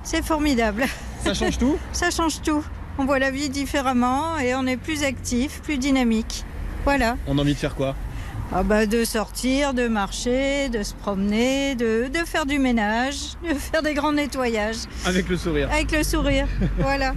C'est 0.03 0.23
formidable. 0.23 0.85
Ça 1.23 1.33
change 1.33 1.57
tout 1.57 1.77
Ça 1.93 2.11
change 2.11 2.41
tout. 2.41 2.63
On 2.97 3.05
voit 3.05 3.19
la 3.19 3.31
vie 3.31 3.49
différemment 3.49 4.37
et 4.37 4.53
on 4.55 4.67
est 4.67 4.77
plus 4.77 5.03
actif, 5.03 5.61
plus 5.61 5.77
dynamique. 5.77 6.43
Voilà. 6.83 7.17
On 7.27 7.37
a 7.37 7.41
envie 7.41 7.53
de 7.53 7.59
faire 7.59 7.75
quoi 7.75 7.95
ah 8.55 8.61
bah 8.61 8.85
de 8.85 9.03
sortir, 9.03 9.73
de 9.73 9.87
marcher, 9.87 10.69
de 10.69 10.83
se 10.83 10.93
promener, 10.93 11.73
de, 11.73 12.07
de, 12.07 12.19
faire 12.19 12.45
du 12.45 12.59
ménage, 12.59 13.31
de 13.49 13.55
faire 13.55 13.81
des 13.81 13.95
grands 13.95 14.11
nettoyages. 14.11 14.83
Avec 15.05 15.27
le 15.27 15.37
sourire. 15.37 15.71
Avec 15.71 15.91
le 15.91 16.03
sourire, 16.03 16.47
voilà. 16.77 17.15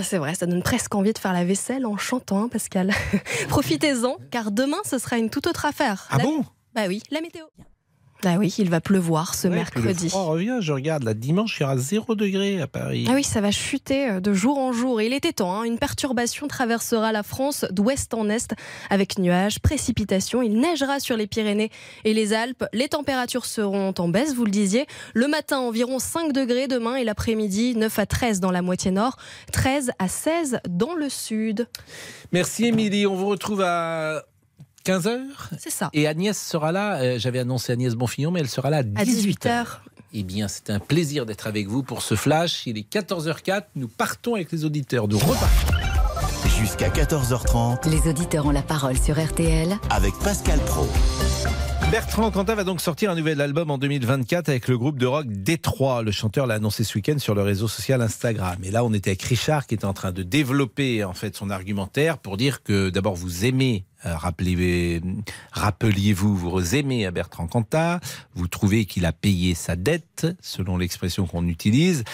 C'est 0.00 0.18
vrai, 0.18 0.34
ça 0.36 0.46
donne 0.46 0.62
presque 0.62 0.94
envie 0.94 1.12
de 1.12 1.18
faire 1.18 1.32
la 1.32 1.44
vaisselle 1.44 1.86
en 1.86 1.96
chantant, 1.96 2.44
hein, 2.44 2.48
Pascal. 2.48 2.92
Profitez-en, 3.48 4.16
car 4.30 4.52
demain, 4.52 4.76
ce 4.88 4.98
sera 4.98 5.18
une 5.18 5.30
toute 5.30 5.48
autre 5.48 5.64
affaire. 5.66 6.06
Ah 6.10 6.18
bon? 6.18 6.44
Bah 6.72 6.82
oui, 6.86 7.02
la 7.10 7.20
météo. 7.20 7.46
Ah 8.24 8.36
oui, 8.38 8.54
il 8.58 8.68
va 8.68 8.80
pleuvoir 8.80 9.34
ce 9.34 9.48
mercredi. 9.48 10.04
Le 10.04 10.10
froid 10.10 10.24
revient, 10.24 10.58
je 10.60 10.72
regarde, 10.72 11.04
la 11.04 11.14
dimanche, 11.14 11.56
il 11.58 11.62
y 11.62 11.64
aura 11.64 11.76
0 11.76 12.14
degré 12.14 12.60
à 12.60 12.66
Paris. 12.66 13.06
Ah 13.08 13.12
oui, 13.14 13.24
ça 13.24 13.40
va 13.40 13.50
chuter 13.50 14.10
euh, 14.10 14.20
de 14.20 14.32
jour 14.32 14.58
en 14.58 14.72
jour. 14.72 15.00
Et 15.00 15.06
il 15.06 15.12
était 15.12 15.32
temps, 15.32 15.60
hein. 15.60 15.64
une 15.64 15.78
perturbation 15.78 16.46
traversera 16.46 17.12
la 17.12 17.22
France 17.22 17.64
d'ouest 17.70 18.12
en 18.14 18.28
est 18.28 18.54
avec 18.90 19.18
nuages, 19.18 19.60
précipitations. 19.60 20.42
Il 20.42 20.60
neigera 20.60 21.00
sur 21.00 21.16
les 21.16 21.26
Pyrénées 21.26 21.70
et 22.04 22.12
les 22.12 22.32
Alpes. 22.32 22.64
Les 22.72 22.88
températures 22.88 23.46
seront 23.46 23.94
en 23.98 24.08
baisse, 24.08 24.34
vous 24.34 24.44
le 24.44 24.50
disiez. 24.50 24.86
Le 25.14 25.26
matin, 25.26 25.58
environ 25.58 25.98
5 25.98 26.32
degrés 26.32 26.68
demain 26.68 26.96
et 26.96 27.04
l'après-midi, 27.04 27.74
9 27.76 27.98
à 27.98 28.06
13 28.06 28.40
dans 28.40 28.50
la 28.50 28.62
moitié 28.62 28.90
nord, 28.90 29.16
13 29.52 29.92
à 29.98 30.08
16 30.08 30.60
dans 30.68 30.94
le 30.94 31.08
sud. 31.08 31.66
Merci 32.32 32.66
Émilie, 32.66 33.06
on 33.06 33.14
vous 33.14 33.26
retrouve 33.26 33.62
à 33.62 34.24
15h 34.84 35.18
C'est 35.58 35.70
ça. 35.70 35.90
Et 35.92 36.06
Agnès 36.06 36.38
sera 36.38 36.72
là, 36.72 37.00
euh, 37.00 37.18
j'avais 37.18 37.38
annoncé 37.38 37.72
Agnès 37.72 37.94
Bonfillon, 37.94 38.30
mais 38.30 38.40
elle 38.40 38.48
sera 38.48 38.70
là 38.70 38.78
à 38.78 38.82
18h. 38.82 39.66
Eh 40.12 40.22
bien, 40.24 40.48
c'est 40.48 40.70
un 40.70 40.80
plaisir 40.80 41.24
d'être 41.26 41.46
avec 41.46 41.68
vous 41.68 41.82
pour 41.82 42.02
ce 42.02 42.16
flash. 42.16 42.66
Il 42.66 42.78
est 42.78 42.92
14h04, 42.92 43.64
nous 43.76 43.88
partons 43.88 44.34
avec 44.34 44.50
les 44.52 44.64
auditeurs, 44.64 45.06
nous 45.06 45.18
repartons. 45.18 45.74
Jusqu'à 46.58 46.88
14h30, 46.88 47.88
les 47.88 48.10
auditeurs 48.10 48.46
ont 48.46 48.50
la 48.50 48.62
parole 48.62 48.98
sur 48.98 49.22
RTL 49.22 49.78
avec 49.88 50.12
Pascal 50.18 50.58
Pro. 50.60 50.88
Bertrand 51.90 52.30
Cantat 52.30 52.54
va 52.54 52.62
donc 52.62 52.80
sortir 52.80 53.10
un 53.10 53.16
nouvel 53.16 53.40
album 53.40 53.68
en 53.68 53.76
2024 53.76 54.48
avec 54.48 54.68
le 54.68 54.78
groupe 54.78 54.96
de 54.96 55.06
rock 55.06 55.26
Détroit. 55.26 56.02
Le 56.04 56.12
chanteur 56.12 56.46
l'a 56.46 56.54
annoncé 56.54 56.84
ce 56.84 56.94
week-end 56.94 57.18
sur 57.18 57.34
le 57.34 57.42
réseau 57.42 57.66
social 57.66 58.00
Instagram. 58.00 58.58
Et 58.62 58.70
là, 58.70 58.84
on 58.84 58.92
était 58.92 59.10
avec 59.10 59.22
Richard 59.22 59.66
qui 59.66 59.74
était 59.74 59.86
en 59.86 59.92
train 59.92 60.12
de 60.12 60.22
développer 60.22 61.02
en 61.02 61.14
fait 61.14 61.34
son 61.34 61.50
argumentaire 61.50 62.18
pour 62.18 62.36
dire 62.36 62.62
que 62.62 62.90
d'abord 62.90 63.16
vous 63.16 63.44
aimez, 63.44 63.86
euh, 64.06 64.14
rappelez, 64.16 65.02
rappeliez-vous, 65.50 66.36
vous 66.36 66.76
aimez 66.76 67.06
à 67.06 67.10
Bertrand 67.10 67.48
Cantat, 67.48 67.98
vous 68.36 68.46
trouvez 68.46 68.84
qu'il 68.84 69.04
a 69.04 69.12
payé 69.12 69.56
sa 69.56 69.74
dette, 69.74 70.28
selon 70.40 70.76
l'expression 70.76 71.26
qu'on 71.26 71.48
utilise. 71.48 72.04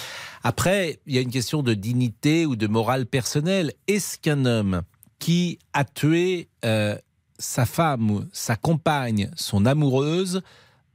Après, 0.42 1.00
il 1.06 1.14
y 1.14 1.18
a 1.18 1.20
une 1.20 1.30
question 1.30 1.62
de 1.62 1.74
dignité 1.74 2.46
ou 2.46 2.56
de 2.56 2.66
morale 2.66 3.04
personnelle. 3.04 3.74
Est-ce 3.88 4.16
qu'un 4.16 4.46
homme 4.46 4.80
qui 5.18 5.58
a 5.74 5.84
tué 5.84 6.48
euh, 6.64 6.96
sa 7.38 7.66
femme, 7.66 8.28
sa 8.32 8.56
compagne, 8.56 9.30
son 9.36 9.66
amoureuse, 9.66 10.42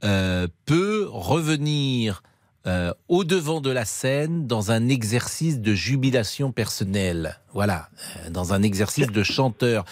euh, 0.04 0.48
peut 0.66 1.06
revenir 1.10 2.22
euh, 2.66 2.92
au 3.08 3.24
devant 3.24 3.60
de 3.60 3.70
la 3.70 3.84
scène 3.84 4.46
dans 4.46 4.70
un 4.70 4.88
exercice 4.88 5.60
de 5.60 5.74
jubilation 5.74 6.52
personnelle. 6.52 7.38
Voilà, 7.52 7.88
euh, 8.16 8.30
dans 8.30 8.52
un 8.52 8.62
exercice 8.62 9.08
de 9.08 9.22
chanteur. 9.22 9.84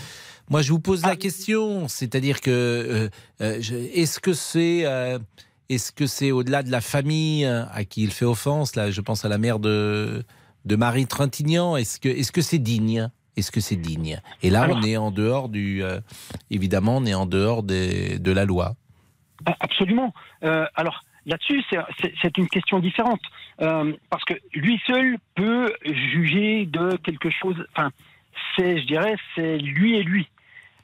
Moi, 0.48 0.62
je 0.62 0.72
vous 0.72 0.80
pose 0.80 1.02
la 1.02 1.14
question, 1.14 1.86
c'est-à-dire 1.86 2.40
que 2.40 3.08
est-ce 3.38 4.18
que 4.18 4.32
c'est 4.32 4.84
est-ce 5.68 5.92
que 5.92 6.08
c'est 6.08 6.32
au-delà 6.32 6.64
de 6.64 6.72
la 6.72 6.80
famille 6.80 7.44
à 7.44 7.84
qui 7.84 8.02
il 8.02 8.10
fait 8.10 8.24
offense? 8.24 8.74
Là, 8.74 8.90
je 8.90 9.00
pense 9.00 9.24
à 9.24 9.28
la 9.28 9.38
mère 9.38 9.60
de 9.60 10.24
de 10.64 10.76
Marie 10.76 11.06
Trintignant. 11.06 11.76
Est-ce 11.76 12.00
que 12.00 12.08
est-ce 12.08 12.32
que 12.32 12.42
c'est 12.42 12.58
digne? 12.58 13.10
Est-ce 13.36 13.50
que 13.50 13.60
c'est 13.60 13.76
digne? 13.76 14.20
Et 14.42 14.50
là, 14.50 14.62
Alors- 14.62 14.76
on 14.78 14.82
est 14.82 14.96
en 14.96 15.10
dehors 15.10 15.48
du 15.48 15.82
euh, 15.82 16.00
évidemment, 16.50 16.96
on 16.98 17.06
est 17.06 17.14
en 17.14 17.26
dehors 17.26 17.62
des- 17.62 18.18
de 18.18 18.32
la 18.32 18.44
loi. 18.44 18.74
Ah, 19.46 19.56
Absolument. 19.60 20.12
Euh, 20.44 20.66
alors 20.74 21.02
là-dessus, 21.26 21.62
c'est- 21.70 22.36
une 22.38 22.48
question 22.48 22.78
différente 22.80 23.20
Euh, 23.62 23.92
parce 24.08 24.24
que 24.24 24.32
lui 24.54 24.80
seul 24.86 25.18
peut 25.34 25.70
juger 25.84 26.64
de 26.64 26.96
quelque 27.04 27.28
chose. 27.28 27.56
Enfin, 27.76 27.90
c'est, 28.56 28.80
je 28.80 28.86
dirais, 28.86 29.14
c'est 29.34 29.58
lui 29.58 29.96
et 29.96 30.02
lui. 30.02 30.28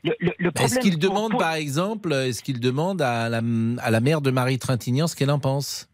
Le, 0.05 0.13
le- 0.21 0.35
le 0.39 0.51
Est-ce 0.61 0.79
qu'il 0.81 0.99
demande, 0.99 1.31
pour- 1.31 1.41
par 1.41 1.55
exemple, 1.55 2.13
est-ce 2.13 2.43
qu'il 2.43 2.61
demande 2.61 3.01
à 3.01 3.31
la, 3.31 3.41
à 3.79 3.91
la 3.91 4.01
mère 4.01 4.21
de 4.21 4.31
Marie 4.31 4.59
Trintignant 4.59 5.07
ce 5.07 5.17
qu'elle 5.17 5.31
en 5.31 5.39
pense? 5.39 5.89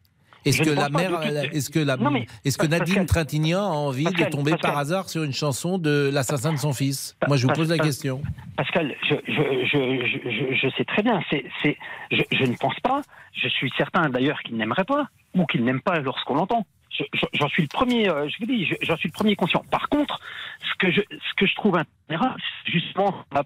Est-ce 0.45 0.63
que 0.63 0.71
la 0.71 0.89
mère, 0.89 1.23
est-ce 1.53 1.71
que 1.71 1.79
la, 1.79 1.97
mais- 1.97 2.27
est-ce 2.45 2.59
que 2.59 2.67
Nadine 2.67 3.07
Trintignant 3.07 3.63
a 3.65 3.75
envie 3.75 4.05
Pascal, 4.05 4.27
de 4.27 4.31
tomber 4.31 4.51
Pascal. 4.53 4.71
par 4.71 4.79
hasard 4.79 5.09
sur 5.09 5.23
une 5.23 5.33
chanson 5.33 5.79
de 5.79 6.11
l'assassin 6.13 6.53
de 6.53 6.59
son 6.59 6.73
fils? 6.73 7.17
Moi, 7.29 7.37
je 7.37 7.47
vous 7.47 7.53
pose 7.53 7.71
la 7.71 7.79
question. 7.79 8.23
Pascal, 8.57 8.95
je, 9.09 9.15
je, 9.27 9.33
je, 9.33 10.07
je, 10.07 10.31
je- 10.31 10.55
je 10.57 10.69
sais 10.77 10.85
très 10.85 11.03
bien. 11.03 11.21
C'est, 11.31 11.45
c'est, 11.63 11.77
je, 12.11 12.45
ne 12.45 12.57
pense 12.57 12.79
pas. 12.81 13.03
Je 13.35 13.49
suis 13.49 13.73
certain 13.77 14.09
d'ailleurs 14.11 14.41
qu'il 14.43 14.57
n'aimerait 14.57 14.85
pas 14.85 15.07
ou 15.35 15.47
qu'il 15.47 15.65
n'aime 15.65 15.81
pas 15.81 15.99
lorsqu'on 16.01 16.35
l'entend. 16.35 16.67
Je- 16.91 17.05
je- 17.15 17.27
J'en 17.35 17.49
suis 17.49 17.63
le 17.63 17.69
premier. 17.69 18.09
euh, 18.11 18.29
Je 18.29 18.37
vous 18.41 18.47
dis, 18.47 18.67
je- 18.67 18.75
j'en 18.83 18.97
suis 18.97 19.09
le 19.09 19.13
premier 19.15 19.35
conscient. 19.37 19.65
Par 19.71 19.89
contre, 19.89 20.21
ce 20.61 20.75
que 20.79 20.91
je, 20.93 21.01
ce 21.01 21.35
que 21.37 21.47
je 21.47 21.55
trouve 21.55 21.77
intéressant, 21.77 22.35
c'est 22.67 22.73
justement, 22.73 23.15
enfin, 23.33 23.43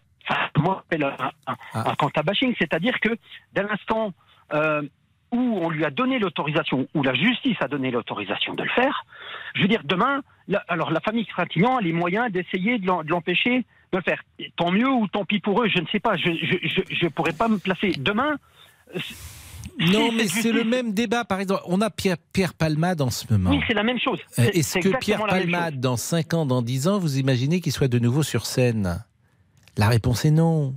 moi, 0.59 0.85
un, 0.93 1.03
un, 1.03 1.31
Ah. 1.47 1.91
un 1.91 1.95
quanta 1.95 2.23
bashing, 2.25 2.55
c'est-à-dire 2.59 2.99
que 3.01 3.11
dès 3.53 3.63
l'instant 3.63 4.13
euh, 4.55 4.83
où 5.33 5.39
on 5.61 5.69
lui 5.71 5.85
a 5.85 5.91
donné 5.91 6.19
l'autorisation, 6.19 6.87
où 6.95 7.03
la 7.03 7.15
justice 7.15 7.57
a 7.61 7.69
donné 7.69 7.91
l'autorisation 7.91 8.55
de 8.55 8.63
le 8.63 8.69
faire, 8.71 9.05
je 9.55 9.63
veux 9.63 9.69
dire, 9.69 9.83
demain, 9.85 10.21
la- 10.49 10.65
alors 10.69 10.91
la 10.91 11.01
famille 11.01 11.27
Trintignant 11.27 11.77
a 11.77 11.81
les 11.81 11.93
moyens 11.93 12.31
d'essayer 12.31 12.79
de 12.79 12.87
l'empêcher 13.11 13.65
de 13.93 13.99
le 13.99 14.03
faire. 14.03 14.23
Et 14.39 14.53
Tant 14.57 14.71
mieux 14.71 14.89
ou 14.89 15.07
tant 15.09 15.25
pis 15.25 15.41
pour 15.41 15.63
eux, 15.63 15.69
je 15.69 15.81
ne 15.81 15.87
sais 15.89 16.01
pas, 16.01 16.17
je 16.17 16.29
ne 16.31 17.09
pourrais 17.09 17.33
pas 17.33 17.49
me 17.49 17.59
placer. 17.59 17.93
Demain, 17.99 18.37
euh, 18.95 19.01
Non, 19.79 20.11
mais 20.13 20.27
c'est 20.29 20.53
le 20.53 20.65
même 20.65 20.93
débat. 20.95 21.25
Par 21.25 21.41
exemple, 21.41 21.63
on 21.67 21.81
a 21.81 21.91
Pierre, 21.91 22.17
Pierre 22.33 22.55
Palmade 22.55 23.01
en 23.03 23.11
ce 23.11 23.31
moment. 23.31 23.51
Oui, 23.51 23.61
c'est 23.67 23.75
la 23.75 23.83
même 23.83 23.99
chose. 23.99 24.19
Euh, 24.39 24.49
Est-ce 24.55 24.79
que 24.79 24.97
Pierre 24.99 25.27
Palmade, 25.27 25.81
dans 25.81 25.97
5 25.97 26.33
ans, 26.35 26.47
dans 26.47 26.63
10 26.63 26.89
ans, 26.89 26.99
vous 26.99 27.19
imaginez 27.19 27.61
qu'il 27.61 27.73
soit 27.73 27.89
de 27.89 27.99
nouveau 27.99 28.23
sur 28.23 28.47
scène? 28.47 29.05
La 29.77 29.89
réponse 29.89 30.25
est 30.25 30.31
non. 30.31 30.75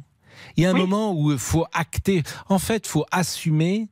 Il 0.57 0.63
y 0.63 0.65
a 0.65 0.71
un 0.71 0.73
moment 0.73 1.13
où 1.13 1.31
il 1.31 1.37
faut 1.37 1.65
acter. 1.73 2.23
En 2.49 2.59
fait, 2.59 2.85
il 2.85 2.89
faut 2.89 3.05
assumer 3.11 3.87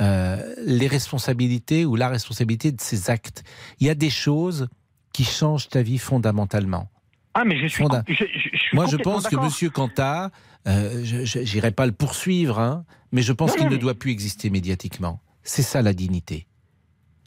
euh, 0.00 0.54
les 0.64 0.86
responsabilités 0.86 1.84
ou 1.84 1.96
la 1.96 2.08
responsabilité 2.08 2.72
de 2.72 2.80
ses 2.80 3.10
actes. 3.10 3.42
Il 3.80 3.86
y 3.86 3.90
a 3.90 3.94
des 3.94 4.10
choses 4.10 4.68
qui 5.12 5.24
changent 5.24 5.68
ta 5.68 5.82
vie 5.82 5.98
fondamentalement. 5.98 6.88
Ah, 7.34 7.44
mais 7.44 7.58
je 7.60 7.66
suis, 7.66 7.82
Fonda- 7.84 8.02
je, 8.08 8.14
je- 8.14 8.48
je 8.52 8.58
suis 8.58 8.74
Moi, 8.76 8.86
je 8.86 8.96
pense 8.96 9.26
que. 9.28 9.36
Monsieur 9.36 9.70
Cantat, 9.70 10.30
euh, 10.66 11.04
je 11.04 11.38
n'irai 11.54 11.70
pas 11.72 11.86
le 11.86 11.92
poursuivre, 11.92 12.58
hein, 12.58 12.84
mais 13.12 13.22
je 13.22 13.32
pense 13.32 13.54
qu'il 13.56 13.68
ne 13.68 13.76
doit 13.76 13.94
plus 13.94 14.10
exister 14.10 14.50
médiatiquement. 14.50 15.20
C'est 15.42 15.62
ça 15.62 15.82
la 15.82 15.92
dignité. 15.92 16.46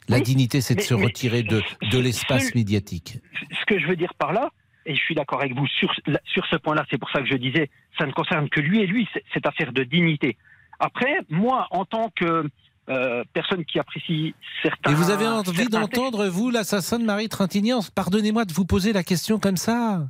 La 0.08 0.16
Oui, 0.18 0.22
dignité, 0.22 0.60
c'est 0.60 0.74
de 0.74 0.80
se 0.80 0.94
retirer 0.94 1.42
de, 1.42 1.62
de 1.90 1.98
l'espace 1.98 2.54
médiatique. 2.54 3.18
ce 3.60 3.64
que 3.66 3.78
je 3.78 3.86
veux 3.86 3.96
dire 3.96 4.12
par 4.14 4.32
là, 4.32 4.50
et 4.84 4.94
je 4.96 5.00
suis 5.00 5.14
d'accord 5.14 5.40
avec 5.40 5.54
vous 5.54 5.66
sur, 5.68 5.92
sur 6.24 6.44
ce 6.46 6.56
point-là, 6.56 6.84
c'est 6.90 6.98
pour 6.98 7.08
ça 7.10 7.20
que 7.20 7.26
je 7.28 7.36
disais, 7.36 7.70
ça 7.98 8.04
ne 8.06 8.12
concerne 8.12 8.48
que 8.48 8.60
lui 8.60 8.80
et 8.82 8.86
lui, 8.86 9.08
cette 9.32 9.46
affaire 9.46 9.72
de 9.72 9.84
dignité. 9.84 10.36
Après, 10.80 11.14
moi, 11.30 11.68
en 11.70 11.84
tant 11.84 12.10
que 12.14 12.48
euh, 12.88 13.22
personne 13.32 13.64
qui 13.64 13.78
apprécie 13.78 14.34
certains... 14.62 14.90
Et 14.90 14.94
vous 14.94 15.10
avez 15.10 15.26
envie 15.26 15.68
d'entendre, 15.68 16.26
vous, 16.26 16.50
l'assassin 16.50 16.98
de 16.98 17.04
Marie 17.04 17.28
Trintignant? 17.28 17.80
Pardonnez-moi 17.94 18.44
de 18.44 18.52
vous 18.52 18.64
poser 18.64 18.92
la 18.92 19.02
question 19.02 19.38
comme 19.38 19.56
ça. 19.56 20.02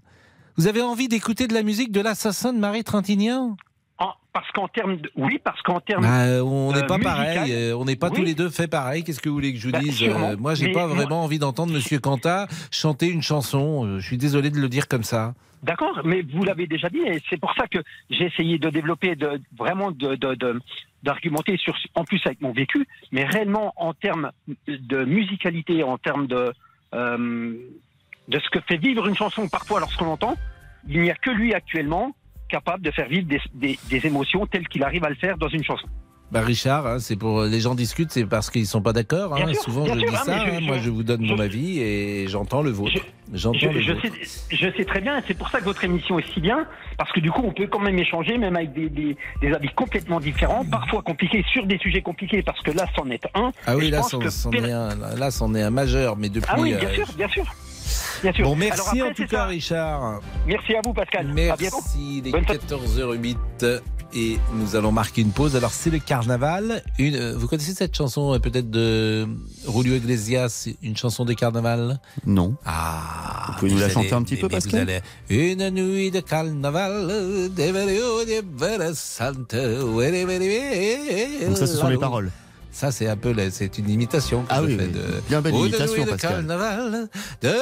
Vous 0.56 0.66
avez 0.66 0.82
envie 0.82 1.08
d'écouter 1.08 1.46
de 1.48 1.54
la 1.54 1.62
musique 1.62 1.92
de 1.92 2.00
l'assassin 2.00 2.52
de 2.52 2.58
Marie 2.58 2.84
Trintignant? 2.84 3.56
En- 3.98 4.12
parce 4.32 4.50
qu'en 4.52 4.66
termes 4.68 4.96
de, 4.96 5.10
oui, 5.16 5.38
parce 5.44 5.60
qu'en 5.62 5.80
termes, 5.80 6.02
Bah, 6.02 6.42
on 6.44 6.72
n'est 6.72 6.82
euh, 6.82 6.86
pas 6.86 6.96
musical, 6.98 7.16
pareil, 7.34 7.52
euh, 7.52 7.76
on 7.76 7.84
n'est 7.84 7.96
pas 7.96 8.08
oui. 8.08 8.16
tous 8.16 8.22
les 8.22 8.34
deux 8.34 8.48
fait 8.48 8.66
pareil. 8.68 9.04
Qu'est-ce 9.04 9.20
que 9.20 9.28
vous 9.28 9.34
voulez 9.34 9.52
que 9.52 9.58
je 9.58 9.66
vous 9.66 9.72
Bah, 9.72 9.80
dise? 9.80 10.02
Euh, 10.02 10.36
Moi, 10.38 10.54
j'ai 10.54 10.72
pas 10.72 10.86
moi- 10.86 10.96
vraiment 10.96 11.22
envie 11.24 11.38
d'entendre 11.38 11.72
Monsieur 11.72 11.98
Cantat 11.98 12.48
chanter 12.70 13.08
une 13.08 13.22
chanson. 13.22 13.84
Euh, 13.86 13.98
Je 14.00 14.06
suis 14.06 14.16
désolé 14.18 14.50
de 14.50 14.58
le 14.58 14.68
dire 14.70 14.88
comme 14.88 15.04
ça. 15.04 15.34
D'accord, 15.62 16.00
mais 16.04 16.22
vous 16.22 16.42
l'avez 16.42 16.66
déjà 16.66 16.88
dit, 16.88 16.98
et 17.06 17.22
c'est 17.30 17.38
pour 17.38 17.52
ça 17.54 17.68
que 17.68 17.78
j'ai 18.10 18.24
essayé 18.24 18.58
de 18.58 18.68
développer, 18.70 19.14
de, 19.14 19.40
vraiment 19.56 19.92
de- 19.92 20.16
d'argumenter 21.02 21.56
sur, 21.56 21.76
en 21.94 22.04
plus 22.04 22.20
avec 22.26 22.40
mon 22.40 22.52
vécu, 22.52 22.86
mais 23.10 23.24
réellement 23.24 23.72
en 23.76 23.92
termes 23.94 24.30
de 24.68 25.04
musicalité, 25.04 25.82
en 25.82 25.98
termes 25.98 26.26
de, 26.26 26.52
euh, 26.94 27.54
de 28.28 28.38
ce 28.38 28.50
que 28.50 28.60
fait 28.60 28.76
vivre 28.76 29.06
une 29.08 29.16
chanson 29.16 29.48
parfois 29.48 29.80
lorsqu'on 29.80 30.04
l'entend, 30.06 30.36
il 30.88 31.00
n'y 31.00 31.10
a 31.10 31.14
que 31.14 31.30
lui 31.30 31.54
actuellement 31.54 32.14
capable 32.48 32.82
de 32.84 32.90
faire 32.90 33.08
vivre 33.08 33.26
des, 33.26 33.40
des- 33.54 33.78
des 33.88 34.06
émotions 34.06 34.46
telles 34.46 34.68
qu'il 34.68 34.84
arrive 34.84 35.04
à 35.04 35.08
le 35.08 35.14
faire 35.16 35.38
dans 35.38 35.48
une 35.48 35.64
chanson. 35.64 35.88
Bah 36.32 36.40
Richard, 36.40 36.86
hein, 36.86 36.96
c'est 36.98 37.16
pour 37.16 37.42
les 37.42 37.60
gens 37.60 37.74
discutent, 37.74 38.10
c'est 38.10 38.24
parce 38.24 38.48
qu'ils 38.50 38.66
sont 38.66 38.80
pas 38.80 38.94
d'accord. 38.94 39.36
hein. 39.36 39.52
Souvent, 39.62 39.84
je 39.84 39.90
sûr, 39.90 40.08
dis 40.08 40.16
hein, 40.16 40.22
ça. 40.24 40.38
je- 40.46 40.50
hein. 40.56 40.60
Moi, 40.62 40.78
je 40.78 40.88
vous 40.88 41.02
donne 41.02 41.20
mon 41.26 41.36
je- 41.36 41.42
avis 41.42 41.78
et 41.80 42.26
j'entends 42.26 42.62
le 42.62 42.70
vôtre. 42.70 42.92
J'entends 43.34 43.58
Je, 43.58 43.66
le 43.68 43.80
je 43.82 43.92
vôtre. 43.92 44.06
sais, 44.24 44.56
je 44.56 44.76
sais 44.76 44.84
très 44.86 45.02
bien, 45.02 45.18
et 45.18 45.22
c'est 45.28 45.34
pour 45.36 45.50
ça 45.50 45.58
que 45.60 45.64
votre 45.64 45.84
émission 45.84 46.18
est 46.18 46.32
si 46.32 46.40
bien, 46.40 46.66
parce 46.96 47.12
que 47.12 47.20
du 47.20 47.30
coup, 47.30 47.42
on 47.44 47.52
peut 47.52 47.66
quand 47.66 47.80
même 47.80 47.98
échanger, 47.98 48.38
même 48.38 48.56
avec 48.56 48.72
des, 48.72 48.88
des- 48.88 49.14
des 49.42 49.52
avis 49.52 49.68
complètement 49.76 50.20
différents, 50.20 50.64
parfois 50.64 51.02
compliqués, 51.02 51.44
sur 51.52 51.66
des 51.66 51.76
sujets 51.76 52.00
compliqués, 52.00 52.42
parce 52.42 52.62
que 52.62 52.70
là, 52.70 52.86
c'en 52.96 53.10
est 53.10 53.26
un. 53.34 53.52
Ah 53.66 53.76
oui, 53.76 53.90
là, 53.90 54.02
c'en 54.02 54.18
que 54.18 54.26
est 54.56 54.72
un. 54.72 54.88
Là, 55.18 55.30
c'en 55.30 55.54
est 55.54 55.62
un 55.62 55.70
majeur, 55.70 56.16
mais 56.16 56.30
depuis. 56.30 56.48
Ah 56.50 56.58
oui, 56.58 56.74
bien 56.74 56.88
euh, 56.88 56.94
sûr, 56.94 57.06
bien 57.14 57.28
sûr. 57.28 57.44
Bien 58.22 58.32
sûr. 58.32 58.44
Bon, 58.46 58.54
merci 58.54 58.80
après, 59.00 59.02
en 59.02 59.12
tout 59.12 59.22
cas, 59.26 59.36
ça. 59.38 59.46
Richard. 59.46 60.20
Merci 60.46 60.74
à 60.76 60.80
vous, 60.84 60.92
Pascal. 60.94 61.26
À 61.28 61.56
bientôt. 61.56 61.76
Merci, 61.82 62.18
il 62.18 62.28
est 62.28 62.30
Bonne 62.30 62.44
fête. 62.46 62.62
14h08 62.64 63.80
et 64.14 64.38
nous 64.54 64.76
allons 64.76 64.92
marquer 64.92 65.22
une 65.22 65.30
pause. 65.32 65.56
Alors, 65.56 65.72
c'est 65.72 65.90
le 65.90 65.98
carnaval. 65.98 66.82
Une, 66.98 67.14
euh, 67.16 67.34
vous 67.36 67.46
connaissez 67.48 67.74
cette 67.74 67.96
chanson, 67.96 68.34
euh, 68.34 68.38
peut-être 68.38 68.70
de 68.70 69.26
Julio 69.66 69.94
Iglesias, 69.96 70.68
une 70.82 70.96
chanson 70.96 71.24
de 71.24 71.32
carnaval? 71.32 72.00
Non. 72.26 72.54
Ah, 72.64 73.46
Vous 73.48 73.58
pouvez 73.58 73.72
nous 73.72 73.78
la 73.78 73.84
allez- 73.86 73.94
chanter 73.94 74.12
un 74.12 74.22
petit 74.22 74.36
peu, 74.36 74.46
vous 74.46 74.52
Pascal? 74.52 74.80
allez- 74.88 75.00
Une 75.30 75.70
nuit 75.70 76.10
de 76.10 76.20
carnaval, 76.20 77.06
de 77.08 77.48
de 77.48 77.72
were. 79.94 81.46
Donc 81.48 81.56
ça, 81.56 81.66
ce 81.66 81.76
sont 81.76 81.88
les 81.88 81.98
paroles. 81.98 82.30
Ça, 82.74 82.90
c'est 82.90 83.06
un 83.06 83.16
peu, 83.18 83.34
c'est 83.50 83.76
une 83.78 83.90
imitation. 83.90 84.42
que 84.42 84.46
Ah 84.48 84.60
je 84.62 84.66
oui, 84.66 84.76
fais 84.78 84.84
oui. 84.86 84.92
de- 84.92 85.22
Bien 85.28 85.42
belle 85.42 85.54
Une 85.54 85.60
imitation, 85.66 85.94
nuit 85.94 86.04
de 86.04 86.10
Pascal. 86.10 86.30
carnaval, 86.32 87.08
de 87.42 87.52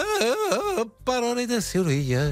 paroles 1.05 1.46
de 1.48 1.59
Sylvia. 1.61 2.28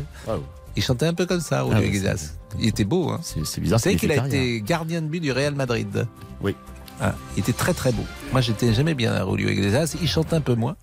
Il 0.78 0.82
chantait 0.84 1.06
un 1.06 1.12
peu 1.14 1.26
comme 1.26 1.40
ça, 1.40 1.64
Julio 1.64 1.74
Ah 1.76 1.84
Iglesias. 1.84 2.34
Il 2.60 2.68
était 2.68 2.84
beau, 2.84 3.10
hein. 3.10 3.18
C'est 3.22 3.60
bizarre. 3.60 3.80
Vous 3.80 3.82
savez 3.82 3.96
qu'il 3.96 4.12
a 4.12 4.14
carrière. 4.14 4.32
été 4.32 4.60
gardien 4.60 5.02
de 5.02 5.08
but 5.08 5.18
du 5.18 5.32
Real 5.32 5.56
Madrid. 5.56 6.06
Oui. 6.40 6.54
Ah, 7.00 7.16
il 7.36 7.40
était 7.40 7.52
très 7.52 7.74
très 7.74 7.90
beau. 7.90 8.04
Moi, 8.30 8.40
j'étais 8.42 8.72
jamais 8.72 8.94
bien 8.94 9.12
à 9.12 9.26
Julio 9.28 9.48
Iglesias. 9.48 9.96
Il 10.00 10.06
chante 10.06 10.32
un 10.32 10.40
peu 10.40 10.54
moins. 10.54 10.76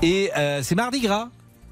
Et 0.00 0.30
euh, 0.36 0.60
c'est 0.62 0.76
Mardi 0.76 1.00
Gras. 1.00 1.28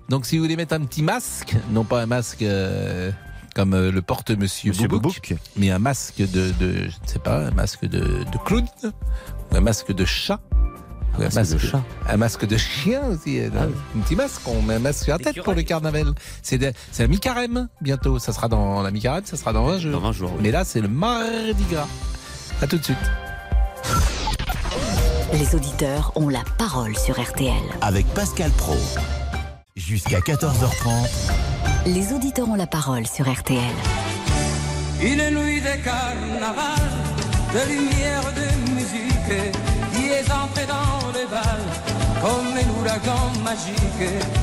Donc, 0.09 0.27
si 0.27 0.37
vous 0.37 0.43
voulez 0.43 0.57
mettre 0.57 0.75
un 0.75 0.81
petit 0.81 1.05
masque, 1.05 1.55
non 1.71 1.85
pas 1.85 2.03
un 2.03 2.07
masque 2.07 2.43
euh, 2.43 3.13
comme 3.55 3.73
euh, 3.75 3.93
le 3.93 4.03
porte 4.03 4.33
Monsieur, 4.33 4.71
Monsieur 4.71 4.89
Boubouk, 4.89 5.37
mais 5.57 5.71
un 5.71 5.79
masque 5.79 6.19
de, 6.19 6.51
de, 6.59 6.73
je 6.75 6.87
ne 6.87 7.07
sais 7.07 7.21
pas, 7.21 7.47
un 7.47 7.53
masque 7.53 7.85
de, 7.85 8.01
de 8.01 8.39
clown, 8.45 8.67
ou 8.83 9.57
un 9.57 9.61
masque 9.61 9.93
de 9.93 10.05
chat. 10.05 10.41
Un, 11.19 11.29
masque 11.35 11.53
de 11.55 11.59
chat. 11.59 11.83
un 12.09 12.17
masque 12.17 12.47
de 12.47 12.57
chien 12.57 13.03
aussi. 13.09 13.41
euh, 13.41 13.49
Un 13.97 14.01
petit 14.01 14.15
masque, 14.17 14.41
on 14.47 14.63
met 14.63 14.75
un 14.75 14.79
masque 14.79 15.05
sur 15.05 15.13
la 15.13 15.19
tête 15.19 15.43
pour 15.43 15.55
le 15.55 15.63
carnaval. 15.63 16.15
C'est 16.43 16.59
la 16.99 17.07
mi-carême 17.09 17.69
bientôt. 17.81 18.19
Ça 18.19 18.33
sera 18.33 18.49
dans 18.49 18.83
la 18.83 18.91
mi-carême, 18.91 19.23
ça 19.25 19.37
sera 19.37 19.53
dans 19.53 19.65
20 19.67 19.79
jours. 19.79 19.93
Dans 19.93 20.01
20 20.01 20.13
jours, 20.13 20.31
oui. 20.35 20.41
Mais 20.43 20.51
là, 20.51 20.65
c'est 20.65 20.81
le 20.81 20.89
Mardi 20.89 21.65
Gras. 21.71 21.89
À 22.63 22.67
tout 22.67 22.79
de 22.79 22.85
suite. 22.85 22.97
Les 25.33 25.55
auditeurs 25.55 26.13
ont 26.17 26.29
la 26.29 26.43
parole 26.57 26.97
sur 26.97 27.21
RTL. 27.21 27.53
Avec 27.83 28.07
Pascal 28.15 28.51
Pro. 28.53 28.77
Jusqu'à 29.77 30.21
14h30. 30.21 31.09
Les 31.87 32.13
auditeurs 32.13 32.49
ont 32.49 32.55
la 32.57 32.67
parole 32.67 33.07
sur 33.07 33.31
RTL. 33.31 33.61
Une 35.01 35.31
nuit 35.39 35.61
de 35.61 35.85
carnaval, 35.85 36.89
de 37.55 37.69
lumière, 37.71 38.23
de 38.35 38.73
musique, 38.73 39.55
qui 40.09 40.15
est 40.15 40.33
entré 40.33 40.65
dans 40.67 41.09
le 41.09 41.27
bal 41.29 41.61
comme 42.23 42.47
un 42.57 42.81
ouragan 42.81 43.31
magique. 43.45 43.77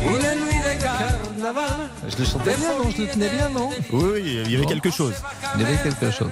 Une 0.03 0.45
nuit 0.45 0.61
de 0.63 0.81
carnaval. 0.81 1.89
Je 2.07 2.17
le 2.17 2.25
chantais 2.25 2.55
bien, 2.55 2.69
non 2.77 2.89
Je 2.95 3.01
le 3.01 3.07
tenais 3.07 3.29
bien, 3.29 3.49
non 3.49 3.69
Oui, 3.91 4.03
oui, 4.13 4.41
il 4.45 4.51
y 4.51 4.55
avait 4.55 4.65
quelque 4.65 4.91
chose. 4.91 5.13
Il 5.55 5.61
y 5.61 5.65
avait 5.65 5.77
quelque 5.77 6.11
chose. 6.11 6.31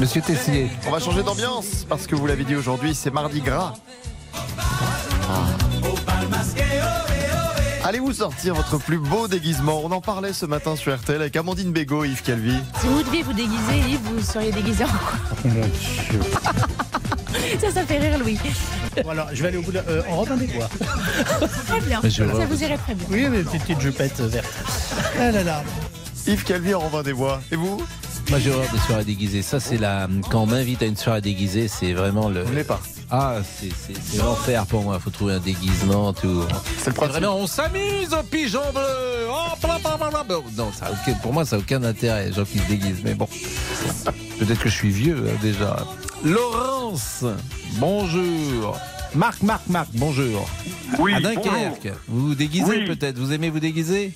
Monsieur 0.00 0.22
Tessier. 0.22 0.70
On 0.86 0.92
va 0.92 1.00
changer 1.00 1.22
d'ambiance 1.22 1.84
parce 1.88 2.06
que 2.06 2.14
vous 2.14 2.26
l'avez 2.26 2.44
dit 2.44 2.54
aujourd'hui, 2.56 2.94
c'est 2.94 3.10
mardi 3.10 3.40
gras. 3.40 3.74
Allez-vous 7.84 8.12
sortir 8.12 8.54
votre 8.54 8.78
plus 8.78 8.98
beau 8.98 9.26
déguisement? 9.26 9.80
On 9.84 9.90
en 9.90 10.00
parlait 10.00 10.32
ce 10.32 10.46
matin 10.46 10.76
sur 10.76 10.96
RTL 10.96 11.20
avec 11.20 11.34
Amandine 11.34 11.72
Bégaud 11.72 12.04
et 12.04 12.08
Yves 12.08 12.22
Calvi. 12.22 12.54
Si 12.80 12.86
vous 12.86 13.02
deviez 13.02 13.22
vous 13.22 13.32
déguiser, 13.32 13.78
Yves, 13.88 14.00
vous 14.04 14.20
seriez 14.22 14.52
déguisé 14.52 14.84
en 14.84 14.88
quoi? 14.88 15.18
Oh 15.44 15.48
mon 15.48 15.60
dieu. 15.60 16.20
Ça, 17.60 17.70
ça 17.72 17.86
fait 17.86 17.98
rire 17.98 18.18
Louis. 18.18 18.38
Bon, 19.02 19.10
alors, 19.10 19.28
je 19.32 19.42
vais 19.42 19.48
aller 19.48 19.58
au 19.58 19.62
bout 19.62 19.70
de 19.70 19.76
la... 19.76 19.84
euh, 19.88 20.02
en 20.08 20.16
Robin 20.16 20.36
des 20.36 20.46
Bois. 20.46 20.68
Très 21.66 21.80
bien. 21.80 22.00
Ça 22.02 22.46
vous 22.48 22.62
irait 22.62 22.78
très 22.78 22.94
bien. 22.94 23.06
Oui, 23.10 23.28
mais 23.30 23.42
petite, 23.42 23.62
petite 23.62 23.80
jupette 23.80 24.20
verte. 24.20 24.52
Ah 25.18 25.30
là 25.30 25.42
là. 25.42 25.62
Yves 26.26 26.44
Calvi 26.44 26.74
en 26.74 26.80
Robin 26.80 27.02
des 27.02 27.12
Bois. 27.12 27.40
Et 27.52 27.56
vous? 27.56 27.82
Moi 28.28 28.38
j'ai 28.38 28.50
horreur 28.50 28.70
des 28.72 28.78
soirées 28.78 29.04
déguisées. 29.04 29.42
Ça 29.42 29.58
c'est 29.58 29.78
la 29.78 30.06
quand 30.30 30.42
on 30.42 30.46
m'invite 30.46 30.82
à 30.82 30.86
une 30.86 30.96
soirée 30.96 31.20
déguisée, 31.20 31.66
c'est 31.66 31.92
vraiment 31.94 32.28
le. 32.28 32.42
Vous 32.42 32.64
pas. 32.64 32.80
Ah 33.12 33.38
c'est 33.42 34.16
l'enfer 34.18 34.66
pour 34.66 34.82
moi. 34.82 34.98
Faut 35.00 35.10
trouver 35.10 35.34
un 35.34 35.40
déguisement 35.40 36.12
tout. 36.12 36.44
C'est 36.78 36.88
le 36.90 36.94
principe. 36.94 37.16
Vraiment 37.20 37.36
on 37.38 37.46
s'amuse 37.46 38.12
au 38.14 38.22
pigeon 38.22 38.60
bleu. 38.72 39.26
Oh, 39.28 39.56
bla, 39.62 39.78
bla, 39.78 39.96
bla, 39.96 40.10
bla. 40.10 40.22
Bon, 40.24 40.44
Non 40.56 40.70
ça 40.72 40.90
pour 41.22 41.32
moi 41.32 41.44
ça 41.44 41.56
a 41.56 41.58
aucun 41.58 41.82
intérêt 41.82 42.26
les 42.26 42.32
gens 42.32 42.44
qui 42.44 42.58
se 42.58 42.68
déguisent. 42.68 43.02
Mais 43.04 43.14
bon 43.14 43.28
peut-être 44.38 44.60
que 44.62 44.68
je 44.68 44.74
suis 44.74 44.90
vieux 44.90 45.24
hein, 45.28 45.36
déjà. 45.42 45.84
Laurence 46.24 47.24
bonjour. 47.78 48.78
Marc 49.14 49.42
Marc 49.42 49.62
Marc 49.68 49.88
bonjour. 49.94 50.48
Oui, 50.98 51.12
à 51.14 51.20
Dunkerque. 51.20 51.44
bonjour. 51.82 51.96
Vous 52.08 52.28
vous 52.28 52.34
déguisez 52.36 52.64
Oui. 52.64 52.84
peut-être? 52.86 53.18
Vous 53.18 53.32
aimez 53.32 53.50
vous 53.50 53.58
déguiser? 53.60 54.12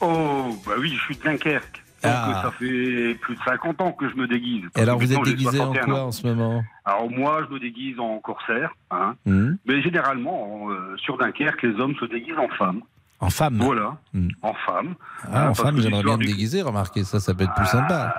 Oh, 0.00 0.56
bah 0.66 0.72
oui, 0.78 0.92
je 0.92 1.00
suis 1.04 1.16
de 1.16 1.22
Dunkerque. 1.22 1.83
Ah. 2.08 2.40
ça 2.44 2.50
fait 2.52 3.14
plus 3.20 3.34
de 3.34 3.40
50 3.46 3.80
ans 3.80 3.92
que 3.92 4.08
je 4.08 4.14
me 4.16 4.26
déguise. 4.26 4.64
Et 4.76 4.80
alors 4.80 4.98
vous 4.98 5.12
êtes 5.12 5.22
déguisé 5.22 5.60
en 5.60 5.72
61 5.72 5.84
quoi 5.84 6.02
en 6.04 6.12
ce 6.12 6.26
moment? 6.26 6.62
Alors 6.84 7.10
moi, 7.10 7.42
je 7.48 7.54
me 7.54 7.60
déguise 7.60 7.98
en 7.98 8.18
corsaire, 8.18 8.70
hein. 8.90 9.14
Hmm. 9.26 9.54
mais 9.66 9.80
généralement, 9.82 10.70
euh, 10.70 10.96
sur 10.98 11.16
Dunkerque, 11.18 11.62
les 11.62 11.74
hommes 11.80 11.94
se 11.96 12.04
déguisent 12.06 12.38
en 12.38 12.48
femmes. 12.56 12.80
En 13.20 13.30
femme 13.30 13.56
Voilà, 13.58 13.96
Hmm. 14.12 14.28
en 14.42 14.52
femme. 14.66 14.94
Ah, 15.32 15.44
Hein, 15.46 15.48
en 15.50 15.54
femme, 15.54 15.80
j'aimerais 15.80 16.02
bien 16.02 16.16
me 16.18 16.22
du- 16.24 16.26
déguiser, 16.32 16.60
remarquez, 16.62 17.04
ça, 17.04 17.20
ça 17.20 17.32
peut 17.32 17.44
être 17.44 17.54
plus 17.54 17.64
sympa. 17.66 18.14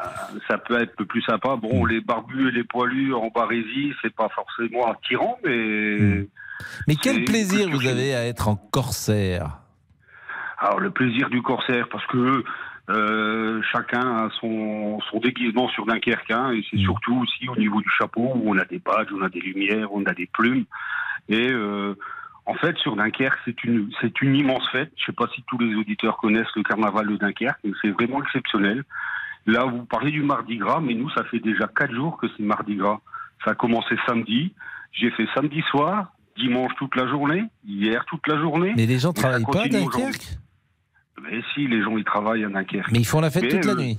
Ça 0.47 0.57
peut 0.57 0.81
être 0.81 1.03
plus 1.03 1.21
sympa. 1.21 1.55
Bon, 1.57 1.85
les 1.85 2.01
barbus 2.01 2.47
et 2.47 2.51
les 2.51 2.63
poilus 2.63 3.13
en 3.13 3.27
barésie, 3.27 3.93
c'est 4.01 4.15
pas 4.15 4.29
forcément 4.29 4.89
attirant, 4.91 5.37
mais... 5.45 6.27
Mais 6.87 6.95
quel 6.95 7.25
plaisir 7.25 7.69
vous 7.69 7.85
avez 7.85 8.15
à 8.15 8.25
être 8.25 8.47
en 8.47 8.55
corsaire? 8.55 9.59
Alors 10.57 10.79
le 10.79 10.89
plaisir 10.89 11.29
du 11.29 11.41
corsaire, 11.41 11.87
parce 11.91 12.05
que 12.07 12.43
euh, 12.89 13.61
chacun 13.71 14.25
a 14.25 14.29
son, 14.39 14.99
son 15.11 15.19
déguisement 15.19 15.67
sur 15.69 15.85
Dunkerque, 15.85 16.31
hein, 16.31 16.51
et 16.51 16.59
Mm. 16.59 16.63
c'est 16.69 16.77
surtout 16.79 17.15
aussi 17.21 17.49
au 17.49 17.55
niveau 17.55 17.81
du 17.81 17.89
chapeau 17.97 18.31
où 18.35 18.43
on 18.45 18.57
a 18.57 18.65
des 18.65 18.79
badges, 18.79 19.09
on 19.13 19.21
a 19.21 19.29
des 19.29 19.39
lumières, 19.41 19.91
on 19.93 20.03
a 20.05 20.13
des 20.13 20.27
plumes. 20.27 20.65
Et 21.29 21.49
euh, 21.51 21.95
en 22.45 22.53
fait, 22.55 22.77
sur 22.77 22.95
Dunkerque, 22.95 23.39
c'est 23.45 23.63
une 23.63 23.89
c'est 24.01 24.21
une 24.21 24.35
immense 24.35 24.67
fête. 24.71 24.91
Je 24.97 25.05
sais 25.05 25.11
pas 25.13 25.27
si 25.33 25.43
tous 25.47 25.57
les 25.57 25.73
auditeurs 25.75 26.17
connaissent 26.17 26.55
le 26.55 26.63
carnaval 26.63 27.07
de 27.07 27.17
Dunkerque, 27.17 27.59
mais 27.63 27.71
c'est 27.81 27.89
vraiment 27.89 28.21
exceptionnel. 28.21 28.83
Là, 29.47 29.65
vous 29.65 29.85
parlez 29.85 30.11
du 30.11 30.21
Mardi 30.23 30.57
Gras, 30.57 30.79
mais 30.81 30.93
nous, 30.95 31.09
ça 31.11 31.23
fait 31.25 31.39
déjà 31.39 31.67
quatre 31.67 31.93
jours 31.93 32.17
que 32.17 32.27
c'est 32.35 32.43
Mardi 32.43 32.75
Gras. 32.75 32.99
Ça 33.43 33.51
a 33.51 33.55
commencé 33.55 33.95
samedi. 34.07 34.53
J'ai 34.91 35.11
fait 35.11 35.27
samedi 35.35 35.61
soir, 35.69 36.13
dimanche 36.37 36.71
toute 36.77 36.95
la 36.95 37.07
journée, 37.07 37.43
hier 37.67 38.05
toute 38.05 38.25
la 38.27 38.39
journée. 38.39 38.73
Mais 38.75 38.85
les 38.85 38.97
gens 38.99 39.13
travaillent 39.13 39.43
pas 39.43 39.63
à 39.63 39.67
Dunkerque? 39.67 40.37
Mais 41.23 41.41
si, 41.53 41.67
les 41.67 41.81
gens 41.81 41.97
ils 41.97 42.03
travaillent 42.03 42.43
à 42.45 42.49
Dunkerque. 42.49 42.91
Mais 42.91 42.99
ils 42.99 43.05
font 43.05 43.21
la 43.21 43.29
fête 43.31 43.43
Mais, 43.43 43.49
toute 43.49 43.65
la 43.65 43.71
euh, 43.73 43.75
nuit. 43.75 43.97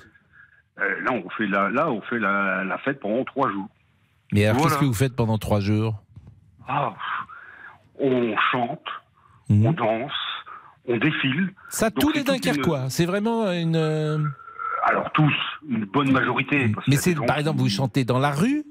euh, 0.79 1.01
là, 1.03 1.13
on 1.13 1.29
fait 1.31 1.47
la, 1.47 1.71
là, 1.71 1.91
on 1.91 2.01
fait 2.03 2.19
la, 2.19 2.63
la 2.65 2.79
fête 2.79 3.01
pendant 3.01 3.25
trois 3.25 3.51
jours. 3.51 3.69
Mais 4.33 4.45
alors, 4.45 4.57
voilà. 4.57 4.71
qu'est-ce 4.71 4.81
que 4.81 4.85
vous 4.87 4.95
faites 4.95 5.17
pendant 5.17 5.39
trois 5.39 5.61
jours? 5.61 5.95
Ah, 6.69 6.95
on 7.99 8.35
chante, 8.53 8.85
on 9.49 9.73
danse, 9.73 10.13
on 10.89 10.97
défile. 10.99 11.41
Mhm. 11.43 11.51
Ça, 11.71 11.91
Donc, 11.91 12.01
tous 12.01 12.11
les 12.13 12.23
Dunkerquois. 12.25 12.91
C'est 12.91 13.07
vraiment 13.07 13.51
une. 13.53 13.77
euh, 13.77 14.19
Alors 14.85 15.11
tous, 15.13 15.33
une 15.69 15.85
bonne 15.87 16.13
majorité. 16.13 16.69
parce 16.69 16.85
qu'il 16.85 16.95
Mais 16.95 17.01
c'est, 17.01 17.15
gens 17.15 17.25
par 17.25 17.39
exemple, 17.39 17.59
vous 17.61 17.69
chantez 17.71 18.05
dans 18.05 18.19
la 18.19 18.31
rue? 18.33 18.65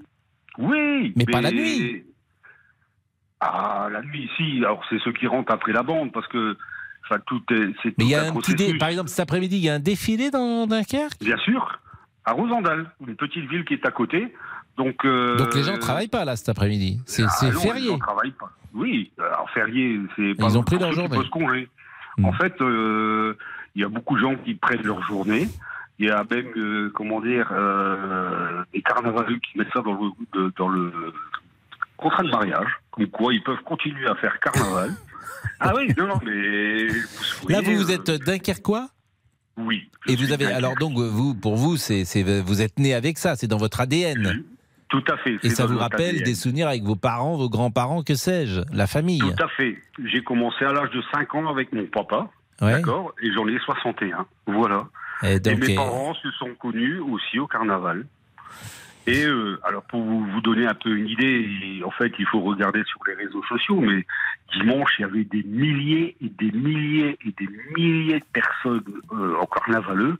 Oui. 0.57 1.13
Mais 1.15 1.25
pas 1.25 1.41
la 1.41 1.51
nuit. 1.51 2.03
Ah, 3.39 3.87
la 3.91 4.01
nuit, 4.01 4.29
si. 4.37 4.57
Alors 4.59 4.83
c'est 4.89 4.99
ceux 4.99 5.11
qui 5.13 5.27
rentrent 5.27 5.51
après 5.51 5.71
la 5.73 5.83
bande, 5.83 6.11
parce 6.11 6.27
que, 6.27 6.57
enfin, 7.05 7.21
tout 7.25 7.41
est, 7.51 7.73
Mais 7.97 8.05
il 8.05 8.09
y 8.09 8.15
a 8.15 8.23
un 8.23 8.29
un 8.29 8.33
petit 8.35 8.55
dé-. 8.55 8.77
Par 8.77 8.89
exemple, 8.89 9.09
cet 9.09 9.19
après-midi, 9.21 9.57
il 9.57 9.63
y 9.63 9.69
a 9.69 9.75
un 9.75 9.79
défilé 9.79 10.31
dans 10.31 10.67
Dunkerque? 10.67 11.19
Bien 11.21 11.37
sûr, 11.37 11.79
à 12.25 12.33
Rosendal, 12.33 12.91
une 13.07 13.15
petite 13.15 13.49
ville 13.49 13.63
qui 13.65 13.75
est 13.75 13.85
à 13.85 13.91
côté. 13.91 14.33
Donc, 14.77 15.05
euh, 15.05 15.37
Donc 15.37 15.53
les 15.55 15.63
gens 15.63 15.73
ne 15.73 15.77
travaillent 15.77 16.09
pas 16.09 16.25
là 16.25 16.35
cet 16.35 16.49
après-midi. 16.49 16.99
C'est, 17.05 17.23
Ah 17.23 17.51
férié. 17.51 17.81
Les 17.83 17.87
gens 17.89 17.99
travaillent 17.99 18.31
pas. 18.31 18.51
Oui, 18.73 19.11
alors 19.17 19.49
férié, 19.51 19.99
c'est 20.15 20.35
pas 20.35 20.47
Ils 20.49 20.57
ont 20.57 20.63
pris 20.63 20.77
leur 20.77 20.91
journée. 20.91 21.17
congé. 21.31 21.69
Hmm. 22.17 22.25
En 22.25 22.33
fait, 22.33 22.59
euh, 22.61 23.37
il 23.75 23.81
y 23.81 23.85
a 23.85 23.89
beaucoup 23.89 24.15
de 24.15 24.21
gens 24.21 24.35
qui 24.35 24.53
prennent 24.55 24.83
leur 24.83 25.01
journée. 25.03 25.47
Il 25.97 26.07
y 26.07 26.09
a 26.09 26.25
même, 26.29 26.47
euh, 26.57 26.91
comment 26.93 27.21
dire, 27.21 27.47
des 28.73 28.81
carnavaleux 28.81 29.39
qui 29.39 29.57
mettent 29.57 29.71
ça 29.73 29.81
dans 29.81 29.93
le, 30.33 30.51
dans 30.57 30.67
le 30.67 30.91
contrat 31.95 32.23
de 32.23 32.29
mariage, 32.29 32.67
comme 32.91 33.07
quoi 33.07 33.33
ils 33.33 33.41
peuvent 33.41 33.63
continuer 33.63 34.05
à 34.07 34.15
faire 34.15 34.37
carnaval. 34.41 34.91
Ah 35.59 35.73
oui, 35.75 35.93
non, 35.97 36.07
non, 36.07 36.19
mais 36.25 36.87
vous 36.87 37.47
Là, 37.49 37.61
vous, 37.61 37.75
vous 37.75 37.91
euh, 37.91 37.95
êtes 37.95 38.11
Dunkerquois 38.11 38.89
Oui. 39.57 39.89
Et 40.07 40.15
vous 40.15 40.31
avez 40.31 40.45
alors 40.45 40.75
donc 40.75 40.97
vous 40.97 41.33
pour 41.33 41.55
vous 41.55 41.77
c'est 41.77 42.03
vous 42.41 42.61
êtes 42.61 42.77
né 42.77 42.93
avec 42.93 43.17
ça 43.17 43.35
c'est 43.35 43.47
dans 43.47 43.57
votre 43.57 43.81
ADN. 43.81 44.43
Tout 44.87 45.03
à 45.11 45.17
fait. 45.17 45.37
Et 45.43 45.49
ça 45.49 45.65
vous 45.65 45.77
rappelle 45.77 46.15
ADN. 46.15 46.23
des 46.23 46.35
souvenirs 46.35 46.67
avec 46.67 46.83
vos 46.83 46.95
parents, 46.95 47.35
vos 47.35 47.49
grands-parents, 47.49 48.03
que 48.03 48.13
sais-je, 48.13 48.61
la 48.71 48.85
famille. 48.87 49.19
Tout 49.19 49.43
à 49.43 49.47
fait. 49.49 49.77
J'ai 50.05 50.23
commencé 50.23 50.63
à 50.63 50.71
l'âge 50.73 50.91
de 50.91 51.01
5 51.13 51.33
ans 51.35 51.47
avec 51.49 51.73
mon 51.73 51.85
papa. 51.87 52.29
Ouais. 52.61 52.73
D'accord 52.73 53.13
Et 53.21 53.33
j'en 53.33 53.47
ai 53.47 53.57
61. 53.59 54.25
Voilà. 54.45 54.87
Et 55.23 55.39
donc, 55.39 55.59
mes 55.59 55.73
euh, 55.73 55.75
parents 55.75 56.13
se 56.13 56.29
sont 56.31 56.53
connus 56.59 56.99
aussi 56.99 57.39
au 57.39 57.47
carnaval. 57.47 58.05
Et 59.07 59.23
euh, 59.25 59.59
alors 59.63 59.83
pour 59.83 60.01
vous, 60.01 60.25
vous 60.25 60.41
donner 60.41 60.65
un 60.65 60.73
peu 60.73 60.89
une 60.89 61.07
idée, 61.07 61.47
et 61.79 61.83
en 61.83 61.91
fait 61.91 62.11
il 62.17 62.25
faut 62.25 62.41
regarder 62.41 62.83
sur 62.85 62.99
les 63.07 63.13
réseaux 63.13 63.43
sociaux, 63.43 63.79
mais 63.79 64.03
dimanche 64.53 64.95
il 64.97 65.01
y 65.03 65.05
avait 65.05 65.23
des 65.25 65.43
milliers 65.43 66.15
et 66.21 66.29
des 66.29 66.51
milliers 66.51 67.17
et 67.23 67.31
des 67.37 67.49
milliers 67.75 68.19
de 68.19 68.25
personnes 68.33 68.83
euh, 69.13 69.35
en 69.39 69.45
carnavaleux 69.45 70.17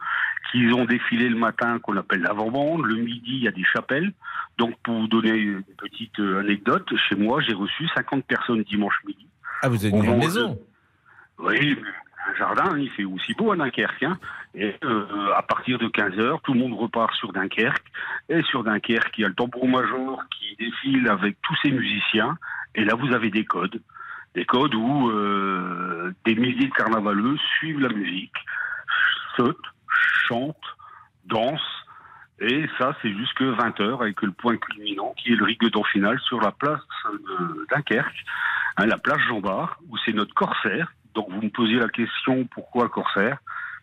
qui 0.52 0.68
ont 0.72 0.86
défilé 0.86 1.30
le 1.30 1.36
matin 1.36 1.80
qu'on 1.80 1.98
appelle 1.98 2.22
l'avant-bande, 2.22 2.86
le 2.86 2.96
midi 2.98 3.38
il 3.38 3.44
y 3.44 3.48
a 3.48 3.52
des 3.52 3.64
chapelles. 3.64 4.14
Donc 4.60 4.76
pour 4.84 5.00
vous 5.00 5.08
donner 5.08 5.32
une 5.32 5.64
petite 5.78 6.20
euh, 6.20 6.42
anecdote, 6.42 6.88
chez 7.10 7.16
moi 7.16 7.42
j'ai 7.42 7.54
reçu 7.54 7.88
50 7.96 8.24
personnes 8.26 8.62
dimanche 8.64 9.00
midi. 9.08 9.26
Ah 9.64 9.70
vous 9.70 9.84
avez 9.84 9.98
une 9.98 10.18
maison. 10.18 10.60
Oui, 11.40 11.76
un 12.28 12.36
jardin, 12.36 12.78
il 12.78 12.90
fait 12.92 13.04
aussi 13.04 13.34
beau 13.34 13.52
à 13.52 13.56
Dunkerque. 13.56 14.04
hein. 14.04 14.18
Et 14.58 14.74
euh, 14.86 15.34
à 15.36 15.42
partir 15.42 15.78
de 15.78 15.88
15h, 15.88 16.40
tout 16.44 16.54
le 16.54 16.60
monde 16.60 16.74
repart 16.74 17.14
sur 17.16 17.34
Dunkerque. 17.34 17.86
Et 18.30 18.42
sur 18.44 18.64
Dunkerque, 18.64 19.18
il 19.18 19.22
y 19.22 19.26
a 19.26 19.28
le 19.28 19.36
tambour-major 19.36 20.24
qui 20.32 20.56
défile 20.58 21.10
avec 21.10 21.38
tous 21.42 21.56
ses 21.62 21.72
musiciens. 21.72 22.38
Et 22.74 22.86
là, 22.86 22.96
vous 22.96 23.14
avez 23.14 23.30
des 23.30 23.44
codes. 23.44 23.82
Des 24.34 24.46
codes 24.46 24.74
où 24.74 25.10
euh, 25.10 26.14
des 26.26 26.36
de 26.36 26.76
carnavaleux 26.76 27.38
suivent 27.58 27.82
la 27.82 27.90
musique, 27.90 28.36
sautent, 29.36 29.58
chantent, 30.28 30.58
dansent. 31.26 31.60
Et 32.40 32.66
ça, 32.78 32.96
c'est 33.02 33.14
jusque 33.14 33.42
20h 33.42 34.02
avec 34.02 34.22
le 34.22 34.32
point 34.32 34.58
culminant 34.58 35.14
qui 35.18 35.34
est 35.34 35.36
le 35.36 35.46
rigodon 35.46 35.84
final 35.84 36.20
sur 36.22 36.42
la 36.42 36.52
place 36.52 36.82
de 37.14 37.66
Dunkerque, 37.72 38.26
hein, 38.78 38.86
la 38.86 38.98
place 38.98 39.20
Jean 39.28 39.40
Bart, 39.40 39.78
où 39.90 39.98
c'est 40.00 40.14
notre 40.14 40.34
corsaire. 40.34 40.92
Donc 41.14 41.30
vous 41.30 41.42
me 41.42 41.50
posiez 41.50 41.80
la 41.80 41.88
question 41.88 42.46
pourquoi 42.46 42.90
corsaire? 42.90 43.38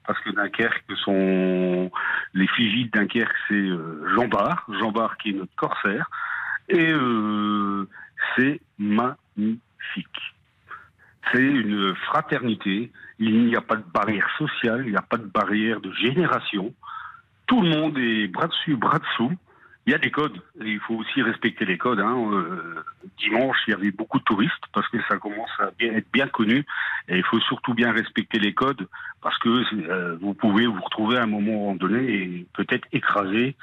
Parce 0.06 0.18
que 0.20 0.30
Dunkerque, 0.30 0.84
sont 1.04 1.90
les 2.34 2.46
figies 2.48 2.86
de 2.86 2.90
Dunkerque, 2.90 3.36
c'est 3.48 3.54
euh, 3.54 4.04
Jean 4.14 4.28
Bart, 4.28 4.66
Jean 4.80 4.90
Bart 4.90 5.16
qui 5.18 5.30
est 5.30 5.34
notre 5.34 5.54
corsaire, 5.54 6.10
et 6.68 6.90
euh, 6.90 7.88
c'est 8.36 8.60
magnifique. 8.78 9.60
C'est 11.32 11.42
une 11.42 11.94
fraternité. 11.94 12.90
Il 13.18 13.46
n'y 13.46 13.56
a 13.56 13.60
pas 13.60 13.76
de 13.76 13.84
barrière 13.94 14.28
sociale, 14.36 14.82
il 14.84 14.90
n'y 14.90 14.96
a 14.96 15.02
pas 15.02 15.16
de 15.16 15.26
barrière 15.26 15.80
de 15.80 15.92
génération. 15.92 16.74
Tout 17.46 17.62
le 17.62 17.68
monde 17.68 17.96
est 17.98 18.26
bras 18.28 18.48
dessus, 18.48 18.76
bras 18.76 18.98
dessous. 18.98 19.32
Il 19.86 19.90
y 19.92 19.94
a 19.94 19.98
des 19.98 20.10
codes. 20.12 20.36
Et 20.64 20.70
il 20.70 20.78
faut 20.80 20.94
aussi 20.94 21.22
respecter 21.22 21.64
les 21.64 21.76
codes. 21.76 21.98
hein. 21.98 22.14
Euh, 22.32 22.84
dimanche, 23.18 23.56
il 23.66 23.72
y 23.72 23.74
avait 23.74 23.90
beaucoup 23.90 24.18
de 24.18 24.24
touristes 24.24 24.52
parce 24.72 24.86
que 24.88 24.98
ça 25.08 25.18
commence 25.18 25.50
à 25.58 25.70
bien- 25.78 25.92
être 25.94 26.06
bien 26.12 26.28
connu. 26.28 26.64
Et 27.08 27.16
il 27.18 27.24
faut 27.24 27.40
surtout 27.40 27.74
bien 27.74 27.90
respecter 27.92 28.38
les 28.38 28.54
codes 28.54 28.86
parce 29.22 29.36
que 29.38 29.48
euh, 29.48 30.16
vous 30.20 30.34
pouvez 30.34 30.66
vous 30.66 30.80
retrouver 30.80 31.18
à 31.18 31.24
un 31.24 31.26
moment 31.26 31.74
donné 31.74 31.98
et 32.12 32.46
peut-être 32.54 32.86
écrasé 32.92 33.56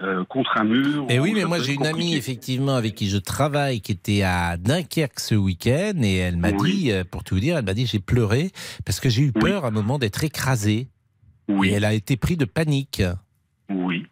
euh, 0.00 0.24
contre 0.24 0.56
un 0.58 0.64
mur. 0.64 1.06
Et 1.10 1.18
ou 1.18 1.24
oui, 1.24 1.32
mais 1.34 1.44
moi 1.44 1.58
j'ai 1.58 1.74
une 1.74 1.86
amie 1.86 2.16
effectivement 2.16 2.76
avec 2.76 2.94
qui 2.94 3.08
je 3.08 3.16
travaille 3.18 3.80
qui 3.82 3.92
était 3.92 4.22
à 4.22 4.56
Dunkerque 4.56 5.20
ce 5.20 5.34
week-end 5.34 5.92
et 6.02 6.16
elle 6.16 6.36
m'a 6.38 6.52
dit, 6.52 6.90
pour 7.10 7.22
tout 7.24 7.34
vous 7.34 7.40
dire, 7.40 7.56
elle 7.58 7.64
m'a 7.66 7.74
dit 7.74 7.84
j'ai 7.86 8.00
pleuré 8.00 8.50
parce 8.86 8.98
que 9.00 9.08
j'ai 9.10 9.22
eu 9.24 9.32
peur 9.32 9.64
à 9.64 9.68
un 9.68 9.72
moment 9.72 9.98
d'être 9.98 10.24
écrasé. 10.24 10.88
Et 11.48 11.70
elle 11.72 11.84
a 11.84 11.92
été 11.94 12.16
prise 12.16 12.38
de 12.38 12.44
panique. 12.46 13.02
Oui, 13.70 14.06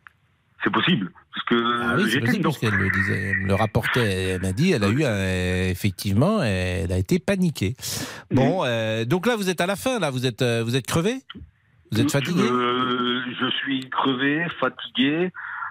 c'est 0.63 0.71
possible. 0.73 1.11
Parce 1.49 1.61
que 1.61 1.83
Ah 1.83 1.95
oui, 1.97 2.09
j'étais 2.09 2.39
dedans. 2.39 2.51
le 2.63 2.91
disait, 2.91 3.31
elle 3.31 3.47
le 3.47 3.55
rapportait. 3.55 4.29
Elle 4.31 4.43
m'a 4.43 4.53
dit, 4.53 4.73
elle 4.73 4.85
a 4.85 4.89
eu 4.89 5.05
un- 5.05 5.69
effectivement, 5.71 6.43
elle 6.43 6.93
a 6.93 6.99
été 6.99 7.19
paniquée. 7.19 7.77
Bon, 8.31 8.63
euh, 8.65 9.05
donc 9.05 9.27
là 9.27 9.37
vous 9.37 9.49
êtes 9.51 9.61
à 9.61 9.67
la 9.67 9.77
fin, 9.77 9.99
là 9.99 10.11
vous 10.11 10.27
êtes, 10.27 10.43
euh, 10.43 10.63
vous 10.65 10.77
êtes 10.77 10.87
crevé, 10.87 11.17
vous 11.93 12.01
êtes 12.01 12.11
fatigué? 12.11 12.43
Euh, 12.43 13.21
je 13.41 13.51
suis 13.59 13.89
crevé, 13.91 14.47
fatigué, 14.59 15.31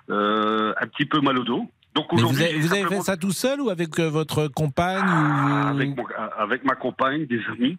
euh, 0.10 0.74
un 0.80 0.88
petit 0.88 1.06
peu 1.06 1.22
mal 1.22 1.40
au 1.40 1.44
dos. 1.44 1.66
Donc 1.96 2.06
Mais 2.14 2.22
vous 2.22 2.42
avez, 2.42 2.52
j'ai 2.52 2.60
vous 2.60 2.74
avez 2.74 2.86
fait 2.88 3.02
ça 3.02 3.18
tout 3.18 3.32
seul 3.32 3.62
ou 3.62 3.70
avec 3.70 4.00
votre 4.00 4.48
compagne 4.48 5.06
ou... 5.06 5.68
avec, 5.70 5.96
mon- 5.96 6.06
avec 6.38 6.64
ma 6.66 6.76
compagne, 6.76 7.26
des 7.28 7.42
amis. 7.52 7.78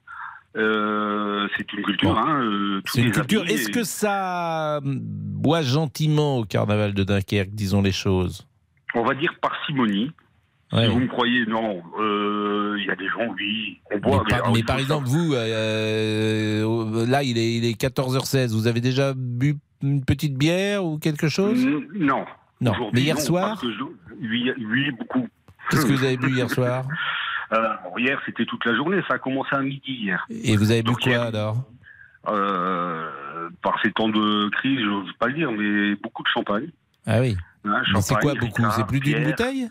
Euh, 0.57 1.49
c'est 1.57 1.73
une 1.73 1.83
culture, 1.83 2.17
hein. 2.19 2.41
euh, 2.45 2.81
C'est 2.87 3.03
une 3.03 3.11
culture. 3.13 3.45
Est-ce 3.49 3.69
et- 3.71 3.73
que 3.73 3.83
ça 3.85 4.81
boit 4.85 5.63
gentiment 5.63 6.39
au 6.39 6.45
carnaval 6.45 6.95
de 6.95 7.03
Dunkerque, 7.03 7.51
disons 7.51 7.83
les 7.83 7.93
choses? 7.93 8.47
On 8.95 9.03
va 9.03 9.15
dire 9.15 9.33
parcimonie. 9.43 10.13
Ouais. 10.73 10.85
Si 10.87 10.91
vous 10.93 11.01
me 11.01 11.07
croyez, 11.09 11.45
non. 11.47 11.83
Euh, 12.01 12.77
Il 12.79 12.87
y 12.87 12.91
a 12.91 12.97
des 12.97 13.09
gens, 13.09 13.33
oui, 13.39 13.79
on 13.93 13.99
boit. 13.99 14.23
Mais, 14.29 14.37
par, 14.39 14.53
mais 14.53 14.63
par 14.63 14.77
faut 14.77 14.83
exemple, 14.83 15.07
vous, 15.09 15.33
là, 15.33 17.23
il 17.23 17.39
est, 17.39 17.55
il 17.57 17.65
est 17.65 17.81
14h16. 17.81 18.53
Vous 18.53 18.67
avez 18.67 18.81
déjà 18.81 19.13
bu 19.15 19.57
une 19.83 20.05
petite 20.05 20.37
bière 20.37 20.85
ou 20.85 20.99
quelque 20.99 21.29
chose? 21.29 21.65
Non. 21.95 22.25
Non. 22.61 22.73
Mais 22.93 23.03
hier 23.03 23.17
non, 23.17 23.21
soir? 23.23 23.63
je- 23.63 23.85
oui, 24.21 24.91
beaucoup. 24.99 25.27
Qu'est-ce 25.71 25.87
que 25.87 25.93
vous 25.93 26.05
avez 26.05 26.17
bu 26.17 26.31
hier 26.33 26.51
soir? 26.51 26.85
Euh, 27.55 27.69
bon, 27.85 27.99
Hier, 27.99 28.21
c'était 28.27 28.45
toute 28.47 28.65
la 28.65 28.75
journée. 28.75 29.01
Ça 29.09 29.15
a 29.15 29.19
commencé 29.19 29.51
à 29.55 29.61
midi 29.61 29.81
hier. 29.93 30.27
Et 30.31 30.57
vous 30.57 30.71
avez 30.71 30.83
bu 30.83 30.93
quoi 30.93 31.23
alors? 31.27 31.57
Euh, 32.29 33.09
par 33.63 33.79
ces 33.83 33.93
temps 33.93 34.09
de 34.09 34.49
crise, 34.51 34.81
je 34.81 34.87
n'ose 34.87 35.13
pas 35.19 35.27
le 35.29 35.35
dire, 35.35 35.53
mais 35.53 35.95
beaucoup 35.97 36.23
de 36.23 36.29
champagne. 36.29 36.69
Ah 37.07 37.21
oui. 37.21 37.37
Hein, 37.67 37.83
Mais 37.93 38.01
c'est 38.01 38.15
quoi 38.17 38.35
beaucoup? 38.35 38.63
C'est 38.75 38.87
plus 38.87 39.01
d'une 39.01 39.25
bouteille? 39.25 39.69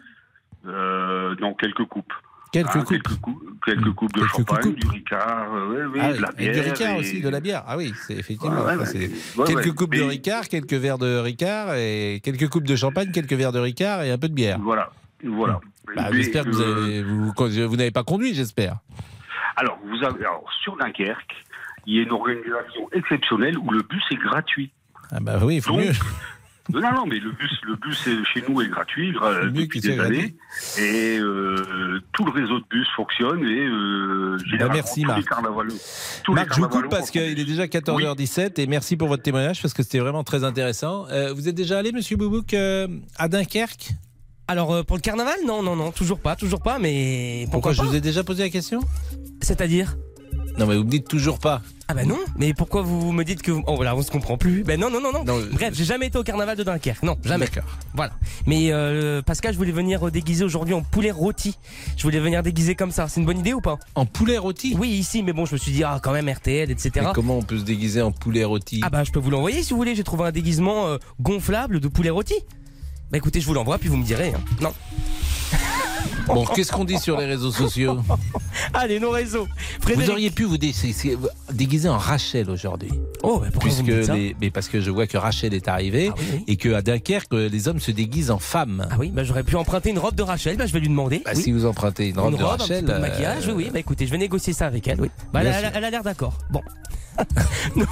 Euh, 0.65 1.35
Non, 1.41 1.53
quelques 1.55 1.85
coupes. 1.85 2.13
Quelques 2.51 2.75
Hein, 2.75 2.79
coupes. 2.83 2.89
Quelques, 2.89 3.15
cou- 3.19 3.41
quelques 3.65 3.91
coupes 3.93 4.13
de 4.13 4.19
Quelques 4.19 4.31
champagne, 4.31 4.61
coupes. 4.61 4.79
du 4.79 4.87
Ricard, 4.87 5.47
euh, 5.55 5.87
oui, 5.91 5.99
Ah 6.03 6.13
de 6.13 6.21
la 6.21 6.31
bière. 6.31 6.53
du 6.53 6.59
Ricard 6.59 6.91
et- 6.95 6.99
aussi, 6.99 7.21
de 7.21 7.29
la 7.29 7.39
bière. 7.39 7.63
Ah 7.65 7.77
oui, 7.77 7.91
c'est 8.05 8.13
effectivement. 8.13 8.61
Ouais, 8.63 8.75
ouais, 8.75 8.85
ça, 8.85 8.91
c'est- 8.91 9.09
ouais, 9.39 9.47
quelques 9.47 9.73
coupes 9.73 9.95
de 9.95 10.03
Ricard, 10.03 10.47
quelques 10.47 10.73
verres 10.73 10.99
de 10.99 11.17
Ricard 11.17 11.73
et 11.73 12.21
quelques 12.23 12.47
coupes 12.49 12.67
de 12.67 12.75
champagne, 12.75 13.11
quelques 13.11 13.33
verres 13.33 13.51
de 13.53 13.59
Ricard 13.59 14.03
et 14.03 14.11
un 14.11 14.19
peu 14.19 14.29
de 14.29 14.35
bière. 14.35 14.59
Voilà, 14.61 14.91
voilà. 15.23 15.59
Bah, 15.95 16.09
j'espère 16.11 16.43
que 16.45 16.49
vous, 16.49 16.61
avez- 16.61 17.03
vous, 17.03 17.31
vous 17.35 17.75
n'avez 17.75 17.91
pas 17.91 18.03
conduit, 18.03 18.33
j'espère. 18.33 18.77
Alors, 19.55 19.77
vous 19.85 20.03
avez, 20.03 20.21
alors, 20.25 20.43
sur 20.63 20.75
Dunkerque, 20.77 21.33
il 21.85 21.95
y 21.95 21.99
a 21.99 22.03
une 22.03 22.11
organisation 22.11 22.89
exceptionnelle 22.93 23.57
où 23.57 23.69
le 23.69 23.81
bus 23.83 24.03
est 24.11 24.15
gratuit. 24.15 24.71
Ah 25.11 25.19
bah 25.21 25.37
oui, 25.43 25.55
il 25.57 25.61
faut 25.61 25.73
Donc, 25.73 25.81
mieux. 25.85 25.91
Non, 26.73 26.79
non, 26.93 27.05
mais 27.05 27.19
le 27.19 27.31
bus, 27.31 27.51
le 27.63 27.75
bus 27.75 28.07
est- 28.07 28.23
chez 28.33 28.41
nous 28.47 28.61
est 28.61 28.69
gratuit 28.69 29.11
gra- 29.11 29.51
depuis 29.51 29.81
des 29.81 29.99
années. 29.99 30.33
Et 30.79 31.19
euh, 31.19 31.99
tout 32.13 32.23
le 32.23 32.31
réseau 32.31 32.57
de 32.59 32.63
bus 32.69 32.87
fonctionne 32.95 33.41
et 33.45 33.65
euh, 33.67 34.37
Bah, 34.57 34.69
merci, 34.71 35.03
Marc. 35.03 35.29
Marc, 36.29 36.53
je 36.55 36.61
vous 36.61 36.69
coupe 36.69 36.87
parce 36.89 37.11
qu'il 37.11 37.37
est 37.37 37.43
déjà 37.45 37.65
14h17 37.67 38.61
et 38.61 38.67
merci 38.67 38.95
pour 38.95 39.09
votre 39.09 39.23
témoignage 39.23 39.61
parce 39.61 39.73
que 39.73 39.83
c'était 39.83 39.99
vraiment 39.99 40.23
très 40.23 40.45
intéressant. 40.45 41.05
Euh, 41.09 41.33
vous 41.33 41.49
êtes 41.49 41.55
déjà 41.55 41.79
allé, 41.79 41.91
monsieur 41.91 42.15
Boubouk, 42.15 42.53
à 42.53 43.27
Dunkerque? 43.27 43.89
Alors 44.47 44.73
euh, 44.73 44.83
pour 44.83 44.97
le 44.97 45.01
carnaval, 45.01 45.35
non, 45.45 45.63
non, 45.63 45.75
non, 45.75 45.91
toujours 45.91 46.19
pas, 46.19 46.35
toujours 46.35 46.61
pas, 46.61 46.79
mais 46.79 47.43
Pourquoi 47.51 47.71
pourquoi 47.71 47.85
je 47.85 47.89
vous 47.89 47.95
ai 47.95 48.01
déjà 48.01 48.23
posé 48.23 48.43
la 48.43 48.49
question? 48.49 48.81
C'est-à-dire? 49.41 49.97
Non, 50.57 50.67
mais 50.67 50.75
vous 50.75 50.83
me 50.83 50.89
dites 50.89 51.07
toujours 51.07 51.39
pas. 51.39 51.61
Ah 51.87 51.93
bah 51.93 52.05
non, 52.05 52.19
mais 52.37 52.53
pourquoi 52.53 52.81
vous 52.81 53.11
me 53.11 53.23
dites 53.23 53.41
que 53.41 53.51
vous... 53.51 53.63
Oh 53.67 53.75
voilà, 53.75 53.95
on 53.95 54.01
se 54.01 54.11
comprend 54.11 54.37
plus. 54.37 54.63
Ben 54.63 54.79
non, 54.79 54.89
non, 54.89 55.01
non, 55.01 55.11
non. 55.11 55.23
Bref, 55.51 55.73
j'ai 55.73 55.83
jamais 55.83 56.07
été 56.07 56.17
au 56.17 56.23
carnaval 56.23 56.55
de 56.55 56.63
Dunkerque, 56.63 57.03
non, 57.03 57.17
jamais. 57.23 57.45
D'accord. 57.45 57.69
Voilà. 57.93 58.13
Mais 58.45 58.71
euh, 58.71 59.21
Pascal, 59.21 59.53
je 59.53 59.57
voulais 59.57 59.71
venir 59.71 60.11
déguiser 60.11 60.43
aujourd'hui 60.45 60.73
en 60.73 60.81
poulet 60.81 61.11
rôti. 61.11 61.57
Je 61.97 62.03
voulais 62.03 62.19
venir 62.19 62.43
déguiser 62.43 62.75
comme 62.75 62.91
ça. 62.91 63.07
C'est 63.07 63.19
une 63.19 63.25
bonne 63.25 63.39
idée 63.39 63.53
ou 63.53 63.61
pas? 63.61 63.79
En 63.95 64.05
poulet 64.05 64.37
rôti? 64.37 64.75
Oui, 64.79 64.89
ici, 64.89 65.23
mais 65.23 65.33
bon, 65.33 65.45
je 65.45 65.53
me 65.53 65.57
suis 65.57 65.71
dit, 65.71 65.83
ah, 65.83 65.99
quand 66.01 66.13
même, 66.13 66.29
RTL, 66.29 66.69
etc. 66.69 66.91
Mais 66.97 67.13
comment 67.13 67.37
on 67.37 67.43
peut 67.43 67.57
se 67.57 67.63
déguiser 67.63 68.01
en 68.01 68.11
poulet 68.11 68.43
rôti? 68.43 68.79
Ah 68.83 68.89
bah 68.89 69.03
je 69.03 69.11
peux 69.11 69.19
vous 69.19 69.31
l'envoyer 69.31 69.63
si 69.63 69.71
vous 69.71 69.77
voulez, 69.77 69.95
j'ai 69.95 70.03
trouvé 70.03 70.25
un 70.25 70.31
déguisement 70.31 70.87
euh, 70.87 70.97
gonflable 71.19 71.79
de 71.79 71.87
poulet 71.87 72.11
rôti. 72.11 72.35
Bah 73.13 73.17
écoutez, 73.19 73.39
je 73.39 73.45
vous 73.45 73.53
l'envoie 73.53 73.77
puis 73.77 73.89
vous 73.89 73.97
me 73.97 74.03
direz. 74.03 74.33
hein. 74.35 74.41
Non. 74.59 74.73
Bon, 76.25 76.45
qu'est-ce 76.45 76.71
qu'on 76.71 76.85
dit 76.85 76.97
sur 76.97 77.17
les 77.19 77.25
réseaux 77.25 77.51
sociaux 77.51 77.99
Allez, 78.73 78.97
nos 78.99 79.09
réseaux. 79.11 79.45
Vous 79.93 80.09
auriez 80.09 80.31
pu 80.31 80.45
vous 80.45 80.57
dé- 80.57 80.73
déguiser 81.51 81.89
en 81.89 81.97
Rachel 81.97 82.49
aujourd'hui. 82.49 82.91
Oh, 83.23 83.39
bah 83.39 83.47
pourquoi 83.51 83.69
vous 83.71 83.83
Puisque 83.83 83.89
me 83.89 83.97
dites 83.99 84.05
ça 84.05 84.15
les- 84.15 84.35
mais 84.39 84.49
parce 84.49 84.69
que 84.69 84.79
je 84.79 84.89
vois 84.89 85.05
que 85.05 85.17
Rachel 85.17 85.53
est 85.53 85.67
arrivée 85.67 86.11
et 86.47 86.55
que 86.55 86.73
à 86.73 86.81
Dunkerque 86.81 87.33
euh, 87.33 87.49
les 87.49 87.67
hommes 87.67 87.81
se 87.81 87.91
déguisent 87.91 88.31
en 88.31 88.39
femmes. 88.39 88.87
Ah 88.89 88.95
oui, 88.97 89.09
bah 89.13 89.25
j'aurais 89.25 89.43
pu 89.43 89.57
emprunter 89.57 89.89
une 89.89 89.99
robe 89.99 90.15
de 90.15 90.23
Rachel, 90.23 90.55
bah 90.55 90.65
je 90.65 90.71
vais 90.71 90.79
lui 90.79 90.87
demander. 90.89 91.21
Bah, 91.25 91.31
oui. 91.35 91.41
Si 91.43 91.51
vous 91.51 91.65
empruntez 91.65 92.07
une 92.09 92.19
robe 92.19 92.31
Une 92.33 92.39
de 92.39 92.43
robe, 92.43 92.53
un 92.53 92.57
Rachel, 92.63 92.77
petit 92.77 92.85
peu 92.85 92.91
de 92.93 92.97
euh, 92.97 93.01
maquillage, 93.01 93.47
oui, 93.47 93.53
oui. 93.57 93.69
Bah 93.73 93.79
écoutez, 93.79 94.07
je 94.07 94.11
vais 94.11 94.17
négocier 94.17 94.53
ça 94.53 94.65
avec 94.67 94.87
elle, 94.87 95.01
oui. 95.01 95.09
Bah, 95.33 95.41
elle, 95.43 95.71
elle 95.75 95.83
a 95.83 95.89
l'air 95.91 96.03
d'accord. 96.03 96.37
Bon. 96.49 96.61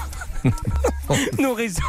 Nos- 1.40 1.54
réseaux. 1.54 1.82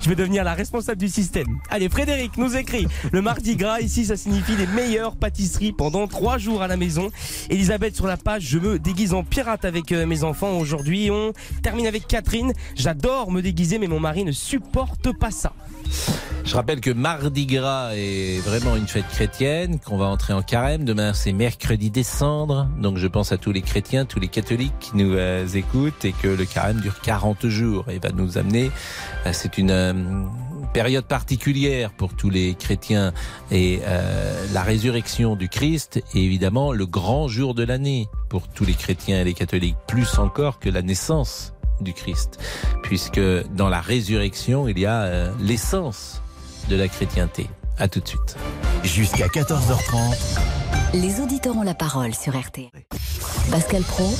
Je 0.00 0.08
vais 0.08 0.14
devenir 0.14 0.44
la 0.44 0.54
responsable 0.54 0.98
du 1.00 1.08
système. 1.08 1.58
Allez, 1.70 1.88
Frédéric 1.88 2.36
nous 2.36 2.56
écrit. 2.56 2.86
Le 3.12 3.20
mardi 3.20 3.56
gras, 3.56 3.80
ici, 3.80 4.04
ça 4.06 4.16
signifie 4.16 4.54
les 4.56 4.66
meilleures 4.68 5.16
pâtisseries 5.16 5.72
pendant 5.72 6.06
trois 6.06 6.38
jours 6.38 6.62
à 6.62 6.68
la 6.68 6.76
maison. 6.76 7.10
Elisabeth 7.50 7.96
sur 7.96 8.06
la 8.06 8.16
page, 8.16 8.42
je 8.44 8.58
me 8.58 8.78
déguise 8.78 9.12
en 9.14 9.24
pirate 9.24 9.64
avec 9.64 9.90
euh, 9.92 10.06
mes 10.06 10.22
enfants. 10.24 10.58
Aujourd'hui, 10.58 11.10
on 11.10 11.32
termine 11.62 11.86
avec 11.86 12.06
Catherine. 12.06 12.52
J'adore 12.76 13.32
me 13.32 13.42
déguiser, 13.42 13.78
mais 13.78 13.88
mon 13.88 14.00
mari 14.00 14.24
ne 14.24 14.32
supporte 14.32 15.12
pas 15.18 15.30
ça. 15.32 15.52
Je 16.48 16.54
rappelle 16.54 16.80
que 16.80 16.90
Mardi 16.90 17.44
Gras 17.44 17.90
est 17.94 18.40
vraiment 18.40 18.74
une 18.74 18.88
fête 18.88 19.06
chrétienne, 19.08 19.78
qu'on 19.80 19.98
va 19.98 20.06
entrer 20.06 20.32
en 20.32 20.40
carême. 20.40 20.86
Demain, 20.86 21.12
c'est 21.12 21.34
mercredi 21.34 21.90
des 21.90 22.02
cendres. 22.02 22.66
Donc, 22.80 22.96
je 22.96 23.06
pense 23.06 23.32
à 23.32 23.36
tous 23.36 23.52
les 23.52 23.60
chrétiens, 23.60 24.06
tous 24.06 24.18
les 24.18 24.28
catholiques 24.28 24.72
qui 24.80 24.96
nous 24.96 25.12
euh, 25.12 25.46
écoutent 25.46 26.06
et 26.06 26.12
que 26.12 26.28
le 26.28 26.46
carême 26.46 26.80
dure 26.80 27.02
40 27.02 27.48
jours 27.48 27.84
et 27.90 27.98
va 27.98 28.12
nous 28.12 28.38
amener. 28.38 28.70
euh, 29.26 29.30
c'est 29.34 29.58
une 29.58 29.70
euh, 29.70 29.92
période 30.72 31.04
particulière 31.04 31.90
pour 31.90 32.14
tous 32.14 32.30
les 32.30 32.54
chrétiens 32.54 33.12
et 33.50 33.80
la 34.52 34.62
résurrection 34.62 35.36
du 35.36 35.48
Christ 35.48 36.02
est 36.14 36.18
évidemment 36.18 36.72
le 36.72 36.86
grand 36.86 37.28
jour 37.28 37.54
de 37.54 37.62
l'année 37.62 38.08
pour 38.28 38.48
tous 38.48 38.64
les 38.64 38.74
chrétiens 38.74 39.20
et 39.20 39.24
les 39.24 39.34
catholiques, 39.34 39.76
plus 39.86 40.18
encore 40.18 40.58
que 40.58 40.68
la 40.68 40.82
naissance 40.82 41.52
du 41.80 41.92
Christ, 41.92 42.38
puisque 42.82 43.20
dans 43.54 43.68
la 43.68 43.80
résurrection, 43.80 44.68
il 44.68 44.78
y 44.78 44.86
a 44.86 45.02
euh, 45.02 45.32
l'essence 45.40 46.22
de 46.68 46.76
la 46.76 46.88
chrétienté. 46.88 47.48
À 47.78 47.86
tout 47.86 48.00
de 48.00 48.08
suite. 48.08 48.36
Jusqu'à 48.82 49.28
14h30, 49.28 50.38
Les 50.94 51.20
auditeurs 51.20 51.56
ont 51.56 51.62
la 51.62 51.74
parole 51.74 52.12
sur 52.14 52.36
RTL. 52.36 52.70
Pascal 53.50 53.82
Pro, 53.82 54.10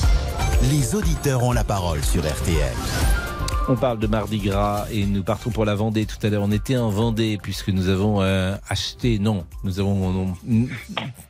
les 0.71 0.95
auditeurs 0.95 1.43
ont 1.43 1.51
la 1.51 1.63
parole 1.65 2.01
sur 2.03 2.21
RTL. 2.21 2.73
On 3.67 3.75
parle 3.75 3.99
de 3.99 4.07
Mardi 4.07 4.39
Gras 4.39 4.85
et 4.91 5.05
nous 5.05 5.23
partons 5.23 5.51
pour 5.51 5.65
la 5.65 5.75
Vendée. 5.75 6.05
Tout 6.05 6.15
à 6.25 6.29
l'heure, 6.29 6.41
on 6.43 6.51
était 6.51 6.77
en 6.77 6.89
Vendée 6.89 7.37
puisque 7.41 7.69
nous 7.69 7.89
avons 7.89 8.21
euh, 8.21 8.55
acheté, 8.69 9.19
non, 9.19 9.45
nous 9.63 9.79
avons 9.79 10.33
non, 10.43 10.67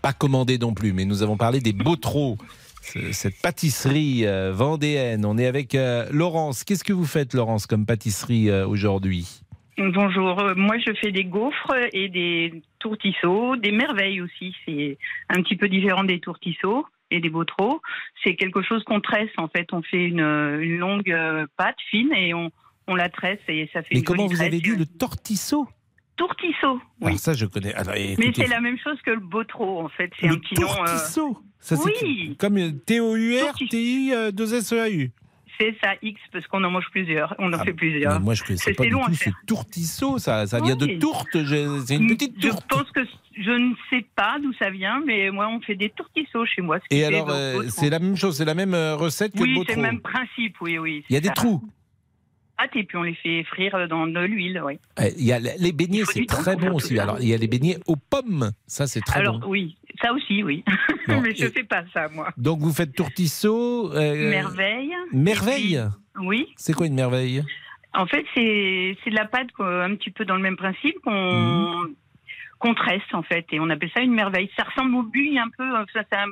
pas 0.02 0.14
commandé 0.14 0.58
non 0.58 0.74
plus, 0.74 0.94
mais 0.94 1.04
nous 1.06 1.22
avons 1.24 1.36
parlé 1.36 1.60
des 1.60 1.74
Beautreaux, 1.74 2.38
ce- 2.38 2.44
cette 2.82 3.42
pâtisserie 3.42 4.26
euh, 4.26 4.52
vendéenne. 4.52 5.26
On 5.26 5.38
est 5.38 5.46
avec 5.46 5.76
euh, 5.76 6.06
Laurence. 6.12 6.64
Qu'est-ce 6.64 6.84
que 6.84 6.94
vous 6.94 7.06
faites, 7.06 7.34
Laurence, 7.34 7.68
comme 7.68 7.86
pâtisserie 7.86 8.50
euh, 8.50 8.68
aujourd'hui? 8.68 9.42
Bonjour, 9.78 10.44
moi 10.58 10.76
je 10.78 10.92
fais 11.02 11.14
des 11.14 11.24
gaufres 11.24 11.74
et 11.94 12.10
des 12.10 12.62
tourtisseaux, 12.80 13.56
des 13.56 13.72
merveilles 13.72 14.20
aussi. 14.20 14.54
C'est 14.66 14.98
un 15.30 15.42
petit 15.42 15.56
peu 15.56 15.70
différent 15.70 16.04
des 16.04 16.20
tourtisseaux 16.20 16.86
et 17.12 17.22
des 17.22 17.30
beautreaux. 17.30 17.82
C'est 18.22 18.36
quelque 18.36 18.62
chose 18.62 18.84
qu'on 18.84 19.00
tresse 19.00 19.30
en 19.38 19.48
fait. 19.48 19.68
On 19.72 19.82
fait 19.82 20.04
une, 20.04 20.20
une 20.20 20.78
longue 20.80 21.16
pâte 21.56 21.78
fine 21.90 22.12
et 22.14 22.34
on, 22.34 22.52
on 22.90 22.96
la 22.96 23.08
tresse 23.08 23.40
et 23.48 23.70
ça 23.72 23.82
fait 23.82 23.94
Mais 23.94 24.00
une 24.00 24.06
comment 24.06 24.28
vous 24.28 24.42
avez 24.42 24.60
dit 24.60 24.76
le 24.76 24.86
tortisseau 24.86 25.66
Tourtisseau, 26.20 26.82
oui. 27.02 27.08
Alors 27.08 27.20
ça, 27.20 27.34
je 27.34 27.46
connais. 27.46 27.74
Alors, 27.74 27.96
Mais 27.96 28.32
c'est 28.36 28.48
la 28.48 28.60
même 28.60 28.78
chose 28.78 28.98
que 29.06 29.12
le 29.12 29.20
beautreau 29.22 29.80
en 29.80 29.88
fait. 29.90 30.12
C'est 30.20 30.28
Le 30.28 30.34
un 30.34 30.38
petit 30.38 30.56
nom. 30.56 30.68
euh, 30.68 30.76
tourtisseau 30.86 31.38
Ça, 31.62 31.76
c'est 31.78 32.04
Oui. 32.04 32.36
Comme 32.38 32.80
T-O-U-R, 32.86 33.54
T-I, 33.70 34.14
2 34.34 34.54
S-E-A-U. 34.56 35.12
C'est 35.60 35.76
ça, 35.84 35.92
X, 36.02 36.20
parce 36.32 36.46
qu'on 36.48 36.64
en 36.64 36.72
mange 36.72 36.86
plusieurs. 36.92 37.36
On 37.40 37.52
en 37.52 37.64
fait 37.64 37.74
plusieurs. 37.74 38.14
Ah, 38.14 38.20
moi, 38.20 38.34
je 38.34 38.44
connaissais 38.44 38.64
C'est- 38.72 38.74
pas 38.76 38.84
c'est 38.84 38.90
du 38.90 38.94
long 38.96 39.04
à 39.04 39.08
tout. 39.08 39.14
faire. 39.16 39.34
C'est 39.40 39.46
tourtisso, 39.46 40.18
ça. 40.18 40.46
Ça 40.48 40.62
vient 40.62 40.76
de 40.78 40.86
Oui. 40.86 41.00
tourte. 41.00 41.28
je- 41.34 41.82
C'est 41.86 41.96
une 41.96 42.08
petite 42.08 42.36
Je 42.42 42.48
tourte. 42.50 42.66
pense 42.70 42.90
que 42.92 43.02
je 43.38 43.52
ne 43.52 43.74
sais 43.90 44.06
pas 44.16 44.38
d'où 44.42 44.54
ça 44.54 44.70
vient, 44.70 45.02
mais 45.06 45.30
moi, 45.32 45.50
on 45.50 45.60
fait 45.62 45.76
des 45.76 45.90
tourtissos 45.90 46.46
chez 46.46 46.62
moi. 46.62 46.80
ce 46.80 46.96
Et 46.96 47.04
alors, 47.04 47.30
euh, 47.30 47.64
c'est 47.70 47.90
la 47.90 48.00
même 48.00 48.16
chose, 48.16 48.38
c'est 48.38 48.46
la 48.46 48.56
même 48.56 48.74
euh, 48.74 48.96
recette 48.96 49.34
que 49.34 49.40
Oui, 49.42 49.50
le 49.50 49.54
c'est 49.56 49.60
botro. 49.60 49.76
le 49.76 49.82
même 49.82 50.00
principe, 50.02 50.56
oui, 50.62 50.78
oui. 50.78 51.04
Il 51.10 51.14
y 51.14 51.18
a 51.18 51.22
c'est 51.22 51.28
des 51.28 51.34
trous. 51.34 51.62
Et 52.76 52.84
puis 52.84 52.98
on 52.98 53.04
les 53.04 53.16
fait 53.16 53.44
frire 53.46 53.88
dans 53.88 54.06
de 54.08 54.20
l'huile, 54.22 54.62
oui. 54.66 54.80
Euh, 55.00 55.10
Il 55.18 55.26
y 55.26 55.34
a 55.34 55.40
les 55.40 55.72
beignets, 55.72 56.04
c'est 56.06 56.26
très 56.26 56.56
bon 56.56 56.74
aussi. 56.74 56.98
Alors, 57.00 57.18
il 57.20 57.28
y 57.28 57.34
a 57.34 57.38
les 57.38 57.48
beignets 57.48 57.78
aux 57.88 57.96
pommes. 57.96 58.52
Ça, 58.68 58.88
c'est 58.88 59.02
très 59.02 59.20
Alors, 59.22 59.40
bon. 59.40 59.48
oui, 59.48 59.78
ça 60.02 60.14
aussi, 60.14 60.44
oui. 60.44 60.64
Non, 61.08 61.22
mais 61.22 61.34
je 61.36 61.46
et- 61.46 61.50
fais 61.52 61.64
pas 61.64 61.84
ça, 61.94 62.08
moi. 62.10 62.30
Donc, 62.38 62.60
vous 62.60 62.72
faites 62.74 62.94
tourtisso. 62.94 63.92
euh, 63.94 64.30
Merveille. 64.30 64.94
Merveille 65.12 65.80
puis- 66.16 66.26
Oui. 66.28 66.48
C'est 66.58 66.74
quoi 66.74 66.86
une 66.88 66.96
merveille? 66.96 67.44
En 67.94 68.06
fait, 68.06 68.24
c'est 68.36 68.96
c'est 69.04 69.10
de 69.10 69.16
la 69.16 69.26
pâte 69.26 69.52
quoi, 69.54 69.84
un 69.84 69.96
petit 69.96 70.12
peu 70.12 70.24
dans 70.26 70.36
le 70.36 70.42
même 70.44 70.58
principe 70.58 70.96
qu'on 71.04 71.12
Mhm. 71.86 71.96
Qu'on 72.60 72.74
tresse 72.76 73.02
en 73.14 73.24
fait 73.24 73.46
et 73.52 73.60
on 73.60 73.70
appelle 73.70 73.90
ça 73.94 74.02
une 74.02 74.14
merveille. 74.14 74.50
Ça 74.58 74.64
ressemble 74.64 74.96
au 74.96 75.04
bugne 75.04 75.40
un 75.40 75.50
peu. 75.58 75.64
euh, 75.78 75.84
Ça, 75.94 76.02
ça- 76.12 76.26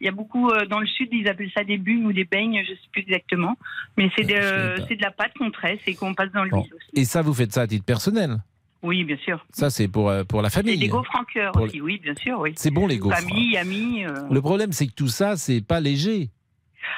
il 0.00 0.04
y 0.04 0.08
a 0.08 0.12
beaucoup 0.12 0.48
euh, 0.50 0.64
dans 0.66 0.78
le 0.80 0.86
sud, 0.86 1.08
ils 1.12 1.26
appellent 1.28 1.50
ça 1.56 1.64
des 1.64 1.78
bugnes 1.78 2.04
ou 2.06 2.12
des 2.12 2.24
beignes, 2.24 2.62
je 2.64 2.72
sais 2.74 2.88
plus 2.92 3.02
exactement. 3.02 3.56
Mais 3.96 4.10
c'est 4.16 4.24
de, 4.24 4.82
c'est 4.88 4.94
de 4.96 5.02
la 5.02 5.10
pâte 5.10 5.32
qu'on 5.38 5.50
tresse 5.50 5.80
et 5.86 5.94
qu'on 5.94 6.14
passe 6.14 6.30
dans 6.32 6.42
l'huile. 6.44 6.52
Bon. 6.52 6.66
Et 6.94 7.04
ça, 7.04 7.22
vous 7.22 7.34
faites 7.34 7.52
ça 7.52 7.62
à 7.62 7.66
titre 7.66 7.84
personnel 7.84 8.36
Oui, 8.82 9.02
bien 9.04 9.16
sûr. 9.16 9.44
Ça, 9.52 9.70
c'est 9.70 9.88
pour, 9.88 10.08
euh, 10.08 10.22
pour 10.24 10.40
la 10.42 10.48
Et 10.48 10.50
famille. 10.52 10.78
des 10.78 10.86
gaufres 10.88 11.16
en 11.18 11.24
cœur 11.24 11.50
Pour- 11.52 11.62
aussi, 11.62 11.80
oui, 11.80 11.98
bien 12.02 12.14
sûr, 12.14 12.38
oui. 12.38 12.52
C'est 12.56 12.70
bon, 12.70 12.86
les 12.86 12.98
gaufres. 12.98 13.16
Famille, 13.18 13.56
amis. 13.56 14.04
euh. 14.04 14.12
Le 14.30 14.40
problème, 14.40 14.70
c'est 14.72 14.86
que 14.86 14.94
tout 14.94 15.08
ça, 15.08 15.36
c'est 15.36 15.60
pas 15.66 15.80
léger. 15.80 16.28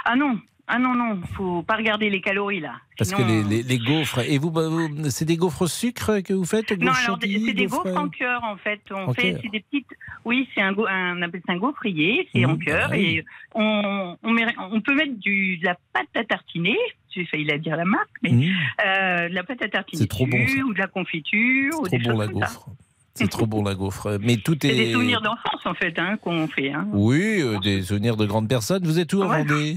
Ah 0.04 0.14
non, 0.16 0.38
ah 0.70 0.78
non, 0.78 0.94
non, 0.94 1.20
faut 1.34 1.62
pas 1.62 1.76
regarder 1.76 2.08
les 2.10 2.20
calories 2.20 2.60
là. 2.60 2.74
Parce 2.96 3.10
Sinon, 3.10 3.22
que 3.22 3.28
les, 3.30 3.42
les- 3.42 3.62
les 3.62 3.78
gaufres. 3.78 4.18
Et 4.20 4.38
vous, 4.38 4.50
bah, 4.50 4.68
vous- 4.68 5.10
c'est 5.10 5.24
des 5.24 5.36
gaufres 5.36 5.62
au 5.62 5.66
sucre 5.66 6.20
que 6.20 6.32
vous 6.32 6.44
faites 6.44 6.70
Non, 6.72 6.92
alors 6.92 7.18
c'est 7.20 7.28
des 7.28 7.66
gaufres- 7.66 7.84
gaufres 7.84 7.96
en 7.98 8.08
cœur 8.08 8.44
en 8.44 8.56
fait. 8.56 8.80
On 8.90 9.08
En 9.08 9.14
fait 9.14 9.38
c'est 9.42 9.48
des 9.50 9.60
petites. 9.60 9.86
Oui, 10.24 10.48
c'est 10.54 10.60
un, 10.62 10.74
un 10.78 11.18
on 11.18 11.22
appelle 11.22 11.40
ça 11.46 11.52
un 11.54 11.58
gaufrier, 11.58 12.28
c'est 12.34 12.44
en 12.44 12.54
Mmh, 12.54 12.64
cœur 12.64 12.88
ah 12.90 12.94
oui. 12.96 13.00
et 13.16 13.24
on, 13.54 14.16
on, 14.22 14.30
met- 14.32 14.46
on 14.70 14.80
peut 14.80 14.94
mettre 14.94 15.18
du, 15.18 15.56
de 15.58 15.64
la 15.66 15.76
pâte 15.92 16.08
à 16.14 16.24
tartiner. 16.24 16.76
J'ai 17.14 17.24
failli 17.24 17.44
la 17.44 17.58
dire 17.58 17.76
la 17.76 17.84
marque, 17.84 18.10
mais 18.22 18.30
Mmh. 18.30 18.44
euh, 18.86 19.28
de 19.30 19.34
la 19.34 19.42
pâte 19.44 19.62
à 19.62 19.68
tartiner 19.68 20.02
C'est 20.02 20.08
trop 20.08 20.26
bon, 20.26 20.46
ça. 20.46 20.54
ou 20.64 20.74
de 20.74 20.78
la 20.78 20.86
confiture 20.86 21.72
ou 21.80 21.86
Trop 21.88 21.98
bon 21.98 22.18
la 22.18 22.26
gaufre. 22.28 22.66
C'est 23.14 23.28
trop 23.28 23.46
bon 23.46 23.64
la 23.64 23.74
gaufre. 23.74 24.18
Mais 24.20 24.36
tout 24.36 24.56
C'est 24.62 24.68
est. 24.68 24.76
des 24.76 24.92
souvenirs 24.92 25.20
d'enfance 25.20 25.64
en 25.66 25.74
fait 25.74 25.98
hein, 25.98 26.16
qu'on 26.22 26.46
fait. 26.48 26.70
hein. 26.72 26.86
Oui, 26.92 27.40
euh, 27.42 27.58
des 27.58 27.82
souvenirs 27.82 28.16
de 28.16 28.24
grandes 28.26 28.48
personnes. 28.48 28.84
Vous 28.84 28.98
êtes 28.98 29.12
où 29.14 29.22
en 29.22 29.28
Ouais. 29.30 29.38
Vendée? 29.44 29.76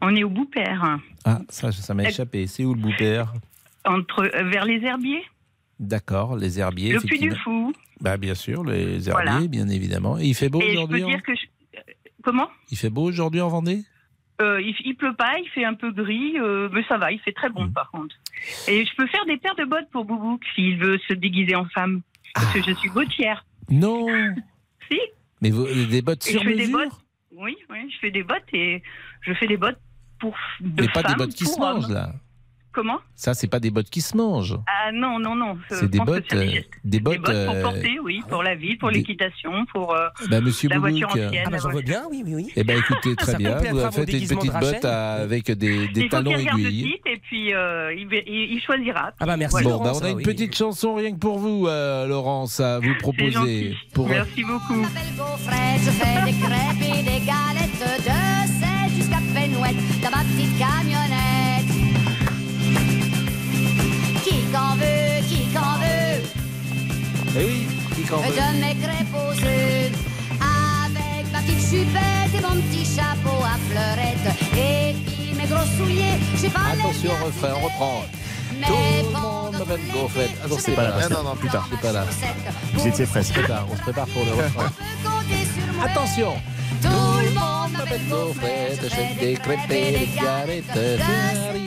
On 0.00 0.14
est 0.16 0.24
au 0.24 0.30
Bout-Père, 0.30 0.98
Ah, 1.24 1.40
ça, 1.48 1.72
ça 1.72 1.94
m'a 1.94 2.04
Euh, 2.04 2.06
échappé. 2.06 2.46
C'est 2.46 2.64
où 2.64 2.74
le 2.74 2.80
Boupère 2.80 3.32
entre 3.84 4.22
euh, 4.34 4.42
vers 4.50 4.64
les 4.64 4.82
herbiers, 4.84 5.22
D'accord, 5.78 6.36
les 6.36 6.58
herbiers. 6.60 6.92
le 6.92 7.00
Puy 7.00 7.18
du. 7.18 7.30
Fou. 7.36 7.72
Bah, 8.00 8.16
bien 8.16 8.34
sûr, 8.34 8.64
les 8.64 9.08
herbiers, 9.08 9.12
Voilà. 9.12 9.40
bien 9.48 9.68
évidemment. 9.68 10.18
Et 10.18 10.24
il 10.26 10.34
fait 10.34 10.48
beau 10.48 10.60
aujourd'hui 10.62 11.02
hein 11.02 11.18
je- 11.26 11.78
comment? 12.22 12.48
Il 12.70 12.76
fait 12.78 12.90
beau 12.90 13.04
aujourd'hui 13.04 13.40
en 13.40 13.48
Vendée? 13.48 13.82
Euh, 14.42 14.60
il, 14.60 14.74
il 14.84 14.96
pleut 14.96 15.14
pas, 15.14 15.38
il 15.38 15.48
fait 15.50 15.64
un 15.66 15.74
peu 15.74 15.90
gris, 15.92 16.38
euh, 16.38 16.68
mais 16.72 16.82
ça 16.88 16.96
va, 16.96 17.12
il 17.12 17.20
fait 17.20 17.32
très 17.32 17.50
bon 17.50 17.64
Mmh. 17.64 17.72
par 17.72 17.90
contre. 17.90 18.14
Et 18.68 18.86
je 18.86 18.96
peux 18.96 19.06
faire 19.06 19.24
des 19.26 19.36
paires 19.36 19.54
de 19.56 19.64
bottes 19.64 19.88
pour 19.92 20.04
Boubouk 20.06 20.42
s'il 20.54 20.78
veut 20.78 20.98
se 21.08 21.12
déguiser 21.12 21.54
en 21.54 21.66
femme. 21.66 22.00
Parce 22.34 22.52
que 22.54 22.62
je 22.62 22.72
suis 22.76 22.88
bottière. 22.90 23.44
Non 23.70 24.06
Si. 24.90 24.98
Mais 25.42 25.50
vous- 25.50 25.66
des 25.86 26.00
bottes 26.02 26.22
sur 26.22 26.42
des 26.42 26.54
mesure? 26.54 26.78
bottes. 26.78 27.00
Oui, 27.32 27.56
oui, 27.70 27.90
je 27.90 27.98
fais 27.98 28.10
des 28.10 28.22
bottes 28.22 28.42
et 28.52 28.82
je 29.22 29.32
fais 29.34 29.46
des 29.46 29.56
bottes 29.56 29.78
pour 30.18 30.34
de 30.60 30.82
Mais 30.82 30.88
pas 30.88 31.02
des 31.02 31.14
bottes 31.14 31.34
qui 31.34 31.46
se 31.46 31.58
mangent, 31.58 31.88
là. 31.88 32.12
Comment? 32.72 32.98
Ça, 33.16 33.34
c'est 33.34 33.48
pas 33.48 33.58
des 33.58 33.72
bottes 33.72 33.90
qui 33.90 34.00
se 34.00 34.16
mangent. 34.16 34.56
Ah 34.68 34.92
non, 34.92 35.18
non, 35.18 35.34
non. 35.34 35.58
je 35.68 35.74
C'est 35.74 35.88
des 35.90 35.98
bottes, 35.98 36.32
euh, 36.32 36.44
des 36.84 37.00
bottes, 37.00 37.14
Des 37.14 37.18
bottes 37.18 37.44
pour 37.46 37.54
euh, 37.54 37.62
porter, 37.62 37.98
oui, 37.98 38.22
pour 38.28 38.44
la 38.44 38.54
ville, 38.54 38.78
pour 38.78 38.90
des- 38.92 38.98
l'équitation, 38.98 39.66
pour 39.72 39.92
euh, 39.92 40.06
Bah, 40.30 40.40
monsieur 40.40 40.68
la 40.68 40.78
voiture 40.78 41.08
ancienne. 41.08 41.32
Ah 41.46 41.50
bah 41.50 41.58
j'en 41.60 41.70
veux 41.70 41.82
bien, 41.82 42.04
oui, 42.12 42.22
oui, 42.24 42.34
oui. 42.36 42.52
Eh 42.54 42.62
ben 42.62 42.78
écoutez, 42.78 43.16
très 43.16 43.34
bien. 43.38 43.56
Vous 43.56 43.90
faites 43.90 44.12
une 44.12 44.28
petite 44.28 44.52
botte 44.60 44.84
à- 44.84 45.14
avec 45.14 45.50
des, 45.50 45.88
des 45.88 46.08
talons 46.08 46.30
aiguilles. 46.30 46.92
site 46.92 47.06
et 47.06 47.16
puis 47.16 47.52
euh, 47.52 47.92
il, 47.92 48.62
choisira. 48.64 49.10
Ah 49.18 49.26
bah 49.26 49.36
merci 49.36 49.64
Voilà. 49.64 49.76
Bon, 49.76 49.82
bah, 49.82 49.92
on 50.00 50.04
a 50.04 50.10
une 50.10 50.22
petite 50.22 50.54
chanson 50.54 50.94
rien 50.94 51.10
que 51.12 51.18
pour 51.18 51.40
vous, 51.40 51.66
euh, 51.66 52.06
Laurence, 52.06 52.60
à 52.60 52.78
vous 52.78 52.94
proposer. 53.00 53.74
Pour... 53.94 54.08
Merci 54.08 54.44
beaucoup. 54.44 54.82
gaufrette, 55.16 55.80
je 55.80 55.90
fais 55.90 56.24
des 56.24 56.38
crêpes 56.38 56.82
et 56.82 57.02
des 57.02 57.26
galettes 57.26 57.80
de 57.80 58.02
ma 60.20 60.24
petite 60.26 60.58
camionnette. 60.58 61.70
Qui 64.24 64.42
qu'en 64.52 64.74
veut, 64.76 65.22
qui 65.28 65.46
qu'en 65.54 65.78
veut, 65.78 66.22
Eh 67.38 67.44
oui, 67.44 67.66
qui 67.94 68.02
qu'en 68.02 68.18
veut. 68.18 68.28
de 68.28 68.60
mes 68.60 68.74
crêpes 68.76 69.14
aux 69.14 69.32
œufs. 69.32 69.92
Avec 70.40 71.32
ma 71.32 71.38
petite 71.40 71.60
chupette 71.60 72.34
et 72.36 72.40
mon 72.42 72.60
petit 72.60 72.84
chapeau 72.84 73.36
à 73.42 73.56
fleurette. 73.68 74.36
Et 74.56 74.94
puis 75.06 75.32
mes 75.34 75.46
gros 75.46 75.64
souliers, 75.78 76.18
j'ai 76.40 76.50
pas 76.50 76.60
Attention 76.72 77.12
refrain, 77.24 77.54
on 77.56 77.64
reprend. 77.64 78.02
Mais 78.60 78.66
Tout 78.66 78.72
le 79.06 79.12
monde 79.12 79.52
m'appelle 79.58 79.80
gaufrette. 79.92 80.30
Ah 80.44 80.48
non, 80.48 80.56
c'est 80.58 80.72
pas 80.72 80.82
là. 80.82 80.94
Ah, 81.02 81.08
non, 81.08 81.22
non, 81.22 81.36
plus 81.36 81.48
tard. 81.48 81.66
C'est 81.70 81.80
pas 81.80 81.92
là. 81.92 82.04
Vous 82.74 82.86
étiez 82.86 83.06
presque. 83.06 83.30
On 83.30 83.34
se 83.34 83.38
prépare, 83.40 83.66
on 83.72 83.76
se 83.76 83.82
prépare 83.82 84.06
pour 84.08 84.24
le 84.24 84.32
refrain. 84.32 84.70
Attention 85.82 86.34
Tout 86.82 86.88
le 87.24 87.34
monde 87.34 87.72
m'appelle 87.72 88.00
gaufrette, 88.08 88.80
j'achète 88.82 89.18
des 89.18 89.34
crêpes 89.34 89.70
et 89.70 89.92
des 89.92 90.08
galettes. 90.16 90.64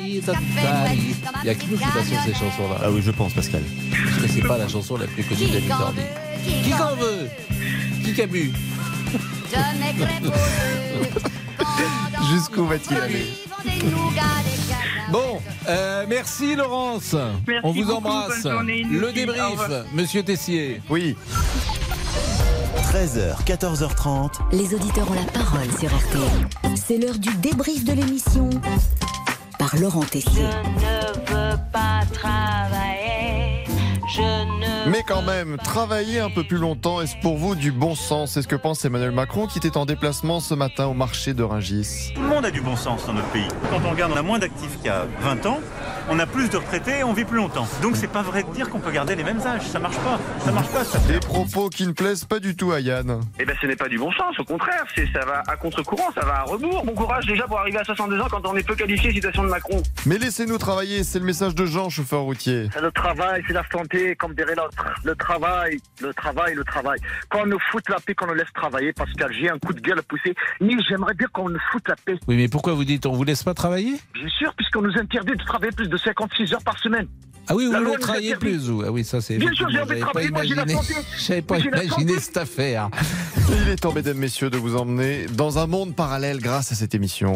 Il 0.06 1.48
y 1.48 1.50
a 1.50 1.56
que 1.56 1.66
nous 1.70 1.78
qui 1.78 1.84
passons 1.84 2.16
ces 2.26 2.34
chansons-là. 2.34 2.78
Ah 2.84 2.92
oui, 2.92 3.02
je 3.04 3.12
pense, 3.12 3.34
Pascal. 3.34 3.64
Parce 3.92 4.18
que 4.24 4.28
c'est 4.30 4.48
pas 4.48 4.58
la 4.58 4.68
chanson 4.68 4.98
la 4.98 5.08
plus 5.08 5.24
connue 5.24 5.48
d'Annie 5.48 5.68
Cordy. 5.68 6.02
Qui 6.64 6.70
qu'en 6.72 6.96
veut 6.96 7.30
Qui 8.04 8.14
qu'a 8.14 8.28
bu 8.28 8.52
de 9.54 9.80
mes 9.80 9.94
crêpes 10.06 10.24
aux 10.24 10.28
œufs. 10.28 11.24
Jusqu'où 12.32 12.66
va-t-il 12.66 12.98
aller. 12.98 13.28
Bon, 15.12 15.40
euh, 15.68 16.06
merci 16.10 16.56
Laurence. 16.56 17.14
Merci 17.48 17.62
On 17.64 17.72
vous 17.72 17.86
beaucoup, 17.86 17.98
embrasse. 17.98 18.44
bonne 18.44 18.52
journée, 18.54 18.84
Le 18.90 19.12
débrief. 19.12 19.60
Monsieur 19.94 20.24
Tessier. 20.24 20.82
Oui. 20.90 21.16
13h, 22.94 23.44
14h30. 23.46 24.34
Les 24.52 24.76
auditeurs 24.76 25.10
ont 25.10 25.16
la 25.16 25.26
parole 25.32 25.66
sur 25.80 25.90
RTL. 25.90 26.76
C'est 26.76 27.00
l'heure 27.00 27.18
du 27.18 27.34
débrief 27.38 27.84
de 27.86 27.94
l'émission 27.94 28.52
par 29.58 29.76
Laurent 29.78 30.04
Tessier. 30.04 30.44
Je 30.78 30.86
ne 30.86 31.26
veux 31.26 31.58
pas 31.72 32.02
travailler. 32.14 33.66
Je 34.16 34.22
ne 34.22 34.73
Mais 34.88 35.02
quand 35.08 35.22
même, 35.22 35.58
travailler 35.64 36.20
un 36.20 36.30
peu 36.30 36.44
plus 36.44 36.58
longtemps, 36.58 37.00
est-ce 37.00 37.16
pour 37.22 37.38
vous 37.38 37.56
du 37.56 37.72
bon 37.72 37.96
sens? 37.96 38.34
C'est 38.34 38.42
ce 38.42 38.48
que 38.48 38.56
pense 38.56 38.84
Emmanuel 38.84 39.12
Macron 39.12 39.48
qui 39.48 39.58
était 39.58 39.78
en 39.78 39.86
déplacement 39.86 40.42
ce 40.42 40.54
matin 40.54 40.88
au 40.88 40.94
marché 40.94 41.34
de 41.34 41.42
Rungis. 41.42 42.12
Tout 42.14 42.22
le 42.22 42.28
monde 42.28 42.46
a 42.46 42.52
du 42.52 42.60
bon 42.60 42.76
sens 42.76 43.06
dans 43.06 43.14
notre 43.14 43.30
pays. 43.30 43.48
Quand 43.70 43.80
on 43.86 43.92
regarde, 43.92 44.12
on 44.14 44.18
a 44.18 44.22
moins 44.22 44.40
d'actifs 44.40 44.76
qu'il 44.78 44.88
y 44.88 44.90
a 44.90 45.06
20 45.22 45.46
ans, 45.46 45.60
on 46.10 46.20
a 46.20 46.26
plus 46.26 46.50
de 46.50 46.58
retraités 46.58 47.00
et 47.00 47.04
on 47.04 47.14
vit 47.14 47.24
plus 47.24 47.38
longtemps. 47.38 47.66
Donc 47.82 47.96
c'est 47.96 48.12
pas 48.12 48.22
vrai 48.24 48.44
de 48.44 48.50
dire 48.52 48.70
qu'on 48.70 48.80
peut 48.80 48.92
garder 48.92 49.16
les 49.16 49.24
mêmes 49.24 49.40
âges. 49.46 49.66
Ça 49.68 49.80
marche 49.80 49.98
pas. 49.98 50.20
Ça 50.40 50.52
marche 50.52 50.70
pas, 50.70 50.84
ça. 50.84 51.00
Des 51.08 51.20
propos 51.20 51.70
qui 51.70 51.88
ne 51.88 51.94
plaisent 51.94 52.26
pas 52.26 52.40
du 52.40 52.56
tout 52.56 52.74
à 52.74 52.82
Yann. 52.82 53.22
Eh 53.40 53.46
ben, 53.46 53.56
ce 53.62 53.68
n'est 53.68 53.78
pas 53.78 53.88
du 53.88 53.98
bon 53.98 54.12
sens, 54.12 54.38
au 54.38 54.44
contraire, 54.44 54.84
c'est 54.96 55.08
ça 55.14 55.26
va 55.26 55.44
à 55.48 55.56
contre-courant, 55.56 56.12
ça 56.14 56.26
va 56.26 56.40
à 56.40 56.44
rebours. 56.44 56.84
Bon 56.84 56.94
courage 56.94 57.26
déjà 57.26 57.48
pour 57.48 57.58
arriver 57.58 57.78
à 57.78 57.86
62 57.86 58.20
ans 58.20 58.28
quand 58.30 58.46
on 58.46 58.56
est 58.58 58.68
peu 58.68 58.76
qualifié, 58.76 59.14
citation 59.14 59.44
de 59.44 59.50
Macron. 59.50 59.82
Mais 60.06 60.18
laissez-nous 60.18 60.58
travailler, 60.58 61.04
c'est 61.06 61.20
le 61.20 61.26
message 61.26 61.56
de 61.56 61.66
Jean, 61.66 61.90
chauffeur 61.90 62.22
routier. 62.22 62.68
Le 62.82 62.92
travail, 62.92 63.44
c'est 63.48 63.54
la 63.54 63.64
santé, 63.72 64.16
comme 64.18 64.34
dirait 64.34 64.56
l'autre. 64.56 64.73
Le 65.04 65.16
travail, 65.16 65.78
le 66.02 66.14
travail, 66.14 66.56
le 66.56 66.64
travail. 66.64 67.00
Qu'on 67.30 67.46
nous 67.46 67.60
foute 67.72 67.90
la 67.90 68.00
paix, 68.00 68.14
qu'on 68.14 68.28
nous 68.28 68.34
laisse 68.34 68.52
travailler, 68.54 68.94
Pascal, 68.94 69.32
j'ai 69.34 69.50
un 69.50 69.60
coup 69.60 69.74
de 69.74 69.82
gueule 69.82 70.00
à 70.00 70.04
pousser. 70.04 70.34
Mais 70.62 70.74
j'aimerais 70.88 71.14
bien 71.14 71.28
qu'on 71.32 71.50
nous 71.50 71.60
foute 71.72 71.88
la 71.88 71.96
paix. 71.96 72.20
Oui, 72.28 72.36
mais 72.36 72.48
pourquoi 72.48 72.74
vous 72.74 72.86
dites 72.86 73.06
on 73.06 73.14
vous 73.14 73.24
laisse 73.24 73.44
pas 73.44 73.54
travailler? 73.54 73.96
Bien 74.14 74.30
sûr, 74.30 74.54
puisqu'on 74.56 74.82
nous 74.82 74.98
interdit 74.98 75.34
de 75.34 75.44
travailler 75.44 75.72
plus 75.72 75.88
de 75.88 75.98
56 75.98 76.54
heures 76.54 76.64
par 76.64 76.78
semaine. 76.80 77.08
Ah 77.48 77.56
oui, 77.56 77.66
vous 77.66 77.74
voulez 77.74 77.98
travailler 77.98 78.36
plus 78.36 78.70
vous 78.70 78.84
Ah 78.86 78.92
oui, 78.92 79.04
ça 79.04 79.20
c'est. 79.20 79.38
Bien 79.38 79.52
sûr, 79.52 79.70
j'ai 79.70 79.82
envie 79.82 79.96
de 79.96 80.00
travailler, 80.00 80.30
moi, 80.30 80.44
j'ai 80.44 80.56
la 80.56 80.68
santé. 80.68 80.94
J'avais 81.18 81.42
pas 81.42 81.60
imaginé 81.60 82.20
cette 82.20 82.38
affaire. 82.38 82.90
Il 83.50 83.70
est 83.70 83.76
temps, 83.76 83.92
mesdames, 83.92 84.18
messieurs, 84.18 84.50
de 84.50 84.58
vous 84.58 84.78
emmener 84.78 85.26
dans 85.26 85.60
un 85.60 85.68
monde 85.68 85.96
parallèle 85.96 86.40
grâce 86.40 86.72
à 86.72 86.76
cette 86.76 86.96
émission. 86.96 87.36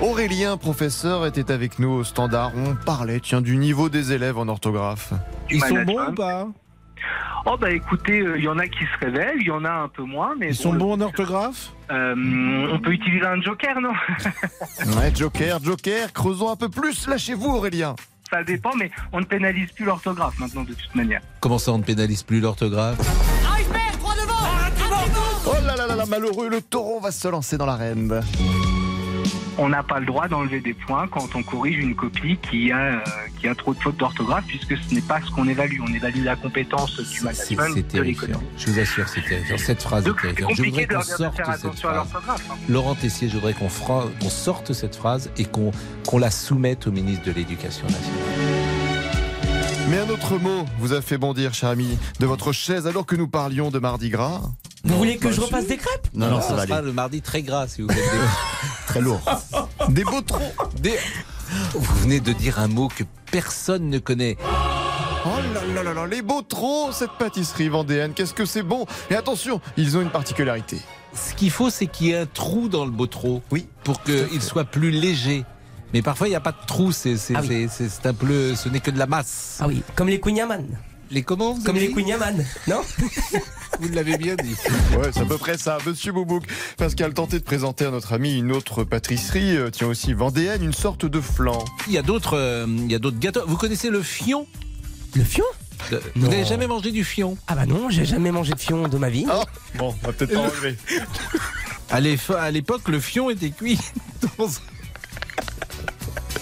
Aurélien, 0.00 0.56
professeur, 0.56 1.26
était 1.26 1.52
avec 1.52 1.78
nous 1.78 1.90
au 1.90 2.04
standard. 2.04 2.52
On 2.56 2.74
parlait, 2.74 3.20
tiens, 3.20 3.42
du 3.42 3.56
niveau 3.58 3.90
des 3.90 4.12
élèves 4.12 4.38
en 4.38 4.48
orthographe. 4.48 5.12
Ils 5.50 5.60
sont 5.62 5.82
bons 5.82 6.08
ou 6.08 6.14
pas 6.14 6.48
Oh 7.46 7.56
bah 7.58 7.70
écoutez, 7.70 8.22
il 8.36 8.44
y 8.44 8.48
en 8.48 8.58
a 8.58 8.66
qui 8.66 8.84
se 8.84 9.04
révèlent, 9.04 9.38
il 9.40 9.46
y 9.46 9.50
en 9.50 9.64
a 9.64 9.70
un 9.70 9.88
peu 9.88 10.02
moins, 10.02 10.34
mais 10.38 10.48
Ils 10.48 10.54
sont 10.54 10.74
bons 10.74 10.92
en 10.92 11.00
orthographe 11.00 11.72
Euh, 11.90 12.14
on 12.70 12.78
peut 12.78 12.92
utiliser 12.92 13.24
un 13.26 13.40
joker, 13.40 13.80
non 13.80 13.92
Ouais, 14.98 15.10
Joker, 15.14 15.58
Joker, 15.62 16.12
creusons 16.12 16.50
un 16.50 16.56
peu 16.56 16.68
plus. 16.68 17.06
Lâchez-vous, 17.06 17.48
Aurélien. 17.56 17.94
Ça 18.30 18.44
dépend, 18.44 18.74
mais 18.76 18.90
on 19.12 19.20
ne 19.20 19.24
pénalise 19.24 19.70
plus 19.72 19.84
l'orthographe 19.84 20.38
maintenant 20.38 20.62
de 20.62 20.74
toute 20.74 20.94
manière. 20.94 21.20
Comment 21.40 21.58
ça 21.58 21.72
on 21.72 21.78
ne 21.78 21.82
pénalise 21.82 22.22
plus 22.22 22.40
l'orthographe 22.40 22.98
Oh 25.46 25.52
là 25.66 25.76
là 25.76 25.86
là 25.86 25.96
là, 25.96 26.06
malheureux, 26.06 26.48
le 26.48 26.62
taureau 26.62 27.00
va 27.00 27.10
se 27.10 27.28
lancer 27.28 27.56
dans 27.58 27.66
l'arène. 27.66 28.20
On 29.60 29.68
n'a 29.68 29.82
pas 29.82 30.00
le 30.00 30.06
droit 30.06 30.26
d'enlever 30.26 30.60
des 30.60 30.72
points 30.72 31.06
quand 31.06 31.34
on 31.34 31.42
corrige 31.42 31.76
une 31.78 31.94
copie 31.94 32.38
qui 32.50 32.72
a, 32.72 32.78
euh, 32.78 32.98
qui 33.38 33.46
a 33.46 33.54
trop 33.54 33.74
de 33.74 33.78
fautes 33.78 33.98
d'orthographe, 33.98 34.44
puisque 34.48 34.74
ce 34.76 34.94
n'est 34.94 35.02
pas 35.02 35.20
ce 35.20 35.30
qu'on 35.30 35.46
évalue. 35.46 35.80
On 35.86 35.92
évalue 35.92 36.24
la 36.24 36.34
compétence 36.34 36.98
du 36.98 37.20
management 37.20 37.72
c'est 37.74 37.74
de 37.74 37.80
terrifiant. 37.82 38.26
l'économie. 38.28 38.46
Je 38.56 38.70
vous 38.70 38.78
assure, 38.80 39.08
c'est 39.08 39.22
terrifiant. 39.22 39.58
Cette 39.58 39.82
phrase 39.82 40.04
est 40.04 40.08
Donc, 40.08 40.22
terrifiante. 40.22 40.54
Je 40.56 40.62
voudrais 40.62 40.86
qu'on 40.86 41.02
sorte 41.02 41.36
cette 41.36 41.74
phrase. 41.78 42.08
hein. 42.18 42.54
Laurent 42.68 42.94
Tessier, 42.94 43.28
je 43.28 43.34
voudrais 43.34 43.52
qu'on 43.54 43.68
sorte 44.30 44.72
cette 44.72 44.96
phrase 44.96 45.30
et 45.36 45.44
qu'on 45.44 45.72
qu'on 46.06 46.18
la 46.18 46.30
soumette 46.30 46.86
au 46.86 46.90
ministre 46.92 47.24
de 47.26 47.32
l'Éducation 47.32 47.86
nationale. 47.86 48.69
Mais 49.90 49.98
un 49.98 50.08
autre 50.08 50.38
mot 50.38 50.66
vous 50.78 50.92
a 50.92 51.02
fait 51.02 51.18
bondir, 51.18 51.52
cher 51.52 51.68
ami, 51.70 51.98
de 52.20 52.26
votre 52.26 52.52
chaise 52.52 52.86
alors 52.86 53.06
que 53.06 53.16
nous 53.16 53.26
parlions 53.26 53.72
de 53.72 53.80
Mardi 53.80 54.08
Gras. 54.08 54.40
Vous 54.84 54.96
voulez 54.96 55.16
que 55.16 55.32
je 55.32 55.40
repasse 55.40 55.66
des 55.66 55.78
crêpes 55.78 56.06
Non, 56.14 56.30
non, 56.30 56.40
ça 56.40 56.64
sera 56.64 56.80
le 56.80 56.92
mardi 56.92 57.20
très 57.22 57.42
gras 57.42 57.66
si 57.66 57.82
vous 57.82 57.88
faites 57.88 57.98
des... 58.12 58.86
très 58.86 59.00
lourd. 59.00 59.20
Des 59.88 60.04
beaux 60.04 60.20
troncs. 60.20 60.54
Des... 60.78 60.96
Vous 61.74 61.94
venez 62.02 62.20
de 62.20 62.32
dire 62.32 62.60
un 62.60 62.68
mot 62.68 62.86
que 62.86 63.02
personne 63.32 63.90
ne 63.90 63.98
connaît. 63.98 64.36
Oh 65.26 65.28
là 65.54 65.60
là 65.74 65.82
là 65.82 65.92
là, 65.92 66.06
les 66.06 66.22
beaux 66.22 66.42
troncs, 66.42 66.92
cette 66.94 67.18
pâtisserie 67.18 67.68
vendéenne, 67.68 68.12
qu'est-ce 68.14 68.32
que 68.32 68.44
c'est 68.44 68.62
bon 68.62 68.86
Et 69.10 69.16
attention, 69.16 69.60
ils 69.76 69.98
ont 69.98 70.02
une 70.02 70.10
particularité. 70.10 70.78
Ce 71.14 71.34
qu'il 71.34 71.50
faut, 71.50 71.68
c'est 71.68 71.88
qu'il 71.88 72.06
y 72.06 72.10
ait 72.12 72.18
un 72.18 72.26
trou 72.26 72.68
dans 72.68 72.84
le 72.84 72.92
botreau. 72.92 73.42
Oui. 73.50 73.66
Pour 73.82 74.00
qu'il 74.04 74.40
soit 74.40 74.64
plus 74.64 74.92
léger. 74.92 75.44
Mais 75.92 76.02
parfois, 76.02 76.28
il 76.28 76.30
n'y 76.30 76.36
a 76.36 76.40
pas 76.40 76.52
de 76.52 76.66
trou. 76.66 76.92
C'est 76.92 77.14
Ah 77.34 77.40
oui. 77.48 77.66
un 78.04 78.14
peu. 78.14 78.54
Ce 78.54 78.68
n'est 78.68 78.80
que 78.80 78.90
de 78.90 78.98
la 78.98 79.06
masse. 79.06 79.58
Ah 79.60 79.66
oui, 79.68 79.82
comme 79.96 80.08
les 80.08 80.20
Queen 80.20 80.38
Les 81.10 81.22
comment 81.22 81.54
vous 81.54 81.62
Comme 81.64 81.76
les 81.76 81.90
Queen 81.90 82.16
non 82.68 82.80
Vous 83.80 83.88
l'avez 83.88 84.18
bien 84.18 84.34
dit. 84.36 84.54
Ouais, 84.98 85.10
c'est 85.12 85.20
à 85.20 85.24
peu 85.24 85.38
près 85.38 85.56
ça. 85.56 85.78
Monsieur 85.86 86.12
Boubouk, 86.12 86.44
Pascal 86.76 87.14
tentait 87.14 87.38
de 87.38 87.44
présenter 87.44 87.86
à 87.86 87.90
notre 87.90 88.12
ami 88.12 88.38
une 88.38 88.52
autre 88.52 88.84
pâtisserie, 88.84 89.56
euh, 89.56 89.70
tiens 89.70 89.86
aussi 89.86 90.12
vendéenne, 90.12 90.62
une 90.62 90.74
sorte 90.74 91.06
de 91.06 91.20
flan. 91.20 91.64
Il 91.86 91.94
y 91.94 91.98
a 91.98 92.02
d'autres 92.02 92.36
euh, 92.36 92.66
il 92.68 92.92
y 92.92 92.94
a 92.94 92.98
d'autres 92.98 93.18
gâteaux. 93.18 93.40
Vous 93.46 93.56
connaissez 93.56 93.88
le 93.90 94.02
fion? 94.02 94.46
Le 95.16 95.24
fion? 95.24 95.44
Le- 95.90 96.02
Vous 96.14 96.28
n'avez 96.28 96.44
jamais 96.44 96.66
mangé 96.66 96.92
du 96.92 97.04
fion? 97.04 97.38
Ah 97.46 97.54
bah 97.54 97.64
non, 97.64 97.88
j'ai 97.88 98.04
jamais 98.04 98.30
mangé 98.30 98.52
de 98.52 98.60
fion 98.60 98.86
de 98.86 98.98
ma 98.98 99.08
vie. 99.08 99.24
Ah, 99.30 99.44
bon, 99.76 99.94
on 100.02 100.06
va 100.06 100.12
peut-être 100.12 100.34
pas 100.34 100.40
enlever. 100.40 100.76
À 101.90 102.50
l'époque, 102.50 102.86
le 102.88 103.00
fion 103.00 103.30
était 103.30 103.50
cuit 103.50 103.78
dans 104.38 104.46
un, 104.46 104.50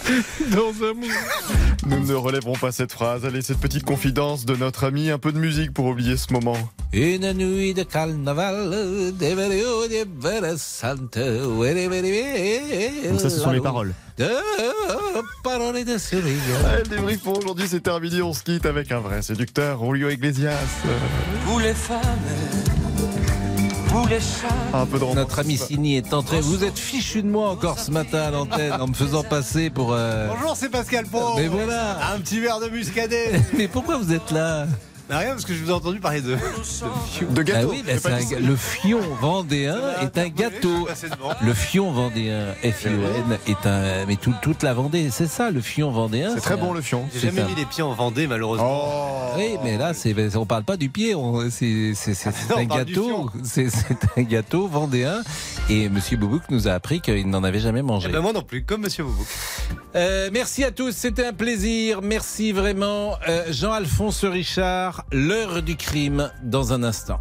dans 0.50 0.86
un 0.86 0.94
moule. 0.94 1.08
Nous 1.86 2.06
ne 2.06 2.14
relèverons 2.14 2.54
pas 2.54 2.72
cette 2.72 2.92
phrase. 2.92 3.24
Allez, 3.24 3.42
cette 3.42 3.58
petite 3.58 3.84
confidence 3.84 4.44
de 4.44 4.56
notre 4.56 4.84
ami, 4.84 5.10
un 5.10 5.18
peu 5.18 5.32
de 5.32 5.38
musique 5.38 5.72
pour 5.72 5.86
oublier 5.86 6.16
ce 6.16 6.32
moment. 6.32 6.56
Une 6.92 7.32
nuit 7.32 7.74
de 7.74 7.82
carnaval, 7.82 8.70
de 8.70 9.26
vélo 9.26 9.86
de 9.88 10.06
versante, 10.20 11.16
were, 11.16 11.74
were, 11.74 12.02
were, 12.02 13.10
Donc 13.10 13.20
ça, 13.20 13.30
ce 13.30 13.38
sont 13.38 13.50
les 13.50 13.60
paroles. 13.60 13.94
De 14.16 14.28
paroles 15.44 15.84
de 15.84 15.98
sourire. 15.98 16.24
Allez, 16.66 16.82
le 16.82 16.88
débrief 16.88 17.22
pour 17.22 17.38
aujourd'hui, 17.38 17.66
c'est 17.68 17.80
terminé. 17.80 18.22
On 18.22 18.32
se 18.32 18.42
quitte 18.42 18.66
avec 18.66 18.90
un 18.90 19.00
vrai 19.00 19.22
séducteur, 19.22 19.84
Julio 19.84 20.08
Iglesias. 20.08 20.56
Vous 21.46 21.58
les 21.58 21.74
femmes. 21.74 22.77
Un 24.74 24.86
peu 24.86 24.98
de. 24.98 25.14
Notre 25.14 25.38
ami 25.38 25.56
Sini 25.56 25.96
est 25.96 26.12
entré. 26.12 26.40
Vous 26.40 26.62
êtes 26.64 26.78
fichu 26.78 27.22
de 27.22 27.28
moi 27.28 27.50
encore 27.50 27.78
ce 27.78 27.90
matin 27.90 28.18
à 28.20 28.30
l'antenne 28.30 28.72
en 28.72 28.86
me 28.86 28.94
faisant 28.94 29.22
passer 29.22 29.70
pour. 29.70 29.92
euh, 29.92 30.28
Bonjour, 30.28 30.54
c'est 30.56 30.68
Pascal 30.68 31.06
Pau. 31.06 31.34
Mais 31.36 31.48
voilà. 31.48 32.12
Un 32.12 32.20
petit 32.20 32.38
verre 32.40 32.60
de 32.60 32.68
muscadet. 32.68 33.40
Mais 33.56 33.66
pourquoi 33.68 33.96
vous 33.96 34.12
êtes 34.12 34.30
là? 34.30 34.66
Mais 35.08 35.16
rien, 35.16 35.30
parce 35.30 35.44
que 35.44 35.54
je 35.54 35.62
vous 35.64 35.70
ai 35.70 35.72
entendu 35.72 36.00
parler 36.00 36.20
de. 36.20 36.36
De 37.30 37.40
Ah 37.40 37.42
gâteau. 37.42 37.70
oui, 37.70 37.82
c'est 37.86 38.06
un 38.06 38.20
ga- 38.20 38.38
le 38.40 38.56
fion 38.56 39.00
vendéen 39.20 39.76
est 40.02 40.18
un 40.18 40.28
gâteau. 40.28 40.86
Le 41.42 41.54
fion 41.54 41.90
vendéen, 41.92 42.54
F-I-O-N, 42.62 43.38
est 43.46 43.66
un. 43.66 44.06
Mais 44.06 44.16
tout- 44.16 44.34
toute 44.42 44.62
la 44.62 44.74
Vendée, 44.74 45.08
c'est 45.10 45.26
ça, 45.26 45.50
le 45.50 45.60
fion 45.60 45.90
vendéen. 45.90 46.32
C'est 46.34 46.40
très 46.40 46.54
un- 46.54 46.58
bon 46.58 46.72
le 46.72 46.80
fion. 46.82 47.06
J'ai 47.12 47.20
jamais 47.30 47.42
mis 47.44 47.54
les 47.54 47.64
pieds 47.64 47.82
en 47.82 47.92
Vendée, 47.94 48.26
malheureusement. 48.26 48.82
Oh 48.84 49.36
Oui, 49.36 49.56
mais 49.64 49.76
là, 49.78 49.94
c'est, 49.94 50.14
on 50.36 50.46
parle 50.46 50.64
pas 50.64 50.76
du 50.76 50.88
pied, 50.88 51.14
on- 51.14 51.50
c'est, 51.50 51.92
c'est- 51.94 52.14
c'est- 52.14 52.30
c'est 52.32 52.50
Non, 52.50 52.58
un 52.58 52.64
gâteau, 52.64 53.30
c'est 53.44 53.68
un 54.16 54.22
gâteau 54.22 54.68
vendéen. 54.68 55.22
Et 55.70 55.88
Monsieur 55.88 56.16
Boubouk 56.16 56.42
nous 56.50 56.68
a 56.68 56.72
appris 56.72 57.00
qu'il 57.00 57.28
n'en 57.28 57.44
avait 57.44 57.60
jamais 57.60 57.82
mangé. 57.82 58.08
Eh 58.08 58.12
ben 58.12 58.20
moi 58.20 58.32
non 58.32 58.42
plus, 58.42 58.62
comme 58.64 58.82
Monsieur 58.82 59.04
Boubouk. 59.04 59.26
Euh, 59.96 60.28
merci 60.32 60.64
à 60.64 60.70
tous, 60.70 60.92
c'était 60.94 61.26
un 61.26 61.32
plaisir. 61.32 62.00
Merci 62.02 62.52
vraiment. 62.52 63.16
Euh, 63.28 63.44
Jean-Alphonse 63.50 64.24
Richard, 64.24 64.97
l'heure 65.12 65.62
du 65.62 65.76
crime 65.76 66.30
dans 66.42 66.72
un 66.72 66.82
instant. 66.82 67.20